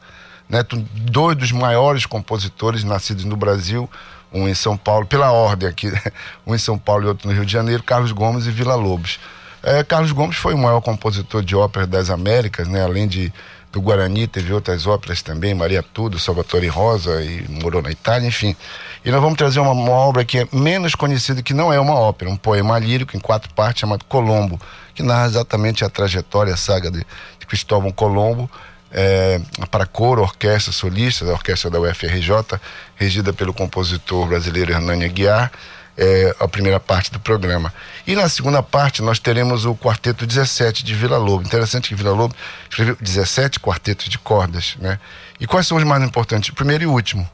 né? 0.49 0.65
Dois 0.95 1.37
dos 1.37 1.51
maiores 1.51 2.07
compositores 2.07 2.85
nascidos 2.85 3.25
no 3.25 3.37
Brasil, 3.37 3.91
um 4.33 4.49
em 4.49 4.55
São 4.55 4.77
Paulo, 4.77 5.07
pela 5.07 5.33
ordem 5.33 5.69
aqui, 5.69 5.93
um 6.47 6.55
em 6.55 6.59
São 6.59 6.79
Paulo 6.79 7.05
e 7.05 7.07
outro 7.09 7.29
no 7.29 7.35
Rio 7.35 7.45
de 7.45 7.53
Janeiro, 7.53 7.83
Carlos 7.83 8.13
Gomes 8.13 8.47
e 8.47 8.51
Vila 8.53 8.77
Lobos. 8.77 9.19
É, 9.63 9.85
Carlos 9.85 10.11
Gomes 10.11 10.37
foi 10.37 10.55
o 10.55 10.59
maior 10.59 10.81
compositor 10.81 11.43
de 11.43 11.55
ópera 11.55 11.87
das 11.87 12.11
Américas, 12.11 12.67
né? 12.67 12.83
além 12.83 13.07
de, 13.07 13.33
do 13.71 13.81
Guarani, 13.81 14.27
teve 14.27 14.53
outras 14.53 14.87
óperas 14.87 15.23
também, 15.23 15.55
Maria 15.55 15.83
Tudo, 15.83 16.19
Salvatore 16.19 16.67
Rosa 16.67 17.23
e 17.23 17.47
morou 17.49 17.81
na 17.81 17.91
Itália, 17.91 18.27
enfim. 18.27 18.57
E 19.05 19.11
nós 19.11 19.21
vamos 19.21 19.39
trazer 19.39 19.61
uma, 19.61 19.71
uma 19.71 19.93
obra 19.93 20.25
que 20.25 20.39
é 20.39 20.49
menos 20.53 20.97
conhecida, 20.97 21.43
que 21.43 21.55
não 21.55 21.73
é 21.73 21.79
uma 21.79 21.95
ópera, 21.95 22.31
um 22.31 22.37
poema 22.37 22.77
lírico 22.79 23.17
em 23.17 23.21
quatro 23.21 23.55
partes 23.55 23.81
chamado 23.81 24.05
Colombo, 24.05 24.61
que 24.95 25.03
narra 25.03 25.27
exatamente 25.27 25.85
a 25.85 25.89
trajetória, 25.89 26.53
a 26.53 26.57
saga 26.57 26.91
de, 26.91 26.99
de 27.39 27.47
Cristóvão 27.47 27.93
Colombo, 27.93 28.51
é, 28.91 29.41
para 29.71 29.87
coro, 29.87 30.23
orquestra, 30.23 30.73
solista, 30.73 31.25
da 31.25 31.33
orquestra 31.33 31.71
da 31.71 31.81
UFRJ, 31.81 32.61
regida 32.97 33.33
pelo 33.33 33.55
compositor 33.55 34.27
brasileiro 34.27 34.73
Hernani 34.73 35.05
Aguiar, 35.05 35.51
é, 35.97 36.35
a 36.41 36.49
primeira 36.49 36.81
parte 36.81 37.13
do 37.13 37.21
programa. 37.21 37.73
E 38.07 38.15
na 38.15 38.29
segunda 38.29 38.63
parte 38.63 39.03
nós 39.03 39.19
teremos 39.19 39.65
o 39.65 39.75
quarteto 39.75 40.27
17 40.27 40.85
de 40.85 40.95
Vila 40.95 41.19
Lobo. 41.19 41.45
Interessante 41.45 41.89
que 41.89 41.95
Vila 41.95 42.13
Lobo 42.13 42.35
escreveu 42.69 42.97
17 43.01 43.61
quartetos 43.61 44.09
de 44.09 44.19
cordas, 44.19 44.77
né? 44.79 44.99
E 45.39 45.47
quais 45.47 45.67
são 45.67 45.77
os 45.77 45.85
mais 45.85 46.03
importantes? 46.03 46.51
Primeiro 46.51 46.85
e 46.85 46.87
último. 46.87 47.29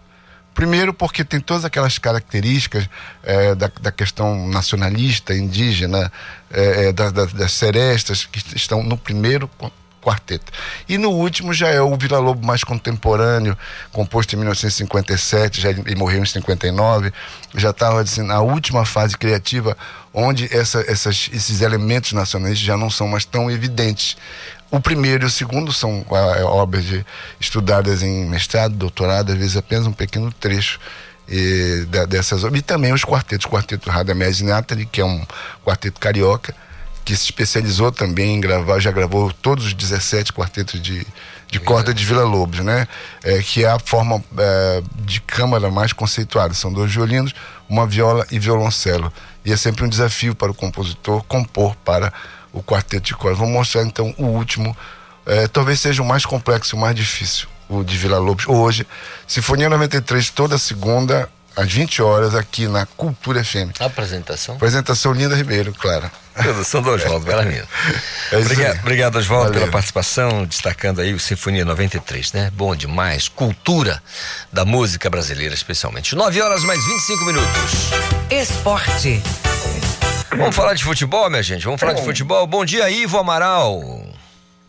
Primeiro, 0.55 0.93
porque 0.93 1.25
tem 1.25 1.39
todas 1.39 1.65
aquelas 1.65 1.99
características 1.99 2.89
é, 3.23 3.55
da, 3.55 3.71
da, 3.81 3.93
questão 3.93 4.49
nacionalista, 4.49 5.33
indígena, 5.33 6.11
é, 6.51 6.89
é, 6.89 6.93
da, 6.93 7.11
da, 7.11 7.27
das 7.27 7.53
serestas 7.53 8.25
que 8.25 8.43
estão 8.57 8.83
no 8.83 8.99
primeiro 8.99 9.49
quarteto. 10.09 10.51
E 10.89 10.97
no 10.97 11.11
último 11.11 11.53
já 11.53 11.69
é 11.69 11.81
o 11.81 11.95
Vila 11.97 12.19
Lobo 12.19 12.45
mais 12.45 12.65
contemporâneo, 12.65 13.57
composto 13.93 14.35
em 14.35 14.39
1957, 14.39 15.61
já 15.61 15.69
morreu 15.97 16.23
em 16.23 16.27
59, 16.27 17.13
já 17.55 17.71
estava 17.71 18.01
assim, 18.01 18.23
na 18.23 18.41
última 18.41 18.87
fase 18.87 19.17
criativa, 19.19 19.77
onde 20.15 20.49
essa, 20.55 20.81
essas, 20.89 21.29
esses 21.33 21.61
elementos 21.61 22.13
nacionalistas 22.13 22.67
já 22.67 22.77
não 22.77 22.89
são 22.89 23.07
mais 23.07 23.27
tão 23.27 23.51
evidentes. 23.51 24.17
O 24.71 24.81
primeiro 24.81 25.25
e 25.25 25.27
o 25.27 25.31
segundo 25.31 25.73
são 25.73 26.05
é, 26.11 26.43
obras 26.43 26.85
de, 26.85 27.05
estudadas 27.39 28.03
em 28.03 28.27
mestrado, 28.27 28.75
doutorado, 28.75 29.33
às 29.33 29.39
vezes 29.39 29.57
apenas 29.57 29.87
um 29.87 29.93
pequeno 29.93 30.33
trecho 30.33 30.81
e, 31.29 31.87
da, 31.89 32.07
dessas 32.07 32.45
obras. 32.45 32.61
E 32.61 32.63
também 32.63 32.93
os 32.93 33.05
quartetos, 33.05 33.47
o 33.47 33.51
quarteto 33.51 33.91
Radamés 33.91 34.41
Nathalie, 34.41 34.87
que 34.87 35.01
é 35.01 35.05
um 35.05 35.25
quarteto 35.65 36.01
carioca, 36.01 36.55
que 37.09 37.17
se 37.17 37.25
especializou 37.25 37.91
também 37.91 38.35
em 38.35 38.41
gravar, 38.41 38.79
já 38.81 38.93
gravou 38.93 39.33
todos 39.33 39.65
os 39.65 39.73
17 39.73 40.31
quartetos 40.31 40.79
de, 40.79 41.07
de 41.51 41.59
corda 41.59 41.95
de 41.95 42.05
Vila 42.05 42.23
Lobos, 42.23 42.61
né? 42.61 42.87
É, 43.25 43.39
que 43.39 43.65
é 43.65 43.71
a 43.71 43.79
forma 43.79 44.23
é, 44.37 44.83
de 45.07 45.19
câmara 45.23 45.71
mais 45.71 45.95
conceituada. 45.95 46.53
São 46.53 46.71
dois 46.71 46.93
violinos, 46.93 47.35
uma 47.67 47.87
viola 47.87 48.27
e 48.31 48.39
violoncelo. 48.39 49.11
E 49.43 49.51
é 49.51 49.57
sempre 49.57 49.87
um 49.87 49.89
desafio 49.89 50.35
para 50.35 50.51
o 50.51 50.55
compositor 50.55 51.23
compor 51.23 51.75
para 51.77 52.13
o 52.53 52.63
quarteto 52.63 53.07
de 53.07 53.15
corda. 53.15 53.39
Vou 53.39 53.49
mostrar 53.49 53.85
então 53.85 54.15
o 54.19 54.27
último, 54.27 54.77
é, 55.25 55.49
talvez 55.49 55.81
seja 55.81 56.03
o 56.03 56.07
mais 56.07 56.27
complexo 56.27 56.75
e 56.75 56.77
o 56.77 56.79
mais 56.79 56.95
difícil, 56.95 57.49
o 57.71 57.83
de 57.83 57.97
Vila 57.97 58.19
Lobos. 58.19 58.47
Hoje, 58.47 58.87
Sinfonia 59.27 59.71
93, 59.71 60.29
toda 60.29 60.59
segunda, 60.59 61.27
às 61.57 61.73
20 61.73 62.03
horas, 62.03 62.35
aqui 62.35 62.67
na 62.67 62.87
Cultura 62.87 63.43
FM. 63.43 63.81
Apresentação? 63.81 64.57
Apresentação 64.57 65.13
Linda 65.13 65.35
Ribeiro, 65.35 65.73
claro. 65.73 66.11
Produção 66.35 66.81
do 66.81 66.91
Oswaldo 66.91 67.27
Belarmino. 67.27 67.67
É 68.31 68.37
obrigado, 68.37 68.79
obrigado, 68.81 69.17
Oswaldo, 69.17 69.53
pela 69.53 69.67
participação, 69.69 70.45
destacando 70.45 71.01
aí 71.01 71.13
o 71.13 71.19
Sinfonia 71.19 71.65
93, 71.65 72.33
né? 72.33 72.53
Bom 72.55 72.77
demais. 72.77 73.29
Cultura 73.29 74.01
da 74.53 74.65
música 74.65 75.11
brasileira, 75.11 75.53
especialmente. 75.53 76.15
9 76.15 76.41
horas 76.41 76.63
mais 76.63 76.79
25 76.85 77.25
minutos. 77.25 77.91
Esporte. 78.31 79.21
Vamos 80.37 80.55
falar 80.55 80.75
de 80.75 80.85
futebol, 80.85 81.29
minha 81.29 81.43
gente? 81.43 81.65
Vamos 81.65 81.81
falar 81.81 81.95
de 81.95 82.05
futebol. 82.05 82.47
Bom 82.47 82.65
dia, 82.65 82.89
Ivo 82.89 83.19
Amaral. 83.19 83.83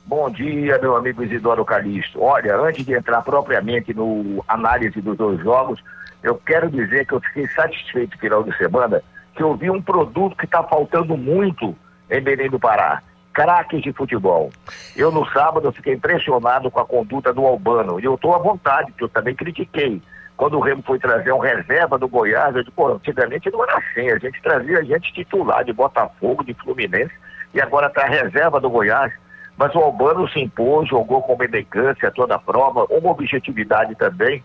Bom 0.05 0.27
dia, 0.31 0.79
meu 0.79 0.95
amigo 0.95 1.23
Isidoro 1.23 1.63
Calixto. 1.63 2.19
Olha, 2.19 2.57
antes 2.57 2.83
de 2.83 2.93
entrar 2.93 3.21
propriamente 3.21 3.93
no 3.93 4.43
análise 4.47 4.99
dos 5.01 5.15
dois 5.15 5.39
jogos, 5.39 5.79
eu 6.21 6.35
quero 6.35 6.69
dizer 6.69 7.05
que 7.05 7.13
eu 7.13 7.21
fiquei 7.21 7.47
satisfeito 7.47 8.13
no 8.15 8.19
final 8.19 8.43
de 8.43 8.55
semana 8.57 9.01
que 9.35 9.43
eu 9.43 9.55
vi 9.55 9.69
um 9.69 9.81
produto 9.81 10.35
que 10.35 10.45
está 10.45 10.61
faltando 10.63 11.15
muito 11.15 11.75
em 12.09 12.21
Belém 12.21 12.49
do 12.49 12.59
Pará. 12.59 13.01
Craques 13.33 13.81
de 13.81 13.93
futebol. 13.93 14.49
Eu 14.97 15.11
no 15.11 15.25
sábado 15.31 15.67
eu 15.67 15.71
fiquei 15.71 15.93
impressionado 15.93 16.69
com 16.69 16.79
a 16.79 16.85
conduta 16.85 17.31
do 17.33 17.45
Albano. 17.45 17.99
E 17.99 18.03
eu 18.03 18.15
estou 18.15 18.35
à 18.35 18.37
vontade, 18.37 18.91
porque 18.91 19.05
eu 19.05 19.09
também 19.09 19.33
critiquei. 19.33 20.01
Quando 20.35 20.57
o 20.57 20.59
Remo 20.59 20.83
foi 20.83 20.99
trazer 20.99 21.31
um 21.31 21.39
reserva 21.39 21.97
do 21.97 22.07
Goiás, 22.07 22.53
eu 22.55 22.63
disse, 22.63 22.75
pô, 22.75 22.87
antigamente 22.87 23.49
não 23.51 23.63
era 23.63 23.77
assim. 23.77 24.09
A 24.09 24.17
gente 24.17 24.41
trazia 24.41 24.83
gente 24.83 25.13
titular 25.13 25.63
de 25.63 25.71
Botafogo, 25.71 26.43
de 26.43 26.53
Fluminense, 26.53 27.13
e 27.53 27.61
agora 27.61 27.87
está 27.87 28.05
reserva 28.05 28.59
do 28.59 28.69
Goiás. 28.69 29.13
Mas 29.55 29.73
o 29.75 29.79
Albano 29.79 30.27
se 30.29 30.39
impôs, 30.39 30.89
jogou 30.89 31.21
com 31.21 31.41
elegância 31.41 32.11
toda 32.11 32.35
a 32.35 32.39
prova, 32.39 32.85
uma 32.89 33.11
objetividade 33.11 33.95
também 33.95 34.43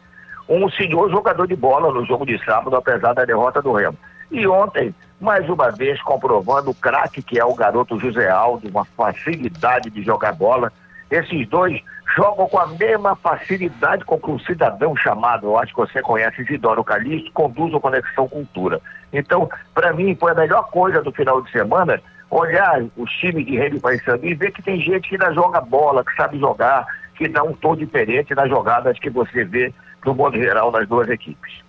um 0.49 0.69
senhor 0.71 1.11
jogador 1.11 1.47
de 1.47 1.57
bola 1.57 1.93
no 1.93 2.05
jogo 2.05 2.27
de 2.27 2.43
sábado, 2.45 2.77
apesar 2.77 3.15
da 3.15 3.25
derrota 3.25 3.63
do 3.63 3.73
Remo. 3.73 3.97
E 4.31 4.47
ontem, 4.47 4.95
mais 5.21 5.49
uma 5.49 5.71
vez, 5.71 6.01
comprovando 6.03 6.71
o 6.71 6.75
craque 6.75 7.23
que 7.23 7.39
é 7.39 7.45
o 7.45 7.55
garoto 7.55 7.99
José 7.99 8.29
Aldo, 8.29 8.69
uma 8.69 8.85
facilidade 8.85 9.91
de 9.91 10.03
jogar 10.03 10.33
bola. 10.33 10.73
Esses 11.11 11.49
dois 11.49 11.81
jogam 12.17 12.47
com 12.49 12.59
a 12.59 12.67
mesma 12.67 13.17
facilidade 13.17 14.05
com 14.05 14.19
que 14.19 14.31
um 14.31 14.39
cidadão 14.39 14.97
chamado, 14.97 15.47
eu 15.47 15.59
acho 15.59 15.73
que 15.73 15.81
você 15.81 16.03
conhece, 16.03 16.43
Isidoro 16.43 16.85
Calixto, 16.85 17.33
conduz 17.33 17.73
o 17.73 17.81
Conexão 17.81 18.29
Cultura. 18.29 18.81
Então, 19.13 19.49
para 19.75 19.93
mim, 19.93 20.17
foi 20.19 20.33
a 20.33 20.35
melhor 20.35 20.65
coisa 20.71 21.03
do 21.03 21.13
final 21.13 21.41
de 21.43 21.51
semana 21.51 22.01
olhar 22.31 22.83
os 22.97 23.11
times 23.13 23.47
de 23.47 23.57
Rede 23.57 23.79
Paysandu 23.79 24.27
e 24.27 24.35
ver 24.35 24.51
que 24.51 24.63
tem 24.63 24.81
gente 24.81 25.09
que 25.09 25.15
ainda 25.15 25.33
joga 25.33 25.61
bola, 25.61 26.05
que 26.05 26.15
sabe 26.17 26.39
jogar, 26.39 26.85
que 27.15 27.29
dá 27.29 27.43
um 27.43 27.53
tom 27.53 27.77
diferente 27.77 28.35
nas 28.35 28.49
jogadas 28.49 28.99
que 28.99 29.11
você 29.11 29.45
vê 29.45 29.73
do 30.03 30.15
modo 30.15 30.37
geral 30.37 30.71
das 30.71 30.87
duas 30.89 31.09
equipes. 31.09 31.65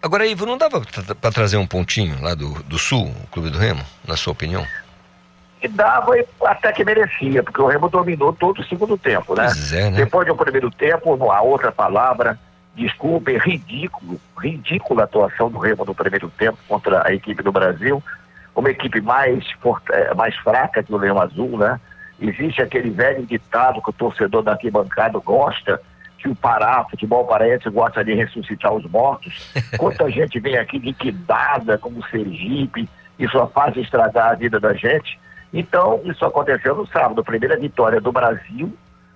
Agora, 0.00 0.26
Ivo, 0.26 0.46
não 0.46 0.56
dava 0.56 0.80
para 1.20 1.32
trazer 1.32 1.56
um 1.56 1.66
pontinho 1.66 2.22
lá 2.22 2.34
do, 2.34 2.62
do 2.64 2.78
Sul, 2.78 3.12
o 3.24 3.26
Clube 3.28 3.50
do 3.50 3.58
Remo, 3.58 3.82
na 4.06 4.16
sua 4.16 4.32
opinião? 4.32 4.64
E 5.60 5.66
dava 5.66 6.12
até 6.44 6.72
que 6.72 6.84
merecia, 6.84 7.42
porque 7.42 7.60
o 7.60 7.66
Remo 7.66 7.88
dominou 7.88 8.32
todo 8.32 8.60
o 8.60 8.64
segundo 8.64 8.96
tempo, 8.96 9.34
né? 9.34 9.48
É, 9.72 9.90
né? 9.90 9.96
Depois 9.96 10.26
do 10.26 10.36
primeiro 10.36 10.70
tempo, 10.70 11.30
a 11.32 11.42
outra 11.42 11.72
palavra, 11.72 12.38
desculpe, 12.76 13.36
ridículo, 13.38 14.20
ridícula 14.38 15.02
a 15.02 15.04
atuação 15.04 15.50
do 15.50 15.58
Remo 15.58 15.84
no 15.84 15.94
primeiro 15.94 16.30
tempo 16.30 16.58
contra 16.68 17.06
a 17.06 17.12
equipe 17.12 17.42
do 17.42 17.50
Brasil, 17.50 18.00
uma 18.54 18.70
equipe 18.70 19.00
mais, 19.00 19.44
é, 19.90 20.14
mais 20.14 20.36
fraca 20.36 20.82
que 20.82 20.92
o 20.92 20.96
Leão 20.96 21.20
Azul, 21.20 21.58
né? 21.58 21.80
Existe 22.20 22.60
aquele 22.60 22.90
velho 22.90 23.24
ditado 23.24 23.80
que 23.82 23.90
o 23.90 23.92
torcedor 23.92 24.42
da 24.42 24.52
arquibancada 24.52 25.18
gosta, 25.18 25.80
que 26.18 26.28
o 26.28 26.34
Pará, 26.34 26.84
futebol 26.90 27.24
paraense, 27.24 27.70
gosta 27.70 28.04
de 28.04 28.12
ressuscitar 28.12 28.72
os 28.72 28.84
mortos. 28.86 29.52
Quanta 29.78 30.10
gente 30.10 30.40
vem 30.40 30.58
aqui 30.58 30.78
liquidada, 30.78 31.78
como 31.78 32.04
Sergipe, 32.08 32.88
e 33.18 33.28
só 33.28 33.46
faz 33.46 33.76
estragar 33.76 34.30
a 34.30 34.34
vida 34.34 34.58
da 34.58 34.74
gente. 34.74 35.18
Então, 35.52 36.00
isso 36.04 36.24
aconteceu 36.24 36.74
no 36.74 36.86
sábado. 36.88 37.24
Primeira 37.24 37.56
vitória 37.56 38.00
do 38.00 38.12
Brasil 38.12 38.72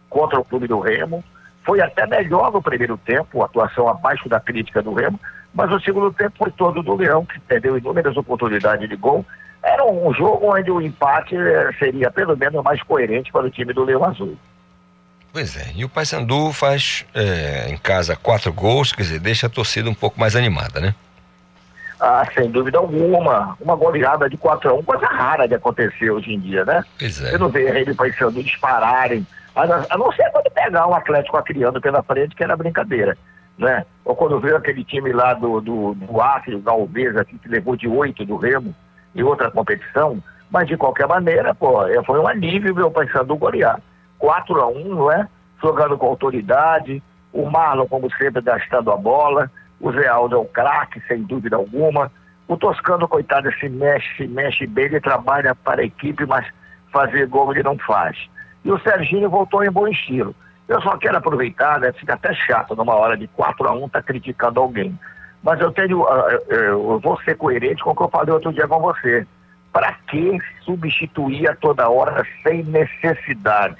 contra 0.09 0.39
o 0.39 0.45
Clube 0.45 0.69
do 0.69 0.79
Remo. 0.79 1.25
Foi 1.65 1.81
até 1.81 2.07
melhor 2.07 2.53
no 2.53 2.63
primeiro 2.63 2.97
tempo, 2.97 3.43
atuação 3.43 3.89
abaixo 3.89 4.29
da 4.29 4.41
crítica 4.41 4.83
do 4.83 4.93
Remo, 4.93 5.19
mas 5.55 5.71
o 5.71 5.81
segundo 5.81 6.13
tempo 6.13 6.35
foi 6.37 6.51
todo 6.51 6.83
do 6.83 6.95
Leão, 6.95 7.25
que 7.25 7.39
perdeu 7.41 7.79
inúmeras 7.79 8.17
oportunidades 8.17 8.89
de 8.89 8.97
gol. 8.97 9.25
Era 9.63 9.85
um 9.85 10.13
jogo 10.13 10.55
onde 10.57 10.71
o 10.71 10.81
empate 10.81 11.37
eh, 11.37 11.71
seria 11.79 12.11
pelo 12.11 12.37
menos 12.37 12.63
mais 12.65 12.83
coerente 12.83 13.31
para 13.31 13.47
o 13.47 13.51
time 13.51 13.73
do 13.73 13.85
Leão 13.85 14.05
Azul. 14.05 14.37
Pois 15.33 15.57
é, 15.57 15.73
e 15.75 15.85
o 15.85 15.89
Paysandu 15.89 16.53
faz 16.53 17.07
é, 17.15 17.71
em 17.71 17.79
casa 17.79 18.15
quatro 18.15 18.53
gols, 18.53 18.93
quer 18.93 19.03
dizer, 19.03 19.19
deixa 19.19 19.47
a 19.47 19.51
torcida 19.51 19.89
um 19.89 19.95
pouco 19.95 20.21
mais 20.21 20.37
animada, 20.37 20.79
né? 20.79 20.95
Ah, 21.99 22.27
sem 22.35 22.51
dúvida 22.51 22.79
alguma. 22.79 23.57
Uma 23.61 23.77
goleada 23.77 24.29
de 24.29 24.37
4 24.37 24.69
a 24.69 24.75
1 24.75 24.83
coisa 24.83 25.07
rara 25.07 25.47
de 25.47 25.55
acontecer 25.55 26.11
hoje 26.11 26.35
em 26.35 26.41
dia, 26.41 26.65
né? 26.65 26.85
Pois 26.99 27.23
é. 27.23 27.31
Você 27.31 27.39
não 27.39 27.49
vê 27.49 27.63
ele 27.81 27.95
Paysandu 27.95 28.43
dispararem, 28.43 29.25
a, 29.55 29.63
a 29.63 29.97
não 29.97 30.11
ser 30.13 30.31
quando 30.33 30.51
pegar 30.51 30.87
um 30.87 30.95
Atlético 30.95 31.37
acriando 31.37 31.81
pela 31.81 32.03
frente, 32.03 32.35
que 32.35 32.43
era 32.43 32.57
brincadeira, 32.57 33.17
né? 33.57 33.87
Ou 34.05 34.17
quando 34.17 34.41
veio 34.41 34.57
aquele 34.57 34.85
time 34.85 35.13
lá 35.13 35.33
do, 35.33 35.61
do, 35.61 35.95
do 35.95 36.21
Acre, 36.21 36.57
o 36.57 36.61
Galvez, 36.61 37.17
aqui, 37.17 37.39
que 37.39 37.49
levou 37.49 37.77
de 37.77 37.87
8 37.87 38.25
do 38.27 38.37
Remo, 38.37 38.75
e 39.15 39.23
outra 39.23 39.51
competição, 39.51 40.23
mas 40.51 40.67
de 40.67 40.77
qualquer 40.77 41.07
maneira, 41.07 41.55
pô, 41.55 41.87
é, 41.87 42.03
foi 42.05 42.19
um 42.19 42.27
alívio 42.27 42.75
ver 42.75 42.85
o 42.85 42.91
Paysandu 42.91 43.37
golear. 43.37 43.81
4 44.19 44.61
a 44.61 44.67
1 44.69 44.95
não 44.95 45.11
é? 45.11 45.29
Jogando 45.63 45.97
com 45.97 46.07
autoridade, 46.07 47.03
o 47.33 47.49
Marlon, 47.49 47.87
como 47.87 48.11
sempre, 48.17 48.43
gastando 48.43 48.91
a 48.93 48.97
bola, 48.97 49.51
o 49.81 49.91
Zé 49.93 50.07
Aldo 50.07 50.37
é 50.37 50.39
o 50.39 50.45
craque, 50.45 51.01
sem 51.09 51.23
dúvida 51.23 51.57
alguma. 51.57 52.11
O 52.47 52.57
Toscano, 52.57 53.09
coitado, 53.09 53.51
se 53.55 53.69
mexe, 53.69 54.17
se 54.17 54.27
mexe 54.27 54.67
bem, 54.67 54.87
ele 54.87 55.01
trabalha 55.01 55.55
para 55.55 55.81
a 55.81 55.85
equipe, 55.85 56.27
mas 56.27 56.47
fazer 56.93 57.27
gol 57.27 57.53
ele 57.53 57.63
não 57.63 57.79
faz. 57.79 58.17
E 58.65 58.71
o 58.71 58.79
Serginho 58.81 59.31
voltou 59.31 59.65
em 59.65 59.71
bom 59.71 59.89
estilo. 59.89 60.35
Eu 60.69 60.81
só 60.83 60.97
quero 60.97 61.17
aproveitar, 61.17 61.81
né? 61.81 61.93
Fica 61.93 62.15
até 62.15 62.33
chato 62.35 62.77
numa 62.77 62.95
hora 62.95 63.17
de 63.17 63.27
4 63.29 63.69
a 63.69 63.73
1 63.73 63.89
tá 63.89 64.03
criticando 64.03 64.61
alguém. 64.61 64.97
Mas 65.43 65.61
eu 65.61 65.73
tenho, 65.73 66.03
uh, 66.03 66.53
eu 66.53 67.01
vou 67.01 67.21
ser 67.23 67.37
coerente 67.37 67.83
com 67.83 67.91
o 67.91 67.97
que 67.97 68.03
eu 68.03 68.09
falei 68.09 68.33
outro 68.33 68.53
dia 68.53 68.69
com 68.69 68.81
você. 68.81 69.27
Para 69.73 69.93
que 70.09 70.39
substituir 70.65 71.49
a 71.49 71.57
toda 71.57 71.89
hora 71.89 72.25
sem 72.43 72.63
necessidade? 72.65 73.77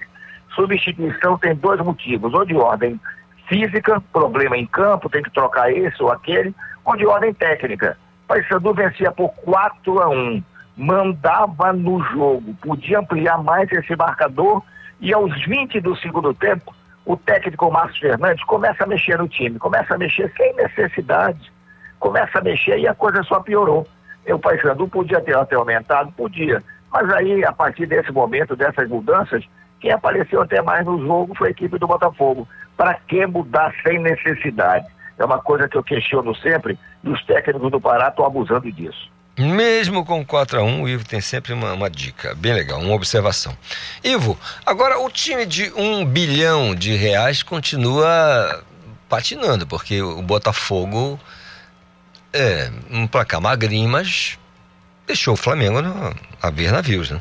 Substituição 0.55 1.39
tem 1.39 1.55
dois 1.55 1.81
motivos, 1.81 2.33
ou 2.35 2.45
de 2.45 2.57
ordem 2.57 2.99
física, 3.47 4.03
problema 4.13 4.57
em 4.57 4.67
campo, 4.67 5.09
tem 5.09 5.23
que 5.23 5.31
trocar 5.31 5.71
esse 5.71 6.03
ou 6.03 6.11
aquele, 6.11 6.55
ou 6.85 6.97
de 6.97 7.07
ordem 7.07 7.35
técnica. 7.35 7.97
Paysandu 8.27 8.73
vencia 8.73 9.13
por 9.13 9.29
4 9.45 10.01
a 10.01 10.09
1 10.09 10.43
mandava 10.77 11.73
no 11.73 12.03
jogo, 12.03 12.55
podia 12.63 13.01
ampliar 13.01 13.43
mais 13.43 13.71
esse 13.73 13.95
marcador 13.95 14.63
e 15.01 15.13
aos 15.13 15.33
20 15.45 15.81
do 15.81 15.95
segundo 15.97 16.33
tempo, 16.33 16.75
o 17.05 17.17
técnico 17.17 17.71
Márcio 17.71 18.01
Fernandes 18.01 18.45
começa 18.45 18.85
a 18.85 18.87
mexer 18.87 19.19
no 19.19 19.29
time, 19.29 19.59
começa 19.59 19.95
a 19.95 19.99
mexer 19.99 20.33
sem 20.37 20.55
necessidade, 20.55 21.53
começa 21.99 22.39
a 22.39 22.43
mexer 22.43 22.79
e 22.79 22.87
a 22.87 22.95
coisa 22.95 23.23
só 23.25 23.41
piorou. 23.41 23.87
O 24.27 24.39
Paysandu 24.39 24.87
podia 24.87 25.21
ter 25.21 25.37
até 25.37 25.57
aumentado, 25.57 26.13
podia, 26.13 26.63
mas 26.93 27.11
aí 27.13 27.45
a 27.45 27.53
partir 27.53 27.87
desse 27.87 28.13
momento, 28.13 28.55
dessas 28.55 28.89
mudanças, 28.89 29.45
quem 29.81 29.91
apareceu 29.91 30.41
até 30.41 30.63
mais 30.63 30.87
no 30.87 31.05
jogo 31.05 31.35
foi 31.35 31.49
a 31.49 31.51
equipe 31.51 31.77
do 31.77 31.89
Botafogo. 31.89 32.47
Para 32.77 32.95
que 32.95 33.27
mudar 33.27 33.75
sem 33.83 33.99
necessidade? 33.99 34.87
É 35.19 35.25
uma 35.25 35.41
coisa 35.41 35.69
que 35.69 35.77
eu 35.77 35.83
questiono 35.83 36.35
sempre 36.37 36.79
e 37.03 37.09
os 37.09 37.25
técnicos 37.25 37.71
do 37.71 37.81
Pará 37.81 38.09
estão 38.09 38.25
abusando 38.25 38.71
disso. 38.71 39.11
Mesmo 39.39 40.05
com 40.05 40.25
4 40.25 40.61
a 40.61 40.63
1 40.63 40.83
o 40.83 40.89
Ivo 40.89 41.05
tem 41.07 41.21
sempre 41.21 41.55
uma, 41.55 41.73
uma, 41.73 41.89
dica 41.89 42.35
bem 42.35 42.53
legal, 42.53 42.79
uma 42.81 42.95
observação. 42.95 43.57
Ivo, 44.05 44.39
agora 44.65 44.99
o 44.99 45.09
time 45.09 45.47
de 45.47 45.73
um 45.75 46.05
bilhão 46.05 46.75
de 46.75 46.95
reais 46.95 47.43
continua 47.43 48.63
patinando, 49.09 49.67
porque 49.67 50.03
o 50.03 50.21
Botafogo 50.21 51.19
é 52.33 52.71
um 52.91 53.07
placar 53.07 53.41
magrinho, 53.41 53.89
mas 53.89 54.39
deixou 55.07 55.33
o 55.33 55.37
Flamengo 55.37 55.81
no, 55.81 56.15
a 56.43 56.51
ver 56.51 56.71
navios, 56.71 57.11
né? 57.11 57.21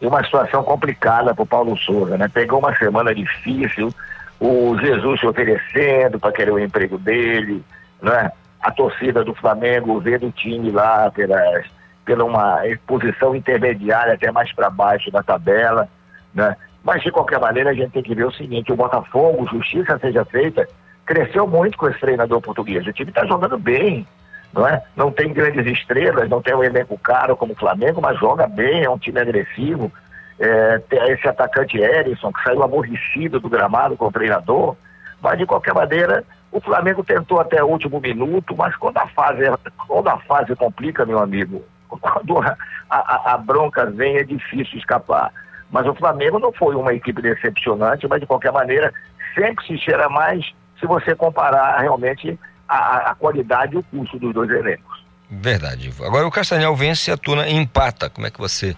E 0.00 0.06
uma 0.06 0.24
situação 0.24 0.62
complicada 0.62 1.34
para 1.34 1.42
o 1.42 1.46
Paulo 1.46 1.76
Souza, 1.78 2.16
né? 2.16 2.28
Pegou 2.28 2.58
uma 2.58 2.74
semana 2.78 3.14
difícil, 3.14 3.92
o 4.38 4.74
Jesus 4.78 5.20
se 5.20 5.26
oferecendo 5.26 6.18
para 6.18 6.32
querer 6.32 6.52
o 6.52 6.58
emprego 6.58 6.96
dele, 6.96 7.62
né? 8.00 8.32
A 8.60 8.70
torcida 8.70 9.24
do 9.24 9.34
Flamengo 9.34 10.00
vê 10.00 10.18
do 10.18 10.30
time 10.30 10.70
lá 10.70 11.10
pelas, 11.10 11.66
pela 12.04 12.24
uma 12.24 12.60
posição 12.86 13.34
intermediária 13.34 14.14
até 14.14 14.30
mais 14.30 14.52
para 14.52 14.68
baixo 14.68 15.10
da 15.10 15.22
tabela, 15.22 15.88
né? 16.34 16.56
Mas 16.82 17.02
de 17.02 17.10
qualquer 17.10 17.38
maneira 17.38 17.70
a 17.70 17.74
gente 17.74 17.92
tem 17.92 18.02
que 18.02 18.14
ver 18.14 18.26
o 18.26 18.32
seguinte, 18.32 18.72
o 18.72 18.76
Botafogo, 18.76 19.48
justiça 19.50 19.98
seja 19.98 20.24
feita, 20.24 20.66
cresceu 21.04 21.46
muito 21.46 21.76
com 21.76 21.88
esse 21.88 22.00
treinador 22.00 22.40
português. 22.40 22.86
O 22.86 22.92
time 22.92 23.10
está 23.10 23.26
jogando 23.26 23.58
bem, 23.58 24.06
não 24.52 24.66
é? 24.66 24.82
Não 24.96 25.10
tem 25.10 25.32
grandes 25.32 25.66
estrelas, 25.66 26.28
não 26.28 26.40
tem 26.40 26.54
um 26.54 26.64
elenco 26.64 26.96
caro 26.98 27.36
como 27.36 27.52
o 27.52 27.56
Flamengo, 27.56 28.00
mas 28.00 28.18
joga 28.18 28.46
bem, 28.46 28.84
é 28.84 28.90
um 28.90 28.98
time 28.98 29.20
agressivo. 29.20 29.92
É, 30.38 30.78
tem 30.88 30.98
esse 31.10 31.28
atacante 31.28 31.78
Erisson, 31.78 32.32
que 32.32 32.42
saiu 32.42 32.62
aborrecido 32.62 33.38
do 33.38 33.48
gramado 33.48 33.96
com 33.96 34.06
o 34.06 34.12
treinador, 34.12 34.74
mas 35.22 35.38
de 35.38 35.46
qualquer 35.46 35.74
maneira 35.74 36.24
o 36.52 36.60
Flamengo 36.60 37.04
tentou 37.04 37.40
até 37.40 37.62
o 37.62 37.68
último 37.68 38.00
minuto, 38.00 38.56
mas 38.56 38.74
quando 38.76 38.98
a 38.98 39.06
fase, 39.08 39.42
quando 39.86 40.08
a 40.08 40.18
fase 40.18 40.54
complica, 40.56 41.06
meu 41.06 41.20
amigo, 41.20 41.64
quando 41.88 42.38
a, 42.38 42.56
a, 42.90 43.34
a 43.34 43.38
bronca 43.38 43.86
vem 43.86 44.16
é 44.16 44.24
difícil 44.24 44.78
escapar. 44.78 45.32
Mas 45.70 45.86
o 45.86 45.94
Flamengo 45.94 46.38
não 46.38 46.52
foi 46.52 46.74
uma 46.74 46.92
equipe 46.92 47.22
decepcionante, 47.22 48.08
mas 48.08 48.20
de 48.20 48.26
qualquer 48.26 48.52
maneira 48.52 48.92
sempre 49.34 49.64
se 49.64 49.78
cheira 49.78 50.08
mais 50.08 50.44
se 50.80 50.86
você 50.86 51.14
comparar 51.14 51.78
realmente 51.78 52.38
a, 52.68 53.10
a 53.10 53.14
qualidade 53.14 53.74
e 53.74 53.78
o 53.78 53.82
custo 53.84 54.18
dos 54.18 54.34
dois 54.34 54.50
elencos. 54.50 55.04
Verdade. 55.30 55.92
Agora 56.04 56.26
o 56.26 56.30
Castanhal 56.30 56.74
vence 56.74 57.10
e 57.10 57.14
a 57.14 57.16
Tuna 57.16 57.48
empata. 57.48 58.10
Como 58.10 58.26
é 58.26 58.30
que 58.30 58.40
você 58.40 58.76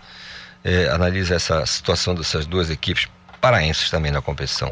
eh, 0.62 0.89
analisa 0.90 1.35
essa 1.35 1.64
situação 1.64 2.14
dessas 2.14 2.44
duas 2.44 2.69
equipes 2.69 3.09
paraenses 3.40 3.90
também 3.90 4.12
na 4.12 4.20
competição? 4.20 4.70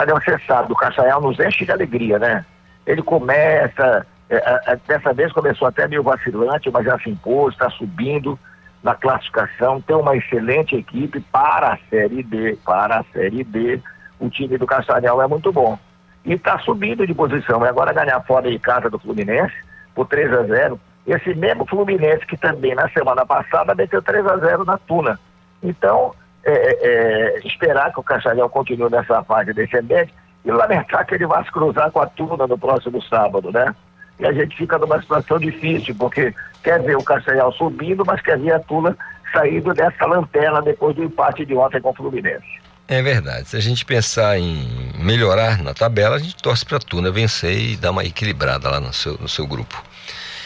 Mas 0.00 0.08
você 0.08 0.38
sabe, 0.46 0.72
o 0.72 0.76
Castanhal 0.76 1.20
nos 1.20 1.38
enche 1.38 1.66
de 1.66 1.72
alegria, 1.72 2.18
né? 2.18 2.42
Ele 2.86 3.02
começa, 3.02 4.06
é, 4.30 4.36
é, 4.66 4.78
dessa 4.88 5.12
vez 5.12 5.30
começou 5.30 5.68
até 5.68 5.86
meio 5.86 6.02
vacilante, 6.02 6.70
mas 6.70 6.86
já 6.86 6.98
se 7.00 7.10
impôs, 7.10 7.52
está 7.52 7.68
subindo 7.68 8.38
na 8.82 8.94
classificação, 8.94 9.78
tem 9.82 9.94
uma 9.94 10.16
excelente 10.16 10.74
equipe 10.74 11.20
para 11.30 11.74
a 11.74 11.78
Série 11.90 12.22
B, 12.22 12.58
para 12.64 13.00
a 13.00 13.04
Série 13.12 13.44
B, 13.44 13.78
o 14.18 14.30
time 14.30 14.56
do 14.56 14.66
Castanhal 14.66 15.20
é 15.20 15.26
muito 15.26 15.52
bom. 15.52 15.78
E 16.24 16.32
está 16.32 16.58
subindo 16.60 17.06
de 17.06 17.12
posição, 17.12 17.62
e 17.62 17.68
agora 17.68 17.92
ganhar 17.92 18.22
fora 18.22 18.50
de 18.50 18.58
casa 18.58 18.88
do 18.88 18.98
Fluminense, 18.98 19.54
por 19.94 20.06
3 20.06 20.32
a 20.32 20.42
0 20.44 20.80
esse 21.06 21.34
mesmo 21.34 21.66
Fluminense 21.66 22.24
que 22.24 22.38
também 22.38 22.74
na 22.74 22.88
semana 22.88 23.26
passada 23.26 23.74
meteu 23.74 24.00
3 24.00 24.26
a 24.26 24.36
0 24.38 24.64
na 24.64 24.78
Tuna. 24.78 25.20
Então, 25.62 26.14
é, 26.44 26.52
é, 26.52 26.78
é, 26.82 27.38
esperar 27.46 27.92
que 27.92 28.00
o 28.00 28.02
Castanhal 28.02 28.48
continue 28.48 28.90
nessa 28.90 29.22
fase 29.24 29.52
descendente 29.52 30.14
e 30.44 30.50
lamentar 30.50 31.06
que 31.06 31.14
ele 31.14 31.26
vá 31.26 31.44
se 31.44 31.50
cruzar 31.50 31.90
com 31.90 32.00
a 32.00 32.06
Tuna 32.06 32.46
no 32.46 32.58
próximo 32.58 33.02
sábado, 33.02 33.52
né? 33.52 33.74
E 34.18 34.26
a 34.26 34.32
gente 34.32 34.56
fica 34.56 34.78
numa 34.78 35.00
situação 35.00 35.38
difícil, 35.38 35.94
porque 35.94 36.34
quer 36.62 36.82
ver 36.82 36.96
o 36.96 37.04
Castanhal 37.04 37.52
subindo, 37.52 38.04
mas 38.06 38.20
quer 38.22 38.38
ver 38.38 38.52
a 38.52 38.60
Tuna 38.60 38.96
saindo 39.32 39.72
dessa 39.74 40.06
lanterna 40.06 40.62
depois 40.62 40.96
do 40.96 41.04
empate 41.04 41.44
de 41.44 41.54
ontem 41.54 41.80
com 41.80 41.90
o 41.90 41.94
Fluminense. 41.94 42.60
É 42.88 43.00
verdade. 43.02 43.48
Se 43.48 43.56
a 43.56 43.60
gente 43.60 43.84
pensar 43.84 44.38
em 44.38 44.92
melhorar 44.98 45.62
na 45.62 45.72
tabela, 45.72 46.16
a 46.16 46.18
gente 46.18 46.36
torce 46.36 46.66
para 46.66 46.78
a 46.78 46.80
Tuna 46.80 47.10
vencer 47.10 47.56
e 47.56 47.76
dar 47.76 47.92
uma 47.92 48.04
equilibrada 48.04 48.68
lá 48.68 48.80
no 48.80 48.92
seu, 48.92 49.16
no 49.18 49.28
seu 49.28 49.46
grupo. 49.46 49.89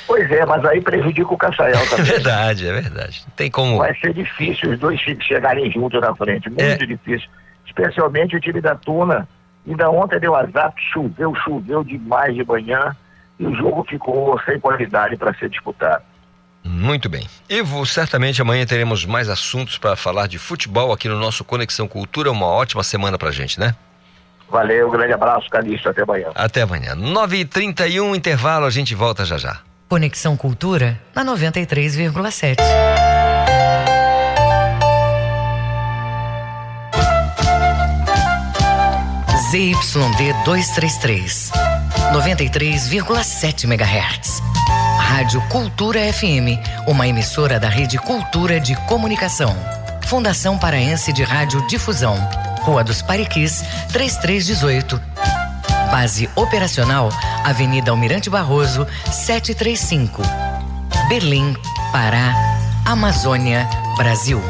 Pois 0.06 0.30
é, 0.30 0.44
mas 0.44 0.64
aí 0.64 0.80
prejudica 0.80 1.32
o 1.32 1.36
Castanhal 1.36 1.86
também. 1.86 2.00
É 2.00 2.12
verdade, 2.12 2.68
é 2.68 2.72
verdade. 2.72 3.22
Não 3.26 3.34
tem 3.34 3.50
como. 3.50 3.78
Vai 3.78 3.94
ser 3.96 4.12
difícil 4.12 4.72
os 4.72 4.78
dois 4.78 5.00
times 5.00 5.24
chegarem 5.24 5.70
juntos 5.70 6.00
na 6.00 6.14
frente, 6.14 6.48
muito 6.48 6.60
é. 6.60 6.76
difícil. 6.76 7.28
Especialmente 7.66 8.36
o 8.36 8.40
time 8.40 8.60
da 8.60 8.74
Tuna. 8.74 9.26
Ainda 9.66 9.90
ontem 9.90 10.20
deu 10.20 10.36
azar, 10.36 10.74
choveu, 10.92 11.34
choveu 11.36 11.82
demais 11.82 12.34
de 12.34 12.44
manhã 12.44 12.94
e 13.38 13.46
o 13.46 13.54
jogo 13.54 13.84
ficou 13.88 14.38
sem 14.44 14.60
qualidade 14.60 15.16
para 15.16 15.32
ser 15.34 15.48
disputado. 15.48 16.02
Muito 16.62 17.08
bem. 17.08 17.26
Ivo, 17.48 17.84
certamente 17.84 18.40
amanhã 18.40 18.64
teremos 18.64 19.04
mais 19.04 19.28
assuntos 19.28 19.76
para 19.78 19.96
falar 19.96 20.26
de 20.26 20.38
futebol 20.38 20.92
aqui 20.92 21.08
no 21.08 21.18
nosso 21.18 21.44
Conexão 21.44 21.88
Cultura. 21.88 22.30
Uma 22.30 22.46
ótima 22.46 22.82
semana 22.82 23.18
para 23.18 23.30
gente, 23.30 23.58
né? 23.58 23.74
Valeu, 24.50 24.90
grande 24.90 25.12
abraço, 25.12 25.48
Calixto. 25.50 25.88
Até 25.88 26.02
amanhã. 26.02 26.30
Até 26.34 26.62
amanhã. 26.62 26.94
9h31, 26.94 28.14
intervalo, 28.14 28.66
a 28.66 28.70
gente 28.70 28.94
volta 28.94 29.24
já 29.24 29.36
já. 29.36 29.60
Conexão 29.88 30.36
Cultura 30.36 30.98
na 31.14 31.24
93,7. 31.24 32.56
ZYD 39.50 40.32
233, 40.44 41.52
93,7 42.12 43.64
MHz. 43.64 44.42
Rádio 44.98 45.40
Cultura 45.48 46.00
FM, 46.12 46.58
uma 46.88 47.06
emissora 47.06 47.60
da 47.60 47.68
Rede 47.68 47.98
Cultura 47.98 48.58
de 48.58 48.74
Comunicação. 48.86 49.54
Fundação 50.06 50.58
Paraense 50.58 51.12
de 51.12 51.22
Rádio 51.22 51.64
Difusão. 51.68 52.16
Rua 52.62 52.82
dos 52.82 53.02
Pariquis, 53.02 53.62
3318 53.92 55.13
Base 55.90 56.28
operacional, 56.34 57.08
Avenida 57.44 57.90
Almirante 57.90 58.28
Barroso, 58.30 58.86
735. 59.10 60.22
Berlim, 61.08 61.54
Pará, 61.92 62.34
Amazônia, 62.84 63.68
Brasil. 63.96 64.40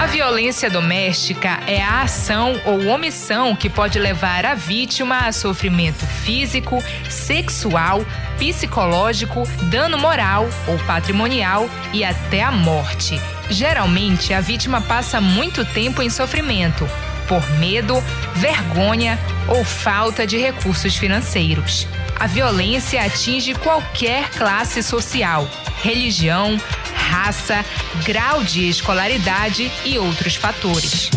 A 0.00 0.06
violência 0.06 0.70
doméstica 0.70 1.60
é 1.66 1.82
a 1.82 2.02
ação 2.02 2.60
ou 2.64 2.86
omissão 2.86 3.54
que 3.54 3.68
pode 3.68 3.98
levar 3.98 4.44
a 4.44 4.54
vítima 4.54 5.26
a 5.26 5.32
sofrimento 5.32 6.06
físico, 6.06 6.82
sexual, 7.08 8.04
psicológico, 8.38 9.42
dano 9.70 9.98
moral 9.98 10.48
ou 10.66 10.78
patrimonial 10.80 11.68
e 11.92 12.02
até 12.02 12.42
a 12.42 12.50
morte. 12.50 13.20
Geralmente, 13.50 14.32
a 14.32 14.40
vítima 14.40 14.80
passa 14.80 15.20
muito 15.20 15.64
tempo 15.64 16.00
em 16.00 16.08
sofrimento 16.08 16.88
por 17.30 17.48
medo, 17.60 18.02
vergonha 18.34 19.16
ou 19.46 19.64
falta 19.64 20.26
de 20.26 20.36
recursos 20.36 20.96
financeiros. 20.96 21.86
A 22.18 22.26
violência 22.26 23.00
atinge 23.04 23.54
qualquer 23.54 24.28
classe 24.30 24.82
social, 24.82 25.48
religião, 25.80 26.60
raça, 26.92 27.64
grau 28.04 28.42
de 28.42 28.68
escolaridade 28.68 29.70
e 29.84 29.96
outros 29.96 30.34
fatores. 30.34 31.08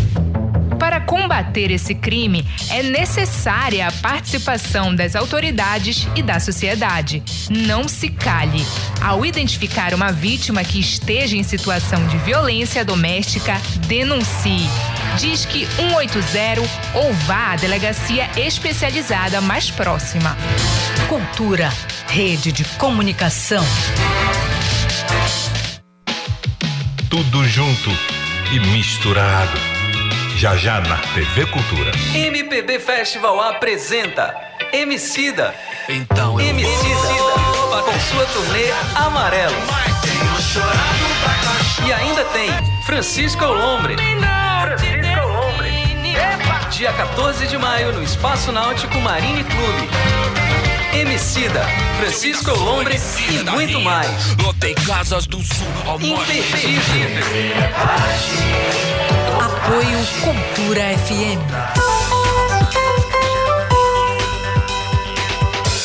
Para 0.78 1.00
combater 1.00 1.72
esse 1.72 1.96
crime, 1.96 2.46
é 2.70 2.80
necessária 2.82 3.88
a 3.88 3.92
participação 3.92 4.94
das 4.94 5.16
autoridades 5.16 6.06
e 6.14 6.22
da 6.22 6.38
sociedade. 6.38 7.24
Não 7.50 7.88
se 7.88 8.08
cale. 8.08 8.64
Ao 9.02 9.26
identificar 9.26 9.92
uma 9.92 10.12
vítima 10.12 10.62
que 10.62 10.78
esteja 10.78 11.36
em 11.36 11.42
situação 11.42 12.06
de 12.06 12.18
violência 12.18 12.84
doméstica, 12.84 13.60
denuncie. 13.88 14.68
Diz 15.18 15.44
que 15.44 15.66
180 15.66 16.60
ou 16.94 17.12
vá 17.26 17.52
à 17.52 17.56
delegacia 17.56 18.28
especializada 18.36 19.40
mais 19.40 19.70
próxima. 19.70 20.36
Cultura, 21.08 21.72
rede 22.08 22.52
de 22.52 22.64
comunicação. 22.78 23.64
tudo 27.14 27.44
junto 27.46 27.90
e 28.52 28.58
misturado. 28.58 29.56
Já 30.36 30.56
já 30.56 30.80
na 30.80 30.96
TV 30.96 31.46
Cultura. 31.46 31.92
MPB 32.12 32.80
Festival 32.80 33.40
apresenta 33.40 34.34
Emicida. 34.72 35.54
Então 35.88 36.40
Emicida 36.40 36.72
com 37.84 38.00
sua 38.00 38.26
turnê 38.26 38.64
Amarelo. 38.96 39.54
E 41.86 41.92
ainda 41.92 42.24
tem 42.24 42.50
Francisco 42.84 43.44
Lombre. 43.44 43.94
Francisco 43.94 45.03
Dia 46.70 46.92
14 46.92 47.46
de 47.46 47.56
maio 47.56 47.92
no 47.92 48.02
Espaço 48.02 48.50
Náutico 48.50 48.98
Marine 48.98 49.44
Clube. 49.44 49.88
Emicida, 50.92 51.64
Francisco 51.98 52.50
Lombre 52.52 52.96
e 53.30 53.50
muito 53.50 53.80
mais. 53.80 54.36
Lotei 54.36 54.74
casas 54.74 55.26
do 55.26 55.42
sul 55.42 55.66
ao 55.86 56.00
Imperdível. 56.00 56.82
Apoio 59.40 59.98
Cultura 60.22 60.82
FM. 60.98 61.40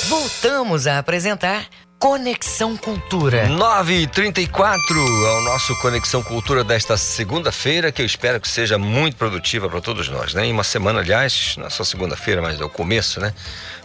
Voltamos 0.07 0.87
a 0.87 0.99
apresentar 0.99 1.65
Conexão 1.99 2.77
Cultura. 2.77 3.49
9h34 3.49 4.71
é 4.95 5.37
o 5.37 5.41
nosso 5.41 5.75
Conexão 5.81 6.23
Cultura 6.23 6.63
desta 6.63 6.95
segunda-feira, 6.95 7.91
que 7.91 8.01
eu 8.01 8.05
espero 8.05 8.39
que 8.39 8.47
seja 8.47 8.77
muito 8.77 9.17
produtiva 9.17 9.69
para 9.69 9.81
todos 9.81 10.07
nós, 10.07 10.33
né? 10.33 10.45
Em 10.45 10.53
uma 10.53 10.63
semana, 10.63 11.01
aliás, 11.01 11.55
não 11.57 11.67
é 11.67 11.69
só 11.69 11.83
segunda-feira, 11.83 12.41
mas 12.41 12.57
é 12.57 12.63
o 12.63 12.69
começo, 12.69 13.19
né? 13.19 13.33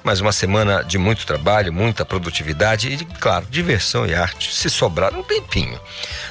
Mas 0.05 0.21
uma 0.21 0.31
semana 0.31 0.85
de 0.85 0.97
muito 0.97 1.27
trabalho, 1.27 1.73
muita 1.73 2.05
produtividade 2.05 2.89
e, 2.89 3.05
claro, 3.19 3.47
diversão 3.51 4.07
e 4.07 4.15
arte, 4.15 4.55
se 4.55 4.71
sobrar 4.71 5.13
um 5.13 5.25
tempinho. 5.25 5.81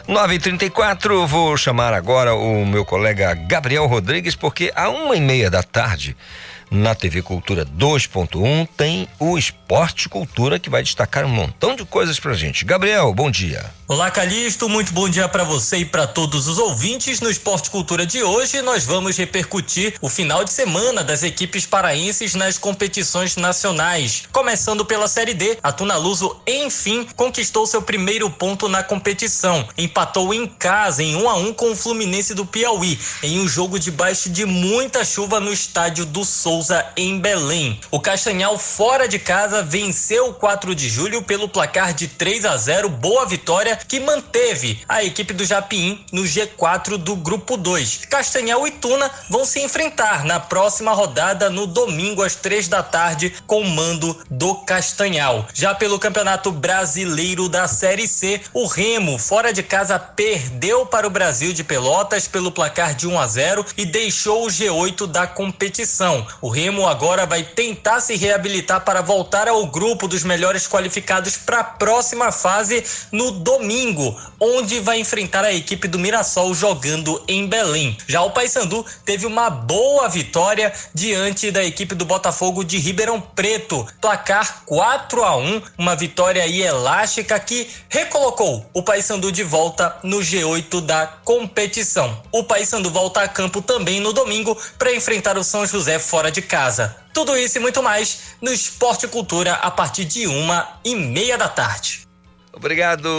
9h34, 0.08 1.28
vou 1.28 1.58
chamar 1.58 1.94
agora 1.94 2.34
o 2.34 2.66
meu 2.66 2.86
colega 2.86 3.34
Gabriel 3.34 3.88
Rodrigues, 3.88 4.38
porque 4.38 4.72
a 4.74 4.88
uma 4.88 5.18
e 5.18 5.22
meia 5.22 5.50
da 5.50 5.62
tarde 5.62 6.16
na 6.74 6.96
TV 6.96 7.22
Cultura 7.22 7.66
2.1 7.66 8.68
tem 8.76 9.08
o 9.20 9.38
Esporte 9.38 10.10
Cultura 10.10 10.58
que 10.58 10.72
vai 10.72 10.82
destacar 10.82 11.24
um 11.24 11.30
montão 11.30 11.76
de 11.76 11.86
coisas 11.86 12.20
pra 12.20 12.34
gente. 12.34 12.66
Gabriel, 12.66 13.14
bom 13.14 13.30
dia. 13.30 13.72
Olá, 13.86 14.10
Calixto, 14.10 14.68
muito 14.68 14.92
bom 14.92 15.08
dia 15.08 15.28
para 15.28 15.44
você 15.44 15.78
e 15.78 15.86
para 15.86 16.08
todos 16.08 16.48
os 16.48 16.58
ouvintes. 16.58 17.20
No 17.20 17.30
Esporte 17.30 17.70
Cultura 17.70 18.08
de 18.08 18.24
hoje, 18.24 18.62
nós 18.62 18.86
vamos 18.86 19.18
repercutir 19.18 19.94
o 20.02 20.10
final 20.10 20.44
de 20.44 20.52
semana 20.52 21.04
das 21.04 21.22
equipes 21.22 21.68
paraenses 21.68 22.34
nas 22.34 22.58
competições 22.58 23.36
nacionais. 23.36 24.24
Começando 24.32 24.84
pela 24.84 25.08
Série 25.08 25.36
D, 25.36 25.60
a 25.62 25.72
Tunaluso, 25.72 26.42
enfim, 26.48 27.06
conquistou 27.16 27.68
seu 27.68 27.84
primeiro 27.84 28.30
ponto 28.32 28.68
na 28.68 28.82
competição. 28.82 29.68
Empatou 29.78 30.34
em 30.34 30.48
casa 30.48 31.04
em 31.04 31.16
1 31.16 31.30
a 31.30 31.36
1 31.36 31.54
com 31.54 31.72
o 31.72 31.76
Fluminense 31.76 32.34
do 32.34 32.46
Piauí, 32.46 32.98
em 33.22 33.42
um 33.42 33.48
jogo 33.48 33.78
debaixo 33.78 34.30
de 34.30 34.46
muita 34.46 35.06
chuva 35.06 35.40
no 35.40 35.54
estádio 35.54 36.06
do 36.06 36.24
Souza, 36.24 36.63
em 36.96 37.20
Belém. 37.20 37.80
O 37.92 38.00
Castanhal, 38.00 38.58
fora 38.58 39.08
de 39.08 39.20
casa, 39.20 39.64
venceu 39.64 40.30
o 40.30 40.34
4 40.34 40.76
de 40.76 40.90
julho 40.90 41.22
pelo 41.22 41.50
placar 41.50 41.94
de 41.94 42.08
3 42.08 42.46
a 42.46 42.58
0. 42.58 42.90
Boa 42.90 43.26
vitória 43.26 43.80
que 43.88 44.00
manteve 44.00 44.82
a 44.88 45.04
equipe 45.04 45.34
do 45.34 45.46
Japim 45.46 46.04
no 46.12 46.24
G4 46.24 46.98
do 46.98 47.16
Grupo 47.16 47.58
2. 47.58 48.06
Castanhal 48.10 48.68
e 48.68 48.72
Tuna 48.72 49.10
vão 49.30 49.46
se 49.46 49.62
enfrentar 49.62 50.24
na 50.26 50.40
próxima 50.40 50.94
rodada 50.94 51.50
no 51.50 51.66
domingo 51.66 52.24
às 52.24 52.36
três 52.36 52.68
da 52.68 52.84
tarde 52.84 53.34
com 53.48 53.62
o 53.62 53.70
mando 53.70 54.18
do 54.30 54.56
Castanhal. 54.56 55.48
Já 55.54 55.74
pelo 55.74 56.00
Campeonato 56.00 56.52
Brasileiro 56.52 57.50
da 57.50 57.68
Série 57.68 58.08
C, 58.08 58.42
o 58.54 58.68
Remo, 58.68 59.18
fora 59.18 59.52
de 59.52 59.64
casa, 59.64 59.98
perdeu 59.98 60.86
para 60.86 61.08
o 61.08 61.10
Brasil 61.10 61.54
de 61.54 61.64
Pelotas 61.64 62.28
pelo 62.28 62.52
placar 62.52 62.94
de 62.94 63.08
1 63.08 63.20
a 63.20 63.28
0 63.28 63.66
e 63.78 63.86
deixou 63.86 64.46
o 64.46 64.50
G8 64.50 65.08
da 65.08 65.26
competição. 65.26 66.26
O 66.42 66.50
Remo 66.54 66.88
agora 66.88 67.26
vai 67.26 67.42
tentar 67.42 68.00
se 68.00 68.16
reabilitar 68.16 68.86
para 68.86 69.02
voltar 69.02 69.48
ao 69.48 69.66
grupo 69.66 70.08
dos 70.08 70.24
melhores 70.24 70.68
qualificados 70.68 71.36
para 71.36 71.62
a 71.62 71.64
próxima 71.64 72.32
fase 72.32 72.84
no 73.12 73.32
domingo 73.32 74.16
onde 74.40 74.80
vai 74.80 75.00
enfrentar 75.00 75.44
a 75.44 75.52
equipe 75.52 75.88
do 75.88 75.98
Mirassol 75.98 76.54
jogando 76.54 77.24
em 77.28 77.48
Belém. 77.48 77.98
Já 78.06 78.22
o 78.22 78.30
Paysandu 78.30 78.86
teve 79.04 79.26
uma 79.26 79.50
boa 79.50 80.08
vitória 80.08 80.72
diante 80.94 81.50
da 81.50 81.64
equipe 81.64 81.96
do 81.96 82.06
Botafogo 82.06 82.64
de 82.64 82.78
Ribeirão 82.78 83.20
Preto, 83.20 83.88
placar 84.00 84.62
4 84.68 85.24
a 85.24 85.36
1, 85.36 85.62
uma 85.76 85.96
vitória 85.96 86.48
elástica 86.48 87.40
que 87.40 87.68
recolocou 87.90 88.64
o 88.74 88.84
Paysandu 88.84 89.32
de 89.32 89.44
volta 89.44 89.98
no 90.04 90.20
G8 90.20 90.82
da 90.82 91.08
competição. 91.26 92.22
O 92.32 92.44
Paysandu 92.44 92.92
volta 92.92 93.22
a 93.22 93.28
campo 93.28 93.60
também 93.60 94.00
no 94.00 94.14
domingo 94.14 94.56
para 94.78 94.94
enfrentar 94.94 95.36
o 95.36 95.44
São 95.44 95.66
José 95.66 95.98
fora 95.98 96.32
de 96.32 96.43
casa. 96.44 96.96
Tudo 97.14 97.38
isso 97.38 97.58
e 97.58 97.62
muito 97.62 97.82
mais 97.82 98.36
no 98.42 98.52
Esporte 98.52 99.08
Cultura 99.08 99.54
a 99.54 99.72
partir 99.72 100.06
de 100.06 100.28
uma 100.28 100.80
e 100.84 100.96
meia 100.96 101.38
da 101.38 101.48
tarde. 101.48 102.04
Obrigado, 102.56 103.10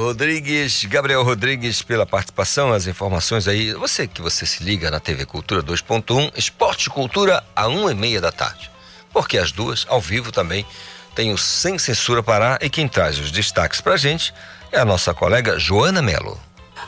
Rodrigues, 0.00 0.84
Gabriel 0.84 1.22
Rodrigues, 1.22 1.80
pela 1.80 2.04
participação, 2.04 2.72
as 2.72 2.88
informações 2.88 3.46
aí. 3.46 3.72
Você 3.74 4.08
que 4.08 4.20
você 4.20 4.44
se 4.44 4.64
liga 4.64 4.90
na 4.90 4.98
TV 4.98 5.24
Cultura 5.24 5.62
2.1, 5.62 6.32
Esporte 6.36 6.90
Cultura, 6.90 7.44
a 7.54 7.68
uma 7.68 7.92
e 7.92 7.94
meia 7.94 8.20
da 8.20 8.32
tarde. 8.32 8.68
Porque 9.12 9.38
as 9.38 9.52
duas, 9.52 9.86
ao 9.88 10.00
vivo 10.00 10.32
também, 10.32 10.66
tem 11.14 11.32
o 11.32 11.38
Sem 11.38 11.78
Censura 11.78 12.22
Pará 12.22 12.58
e 12.60 12.68
quem 12.68 12.88
traz 12.88 13.18
os 13.18 13.30
destaques 13.30 13.80
pra 13.80 13.96
gente 13.96 14.34
é 14.72 14.80
a 14.80 14.84
nossa 14.84 15.14
colega 15.14 15.58
Joana 15.58 16.02
Melo. 16.02 16.40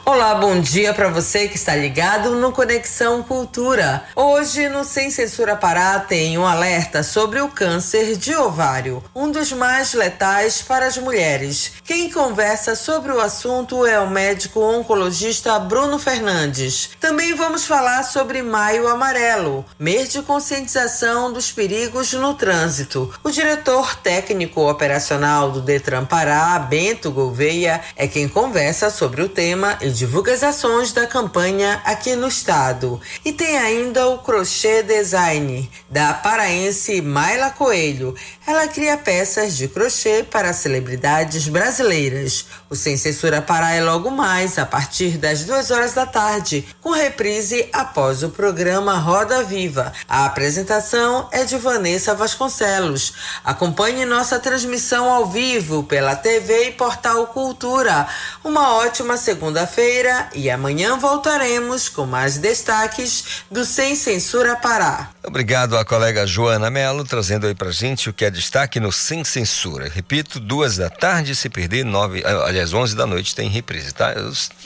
Olá, 0.04 0.34
bom 0.34 0.58
dia 0.60 0.92
para 0.92 1.08
você 1.08 1.46
que 1.46 1.54
está 1.54 1.76
ligado 1.76 2.34
no 2.34 2.50
Conexão 2.50 3.22
Cultura. 3.22 4.02
Hoje 4.16 4.68
no 4.68 4.82
Sem 4.82 5.12
Censura 5.12 5.54
Pará 5.54 6.00
tem 6.00 6.36
um 6.36 6.44
alerta 6.44 7.04
sobre 7.04 7.40
o 7.40 7.48
câncer 7.48 8.16
de 8.16 8.34
ovário, 8.34 9.02
um 9.14 9.30
dos 9.30 9.52
mais 9.52 9.94
letais 9.94 10.60
para 10.60 10.86
as 10.86 10.98
mulheres. 10.98 11.74
Quem 11.84 12.10
conversa 12.10 12.74
sobre 12.74 13.12
o 13.12 13.20
assunto 13.20 13.86
é 13.86 14.00
o 14.00 14.10
médico 14.10 14.60
oncologista 14.60 15.56
Bruno 15.60 16.00
Fernandes. 16.00 16.90
Também 16.98 17.32
vamos 17.34 17.64
falar 17.64 18.02
sobre 18.02 18.42
Maio 18.42 18.88
Amarelo, 18.88 19.64
mês 19.78 20.08
de 20.08 20.20
conscientização 20.22 21.32
dos 21.32 21.52
perigos 21.52 22.12
no 22.12 22.34
trânsito. 22.34 23.14
O 23.22 23.30
diretor 23.30 23.94
técnico 23.94 24.68
operacional 24.68 25.52
do 25.52 25.60
Detran 25.60 26.04
Pará, 26.04 26.58
Bento 26.58 27.12
Gouveia, 27.12 27.80
é 27.94 28.08
quem 28.08 28.28
conversa 28.28 28.90
sobre 28.90 29.22
o 29.22 29.28
tema 29.28 29.78
e 29.80 29.91
divulga 29.92 30.32
as 30.32 30.42
ações 30.42 30.92
da 30.92 31.06
campanha 31.06 31.80
aqui 31.84 32.16
no 32.16 32.26
estado. 32.26 33.00
E 33.24 33.32
tem 33.32 33.58
ainda 33.58 34.08
o 34.08 34.18
crochê 34.18 34.82
design 34.82 35.70
da 35.88 36.14
paraense 36.14 37.00
Maila 37.00 37.50
Coelho. 37.50 38.14
Ela 38.46 38.66
cria 38.66 38.96
peças 38.96 39.56
de 39.56 39.68
crochê 39.68 40.22
para 40.22 40.52
celebridades 40.52 41.46
brasileiras. 41.48 42.46
O 42.72 42.74
Sem 42.74 42.96
Censura 42.96 43.42
Pará 43.42 43.74
é 43.74 43.82
logo 43.82 44.10
mais, 44.10 44.58
a 44.58 44.64
partir 44.64 45.18
das 45.18 45.44
duas 45.44 45.70
horas 45.70 45.92
da 45.92 46.06
tarde, 46.06 46.66
com 46.80 46.88
reprise 46.88 47.68
após 47.70 48.22
o 48.22 48.30
programa 48.30 48.96
Roda 48.96 49.44
Viva. 49.44 49.92
A 50.08 50.24
apresentação 50.24 51.28
é 51.30 51.44
de 51.44 51.58
Vanessa 51.58 52.14
Vasconcelos. 52.14 53.12
Acompanhe 53.44 54.06
nossa 54.06 54.38
transmissão 54.38 55.10
ao 55.10 55.26
vivo 55.26 55.82
pela 55.82 56.16
TV 56.16 56.68
e 56.68 56.72
Portal 56.72 57.26
Cultura. 57.26 58.06
Uma 58.42 58.76
ótima 58.76 59.18
segunda-feira 59.18 60.30
e 60.34 60.48
amanhã 60.48 60.96
voltaremos 60.96 61.90
com 61.90 62.06
mais 62.06 62.38
destaques 62.38 63.44
do 63.50 63.66
Sem 63.66 63.94
Censura 63.94 64.56
Pará. 64.56 65.10
Obrigado 65.24 65.76
à 65.76 65.84
colega 65.84 66.26
Joana 66.26 66.68
Melo, 66.68 67.04
trazendo 67.04 67.46
aí 67.46 67.54
pra 67.54 67.70
gente 67.70 68.10
o 68.10 68.12
que 68.12 68.24
é 68.24 68.30
destaque 68.30 68.80
no 68.80 68.90
Sem 68.90 69.22
Censura. 69.22 69.88
Repito, 69.88 70.40
duas 70.40 70.76
da 70.76 70.90
tarde, 70.90 71.36
se 71.36 71.48
perder, 71.48 71.84
nove, 71.84 72.24
ah, 72.26 72.48
aliás, 72.48 72.74
onze 72.74 72.96
da 72.96 73.06
noite 73.06 73.34
tem 73.34 73.48
reprise, 73.48 73.94
tá? 73.94 74.12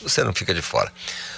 Você 0.02 0.24
não 0.24 0.32
fica 0.32 0.54
de 0.54 0.62
fora. 0.62 0.90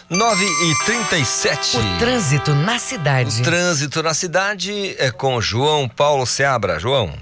9 0.09 0.45
e 0.45 0.85
37 0.87 1.77
O 1.77 1.99
trânsito 1.99 2.55
na 2.55 2.79
cidade. 2.79 3.43
O 3.43 3.45
trânsito 3.45 4.03
na 4.03 4.15
cidade 4.15 4.95
é 4.99 5.11
com 5.11 5.41
João 5.41 5.89
Paulo 5.89 6.25
Seabra. 6.25 6.79
João. 6.79 7.13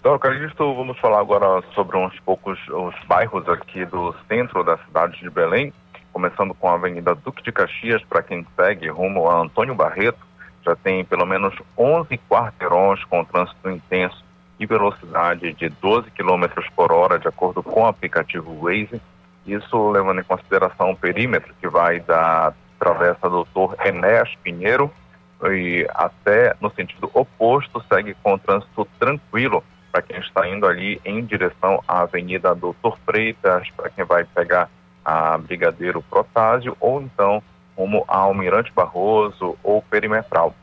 Então, 0.00 0.18
Calixto, 0.18 0.74
vamos 0.74 0.98
falar 0.98 1.20
agora 1.20 1.62
sobre 1.74 1.96
uns 1.96 2.18
poucos 2.20 2.58
os 2.68 2.94
bairros 3.06 3.46
aqui 3.48 3.84
do 3.84 4.14
centro 4.26 4.64
da 4.64 4.78
cidade 4.78 5.20
de 5.20 5.30
Belém, 5.30 5.72
começando 6.12 6.54
com 6.54 6.68
a 6.68 6.74
Avenida 6.74 7.14
Duque 7.14 7.42
de 7.42 7.52
Caxias, 7.52 8.02
para 8.08 8.22
quem 8.22 8.46
segue 8.56 8.88
rumo 8.88 9.28
a 9.28 9.42
Antônio 9.42 9.74
Barreto, 9.74 10.18
já 10.64 10.74
tem 10.74 11.04
pelo 11.04 11.26
menos 11.26 11.54
11 11.76 12.18
quarteirões 12.28 13.02
com 13.04 13.24
trânsito 13.24 13.70
intenso 13.70 14.24
e 14.58 14.66
velocidade 14.66 15.52
de 15.52 15.68
12 15.68 16.10
km 16.12 16.46
por 16.74 16.92
hora, 16.92 17.18
de 17.18 17.28
acordo 17.28 17.62
com 17.62 17.82
o 17.82 17.86
aplicativo 17.86 18.54
Waze. 18.62 19.00
Isso 19.46 19.90
levando 19.90 20.20
em 20.20 20.24
consideração 20.24 20.92
o 20.92 20.96
perímetro 20.96 21.52
que 21.60 21.68
vai 21.68 22.00
da 22.00 22.52
Travessa 22.78 23.28
Doutor 23.28 23.76
Enéas 23.84 24.34
Pinheiro 24.42 24.90
e 25.42 25.86
até 25.94 26.54
no 26.60 26.70
sentido 26.70 27.10
oposto, 27.12 27.84
segue 27.92 28.14
com 28.22 28.38
trânsito 28.38 28.88
tranquilo 28.98 29.62
para 29.92 30.02
quem 30.02 30.18
está 30.18 30.48
indo 30.48 30.66
ali 30.66 31.00
em 31.04 31.24
direção 31.24 31.82
à 31.86 32.00
Avenida 32.00 32.54
Doutor 32.54 32.98
Freitas, 33.04 33.68
para 33.76 33.90
quem 33.90 34.04
vai 34.04 34.24
pegar 34.24 34.68
a 35.04 35.36
Brigadeiro 35.36 36.02
Protásio 36.02 36.76
ou 36.80 37.02
então 37.02 37.42
rumo 37.76 38.04
a 38.08 38.18
Almirante 38.18 38.72
Barroso 38.72 39.56
ou 39.62 39.82
Perimetral. 39.82 40.54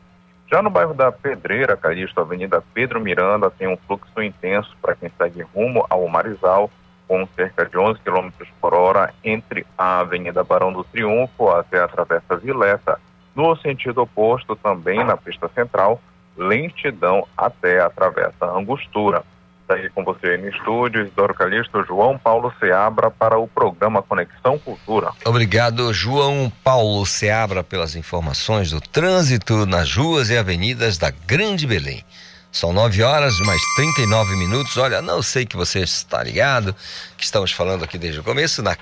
Já 0.50 0.60
no 0.60 0.68
bairro 0.68 0.92
da 0.92 1.10
Pedreira, 1.10 1.76
Calixto, 1.76 2.20
Avenida 2.20 2.62
Pedro 2.74 3.00
Miranda, 3.00 3.50
tem 3.50 3.68
um 3.68 3.76
fluxo 3.86 4.22
intenso 4.22 4.76
para 4.82 4.94
quem 4.94 5.10
segue 5.16 5.42
rumo 5.42 5.86
ao 5.88 6.06
Marizal, 6.08 6.70
com 7.08 7.26
cerca 7.34 7.64
de 7.64 7.78
11 7.78 8.00
km 8.00 8.30
por 8.60 8.74
hora 8.74 9.14
entre 9.24 9.66
a 9.76 10.00
Avenida 10.00 10.44
Barão 10.44 10.72
do 10.72 10.84
Triunfo 10.84 11.48
até 11.50 11.80
a 11.80 11.88
Travessa 11.88 12.36
Vileta. 12.36 13.00
No 13.34 13.56
sentido 13.56 14.02
oposto, 14.02 14.54
também 14.54 15.02
na 15.02 15.16
pista 15.16 15.48
central, 15.48 16.00
lentidão 16.36 17.26
até 17.36 17.80
a 17.80 17.88
Travessa 17.88 18.44
Angostura. 18.46 19.22
Está 19.62 19.74
aí 19.74 19.88
com 19.90 20.04
você 20.04 20.36
no 20.36 20.48
estúdio, 20.48 21.02
Isidoro 21.02 21.34
Calixto, 21.34 21.84
João 21.84 22.18
Paulo 22.18 22.52
Seabra, 22.58 23.10
para 23.10 23.38
o 23.38 23.46
programa 23.46 24.02
Conexão 24.02 24.58
Cultura. 24.58 25.12
Obrigado, 25.24 25.92
João 25.94 26.52
Paulo 26.64 27.06
Seabra, 27.06 27.62
pelas 27.62 27.94
informações 27.94 28.72
do 28.72 28.80
trânsito 28.80 29.64
nas 29.64 29.94
ruas 29.94 30.30
e 30.30 30.36
avenidas 30.36 30.98
da 30.98 31.10
Grande 31.10 31.66
Belém. 31.66 32.04
São 32.50 32.72
9 32.72 33.02
horas 33.02 33.38
mais 33.40 33.62
39 33.76 34.36
minutos. 34.36 34.76
Olha, 34.76 35.00
não 35.00 35.22
sei 35.22 35.46
que 35.46 35.56
você 35.56 35.78
está 35.80 36.22
ligado, 36.22 36.76
que 37.16 37.24
estamos 37.24 37.50
falando 37.50 37.84
aqui 37.84 37.96
desde 37.96 38.20
o 38.20 38.24
começo. 38.24 38.62
Na 38.62 38.76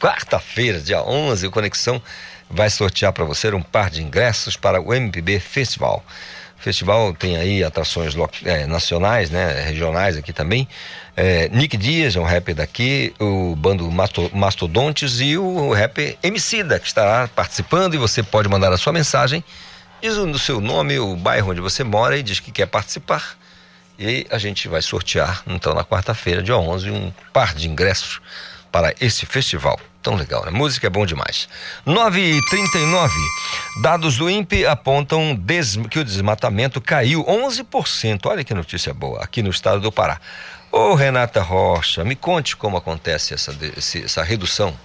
quarta-feira, 0.00 0.80
dia 0.80 1.02
11, 1.02 1.46
o 1.46 1.50
Conexão 1.50 2.00
vai 2.48 2.70
sortear 2.70 3.12
para 3.12 3.24
você 3.24 3.52
um 3.52 3.62
par 3.62 3.90
de 3.90 4.02
ingressos 4.02 4.56
para 4.56 4.80
o 4.80 4.94
MPB 4.94 5.40
Festival. 5.40 6.04
Festival 6.66 7.14
tem 7.14 7.36
aí 7.36 7.62
atrações 7.62 8.12
é, 8.44 8.66
nacionais, 8.66 9.30
né, 9.30 9.62
regionais 9.62 10.16
aqui 10.16 10.32
também. 10.32 10.66
É, 11.16 11.48
Nick 11.50 11.76
Dias 11.76 12.16
é 12.16 12.18
um 12.18 12.24
rapper 12.24 12.56
daqui, 12.56 13.14
o 13.20 13.54
bando 13.54 13.88
Mastodontes 14.32 15.20
e 15.20 15.38
o 15.38 15.72
rapper 15.72 16.18
Emicida, 16.20 16.80
que 16.80 16.88
estará 16.88 17.28
participando 17.28 17.94
e 17.94 17.98
você 17.98 18.20
pode 18.20 18.48
mandar 18.48 18.72
a 18.72 18.76
sua 18.76 18.92
mensagem, 18.92 19.44
diz 20.02 20.16
o 20.16 20.38
seu 20.40 20.60
nome, 20.60 20.98
o 20.98 21.14
bairro 21.14 21.52
onde 21.52 21.60
você 21.60 21.84
mora 21.84 22.18
e 22.18 22.22
diz 22.24 22.40
que 22.40 22.50
quer 22.50 22.66
participar. 22.66 23.38
E 23.96 24.26
a 24.28 24.36
gente 24.36 24.66
vai 24.66 24.82
sortear, 24.82 25.44
então, 25.46 25.72
na 25.72 25.84
quarta-feira, 25.84 26.42
dia 26.42 26.56
11, 26.56 26.90
um 26.90 27.12
par 27.32 27.54
de 27.54 27.68
ingressos 27.68 28.20
para 28.72 28.92
esse 29.00 29.24
festival. 29.24 29.78
Tão 30.06 30.14
legal, 30.14 30.44
né? 30.44 30.52
Música 30.52 30.86
é 30.86 30.90
bom 30.90 31.04
demais. 31.04 31.48
9h39. 31.84 33.10
Dados 33.82 34.16
do 34.16 34.30
INPE 34.30 34.64
apontam 34.64 35.34
des... 35.34 35.76
que 35.90 35.98
o 35.98 36.04
desmatamento 36.04 36.80
caiu 36.80 37.24
11%. 37.24 38.26
Olha 38.26 38.44
que 38.44 38.54
notícia 38.54 38.94
boa, 38.94 39.20
aqui 39.24 39.42
no 39.42 39.50
estado 39.50 39.80
do 39.80 39.90
Pará. 39.90 40.20
Ô 40.70 40.94
Renata 40.94 41.42
Rocha, 41.42 42.04
me 42.04 42.14
conte 42.14 42.54
como 42.54 42.76
acontece 42.76 43.34
essa, 43.34 43.52
essa 43.76 44.22
redução. 44.22 44.78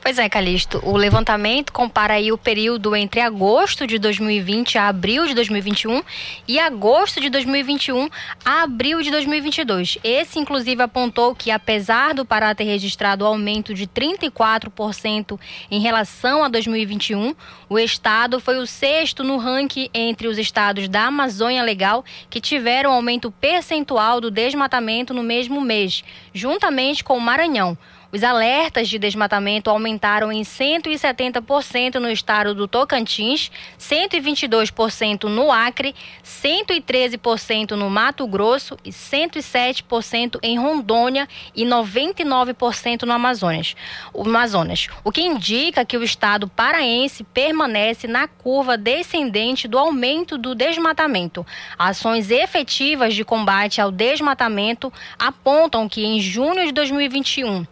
Pois 0.00 0.18
é, 0.18 0.28
Calixto. 0.28 0.80
O 0.84 0.96
levantamento 0.96 1.72
compara 1.72 2.14
aí 2.14 2.30
o 2.30 2.38
período 2.38 2.94
entre 2.94 3.20
agosto 3.20 3.86
de 3.86 3.98
2020 3.98 4.76
a 4.78 4.88
abril 4.88 5.26
de 5.26 5.34
2021 5.34 6.02
e 6.46 6.58
agosto 6.58 7.20
de 7.20 7.30
2021 7.30 8.08
a 8.44 8.62
abril 8.62 9.02
de 9.02 9.10
2022. 9.10 9.98
Esse, 10.04 10.38
inclusive, 10.38 10.82
apontou 10.82 11.34
que, 11.34 11.50
apesar 11.50 12.14
do 12.14 12.24
Pará 12.24 12.54
ter 12.54 12.64
registrado 12.64 13.24
aumento 13.24 13.72
de 13.72 13.86
34% 13.86 15.38
em 15.70 15.80
relação 15.80 16.44
a 16.44 16.48
2021, 16.48 17.34
o 17.68 17.78
estado 17.78 18.40
foi 18.40 18.58
o 18.58 18.66
sexto 18.66 19.24
no 19.24 19.38
ranking 19.38 19.88
entre 19.94 20.28
os 20.28 20.38
estados 20.38 20.88
da 20.88 21.06
Amazônia 21.06 21.62
Legal 21.62 22.04
que 22.28 22.40
tiveram 22.40 22.92
aumento 22.92 23.30
percentual 23.30 24.20
do 24.20 24.30
desmatamento 24.30 25.14
no 25.14 25.22
mesmo 25.22 25.60
mês, 25.60 26.04
juntamente 26.32 27.02
com 27.02 27.16
o 27.16 27.20
Maranhão. 27.20 27.76
Os 28.14 28.22
alertas 28.22 28.88
de 28.88 28.96
desmatamento 28.96 29.68
aumentaram 29.68 30.30
em 30.30 30.42
170% 30.42 31.96
no 31.96 32.08
estado 32.08 32.54
do 32.54 32.68
Tocantins, 32.68 33.50
122% 33.76 35.24
no 35.24 35.50
Acre, 35.50 35.96
113% 36.24 37.72
no 37.72 37.90
Mato 37.90 38.24
Grosso 38.28 38.78
e 38.84 38.90
107% 38.90 40.38
em 40.44 40.56
Rondônia 40.56 41.28
e 41.56 41.64
99% 41.64 43.02
no 43.02 43.12
Amazonas. 43.12 43.74
O 44.12 44.22
Amazonas, 44.22 44.86
o 45.02 45.10
que 45.10 45.22
indica 45.22 45.84
que 45.84 45.96
o 45.96 46.04
estado 46.04 46.46
paraense 46.46 47.24
permanece 47.24 48.06
na 48.06 48.28
curva 48.28 48.76
descendente 48.76 49.66
do 49.66 49.76
aumento 49.76 50.38
do 50.38 50.54
desmatamento. 50.54 51.44
Ações 51.76 52.30
efetivas 52.30 53.12
de 53.12 53.24
combate 53.24 53.80
ao 53.80 53.90
desmatamento 53.90 54.92
apontam 55.18 55.88
que 55.88 56.04
em 56.04 56.20
junho 56.20 56.64
de 56.64 56.70
2021 56.70 57.66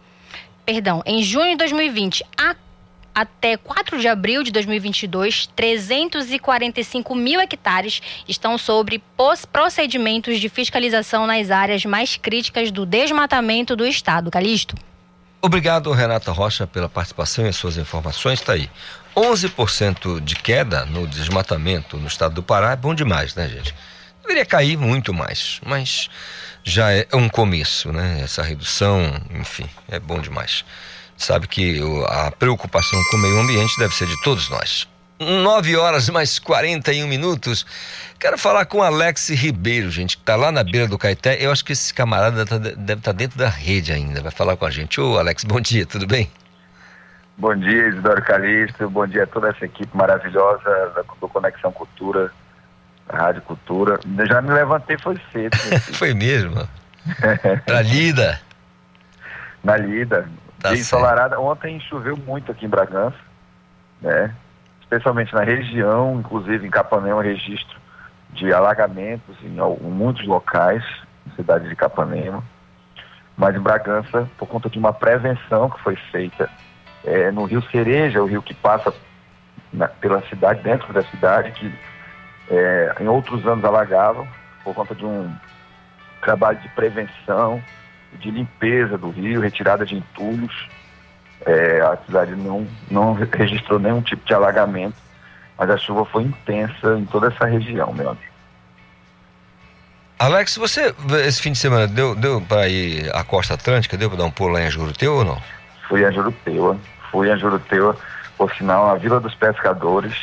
perdão, 0.65 1.01
em 1.05 1.21
junho 1.21 1.51
de 1.51 1.57
2020 1.57 2.23
a, 2.37 2.55
até 3.13 3.57
4 3.57 3.99
de 3.99 4.07
abril 4.07 4.43
de 4.43 4.51
2022, 4.51 5.47
345 5.55 7.15
mil 7.15 7.39
hectares 7.39 8.01
estão 8.27 8.57
sobre 8.57 9.03
procedimentos 9.51 10.39
de 10.39 10.49
fiscalização 10.49 11.27
nas 11.27 11.51
áreas 11.51 11.85
mais 11.85 12.17
críticas 12.17 12.71
do 12.71 12.85
desmatamento 12.85 13.75
do 13.75 13.85
estado. 13.85 14.31
Calixto. 14.31 14.75
Obrigado, 15.41 15.91
Renata 15.91 16.31
Rocha, 16.31 16.65
pela 16.65 16.87
participação 16.87 17.45
e 17.45 17.53
suas 17.53 17.77
informações. 17.77 18.39
Está 18.39 18.53
aí. 18.53 18.69
11% 19.15 20.21
de 20.21 20.35
queda 20.35 20.85
no 20.85 21.05
desmatamento 21.05 21.97
no 21.97 22.07
estado 22.07 22.33
do 22.33 22.41
Pará 22.41 22.71
é 22.71 22.75
bom 22.75 22.95
demais, 22.95 23.35
né, 23.35 23.47
gente? 23.47 23.75
Deveria 24.21 24.45
cair 24.45 24.77
muito 24.77 25.13
mais, 25.13 25.59
mas 25.65 26.09
já 26.63 26.91
é 26.91 27.07
um 27.13 27.27
começo, 27.27 27.91
né? 27.91 28.21
Essa 28.23 28.41
redução, 28.41 29.01
enfim, 29.31 29.69
é 29.89 29.99
bom 29.99 30.19
demais. 30.19 30.63
Sabe 31.17 31.47
que 31.47 31.79
a 32.07 32.31
preocupação 32.31 32.99
com 33.11 33.17
o 33.17 33.19
meio 33.19 33.39
ambiente 33.39 33.77
deve 33.77 33.93
ser 33.93 34.07
de 34.07 34.21
todos 34.23 34.49
nós. 34.49 34.87
9 35.19 35.75
horas 35.77 36.09
mais 36.09 36.39
41 36.39 37.07
minutos. 37.07 37.65
Quero 38.19 38.37
falar 38.37 38.65
com 38.65 38.81
Alex 38.81 39.29
Ribeiro, 39.29 39.89
gente, 39.89 40.17
que 40.17 40.23
está 40.23 40.35
lá 40.35 40.51
na 40.51 40.63
beira 40.63 40.87
do 40.87 40.97
Caeté. 40.97 41.37
Eu 41.39 41.51
acho 41.51 41.63
que 41.63 41.73
esse 41.73 41.93
camarada 41.93 42.45
tá, 42.45 42.57
deve 42.57 42.73
estar 42.73 42.95
tá 42.95 43.11
dentro 43.11 43.37
da 43.37 43.47
rede 43.47 43.93
ainda. 43.93 44.21
Vai 44.21 44.31
falar 44.31 44.57
com 44.57 44.65
a 44.65 44.71
gente. 44.71 44.99
Ô, 44.99 45.17
Alex, 45.17 45.43
bom 45.43 45.61
dia, 45.61 45.85
tudo 45.85 46.07
bem? 46.07 46.29
Bom 47.37 47.55
dia, 47.55 47.89
Isidoro 47.89 48.21
Calixto. 48.23 48.89
Bom 48.89 49.07
dia 49.07 49.23
a 49.23 49.27
toda 49.27 49.49
essa 49.49 49.65
equipe 49.65 49.95
maravilhosa 49.95 51.05
do 51.19 51.27
Conexão 51.27 51.71
Cultura 51.71 52.31
Rádio 53.09 53.41
Cultura. 53.41 53.99
Já 54.27 54.41
me 54.41 54.51
levantei, 54.51 54.97
foi 54.97 55.19
cedo. 55.31 55.55
foi 55.93 56.13
mesmo? 56.13 56.67
Na 57.67 57.81
lida? 57.81 58.39
Na 59.63 59.77
lida. 59.77 60.27
Tá 60.59 60.73
ensolarada. 60.73 61.39
Ontem 61.39 61.79
choveu 61.81 62.15
muito 62.15 62.51
aqui 62.51 62.65
em 62.65 62.69
Bragança, 62.69 63.17
né? 64.01 64.33
Especialmente 64.81 65.33
na 65.33 65.43
região, 65.43 66.19
inclusive 66.19 66.65
em 66.65 66.69
Capanema, 66.69 67.21
registro 67.21 67.77
de 68.31 68.53
alagamentos 68.53 69.35
em, 69.43 69.57
em 69.57 69.91
muitos 69.91 70.25
locais, 70.25 70.83
na 71.25 71.35
cidade 71.35 71.67
de 71.67 71.75
Capanema. 71.75 72.43
Mas 73.35 73.55
em 73.55 73.59
Bragança, 73.59 74.29
por 74.37 74.47
conta 74.47 74.69
de 74.69 74.77
uma 74.77 74.93
prevenção 74.93 75.69
que 75.69 75.81
foi 75.81 75.95
feita 76.11 76.49
é, 77.03 77.31
no 77.31 77.45
Rio 77.45 77.61
Cereja, 77.69 78.21
o 78.21 78.27
rio 78.27 78.41
que 78.41 78.53
passa 78.53 78.93
na, 79.71 79.87
pela 79.87 80.21
cidade, 80.29 80.61
dentro 80.61 80.93
da 80.93 81.03
cidade, 81.03 81.51
que 81.51 81.73
é, 82.57 82.95
em 82.99 83.07
outros 83.07 83.45
anos 83.47 83.63
alagavam, 83.63 84.27
por 84.63 84.73
conta 84.73 84.93
de 84.93 85.05
um 85.05 85.33
trabalho 86.21 86.59
de 86.59 86.69
prevenção, 86.69 87.61
de 88.13 88.31
limpeza 88.31 88.97
do 88.97 89.09
rio, 89.09 89.41
retirada 89.41 89.85
de 89.85 89.95
entulhos. 89.95 90.69
É, 91.45 91.81
a 91.81 91.97
cidade 92.05 92.35
não, 92.35 92.65
não 92.89 93.13
registrou 93.13 93.79
nenhum 93.79 94.01
tipo 94.01 94.25
de 94.25 94.33
alagamento, 94.33 94.95
mas 95.57 95.69
a 95.69 95.77
chuva 95.77 96.05
foi 96.05 96.23
intensa 96.23 96.97
em 96.97 97.05
toda 97.05 97.27
essa 97.27 97.45
região, 97.45 97.91
meu 97.93 98.11
amigo. 98.11 98.33
Alex, 100.19 100.55
você 100.55 100.95
esse 101.25 101.41
fim 101.41 101.51
de 101.51 101.57
semana 101.57 101.85
deu, 101.85 102.15
deu 102.15 102.39
para 102.39 102.69
ir 102.69 103.13
à 103.13 103.25
costa 103.25 103.55
atlântica, 103.55 103.97
deu 103.97 104.09
para 104.09 104.19
dar 104.19 104.25
um 104.25 104.31
pulo 104.31 104.53
lá 104.53 104.61
em 104.61 104.71
Juruteu 104.71 105.15
ou 105.15 105.25
não? 105.25 105.41
Fui 105.89 106.07
em 106.07 106.13
Juruteu, 106.13 106.79
fui 107.11 107.37
Juruteu, 107.37 107.93
por 108.37 108.53
sinal, 108.55 108.89
a 108.89 108.95
Vila 108.95 109.19
dos 109.19 109.35
Pescadores, 109.35 110.15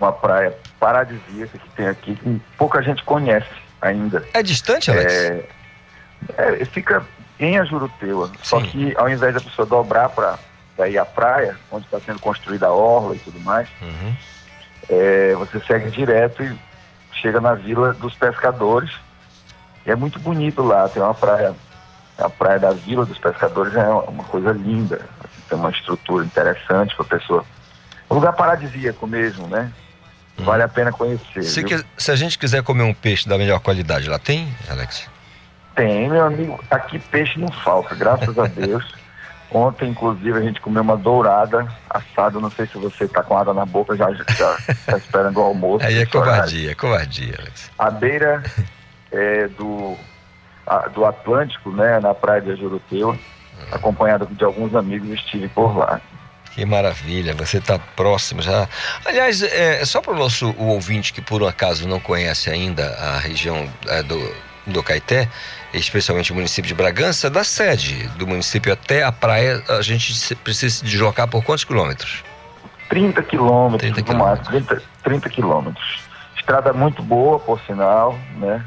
uma 0.00 0.12
praia 0.12 0.56
paradisíaca 0.78 1.58
que 1.58 1.68
tem 1.70 1.86
aqui, 1.86 2.14
que 2.14 2.40
pouca 2.56 2.82
gente 2.82 3.02
conhece 3.04 3.48
ainda. 3.80 4.24
É 4.32 4.42
distante, 4.42 4.90
Alex? 4.90 5.12
É, 5.12 5.44
é, 6.36 6.64
fica 6.64 7.04
em 7.38 7.58
Ajuruteua, 7.58 8.30
só 8.42 8.60
que 8.60 8.94
ao 8.96 9.08
invés 9.08 9.34
da 9.34 9.40
pessoa 9.40 9.66
dobrar 9.66 10.08
para 10.08 10.88
ir 10.88 10.98
à 10.98 11.04
praia, 11.04 11.56
onde 11.70 11.84
está 11.84 12.00
sendo 12.00 12.18
construída 12.18 12.66
a 12.66 12.72
orla 12.72 13.14
e 13.14 13.18
tudo 13.18 13.38
mais, 13.40 13.68
uhum. 13.80 14.16
é, 14.88 15.34
você 15.34 15.60
segue 15.60 15.90
direto 15.90 16.42
e 16.42 16.58
chega 17.12 17.40
na 17.40 17.54
Vila 17.54 17.92
dos 17.94 18.14
Pescadores. 18.14 18.90
E 19.86 19.90
é 19.90 19.96
muito 19.96 20.18
bonito 20.18 20.62
lá, 20.62 20.88
tem 20.88 21.02
uma 21.02 21.14
praia, 21.14 21.54
a 22.18 22.28
praia 22.28 22.58
da 22.58 22.70
Vila 22.70 23.06
dos 23.06 23.18
Pescadores 23.18 23.74
é 23.74 23.88
uma 23.88 24.24
coisa 24.24 24.50
linda, 24.52 25.00
tem 25.48 25.56
uma 25.56 25.70
estrutura 25.70 26.24
interessante 26.24 26.94
para 26.96 27.04
a 27.06 27.08
pessoa. 27.08 27.44
Um 28.10 28.14
lugar 28.14 28.32
paradisíaco 28.32 29.06
mesmo, 29.06 29.46
né? 29.46 29.72
Vale 30.38 30.62
a 30.62 30.68
pena 30.68 30.92
conhecer. 30.92 31.42
Se, 31.42 31.64
que, 31.64 31.84
se, 31.96 32.10
a 32.10 32.16
gente 32.16 32.38
quiser 32.38 32.62
comer 32.62 32.84
um 32.84 32.94
peixe 32.94 33.28
da 33.28 33.36
melhor 33.36 33.60
qualidade, 33.60 34.08
lá 34.08 34.18
tem, 34.18 34.52
Alex? 34.68 35.08
Tem, 35.74 36.08
meu 36.08 36.24
amigo. 36.24 36.60
Aqui 36.70 36.98
peixe 36.98 37.38
não 37.38 37.48
falta, 37.48 37.94
graças 37.94 38.38
a 38.38 38.46
Deus. 38.46 38.84
Ontem, 39.50 39.90
inclusive, 39.90 40.38
a 40.38 40.42
gente 40.42 40.60
comeu 40.60 40.82
uma 40.82 40.96
dourada 40.96 41.66
assada. 41.88 42.38
Não 42.38 42.50
sei 42.50 42.66
se 42.66 42.76
você 42.76 43.04
está 43.04 43.22
com 43.22 43.36
água 43.36 43.54
na 43.54 43.64
boca, 43.64 43.96
já 43.96 44.10
está 44.10 44.56
esperando 44.96 45.38
o 45.38 45.42
almoço. 45.42 45.84
Aí 45.84 45.98
é 45.98 46.06
covardia, 46.06 46.70
é 46.70 46.74
covardia, 46.74 47.34
Alex. 47.38 47.70
À 47.78 47.90
beira 47.90 48.42
é, 49.10 49.48
do, 49.48 49.96
a, 50.66 50.88
do 50.88 51.04
Atlântico, 51.04 51.70
né, 51.70 51.98
na 51.98 52.14
praia 52.14 52.42
de 52.42 52.52
Ajuruteu, 52.52 53.12
hum. 53.12 53.18
acompanhado 53.72 54.26
de 54.26 54.44
alguns 54.44 54.74
amigos, 54.74 55.08
estive 55.10 55.48
por 55.48 55.76
lá. 55.76 56.00
Que 56.54 56.64
maravilha, 56.64 57.34
você 57.34 57.58
está 57.58 57.78
próximo 57.78 58.42
já. 58.42 58.68
Aliás, 59.04 59.42
é, 59.42 59.84
só 59.84 60.00
para 60.00 60.12
o 60.12 60.16
nosso 60.16 60.50
o 60.58 60.68
ouvinte 60.68 61.12
que 61.12 61.20
por 61.20 61.42
um 61.42 61.46
acaso 61.46 61.86
não 61.86 62.00
conhece 62.00 62.50
ainda 62.50 62.88
a 62.96 63.18
região 63.18 63.68
é, 63.86 64.02
do, 64.02 64.34
do 64.66 64.82
Caeté, 64.82 65.28
especialmente 65.72 66.32
o 66.32 66.34
município 66.34 66.68
de 66.68 66.74
Bragança, 66.74 67.30
da 67.30 67.44
sede 67.44 68.08
do 68.16 68.26
município 68.26 68.72
até 68.72 69.02
a 69.02 69.12
praia, 69.12 69.62
a 69.68 69.82
gente 69.82 70.34
precisa 70.36 70.76
se 70.76 70.84
deslocar 70.84 71.28
por 71.28 71.44
quantos 71.44 71.64
quilômetros? 71.64 72.24
30 72.88 73.22
quilômetros 73.22 73.92
30 73.92 74.12
no 74.12 74.18
máximo, 74.18 74.48
30, 74.48 74.82
30 75.04 75.28
quilômetros. 75.28 76.02
Estrada 76.36 76.72
muito 76.72 77.02
boa, 77.02 77.38
por 77.38 77.60
sinal, 77.60 78.18
né? 78.36 78.64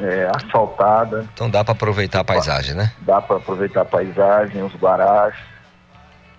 É, 0.00 0.30
asfaltada. 0.34 1.26
Então 1.32 1.48
dá 1.48 1.64
para 1.64 1.72
aproveitar 1.72 2.20
a 2.20 2.24
paisagem, 2.24 2.74
né? 2.74 2.92
Dá 3.00 3.22
para 3.22 3.36
aproveitar 3.36 3.82
a 3.82 3.84
paisagem, 3.84 4.62
os 4.62 4.74
guarás 4.74 5.34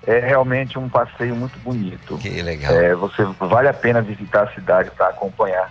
é 0.07 0.19
realmente 0.19 0.79
um 0.79 0.87
passeio 0.87 1.35
muito 1.35 1.59
bonito. 1.59 2.17
Que 2.17 2.41
legal. 2.41 2.73
É, 2.73 2.95
você 2.95 3.23
vale 3.41 3.67
a 3.67 3.73
pena 3.73 4.01
visitar 4.01 4.43
a 4.43 4.53
cidade 4.53 4.89
para 4.91 5.09
acompanhar 5.09 5.69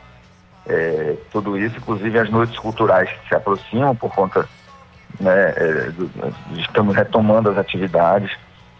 é, 0.68 1.16
tudo 1.32 1.56
isso, 1.56 1.78
inclusive 1.78 2.18
as 2.18 2.28
noites 2.28 2.58
culturais 2.58 3.08
que 3.08 3.28
se 3.28 3.34
aproximam 3.34 3.96
por 3.96 4.14
conta, 4.14 4.46
né, 5.18 5.54
é, 5.56 5.90
do, 5.90 6.10
estamos 6.58 6.94
retomando 6.94 7.48
as 7.48 7.56
atividades 7.56 8.30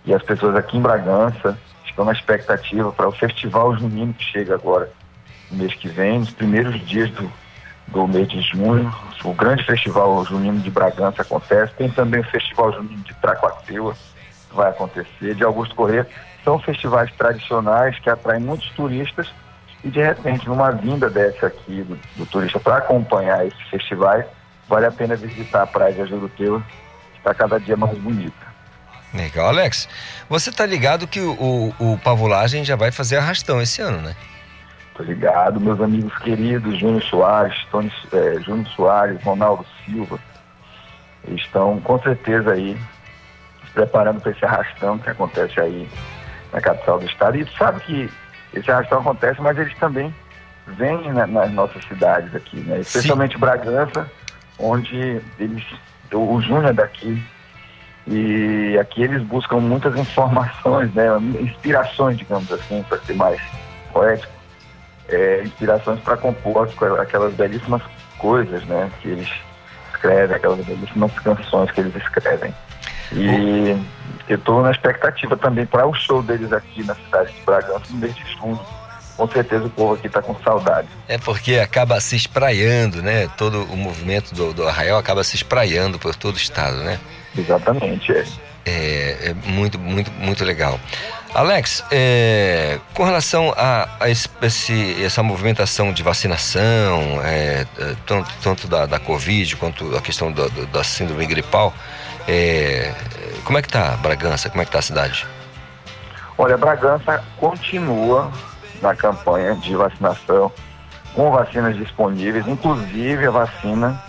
e 0.05 0.13
as 0.13 0.23
pessoas 0.23 0.55
aqui 0.57 0.77
em 0.77 0.83
Bragança 0.83 1.59
estão 1.87 2.05
na 2.05 2.13
expectativa 2.13 2.93
para 2.93 3.09
o 3.09 3.13
Festival 3.13 3.75
Junino 3.79 4.13
que 4.13 4.25
chega 4.25 4.55
agora 4.55 4.91
no 5.51 5.57
mês 5.57 5.73
que 5.73 5.89
vem, 5.89 6.19
nos 6.19 6.33
primeiros 6.33 6.79
dias 6.87 7.09
do, 7.13 7.33
do 7.89 8.07
mês 8.07 8.29
de 8.29 8.43
junho. 8.43 8.93
O 9.25 9.33
grande 9.33 9.65
Festival 9.65 10.23
Junino 10.27 10.61
de 10.61 10.71
Bragança 10.71 11.23
acontece, 11.23 11.73
tem 11.79 11.89
também 11.89 12.21
o 12.21 12.25
Festival 12.25 12.73
Junino 12.75 13.03
de 13.03 13.15
Vai 14.53 14.71
acontecer, 14.71 15.35
de 15.35 15.45
Augusto 15.45 15.75
Corrêa, 15.75 16.07
são 16.45 16.59
festivais 16.59 17.11
tradicionais 17.17 17.99
que 17.99 18.09
atraem 18.09 18.41
muitos 18.41 18.71
turistas 18.71 19.29
e 19.83 19.91
de 19.91 20.03
repente 20.03 20.49
numa 20.49 20.71
vinda 20.71 21.11
dessa 21.11 21.49
aqui 21.49 21.83
do, 21.83 21.99
do 22.17 22.27
turista 22.27 22.59
para 22.59 22.79
acompanhar 22.79 23.47
esses 23.47 23.61
festivais, 23.69 24.25
vale 24.69 24.87
a 24.87 24.91
pena 24.91 25.17
visitar 25.17 25.63
a 25.63 25.67
praia 25.67 25.93
de 25.93 26.03
Ajuruteu, 26.03 26.63
que 27.13 27.19
está 27.19 27.35
cada 27.35 27.59
dia 27.59 27.77
mais 27.77 27.97
bonita. 27.99 28.47
Legal, 29.13 29.49
Alex. 29.49 29.89
Você 30.29 30.53
tá 30.53 30.67
ligado 30.67 31.07
que 31.07 31.21
o, 31.21 31.73
o, 31.79 31.93
o 31.93 31.99
Pavulagem 31.99 32.65
já 32.65 32.77
vai 32.77 32.91
fazer 32.91 33.17
arrastão 33.17 33.61
esse 33.61 33.81
ano, 33.81 34.01
né? 34.01 34.15
Tô 34.95 35.03
ligado, 35.03 35.61
meus 35.61 35.81
amigos 35.81 36.17
queridos, 36.19 36.79
Júnior 36.79 37.03
Soares, 37.03 37.57
Tony, 37.71 37.93
é, 38.13 38.41
Júnior 38.41 38.67
Soares, 38.69 39.23
Ronaldo 39.23 39.65
Silva, 39.85 40.19
estão 41.29 41.81
com 41.81 42.01
certeza 42.01 42.53
aí 42.53 42.77
preparando 43.77 44.23
para 44.23 44.33
esse 44.33 44.43
arrastão 44.43 44.99
que 44.99 45.11
acontece 45.11 45.61
aí 45.61 45.87
na 46.51 46.63
capital 46.63 46.99
do 46.99 47.05
estado. 47.05 47.37
E 47.37 47.45
tu 47.45 47.53
sabe 47.59 47.81
que 47.81 48.11
esse 48.55 48.71
arrastão 48.71 49.01
acontece, 49.01 49.39
mas 49.41 49.59
eles 49.59 49.77
também 49.79 50.13
vêm 50.67 51.13
na, 51.13 51.27
nas 51.27 51.53
nossas 51.53 51.85
cidades 51.85 52.35
aqui, 52.35 52.57
né? 52.61 52.81
Especialmente 52.81 53.35
Sim. 53.35 53.41
Bragança, 53.41 54.11
onde 54.59 55.21
eles, 55.39 55.63
o, 56.11 56.35
o 56.35 56.41
Júnior 56.41 56.65
é 56.65 56.73
daqui, 56.73 57.23
e 58.07 58.79
aqui 58.81 59.03
eles 59.03 59.23
buscam 59.25 59.59
muitas 59.59 59.95
informações, 59.95 60.93
né? 60.95 61.07
Inspirações, 61.39 62.17
digamos 62.17 62.51
assim, 62.51 62.83
para 62.89 62.99
ser 63.01 63.15
mais 63.15 63.41
poético. 63.93 64.33
É, 65.09 65.43
inspirações 65.45 66.01
para 66.01 66.17
compor 66.17 66.69
aquelas 66.99 67.35
belíssimas 67.35 67.83
coisas, 68.17 68.65
né? 68.65 68.91
Que 69.03 69.09
eles 69.11 69.31
escrevem, 69.93 70.35
aquelas 70.35 70.65
belíssimas 70.65 71.13
canções 71.19 71.71
que 71.71 71.81
eles 71.81 71.95
escrevem. 71.95 72.55
E 73.13 73.77
eu 74.29 74.37
estou 74.37 74.63
na 74.63 74.71
expectativa 74.71 75.37
também 75.37 75.67
para 75.67 75.87
o 75.87 75.95
show 75.95 76.23
deles 76.23 76.53
aqui 76.53 76.85
na 76.85 76.95
cidade 76.95 77.33
de 77.33 77.41
Bragança 77.43 77.85
no 77.91 77.99
mês 77.99 78.15
de 78.15 78.25
junho. 78.33 78.59
Com 79.17 79.29
certeza 79.29 79.65
o 79.65 79.71
povo 79.71 79.95
aqui 79.95 80.09
está 80.09 80.21
com 80.21 80.35
saudade. 80.43 80.89
É 81.09 81.17
porque 81.17 81.55
acaba 81.55 81.99
se 82.01 82.17
espraiando, 82.17 83.03
né? 83.03 83.27
Todo 83.39 83.65
o 83.65 83.77
movimento 83.77 84.35
do, 84.35 84.53
do 84.53 84.69
arraial 84.69 84.99
acaba 84.99 85.25
se 85.25 85.37
espraiando 85.37 85.99
por 85.99 86.15
todo 86.15 86.35
o 86.35 86.39
estado, 86.39 86.77
né? 86.79 86.99
Exatamente, 87.37 88.13
é. 88.13 88.25
É, 88.67 89.31
é 89.31 89.35
muito, 89.49 89.79
muito, 89.79 90.11
muito 90.13 90.45
legal. 90.45 90.79
Alex, 91.33 91.85
é, 91.91 92.79
com 92.95 93.05
relação 93.05 93.53
a, 93.57 93.89
a 94.01 94.09
esse, 94.11 95.05
essa 95.05 95.23
movimentação 95.23 95.93
de 95.93 96.03
vacinação, 96.03 97.21
é, 97.23 97.67
é, 97.79 97.95
tanto, 98.07 98.31
tanto 98.43 98.67
da, 98.67 98.87
da 98.87 98.99
Covid 98.99 99.55
quanto 99.57 99.97
a 99.97 100.01
questão 100.01 100.33
da, 100.33 100.49
da 100.73 100.83
síndrome 100.83 101.27
gripal, 101.27 101.73
é, 102.29 102.93
como 103.45 103.59
é 103.59 103.63
que 103.63 103.69
tá 103.69 103.97
Bragança? 103.97 104.51
Como 104.51 104.63
é 104.63 104.65
que 104.65 104.73
tá 104.73 104.81
a 104.81 104.83
cidade? 104.83 105.27
Olha, 106.37 106.57
Bragança 106.57 107.23
continua 107.39 108.31
na 108.83 108.95
campanha 108.95 109.55
de 109.55 109.75
vacinação 109.75 110.53
com 111.15 111.31
vacinas 111.31 111.77
disponíveis, 111.77 112.47
inclusive 112.47 113.27
a 113.27 113.31
vacina 113.31 114.03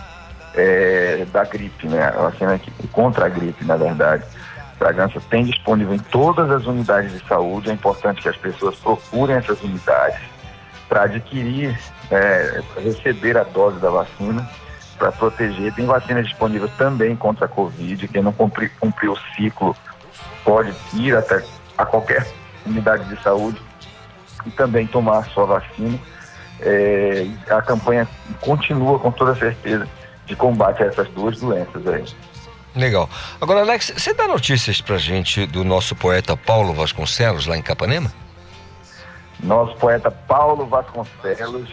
é, 0.54 1.24
da 1.32 1.44
gripe, 1.44 1.86
né? 1.86 2.02
A 2.04 2.30
vacina 2.30 2.60
contra 2.92 3.26
a 3.26 3.28
gripe, 3.28 3.64
na 3.64 3.76
verdade. 3.76 4.24
Bragança 4.78 5.20
tem 5.30 5.44
disponível 5.44 5.94
em 5.94 5.98
todas 5.98 6.50
as 6.50 6.66
unidades 6.66 7.12
de 7.12 7.26
saúde. 7.26 7.70
É 7.70 7.72
importante 7.72 8.20
que 8.20 8.28
as 8.28 8.36
pessoas 8.36 8.76
procurem 8.76 9.36
essas 9.36 9.60
unidades 9.62 10.20
para 10.88 11.04
adquirir, 11.04 11.78
é, 12.10 12.60
receber 12.82 13.36
a 13.36 13.44
dose 13.44 13.78
da 13.78 13.90
vacina 13.90 14.48
para 14.98 15.12
proteger. 15.12 15.72
Tem 15.72 15.86
vacinas 15.86 16.26
disponíveis 16.26 16.70
também 16.76 17.14
contra 17.16 17.46
a 17.46 17.48
Covid. 17.48 18.08
Quem 18.08 18.22
não 18.22 18.32
cumpriu, 18.32 18.70
cumpriu 18.80 19.12
o 19.12 19.18
ciclo 19.34 19.76
pode 20.44 20.74
ir 20.94 21.14
até 21.14 21.44
a 21.76 21.84
qualquer 21.84 22.26
unidade 22.64 23.04
de 23.04 23.22
saúde 23.22 23.60
e 24.46 24.50
também 24.50 24.86
tomar 24.86 25.18
a 25.18 25.24
sua 25.24 25.44
vacina. 25.44 25.98
É, 26.60 27.26
a 27.50 27.62
campanha 27.62 28.08
continua 28.40 28.98
com 28.98 29.12
toda 29.12 29.34
certeza 29.34 29.86
de 30.26 30.34
combate 30.34 30.82
a 30.82 30.86
essas 30.86 31.08
duas 31.10 31.38
doenças 31.38 31.86
aí. 31.86 32.04
Legal. 32.74 33.08
Agora, 33.40 33.60
Alex, 33.60 33.92
você 33.96 34.14
dá 34.14 34.26
notícias 34.26 34.80
pra 34.80 34.98
gente 34.98 35.46
do 35.46 35.64
nosso 35.64 35.94
poeta 35.94 36.36
Paulo 36.36 36.72
Vasconcelos, 36.72 37.46
lá 37.46 37.56
em 37.56 37.62
Capanema? 37.62 38.12
Nosso 39.40 39.76
poeta 39.76 40.10
Paulo 40.10 40.66
Vasconcelos 40.66 41.68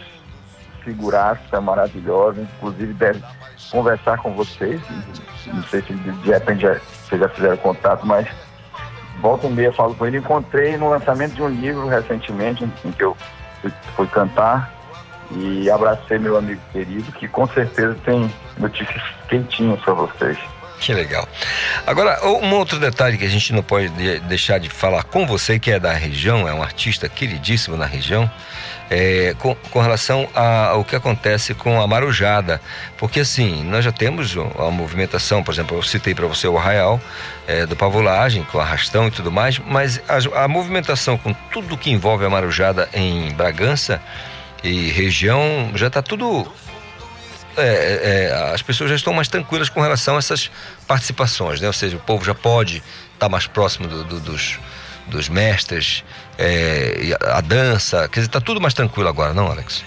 figuraça 0.86 1.60
maravilhosa, 1.60 2.40
inclusive 2.40 2.94
deve 2.94 3.20
conversar 3.70 4.18
com 4.18 4.32
vocês. 4.34 4.80
Não 5.46 5.62
sei 5.64 5.82
se 5.82 5.92
de 5.92 6.30
repente 6.30 6.62
já, 6.62 6.74
vocês 6.74 7.20
já 7.20 7.28
fizeram 7.28 7.56
contato, 7.56 8.06
mas 8.06 8.28
volta 9.20 9.48
um 9.48 9.50
meia 9.50 9.72
falo 9.72 9.94
com 9.96 10.06
ele. 10.06 10.18
Encontrei 10.18 10.76
no 10.76 10.88
lançamento 10.88 11.34
de 11.34 11.42
um 11.42 11.48
livro 11.48 11.88
recentemente, 11.88 12.64
em 12.84 12.92
que 12.92 13.02
eu 13.02 13.16
fui, 13.60 13.72
fui 13.96 14.06
cantar 14.06 14.72
e 15.32 15.68
abracei 15.68 16.18
meu 16.18 16.36
amigo 16.36 16.60
querido, 16.72 17.10
que 17.12 17.26
com 17.26 17.48
certeza 17.48 17.96
tem 18.04 18.32
notícias 18.56 19.02
quentinhas 19.28 19.80
para 19.80 19.94
vocês. 19.94 20.38
Que 20.78 20.92
legal. 20.92 21.26
Agora, 21.86 22.24
um 22.24 22.54
outro 22.54 22.78
detalhe 22.78 23.16
que 23.16 23.24
a 23.24 23.28
gente 23.28 23.52
não 23.52 23.62
pode 23.62 23.88
deixar 24.20 24.58
de 24.58 24.68
falar 24.68 25.04
com 25.04 25.26
você, 25.26 25.58
que 25.58 25.70
é 25.70 25.80
da 25.80 25.92
região, 25.92 26.46
é 26.46 26.52
um 26.52 26.62
artista 26.62 27.08
queridíssimo 27.08 27.76
na 27.76 27.86
região, 27.86 28.30
é, 28.90 29.34
com, 29.38 29.54
com, 29.70 29.80
relação 29.80 30.28
ao 30.34 30.84
que 30.84 30.94
acontece 30.94 31.54
com 31.54 31.80
a 31.80 31.86
marujada. 31.86 32.60
Porque 32.96 33.20
assim, 33.20 33.64
nós 33.64 33.84
já 33.84 33.92
temos 33.92 34.36
a 34.58 34.70
movimentação, 34.70 35.42
por 35.42 35.52
exemplo, 35.52 35.76
eu 35.76 35.82
citei 35.82 36.14
para 36.14 36.26
você 36.26 36.46
o 36.46 36.56
arraial 36.56 37.00
é, 37.46 37.66
do 37.66 37.76
pavulagem, 37.76 38.44
com 38.44 38.58
arrastão 38.58 39.08
e 39.08 39.10
tudo 39.10 39.30
mais, 39.30 39.58
mas 39.58 40.00
a, 40.08 40.44
a 40.44 40.48
movimentação 40.48 41.18
com 41.18 41.32
tudo 41.52 41.76
que 41.76 41.90
envolve 41.90 42.24
a 42.24 42.30
marujada 42.30 42.88
em 42.92 43.32
Bragança 43.32 44.00
e 44.62 44.90
região 44.90 45.70
já 45.74 45.88
está 45.88 46.02
tudo 46.02 46.50
é, 47.56 48.28
é, 48.30 48.52
as 48.54 48.62
pessoas 48.62 48.90
já 48.90 48.96
estão 48.96 49.12
mais 49.12 49.28
tranquilas 49.28 49.68
com 49.68 49.80
relação 49.80 50.16
a 50.16 50.18
essas 50.18 50.50
participações, 50.86 51.60
né? 51.60 51.66
Ou 51.66 51.72
seja, 51.72 51.96
o 51.96 52.00
povo 52.00 52.24
já 52.24 52.34
pode 52.34 52.82
estar 53.14 53.28
mais 53.28 53.46
próximo 53.46 53.88
do, 53.88 54.04
do, 54.04 54.20
dos, 54.20 54.58
dos 55.06 55.28
mestres, 55.28 56.04
é, 56.38 57.16
a 57.26 57.40
dança, 57.40 58.08
quer 58.08 58.20
dizer, 58.20 58.28
está 58.28 58.40
tudo 58.40 58.60
mais 58.60 58.74
tranquilo 58.74 59.08
agora, 59.08 59.32
não, 59.32 59.50
Alex? 59.50 59.84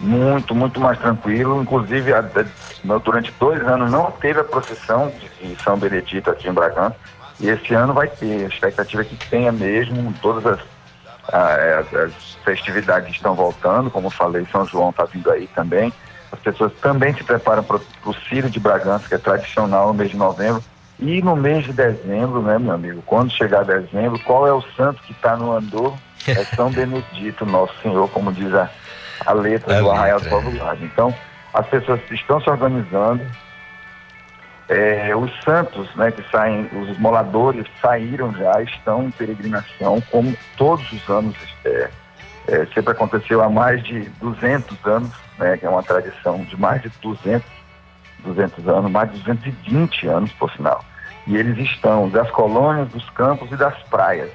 Muito, 0.00 0.54
muito 0.54 0.80
mais 0.80 0.98
tranquilo. 0.98 1.60
Inclusive, 1.60 2.12
a, 2.12 2.20
a, 2.20 2.98
durante 2.98 3.32
dois 3.38 3.60
anos 3.66 3.90
não 3.90 4.10
teve 4.12 4.40
a 4.40 4.44
procissão 4.44 5.12
de, 5.40 5.56
São 5.62 5.76
Benedito 5.76 6.30
aqui 6.30 6.48
em 6.48 6.52
Bragança. 6.52 6.96
E 7.40 7.48
esse 7.48 7.74
ano 7.74 7.92
vai 7.92 8.08
ter. 8.08 8.44
A 8.44 8.48
expectativa 8.48 9.02
é 9.02 9.04
que 9.04 9.16
tenha 9.28 9.50
mesmo. 9.50 10.14
Todas 10.22 10.46
as, 10.46 10.60
as, 11.32 11.94
as 11.94 12.12
festividades 12.44 13.10
estão 13.10 13.34
voltando. 13.34 13.90
Como 13.90 14.10
falei, 14.10 14.46
São 14.52 14.64
João 14.66 14.90
está 14.90 15.04
vindo 15.04 15.30
aí 15.30 15.48
também. 15.48 15.92
As 16.30 16.38
pessoas 16.40 16.72
também 16.80 17.14
se 17.14 17.24
preparam 17.24 17.64
para 17.64 17.80
o 18.04 18.14
Círio 18.28 18.50
de 18.50 18.60
Bragança, 18.60 19.08
que 19.08 19.14
é 19.14 19.18
tradicional 19.18 19.88
no 19.88 19.94
mês 19.94 20.10
de 20.10 20.16
novembro. 20.16 20.62
E 20.98 21.22
no 21.22 21.36
mês 21.36 21.64
de 21.64 21.72
dezembro, 21.72 22.42
né, 22.42 22.58
meu 22.58 22.72
amigo, 22.72 23.02
quando 23.06 23.30
chegar 23.32 23.64
dezembro, 23.64 24.18
qual 24.24 24.46
é 24.46 24.52
o 24.52 24.62
santo 24.76 25.00
que 25.02 25.12
está 25.12 25.36
no 25.36 25.52
andor? 25.52 25.96
É 26.26 26.44
São 26.56 26.70
Benedito, 26.72 27.46
nosso 27.46 27.72
Senhor, 27.80 28.08
como 28.10 28.32
diz 28.32 28.52
a, 28.52 28.68
a 29.24 29.32
letra 29.32 29.78
A 29.78 29.80
do 29.80 29.90
Arraial 29.90 30.20
do 30.20 30.28
é. 30.28 30.62
Largo. 30.62 30.84
Então, 30.84 31.14
as 31.54 31.66
pessoas 31.68 32.00
estão 32.10 32.40
se 32.40 32.50
organizando. 32.50 33.24
É, 34.68 35.16
os 35.16 35.30
santos, 35.44 35.88
né, 35.94 36.10
que 36.10 36.22
saem, 36.30 36.68
os 36.72 36.98
moladores 36.98 37.64
saíram 37.80 38.34
já, 38.34 38.60
estão 38.62 39.04
em 39.04 39.10
peregrinação, 39.10 40.02
como 40.10 40.36
todos 40.58 40.92
os 40.92 41.08
anos 41.08 41.34
é, 41.64 41.90
é, 42.48 42.66
sempre 42.74 42.92
aconteceu 42.92 43.42
há 43.42 43.48
mais 43.48 43.82
de 43.82 44.00
200 44.20 44.76
anos, 44.84 45.10
né, 45.38 45.56
que 45.56 45.64
é 45.64 45.70
uma 45.70 45.82
tradição 45.82 46.42
de 46.44 46.58
mais 46.60 46.82
de 46.82 46.90
200, 47.00 47.57
200 48.24 48.68
anos, 48.68 48.90
mais 48.90 49.10
de 49.12 49.18
220 49.18 50.06
anos, 50.06 50.32
por 50.32 50.50
sinal. 50.52 50.84
E 51.26 51.36
eles 51.36 51.58
estão 51.58 52.08
das 52.08 52.30
colônias, 52.30 52.88
dos 52.88 53.08
campos 53.10 53.50
e 53.52 53.56
das 53.56 53.76
praias. 53.84 54.30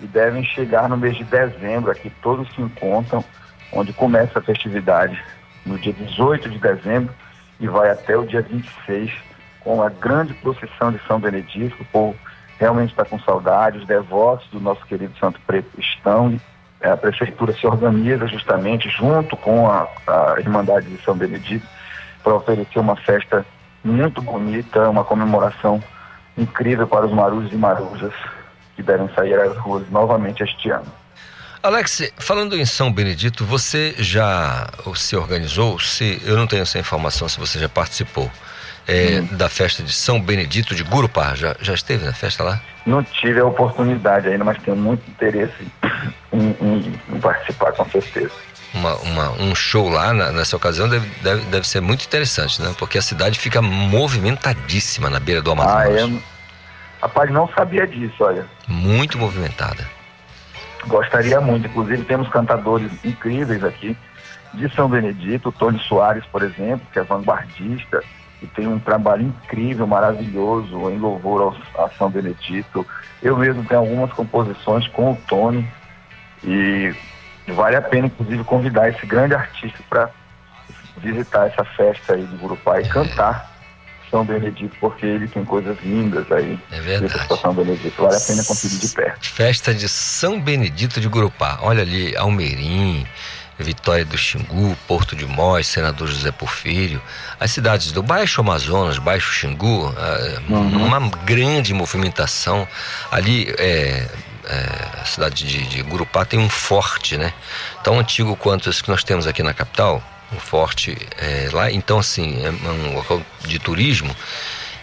E 0.00 0.06
devem 0.06 0.44
chegar 0.44 0.88
no 0.88 0.96
mês 0.96 1.16
de 1.16 1.24
dezembro, 1.24 1.90
aqui 1.90 2.10
todos 2.22 2.48
se 2.54 2.62
encontram, 2.62 3.24
onde 3.72 3.92
começa 3.92 4.38
a 4.38 4.42
festividade 4.42 5.20
no 5.66 5.78
dia 5.78 5.92
18 5.92 6.48
de 6.48 6.58
dezembro 6.58 7.12
e 7.58 7.68
vai 7.68 7.90
até 7.90 8.16
o 8.16 8.24
dia 8.24 8.40
26, 8.40 9.12
com 9.60 9.82
a 9.82 9.90
grande 9.90 10.32
procissão 10.34 10.90
de 10.90 10.98
São 11.06 11.20
Benedito. 11.20 11.76
O 11.82 11.84
povo 11.86 12.16
realmente 12.58 12.90
está 12.90 13.04
com 13.04 13.18
saudade, 13.20 13.78
os 13.78 13.86
devotos 13.86 14.48
do 14.50 14.60
nosso 14.60 14.84
querido 14.86 15.16
Santo 15.18 15.40
Preto 15.46 15.68
estão. 15.78 16.40
A 16.82 16.96
prefeitura 16.96 17.52
se 17.52 17.66
organiza 17.66 18.26
justamente 18.26 18.88
junto 18.88 19.36
com 19.36 19.68
a, 19.68 19.86
a 20.06 20.36
Irmandade 20.38 20.88
de 20.88 21.02
São 21.04 21.14
Benedito 21.14 21.66
para 22.22 22.34
oferecer 22.34 22.78
uma 22.78 22.96
festa 22.96 23.44
muito 23.84 24.20
bonita, 24.20 24.88
uma 24.88 25.04
comemoração 25.04 25.82
incrível 26.36 26.86
para 26.86 27.06
os 27.06 27.12
marujos 27.12 27.52
e 27.52 27.56
marujas 27.56 28.12
que 28.76 28.82
devem 28.82 29.08
sair 29.14 29.34
às 29.40 29.56
ruas 29.58 29.88
novamente 29.90 30.42
este 30.42 30.70
ano. 30.70 30.86
Alex, 31.62 32.10
falando 32.16 32.56
em 32.56 32.64
São 32.64 32.90
Benedito, 32.90 33.44
você 33.44 33.94
já 33.98 34.70
se 34.94 35.14
organizou? 35.14 35.78
Se 35.78 36.20
eu 36.24 36.36
não 36.36 36.46
tenho 36.46 36.62
essa 36.62 36.78
informação, 36.78 37.28
se 37.28 37.38
você 37.38 37.58
já 37.58 37.68
participou 37.68 38.30
é, 38.88 39.20
da 39.32 39.48
festa 39.50 39.82
de 39.82 39.92
São 39.92 40.18
Benedito 40.20 40.74
de 40.74 40.82
Gurupá, 40.82 41.34
já, 41.34 41.54
já 41.60 41.74
esteve 41.74 42.04
na 42.06 42.14
festa 42.14 42.42
lá? 42.42 42.60
Não 42.86 43.02
tive 43.04 43.40
a 43.40 43.44
oportunidade 43.44 44.26
ainda, 44.28 44.42
mas 44.42 44.56
tenho 44.62 44.76
muito 44.76 45.02
interesse 45.10 45.52
em, 46.32 46.56
em- 46.62 47.00
em 47.12 47.20
participar, 47.20 47.72
com 47.72 47.84
certeza. 47.90 48.32
Uma, 48.72 48.94
uma- 48.98 49.30
um 49.32 49.52
show 49.54 49.88
lá 49.88 50.12
na- 50.12 50.30
nessa 50.30 50.56
ocasião 50.56 50.88
deve, 50.88 51.08
deve, 51.22 51.42
deve 51.46 51.66
ser 51.66 51.80
muito 51.80 52.04
interessante, 52.04 52.62
né? 52.62 52.72
Porque 52.78 52.98
a 52.98 53.02
cidade 53.02 53.38
fica 53.38 53.60
movimentadíssima 53.60 55.10
na 55.10 55.18
beira 55.18 55.42
do 55.42 55.50
Amazonas. 55.50 56.02
Ah, 56.02 56.16
é? 56.16 56.20
Rapaz, 57.02 57.30
não 57.32 57.48
sabia 57.48 57.86
disso, 57.86 58.14
olha. 58.22 58.46
Muito 58.68 59.18
movimentada. 59.18 59.84
Gostaria 60.86 61.40
muito. 61.40 61.66
Inclusive, 61.66 62.04
temos 62.04 62.28
cantadores 62.28 62.90
incríveis 63.04 63.64
aqui 63.64 63.96
de 64.54 64.72
São 64.74 64.88
Benedito. 64.88 65.48
O 65.48 65.52
Tony 65.52 65.78
Soares, 65.80 66.24
por 66.26 66.42
exemplo, 66.42 66.86
que 66.92 66.98
é 66.98 67.02
vanguardista 67.02 68.02
e 68.42 68.46
tem 68.46 68.66
um 68.68 68.78
trabalho 68.78 69.22
incrível, 69.22 69.86
maravilhoso 69.86 70.90
em 70.90 70.98
louvor 70.98 71.56
ao, 71.74 71.84
a 71.84 71.90
São 71.98 72.08
Benedito. 72.08 72.86
Eu 73.22 73.36
mesmo 73.36 73.64
tenho 73.64 73.80
algumas 73.80 74.12
composições 74.12 74.86
com 74.88 75.12
o 75.12 75.16
Tony 75.28 75.66
e 76.44 76.94
vale 77.50 77.76
a 77.76 77.82
pena, 77.82 78.06
inclusive, 78.06 78.44
convidar 78.44 78.88
esse 78.88 79.04
grande 79.06 79.34
artista 79.34 79.78
para 79.88 80.10
visitar 80.98 81.46
essa 81.48 81.64
festa 81.64 82.14
aí 82.14 82.24
de 82.24 82.36
Gurupá 82.36 82.80
e 82.80 82.88
cantar 82.88 83.50
São 84.10 84.24
Benedito, 84.24 84.76
porque 84.80 85.06
ele 85.06 85.28
tem 85.28 85.44
coisas 85.44 85.78
lindas 85.82 86.30
aí. 86.30 86.58
É 86.70 86.80
verdade. 86.80 87.40
São 87.40 87.54
Benedito. 87.54 88.02
Vale 88.02 88.16
a 88.16 88.20
pena 88.20 88.44
conferir 88.44 88.78
de 88.78 88.88
perto. 88.88 89.28
Festa 89.28 89.74
de 89.74 89.88
São 89.88 90.40
Benedito 90.40 91.00
de 91.00 91.08
Gurupá. 91.08 91.58
Olha 91.62 91.82
ali, 91.82 92.16
Almeirim, 92.16 93.06
Vitória 93.58 94.04
do 94.04 94.16
Xingu, 94.16 94.76
Porto 94.88 95.14
de 95.14 95.26
Mós, 95.26 95.66
Senador 95.66 96.08
José 96.08 96.32
Porfírio, 96.32 97.00
as 97.38 97.50
cidades 97.50 97.92
do 97.92 98.02
Baixo 98.02 98.40
Amazonas, 98.40 98.98
Baixo 98.98 99.32
Xingu, 99.32 99.94
ah, 99.96 100.40
uma 100.48 101.08
grande 101.24 101.74
movimentação. 101.74 102.66
Ali, 103.10 103.54
é, 103.58 104.08
é, 104.50 105.00
a 105.00 105.04
cidade 105.04 105.46
de, 105.46 105.64
de 105.66 105.82
Gurupá 105.82 106.24
tem 106.24 106.40
um 106.40 106.48
forte, 106.48 107.16
né? 107.16 107.32
Tão 107.84 108.00
antigo 108.00 108.34
quanto 108.34 108.68
esse 108.68 108.82
que 108.82 108.90
nós 108.90 109.04
temos 109.04 109.26
aqui 109.26 109.42
na 109.42 109.54
capital, 109.54 110.02
um 110.32 110.40
forte 110.40 110.96
é, 111.18 111.48
lá. 111.52 111.70
Então, 111.70 112.00
assim, 112.00 112.44
é 112.44 112.50
um 112.50 112.94
local 112.94 113.22
de 113.46 113.58
turismo. 113.60 114.14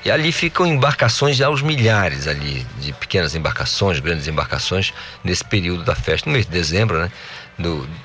E 0.06 0.11
ali 0.11 0.31
ficam 0.31 0.65
embarcações 0.65 1.41
aos 1.41 1.61
milhares 1.61 2.27
ali, 2.27 2.65
de 2.80 2.94
pequenas 2.94 3.35
embarcações, 3.35 3.99
grandes 3.99 4.26
embarcações, 4.26 4.94
nesse 5.22 5.44
período 5.44 5.84
da 5.84 5.95
festa, 5.95 6.30
no 6.30 6.34
mês 6.34 6.45
de 6.45 6.52
dezembro, 6.52 6.98
né? 6.99 7.11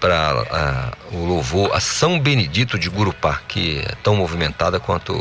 Para 0.00 0.92
o 1.12 1.24
louvor 1.24 1.70
a 1.72 1.78
São 1.78 2.18
Benedito 2.18 2.76
de 2.76 2.88
Gurupá, 2.88 3.40
que 3.46 3.78
é 3.86 3.94
tão 4.02 4.16
movimentada 4.16 4.80
quanto 4.80 5.14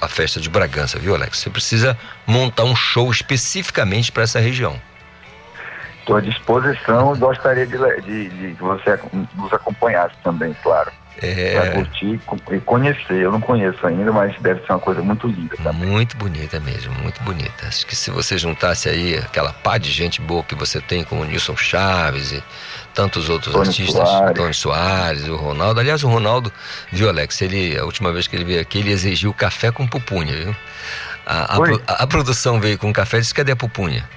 a, 0.00 0.06
a 0.06 0.08
festa 0.08 0.40
de 0.40 0.50
Bragança, 0.50 0.98
viu, 0.98 1.14
Alex? 1.14 1.38
Você 1.38 1.50
precisa 1.50 1.96
montar 2.26 2.64
um 2.64 2.74
show 2.74 3.08
especificamente 3.12 4.10
para 4.10 4.24
essa 4.24 4.40
região. 4.40 4.80
Estou 6.06 6.18
à 6.18 6.20
disposição 6.20 7.16
gostaria 7.16 7.66
de, 7.66 7.76
de- 8.02 8.28
de 8.28 8.54
que 8.54 8.62
você 8.62 8.96
nos 9.34 9.52
acompanhasse 9.52 10.14
também, 10.22 10.54
claro. 10.62 10.92
É. 11.20 11.54
Para 11.58 11.72
curtir 11.72 12.20
e 12.52 12.60
conhecer. 12.60 13.14
Eu 13.22 13.32
não 13.32 13.40
conheço 13.40 13.84
ainda, 13.84 14.12
mas 14.12 14.38
deve 14.40 14.64
ser 14.64 14.72
uma 14.72 14.78
coisa 14.78 15.02
muito 15.02 15.26
linda. 15.26 15.56
Muito 15.72 16.16
bonita 16.16 16.60
mesmo, 16.60 16.92
muito 17.02 17.20
bonita. 17.24 17.66
Acho 17.66 17.84
que 17.86 17.96
se 17.96 18.10
você 18.12 18.38
juntasse 18.38 18.88
aí 18.88 19.16
aquela 19.16 19.52
pá 19.52 19.78
de 19.78 19.90
gente 19.90 20.20
boa 20.20 20.44
que 20.44 20.54
você 20.54 20.80
tem, 20.80 21.02
como 21.02 21.22
o 21.22 21.24
Nilson 21.24 21.56
Chaves 21.56 22.30
e 22.32 22.44
tantos 22.94 23.28
outros 23.28 23.52
Tony 23.54 23.66
artistas, 23.66 24.08
Soares. 24.08 24.36
Tony 24.36 24.54
Soares, 24.54 25.26
o 25.28 25.34
Ronaldo. 25.36 25.80
Aliás, 25.80 26.04
o 26.04 26.08
Ronaldo, 26.08 26.52
viu, 26.92 27.08
Alex? 27.08 27.40
Ele, 27.42 27.76
a 27.76 27.84
última 27.84 28.12
vez 28.12 28.28
que 28.28 28.36
ele 28.36 28.44
veio 28.44 28.60
aqui, 28.60 28.78
ele 28.78 28.92
exigiu 28.92 29.32
café 29.34 29.72
com 29.72 29.86
pupunha, 29.86 30.32
viu? 30.36 30.54
A, 31.26 31.54
a, 31.54 31.58
a- 31.88 32.02
a 32.04 32.06
produção 32.06 32.60
veio 32.60 32.78
com 32.78 32.92
café 32.92 33.16
e 33.16 33.20
disse: 33.22 33.34
cadê 33.34 33.50
a 33.52 33.56
pupunha? 33.56 34.08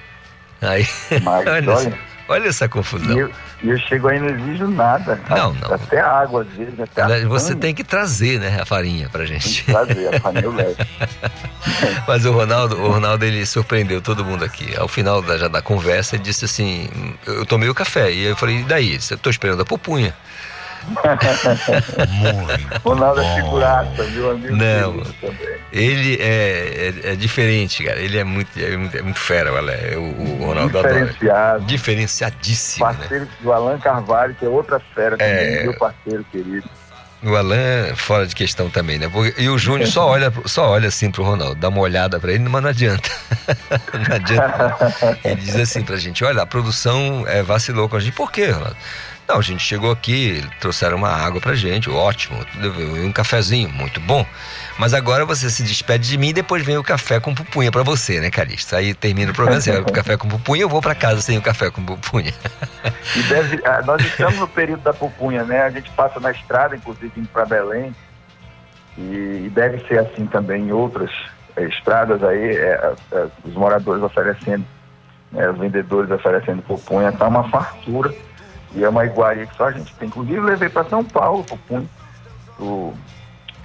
Aí, 0.60 0.86
Mas, 1.22 1.46
olha, 1.48 1.72
olha, 1.72 1.98
olha 2.28 2.48
essa 2.48 2.68
confusão. 2.68 3.16
E 3.16 3.18
eu, 3.18 3.30
eu 3.62 3.78
chego 3.78 4.08
aí 4.08 4.18
e 4.18 4.20
não 4.20 4.28
exijo 4.28 4.66
nada. 4.68 5.20
Não, 5.28 5.52
não. 5.54 5.74
Até 5.74 6.00
água, 6.00 6.42
às 6.42 6.48
vezes. 6.48 6.78
Até 6.78 7.24
Você 7.26 7.54
tem 7.54 7.74
que 7.74 7.82
trazer, 7.82 8.38
né, 8.38 8.58
a 8.60 8.66
farinha 8.66 9.08
pra 9.08 9.24
gente. 9.24 9.64
Trazer, 9.64 10.14
a 10.14 10.20
farinha 10.20 10.44
eu 10.44 10.52
levo. 10.52 10.76
Mas 12.06 12.24
o 12.24 12.32
Ronaldo, 12.32 12.80
o 12.80 12.90
Ronaldo 12.90 13.24
ele 13.24 13.44
surpreendeu 13.46 14.00
todo 14.00 14.24
mundo 14.24 14.44
aqui. 14.44 14.76
Ao 14.76 14.88
final 14.88 15.22
da, 15.22 15.38
já 15.38 15.48
da 15.48 15.62
conversa, 15.62 16.16
ele 16.16 16.24
disse 16.24 16.44
assim: 16.44 16.88
Eu 17.26 17.46
tomei 17.46 17.68
o 17.68 17.74
café. 17.74 18.12
E 18.12 18.24
eu 18.24 18.36
falei: 18.36 18.60
E 18.60 18.64
daí? 18.64 18.98
Eu 19.10 19.18
tô 19.18 19.30
esperando 19.30 19.62
a 19.62 19.64
pupunha. 19.64 20.14
Ronaldo 22.84 23.20
é 23.20 23.34
figuraça, 23.36 24.02
meu 24.04 24.30
amigo. 24.30 24.56
Não. 24.56 25.02
Ele 25.72 26.16
é, 26.20 26.92
é, 27.06 27.12
é 27.12 27.16
diferente, 27.16 27.84
cara. 27.84 27.98
Ele 28.00 28.18
é 28.18 28.24
muito, 28.24 28.50
é 28.58 28.76
muito, 28.76 28.96
é 28.96 29.02
muito 29.02 29.18
fera, 29.18 29.52
olha. 29.52 29.76
O, 29.98 30.40
o 30.42 30.46
Ronaldo 30.46 30.78
adora. 30.78 31.04
Diferenciado. 31.04 31.64
Diferenciadíssimo, 31.66 32.86
né? 32.86 32.94
Parceiro 32.94 33.28
do 33.40 33.52
Alan 33.52 33.78
Carvalho, 33.78 34.34
que 34.34 34.44
é 34.44 34.48
outra 34.48 34.80
fera 34.94 35.16
também, 35.16 35.32
É. 35.34 35.62
meu 35.64 35.74
parceiro 35.78 36.24
querido. 36.30 36.68
O 37.22 37.36
Alan 37.36 37.54
é 37.54 37.94
fora 37.94 38.26
de 38.26 38.34
questão 38.34 38.70
também, 38.70 38.98
né? 38.98 39.06
Porque- 39.12 39.38
E 39.42 39.46
o 39.50 39.58
Júnior 39.58 39.86
só 39.90 40.08
olha, 40.08 40.32
só 40.46 40.70
olha 40.70 40.88
assim 40.88 41.10
pro 41.10 41.22
Ronaldo, 41.22 41.54
dá 41.54 41.68
uma 41.68 41.80
olhada 41.80 42.18
pra 42.18 42.32
ele, 42.32 42.48
mas 42.48 42.62
não 42.62 42.70
adianta. 42.70 43.10
não 44.08 44.16
adianta. 44.16 45.18
Ele 45.22 45.34
diz 45.42 45.54
assim 45.56 45.82
pra 45.82 45.96
gente: 45.96 46.24
olha, 46.24 46.40
a 46.40 46.46
produção 46.46 47.24
é, 47.28 47.42
vacilou 47.42 47.90
com 47.90 47.96
a 47.96 48.00
gente. 48.00 48.14
Por 48.14 48.32
quê, 48.32 48.46
Ronaldo? 48.46 48.76
Não, 49.30 49.38
a 49.38 49.42
gente 49.42 49.62
chegou 49.62 49.92
aqui, 49.92 50.44
trouxeram 50.58 50.96
uma 50.96 51.08
água 51.08 51.40
pra 51.40 51.54
gente, 51.54 51.88
ótimo, 51.88 52.36
um 53.04 53.12
cafezinho, 53.12 53.68
muito 53.68 54.00
bom. 54.00 54.26
Mas 54.76 54.92
agora 54.92 55.24
você 55.24 55.48
se 55.48 55.62
despede 55.62 56.08
de 56.08 56.18
mim 56.18 56.30
e 56.30 56.32
depois 56.32 56.66
vem 56.66 56.76
o 56.76 56.82
café 56.82 57.20
com 57.20 57.32
pupunha 57.32 57.70
pra 57.70 57.84
você, 57.84 58.18
né, 58.18 58.28
Calixto? 58.28 58.74
Aí 58.74 58.92
termina 58.92 59.30
o 59.30 59.34
programa, 59.34 59.60
você 59.60 59.70
vai 59.70 59.82
pro 59.82 59.92
café 59.92 60.16
com 60.16 60.26
pupunha, 60.26 60.62
eu 60.62 60.68
vou 60.68 60.82
pra 60.82 60.96
casa 60.96 61.20
sem 61.20 61.38
o 61.38 61.42
café 61.42 61.70
com 61.70 61.84
pupunha. 61.84 62.34
E 63.16 63.22
deve, 63.24 63.60
ah, 63.64 63.82
nós 63.84 64.04
estamos 64.04 64.38
no 64.38 64.48
período 64.48 64.82
da 64.82 64.92
pupunha, 64.92 65.44
né? 65.44 65.62
A 65.62 65.70
gente 65.70 65.90
passa 65.90 66.18
na 66.20 66.30
estrada, 66.30 66.76
inclusive 66.76 67.12
indo 67.16 67.28
para 67.28 67.44
Belém, 67.44 67.94
e, 68.96 69.44
e 69.46 69.52
deve 69.54 69.86
ser 69.86 69.98
assim 70.00 70.26
também 70.26 70.64
em 70.64 70.72
outras 70.72 71.10
eh, 71.56 71.64
estradas 71.64 72.22
aí, 72.22 72.56
eh, 72.56 72.94
eh, 73.12 73.26
os 73.44 73.54
moradores 73.54 74.02
oferecendo, 74.02 74.64
né, 75.32 75.50
os 75.50 75.58
vendedores 75.58 76.10
oferecendo 76.10 76.62
pupunha, 76.62 77.12
tá 77.12 77.28
uma 77.28 77.48
fartura 77.48 78.14
e 78.74 78.84
é 78.84 78.88
uma 78.88 79.04
iguaria 79.04 79.46
que 79.46 79.56
só 79.56 79.66
a 79.66 79.72
gente 79.72 79.94
tem. 79.94 80.08
Inclusive 80.08 80.40
levei 80.40 80.68
para 80.68 80.88
São 80.88 81.04
Paulo 81.04 81.44
pupunha, 81.44 81.86
o 82.58 82.94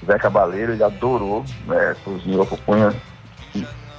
Zé 0.06 0.18
Cabaleiro, 0.18 0.74
ele 0.74 0.84
adorou, 0.84 1.44
né, 1.66 1.96
cozinhou 2.04 2.44
a 2.44 2.46
pupunha. 2.46 2.94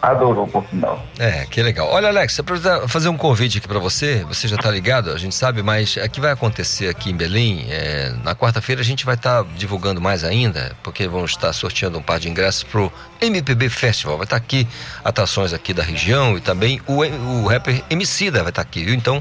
Adorou, 0.06 0.46
por 0.46 0.64
final. 0.66 1.04
É, 1.18 1.44
que 1.46 1.60
legal. 1.60 1.88
Olha, 1.90 2.06
Alex, 2.06 2.38
eu 2.38 2.44
preciso 2.44 2.86
fazer 2.86 3.08
um 3.08 3.16
convite 3.16 3.58
aqui 3.58 3.66
para 3.66 3.80
você. 3.80 4.24
Você 4.28 4.46
já 4.46 4.54
está 4.54 4.70
ligado, 4.70 5.10
a 5.10 5.18
gente 5.18 5.34
sabe, 5.34 5.64
mas 5.64 5.96
o 5.96 6.08
que 6.08 6.20
vai 6.20 6.30
acontecer 6.30 6.88
aqui 6.88 7.10
em 7.10 7.16
Belém, 7.16 7.66
é, 7.68 8.12
na 8.22 8.32
quarta-feira 8.32 8.80
a 8.80 8.84
gente 8.84 9.04
vai 9.04 9.16
estar 9.16 9.42
tá 9.42 9.50
divulgando 9.56 10.00
mais 10.00 10.22
ainda, 10.22 10.76
porque 10.80 11.08
vamos 11.08 11.32
estar 11.32 11.52
sorteando 11.52 11.98
um 11.98 12.02
par 12.02 12.20
de 12.20 12.28
ingressos 12.28 12.62
pro 12.62 12.92
MPB 13.20 13.68
Festival. 13.68 14.16
Vai 14.16 14.26
estar 14.26 14.38
tá 14.38 14.44
aqui 14.44 14.68
atrações 15.04 15.52
aqui 15.52 15.74
da 15.74 15.82
região 15.82 16.36
e 16.36 16.40
também 16.40 16.80
o, 16.86 17.02
o 17.02 17.48
rapper 17.48 17.82
Emicida 17.90 18.44
vai 18.44 18.50
estar 18.50 18.62
tá 18.62 18.68
aqui, 18.68 18.84
viu? 18.84 18.94
Então, 18.94 19.20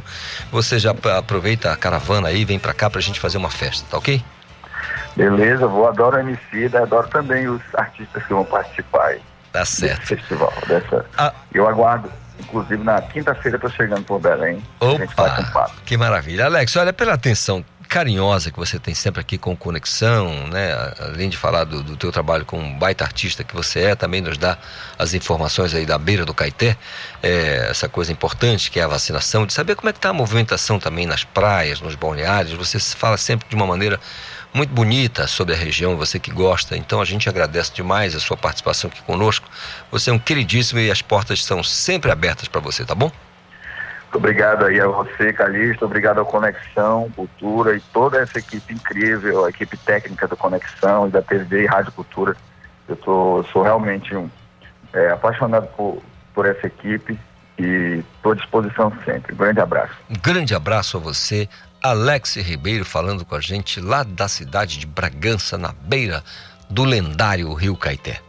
você 0.52 0.78
já 0.78 0.94
aproveita 1.18 1.72
a 1.72 1.76
caravana 1.76 2.28
aí, 2.28 2.46
vem 2.46 2.60
para 2.60 2.76
cá 2.76 2.92
pra 2.92 3.02
gente 3.02 3.20
fazer 3.20 3.40
uma 3.40 3.50
festa, 3.50 3.84
tá 3.90 3.98
ok? 3.98 4.24
Beleza, 5.16 5.66
vou 5.66 5.88
adoro 5.88 6.18
a 6.18 6.20
Emicida, 6.20 6.84
adoro 6.84 7.08
também 7.08 7.48
os 7.48 7.62
artistas 7.74 8.24
que 8.24 8.34
vão 8.36 8.46
participar 8.46 9.08
aí. 9.08 9.22
Tá 9.60 9.66
certo. 9.66 10.08
festival. 10.08 10.54
Dessa... 10.68 11.06
Ah. 11.18 11.34
Eu 11.54 11.68
aguardo. 11.68 12.12
Inclusive 12.38 12.84
na 12.84 13.02
quinta-feira 13.02 13.56
estou 13.56 13.72
chegando 13.72 14.04
por 14.04 14.20
Belém. 14.20 14.62
Opa, 14.82 15.72
que 15.86 15.96
maravilha. 15.96 16.46
Alex, 16.46 16.76
olha 16.76 16.92
pela 16.92 17.14
atenção 17.14 17.64
carinhosa 17.88 18.52
que 18.52 18.58
você 18.58 18.78
tem 18.78 18.94
sempre 18.94 19.22
aqui 19.22 19.38
com 19.38 19.56
Conexão, 19.56 20.48
né? 20.48 20.74
Além 21.00 21.30
de 21.30 21.38
falar 21.38 21.64
do, 21.64 21.82
do 21.82 21.96
teu 21.96 22.12
trabalho 22.12 22.46
com 22.46 22.60
um 22.60 22.78
baita 22.78 23.04
artista 23.04 23.44
que 23.44 23.56
você 23.56 23.82
é, 23.82 23.96
também 23.96 24.22
nos 24.22 24.38
dá 24.38 24.58
as 24.98 25.14
informações 25.14 25.74
aí 25.74 25.86
da 25.86 25.98
beira 25.98 26.26
do 26.26 26.34
Caeté, 26.34 26.76
é, 27.24 27.68
essa 27.70 27.88
coisa 27.88 28.12
importante 28.12 28.70
que 28.70 28.80
é 28.80 28.84
a 28.84 28.88
vacinação, 28.88 29.46
de 29.46 29.54
saber 29.54 29.76
como 29.76 29.90
é 29.90 29.94
que 29.94 30.00
está 30.00 30.10
a 30.10 30.14
movimentação 30.14 30.80
também 30.80 31.06
nas 31.06 31.24
praias, 31.24 31.80
nos 31.80 31.96
balneários. 31.96 32.54
Você 32.54 32.80
fala 32.80 33.18
sempre 33.18 33.48
de 33.48 33.56
uma 33.56 33.66
maneira 33.66 34.00
muito 34.56 34.74
bonita 34.74 35.28
sobre 35.28 35.54
a 35.54 35.58
região, 35.58 35.98
você 35.98 36.18
que 36.18 36.32
gosta. 36.32 36.78
Então 36.78 37.02
a 37.02 37.06
gente 37.06 37.28
agradece 37.28 37.74
demais 37.74 38.16
a 38.16 38.20
sua 38.22 38.38
participação 38.38 38.90
aqui 38.90 39.02
conosco. 39.04 39.48
Você 39.92 40.10
é 40.10 40.14
um 40.14 40.18
queridíssimo 40.18 40.80
e 40.80 40.90
as 40.90 41.02
portas 41.02 41.40
estão 41.40 41.62
sempre 41.62 42.10
abertas 42.10 42.48
para 42.48 42.62
você, 42.62 42.86
tá 42.86 42.96
bom? 42.96 43.12
Muito 44.04 44.16
obrigado 44.16 44.64
aí 44.64 44.80
a 44.80 44.88
você, 44.88 45.34
Calixto. 45.34 45.84
Obrigado 45.84 46.20
ao 46.20 46.26
Conexão, 46.26 47.12
Cultura 47.14 47.76
e 47.76 47.82
toda 47.82 48.18
essa 48.22 48.40
equipe 48.40 48.74
incrível, 48.74 49.44
a 49.44 49.50
equipe 49.50 49.76
técnica 49.76 50.26
do 50.26 50.38
Conexão 50.38 51.10
e 51.10 51.12
da 51.12 51.22
TV 51.22 51.64
e 51.64 51.66
Rádio 51.66 51.92
Cultura. 51.92 52.38
Eu 52.88 52.96
tô, 52.96 53.44
sou 53.52 53.62
realmente 53.62 54.16
um, 54.16 54.30
é, 54.94 55.10
apaixonado 55.10 55.68
por, 55.76 56.02
por 56.34 56.46
essa 56.46 56.66
equipe 56.66 57.20
e 57.60 58.04
estou 58.16 58.32
à 58.32 58.36
disposição 58.36 58.92
sempre. 59.04 59.34
Um 59.34 59.38
grande 59.38 59.60
abraço. 59.60 59.96
Um 60.10 60.16
grande 60.22 60.56
abraço 60.56 60.96
a 60.96 61.00
você. 61.00 61.50
Alex 61.86 62.38
Ribeiro 62.38 62.84
falando 62.84 63.24
com 63.24 63.36
a 63.36 63.40
gente 63.40 63.80
lá 63.80 64.02
da 64.02 64.28
cidade 64.28 64.80
de 64.80 64.88
Bragança, 64.88 65.56
na 65.56 65.72
beira 65.72 66.24
do 66.68 66.84
lendário 66.84 67.54
Rio 67.54 67.78
Caeté. 67.78 68.20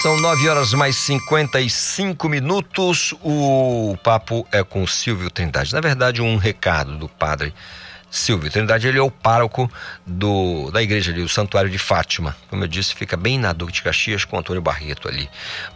São 0.00 0.16
9 0.16 0.48
horas 0.48 0.72
mais 0.72 0.96
55 0.96 2.26
minutos. 2.26 3.12
O 3.22 3.98
papo 4.02 4.48
é 4.50 4.64
com 4.64 4.86
Silvio 4.86 5.30
Trindade. 5.30 5.74
Na 5.74 5.80
verdade, 5.82 6.22
um 6.22 6.38
recado 6.38 6.96
do 6.96 7.06
padre 7.06 7.52
Silvio 8.10 8.50
Trindade, 8.50 8.86
ele 8.86 8.98
é 8.98 9.02
o 9.02 9.10
pároco 9.10 9.70
do, 10.06 10.70
da 10.70 10.82
igreja 10.82 11.12
ali, 11.12 11.22
o 11.22 11.28
Santuário 11.28 11.68
de 11.68 11.78
Fátima. 11.78 12.36
Como 12.48 12.62
eu 12.62 12.68
disse, 12.68 12.94
fica 12.94 13.16
bem 13.16 13.38
na 13.38 13.52
Duque 13.52 13.72
de 13.72 13.82
Caxias 13.82 14.24
com 14.24 14.38
Antônio 14.38 14.62
Barreto 14.62 15.08
ali. 15.08 15.28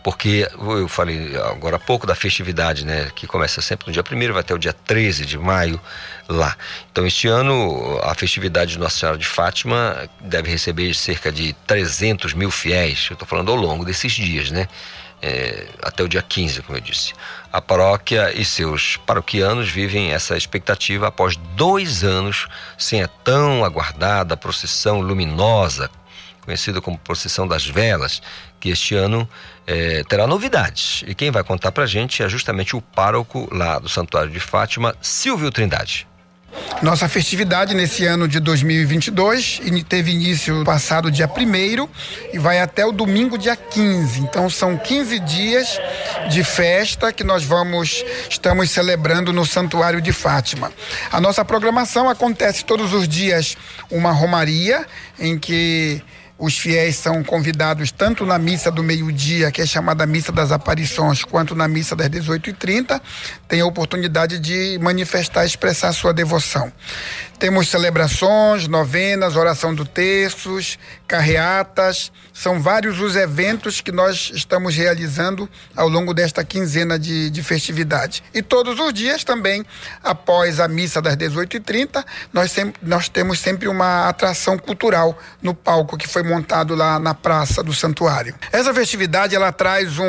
Porque 0.02 0.48
eu 0.58 0.88
falei 0.88 1.36
agora 1.36 1.76
há 1.76 1.78
pouco 1.78 2.06
da 2.06 2.14
festividade, 2.14 2.86
né? 2.86 3.10
Que 3.14 3.26
começa 3.26 3.60
sempre 3.60 3.88
no 3.88 3.92
dia 3.92 4.02
1 4.02 4.32
vai 4.32 4.40
até 4.40 4.54
o 4.54 4.58
dia 4.58 4.72
13 4.72 5.26
de 5.26 5.38
maio 5.38 5.80
lá. 6.28 6.56
Então, 6.90 7.06
este 7.06 7.26
ano, 7.26 7.98
a 8.02 8.14
festividade 8.14 8.72
de 8.72 8.78
Nossa 8.78 8.98
Senhora 8.98 9.18
de 9.18 9.26
Fátima 9.26 10.08
deve 10.20 10.50
receber 10.50 10.94
cerca 10.94 11.32
de 11.32 11.52
300 11.66 12.32
mil 12.32 12.50
fiéis. 12.50 13.08
Eu 13.10 13.14
estou 13.14 13.26
falando 13.26 13.50
ao 13.50 13.56
longo 13.56 13.84
desses 13.84 14.12
dias, 14.12 14.50
né? 14.50 14.68
É, 15.22 15.66
até 15.82 16.02
o 16.02 16.08
dia 16.08 16.22
15, 16.22 16.62
como 16.62 16.78
eu 16.78 16.80
disse. 16.80 17.12
A 17.52 17.60
paróquia 17.60 18.32
e 18.38 18.44
seus 18.44 18.96
paroquianos 18.98 19.68
vivem 19.68 20.12
essa 20.12 20.36
expectativa 20.36 21.08
após 21.08 21.34
dois 21.56 22.04
anos 22.04 22.46
sem 22.78 23.02
a 23.02 23.08
tão 23.08 23.64
aguardada 23.64 24.36
procissão 24.36 25.00
luminosa, 25.00 25.90
conhecida 26.42 26.80
como 26.80 26.96
Procissão 26.98 27.48
das 27.48 27.66
Velas, 27.66 28.22
que 28.60 28.70
este 28.70 28.94
ano 28.94 29.28
é, 29.66 30.04
terá 30.04 30.28
novidades. 30.28 31.02
E 31.06 31.14
quem 31.14 31.32
vai 31.32 31.42
contar 31.42 31.72
para 31.72 31.86
gente 31.86 32.22
é 32.22 32.28
justamente 32.28 32.76
o 32.76 32.80
pároco 32.80 33.48
lá 33.52 33.80
do 33.80 33.88
Santuário 33.88 34.30
de 34.30 34.40
Fátima, 34.40 34.94
Silvio 35.00 35.50
Trindade. 35.50 36.06
Nossa 36.82 37.08
festividade 37.08 37.74
nesse 37.74 38.06
ano 38.06 38.26
de 38.26 38.40
2022 38.40 39.60
teve 39.86 40.12
início 40.12 40.64
passado 40.64 41.10
dia 41.10 41.28
1 41.28 41.88
e 42.32 42.38
vai 42.38 42.58
até 42.60 42.86
o 42.86 42.92
domingo 42.92 43.36
dia 43.36 43.54
15. 43.54 44.20
Então 44.20 44.48
são 44.48 44.78
15 44.78 45.18
dias 45.20 45.78
de 46.30 46.42
festa 46.42 47.12
que 47.12 47.22
nós 47.22 47.44
vamos 47.44 48.04
estamos 48.28 48.70
celebrando 48.70 49.32
no 49.32 49.44
Santuário 49.44 50.00
de 50.00 50.12
Fátima. 50.12 50.72
A 51.12 51.20
nossa 51.20 51.44
programação 51.44 52.08
acontece 52.08 52.64
todos 52.64 52.94
os 52.94 53.06
dias 53.06 53.56
uma 53.90 54.12
romaria 54.12 54.86
em 55.18 55.38
que 55.38 56.02
os 56.40 56.56
fiéis 56.58 56.96
são 56.96 57.22
convidados 57.22 57.92
tanto 57.92 58.24
na 58.24 58.38
missa 58.38 58.70
do 58.70 58.82
meio-dia, 58.82 59.52
que 59.52 59.60
é 59.60 59.66
chamada 59.66 60.06
Missa 60.06 60.32
das 60.32 60.50
Aparições, 60.50 61.22
quanto 61.22 61.54
na 61.54 61.68
missa 61.68 61.94
das 61.94 62.08
18h30, 62.08 62.98
tem 63.46 63.60
a 63.60 63.66
oportunidade 63.66 64.38
de 64.38 64.78
manifestar, 64.80 65.44
expressar 65.44 65.92
sua 65.92 66.14
devoção. 66.14 66.72
Temos 67.40 67.68
celebrações, 67.68 68.68
novenas, 68.68 69.34
oração 69.34 69.74
do 69.74 69.86
terços, 69.86 70.78
carreatas, 71.08 72.12
são 72.34 72.60
vários 72.60 73.00
os 73.00 73.16
eventos 73.16 73.80
que 73.80 73.90
nós 73.90 74.30
estamos 74.34 74.76
realizando 74.76 75.48
ao 75.74 75.88
longo 75.88 76.12
desta 76.12 76.44
quinzena 76.44 76.98
de, 76.98 77.30
de 77.30 77.42
festividade. 77.42 78.22
E 78.34 78.42
todos 78.42 78.78
os 78.78 78.92
dias 78.92 79.24
também, 79.24 79.64
após 80.04 80.60
a 80.60 80.68
missa 80.68 81.00
das 81.00 81.16
18h30, 81.16 82.04
nós, 82.30 82.54
nós 82.82 83.08
temos 83.08 83.40
sempre 83.40 83.68
uma 83.68 84.06
atração 84.06 84.58
cultural 84.58 85.18
no 85.40 85.54
palco 85.54 85.96
que 85.96 86.06
foi 86.06 86.22
montado 86.22 86.74
lá 86.74 86.98
na 86.98 87.14
praça 87.14 87.62
do 87.62 87.72
santuário. 87.72 88.34
Essa 88.52 88.74
festividade 88.74 89.34
ela 89.34 89.50
traz 89.50 89.98
um, 89.98 90.04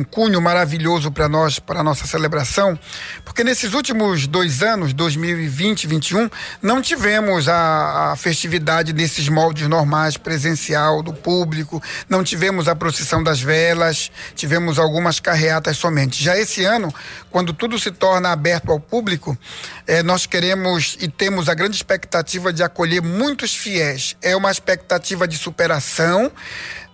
um 0.00 0.04
cunho 0.04 0.42
maravilhoso 0.42 1.10
para 1.10 1.26
nós, 1.26 1.58
para 1.58 1.80
a 1.80 1.82
nossa 1.82 2.06
celebração, 2.06 2.78
porque 3.24 3.42
nesses 3.42 3.72
últimos 3.72 4.26
dois 4.26 4.62
anos, 4.62 4.92
2020 4.92 5.84
e 5.84 5.86
2021, 5.86 6.30
não 6.66 6.82
tivemos 6.82 7.48
a, 7.48 8.10
a, 8.10 8.16
festividade 8.16 8.92
nesses 8.92 9.28
moldes 9.28 9.68
normais, 9.68 10.16
presencial, 10.16 11.00
do 11.00 11.12
público, 11.12 11.80
não 12.08 12.24
tivemos 12.24 12.66
a 12.66 12.74
procissão 12.74 13.22
das 13.22 13.40
velas, 13.40 14.10
tivemos 14.34 14.76
algumas 14.76 15.20
carreatas 15.20 15.76
somente. 15.76 16.20
Já 16.20 16.36
esse 16.36 16.64
ano, 16.64 16.92
quando 17.30 17.52
tudo 17.52 17.78
se 17.78 17.92
torna 17.92 18.32
aberto 18.32 18.72
ao 18.72 18.80
público, 18.80 19.38
eh, 19.86 20.02
nós 20.02 20.26
queremos 20.26 20.96
e 21.00 21.06
temos 21.06 21.48
a 21.48 21.54
grande 21.54 21.76
expectativa 21.76 22.52
de 22.52 22.64
acolher 22.64 23.00
muitos 23.00 23.54
fiéis. 23.54 24.16
É 24.20 24.34
uma 24.34 24.50
expectativa 24.50 25.28
de 25.28 25.38
superação 25.38 26.32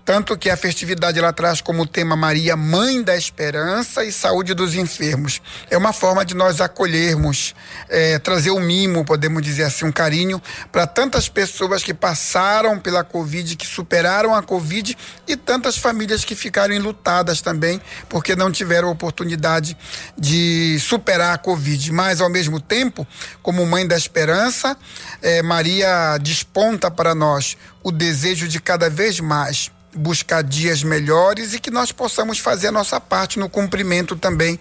tanto 0.05 0.37
que 0.37 0.51
a 0.51 0.57
festividade 0.57 1.19
ela 1.19 1.33
traz 1.33 1.61
como 1.61 1.87
tema 1.87 2.17
Maria, 2.17 2.57
Mãe 2.57 3.03
da 3.03 3.17
Esperança 3.17 4.05
e 4.05 4.13
Saúde 4.13 4.53
dos 4.55 4.75
Enfermos. 4.75 5.41
É 5.71 5.77
uma 5.77 5.93
forma 5.93 6.25
de 6.25 6.35
nós 6.35 6.61
acolhermos, 6.61 7.55
é, 7.89 8.19
trazer 8.19 8.51
um 8.51 8.61
mimo, 8.61 9.05
podemos 9.05 9.43
dizer 9.43 9.65
assim, 9.65 9.85
um 9.85 9.93
carinho 9.93 10.43
para 10.71 10.87
tantas 10.87 11.29
pessoas 11.29 11.83
que 11.85 11.95
passaram 11.95 12.79
pela 12.79 13.05
Covid, 13.05 13.57
que 13.57 13.67
superaram 13.67 14.35
a 14.35 14.43
Covid 14.43 14.97
e 15.27 15.37
tantas 15.37 15.77
famílias 15.77 16.25
que 16.25 16.35
ficaram 16.35 16.75
enlutadas 16.75 17.41
também, 17.41 17.81
porque 18.09 18.35
não 18.35 18.51
tiveram 18.51 18.91
oportunidade 18.91 19.77
de 20.19 20.79
superar 20.81 21.35
a 21.35 21.39
Covid. 21.39 21.93
Mas, 21.93 22.21
ao 22.21 22.29
mesmo 22.29 22.61
tempo, 22.61 23.07
como 23.43 23.65
Mãe 23.67 23.87
da 23.87 23.97
Esperança, 23.97 24.77
é, 25.21 25.43
Maria 25.43 26.19
desponta 26.19 26.91
para 26.91 27.15
nós 27.15 27.57
o 27.83 27.91
desejo 27.91 28.47
de 28.47 28.61
cada 28.61 28.89
vez 28.89 29.19
mais 29.19 29.72
buscar 29.95 30.43
dias 30.43 30.83
melhores 30.83 31.55
e 31.55 31.61
que 31.61 31.71
nós 31.71 31.93
possamos 31.93 32.39
fazer 32.39 32.69
a 32.69 32.73
nossa 32.73 33.01
parte 33.01 33.39
no 33.39 33.49
cumprimento 33.49 34.17
também 34.17 34.59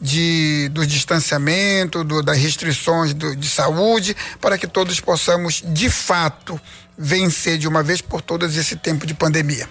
de, 0.00 0.68
do 0.72 0.86
distanciamento, 0.86 2.04
do, 2.04 2.22
das 2.22 2.38
restrições 2.38 3.12
do, 3.12 3.34
de 3.34 3.48
saúde, 3.48 4.16
para 4.40 4.56
que 4.56 4.66
todos 4.66 5.00
possamos, 5.00 5.62
de 5.64 5.90
fato, 5.90 6.60
vencer 6.96 7.58
de 7.58 7.66
uma 7.66 7.82
vez 7.82 8.00
por 8.00 8.22
todas 8.22 8.56
esse 8.56 8.76
tempo 8.76 9.06
de 9.06 9.14
pandemia. 9.14 9.68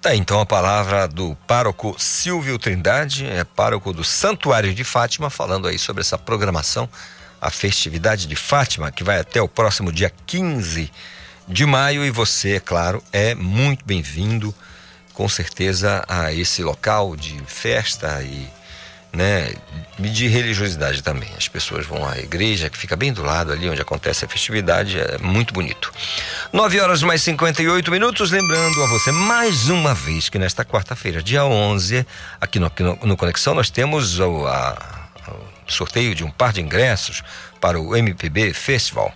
Tá, 0.00 0.14
então 0.14 0.38
a 0.38 0.44
palavra 0.44 1.08
do 1.08 1.34
pároco 1.46 1.96
Silvio 1.98 2.58
Trindade, 2.58 3.24
é 3.26 3.42
pároco 3.42 3.92
do 3.92 4.04
Santuário 4.04 4.74
de 4.74 4.84
Fátima, 4.84 5.30
falando 5.30 5.66
aí 5.66 5.78
sobre 5.78 6.02
essa 6.02 6.18
programação, 6.18 6.88
a 7.40 7.50
festividade 7.50 8.26
de 8.26 8.36
Fátima, 8.36 8.92
que 8.92 9.02
vai 9.02 9.18
até 9.18 9.40
o 9.40 9.48
próximo 9.48 9.90
dia 9.90 10.12
15 10.26 10.84
de 10.84 10.92
maio 11.66 12.04
e 12.04 12.10
você, 12.10 12.56
é 12.56 12.60
claro, 12.60 13.02
é 13.12 13.34
muito 13.34 13.84
bem-vindo, 13.84 14.54
com 15.12 15.28
certeza, 15.28 16.04
a 16.08 16.32
esse 16.32 16.62
local 16.62 17.14
de 17.16 17.40
festa 17.46 18.22
e 18.22 18.48
né, 19.14 19.54
de 19.98 20.26
religiosidade 20.26 21.02
também. 21.02 21.28
As 21.36 21.46
pessoas 21.46 21.86
vão 21.86 22.06
à 22.06 22.18
igreja, 22.18 22.68
que 22.68 22.76
fica 22.76 22.96
bem 22.96 23.12
do 23.12 23.22
lado 23.22 23.52
ali 23.52 23.68
onde 23.68 23.80
acontece 23.80 24.24
a 24.24 24.28
festividade, 24.28 24.98
é 24.98 25.18
muito 25.18 25.54
bonito. 25.54 25.92
9 26.52 26.80
horas 26.80 27.02
mais 27.02 27.22
58 27.22 27.90
minutos, 27.90 28.30
lembrando 28.30 28.82
a 28.82 28.86
você 28.88 29.12
mais 29.12 29.68
uma 29.68 29.94
vez 29.94 30.28
que 30.28 30.38
nesta 30.38 30.64
quarta-feira, 30.64 31.22
dia 31.22 31.44
11, 31.44 32.04
aqui 32.40 32.58
no, 32.58 32.70
no, 32.80 32.98
no 33.04 33.16
Conexão, 33.16 33.54
nós 33.54 33.70
temos 33.70 34.18
o, 34.18 34.46
a, 34.46 35.08
o 35.66 35.72
sorteio 35.72 36.14
de 36.14 36.24
um 36.24 36.30
par 36.30 36.52
de 36.52 36.60
ingressos 36.60 37.22
para 37.64 37.80
o 37.80 37.96
MPB 37.96 38.52
Festival. 38.52 39.10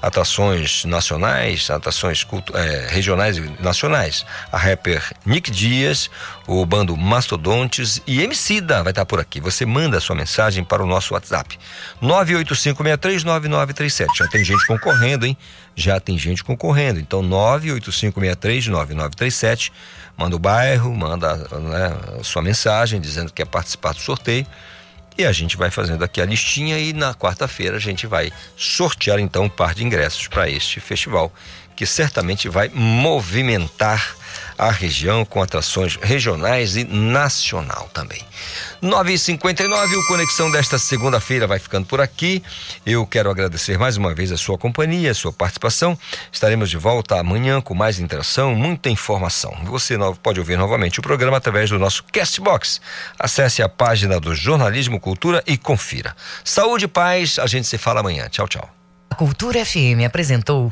Atrações 0.00 0.86
nacionais, 0.86 1.68
atrações 1.68 2.26
é, 2.54 2.86
regionais 2.88 3.36
e 3.36 3.42
nacionais. 3.60 4.24
A 4.50 4.56
rapper 4.56 5.04
Nick 5.26 5.50
Dias, 5.50 6.10
o 6.46 6.64
bando 6.64 6.96
Mastodontes 6.96 8.00
e 8.06 8.22
Emicida 8.22 8.82
vai 8.82 8.92
estar 8.92 9.04
por 9.04 9.20
aqui. 9.20 9.42
Você 9.42 9.66
manda 9.66 10.00
sua 10.00 10.16
mensagem 10.16 10.64
para 10.64 10.82
o 10.82 10.86
nosso 10.86 11.12
WhatsApp. 11.12 11.58
985639937. 12.02 14.06
Já 14.16 14.26
tem 14.26 14.42
gente 14.42 14.66
concorrendo, 14.66 15.26
hein? 15.26 15.36
Já 15.76 16.00
tem 16.00 16.16
gente 16.16 16.42
concorrendo. 16.42 16.98
Então 16.98 17.22
985639937. 17.22 19.70
Manda 20.16 20.34
o 20.34 20.38
bairro, 20.38 20.94
manda 20.94 21.36
né, 21.36 21.94
sua 22.22 22.40
mensagem 22.40 23.02
dizendo 23.02 23.26
que 23.26 23.42
quer 23.42 23.46
participar 23.46 23.92
do 23.92 24.00
sorteio 24.00 24.46
e 25.16 25.24
a 25.24 25.32
gente 25.32 25.56
vai 25.56 25.70
fazendo 25.70 26.02
aqui 26.02 26.20
a 26.20 26.24
listinha 26.24 26.78
e 26.78 26.92
na 26.92 27.14
quarta-feira 27.14 27.76
a 27.76 27.80
gente 27.80 28.06
vai 28.06 28.32
sortear 28.56 29.18
então 29.18 29.44
um 29.44 29.48
par 29.48 29.74
de 29.74 29.84
ingressos 29.84 30.28
para 30.28 30.48
este 30.48 30.80
festival, 30.80 31.32
que 31.76 31.86
certamente 31.86 32.48
vai 32.48 32.70
movimentar 32.72 34.16
a 34.62 34.70
região 34.70 35.24
com 35.24 35.42
atrações 35.42 35.96
regionais 36.00 36.76
e 36.76 36.84
nacional 36.84 37.90
também. 37.92 38.24
9h59, 38.80 39.96
o 39.96 40.06
Conexão 40.06 40.52
desta 40.52 40.78
segunda-feira 40.78 41.48
vai 41.48 41.58
ficando 41.58 41.84
por 41.84 42.00
aqui. 42.00 42.40
Eu 42.86 43.04
quero 43.04 43.28
agradecer 43.28 43.76
mais 43.76 43.96
uma 43.96 44.14
vez 44.14 44.30
a 44.30 44.36
sua 44.36 44.56
companhia, 44.56 45.10
a 45.10 45.14
sua 45.14 45.32
participação. 45.32 45.98
Estaremos 46.30 46.70
de 46.70 46.76
volta 46.76 47.18
amanhã 47.18 47.60
com 47.60 47.74
mais 47.74 47.98
interação, 47.98 48.54
muita 48.54 48.88
informação. 48.88 49.52
Você 49.64 49.96
pode 50.22 50.38
ouvir 50.38 50.56
novamente 50.56 51.00
o 51.00 51.02
programa 51.02 51.38
através 51.38 51.68
do 51.68 51.78
nosso 51.78 52.04
Castbox. 52.12 52.80
Acesse 53.18 53.64
a 53.64 53.68
página 53.68 54.20
do 54.20 54.32
Jornalismo 54.32 55.00
Cultura 55.00 55.42
e 55.44 55.56
confira. 55.56 56.14
Saúde 56.44 56.84
e 56.84 56.88
paz, 56.88 57.36
a 57.40 57.48
gente 57.48 57.66
se 57.66 57.78
fala 57.78 57.98
amanhã. 57.98 58.28
Tchau, 58.28 58.46
tchau. 58.46 58.70
A 59.12 59.14
Cultura 59.14 59.62
FM 59.62 60.06
apresentou 60.06 60.70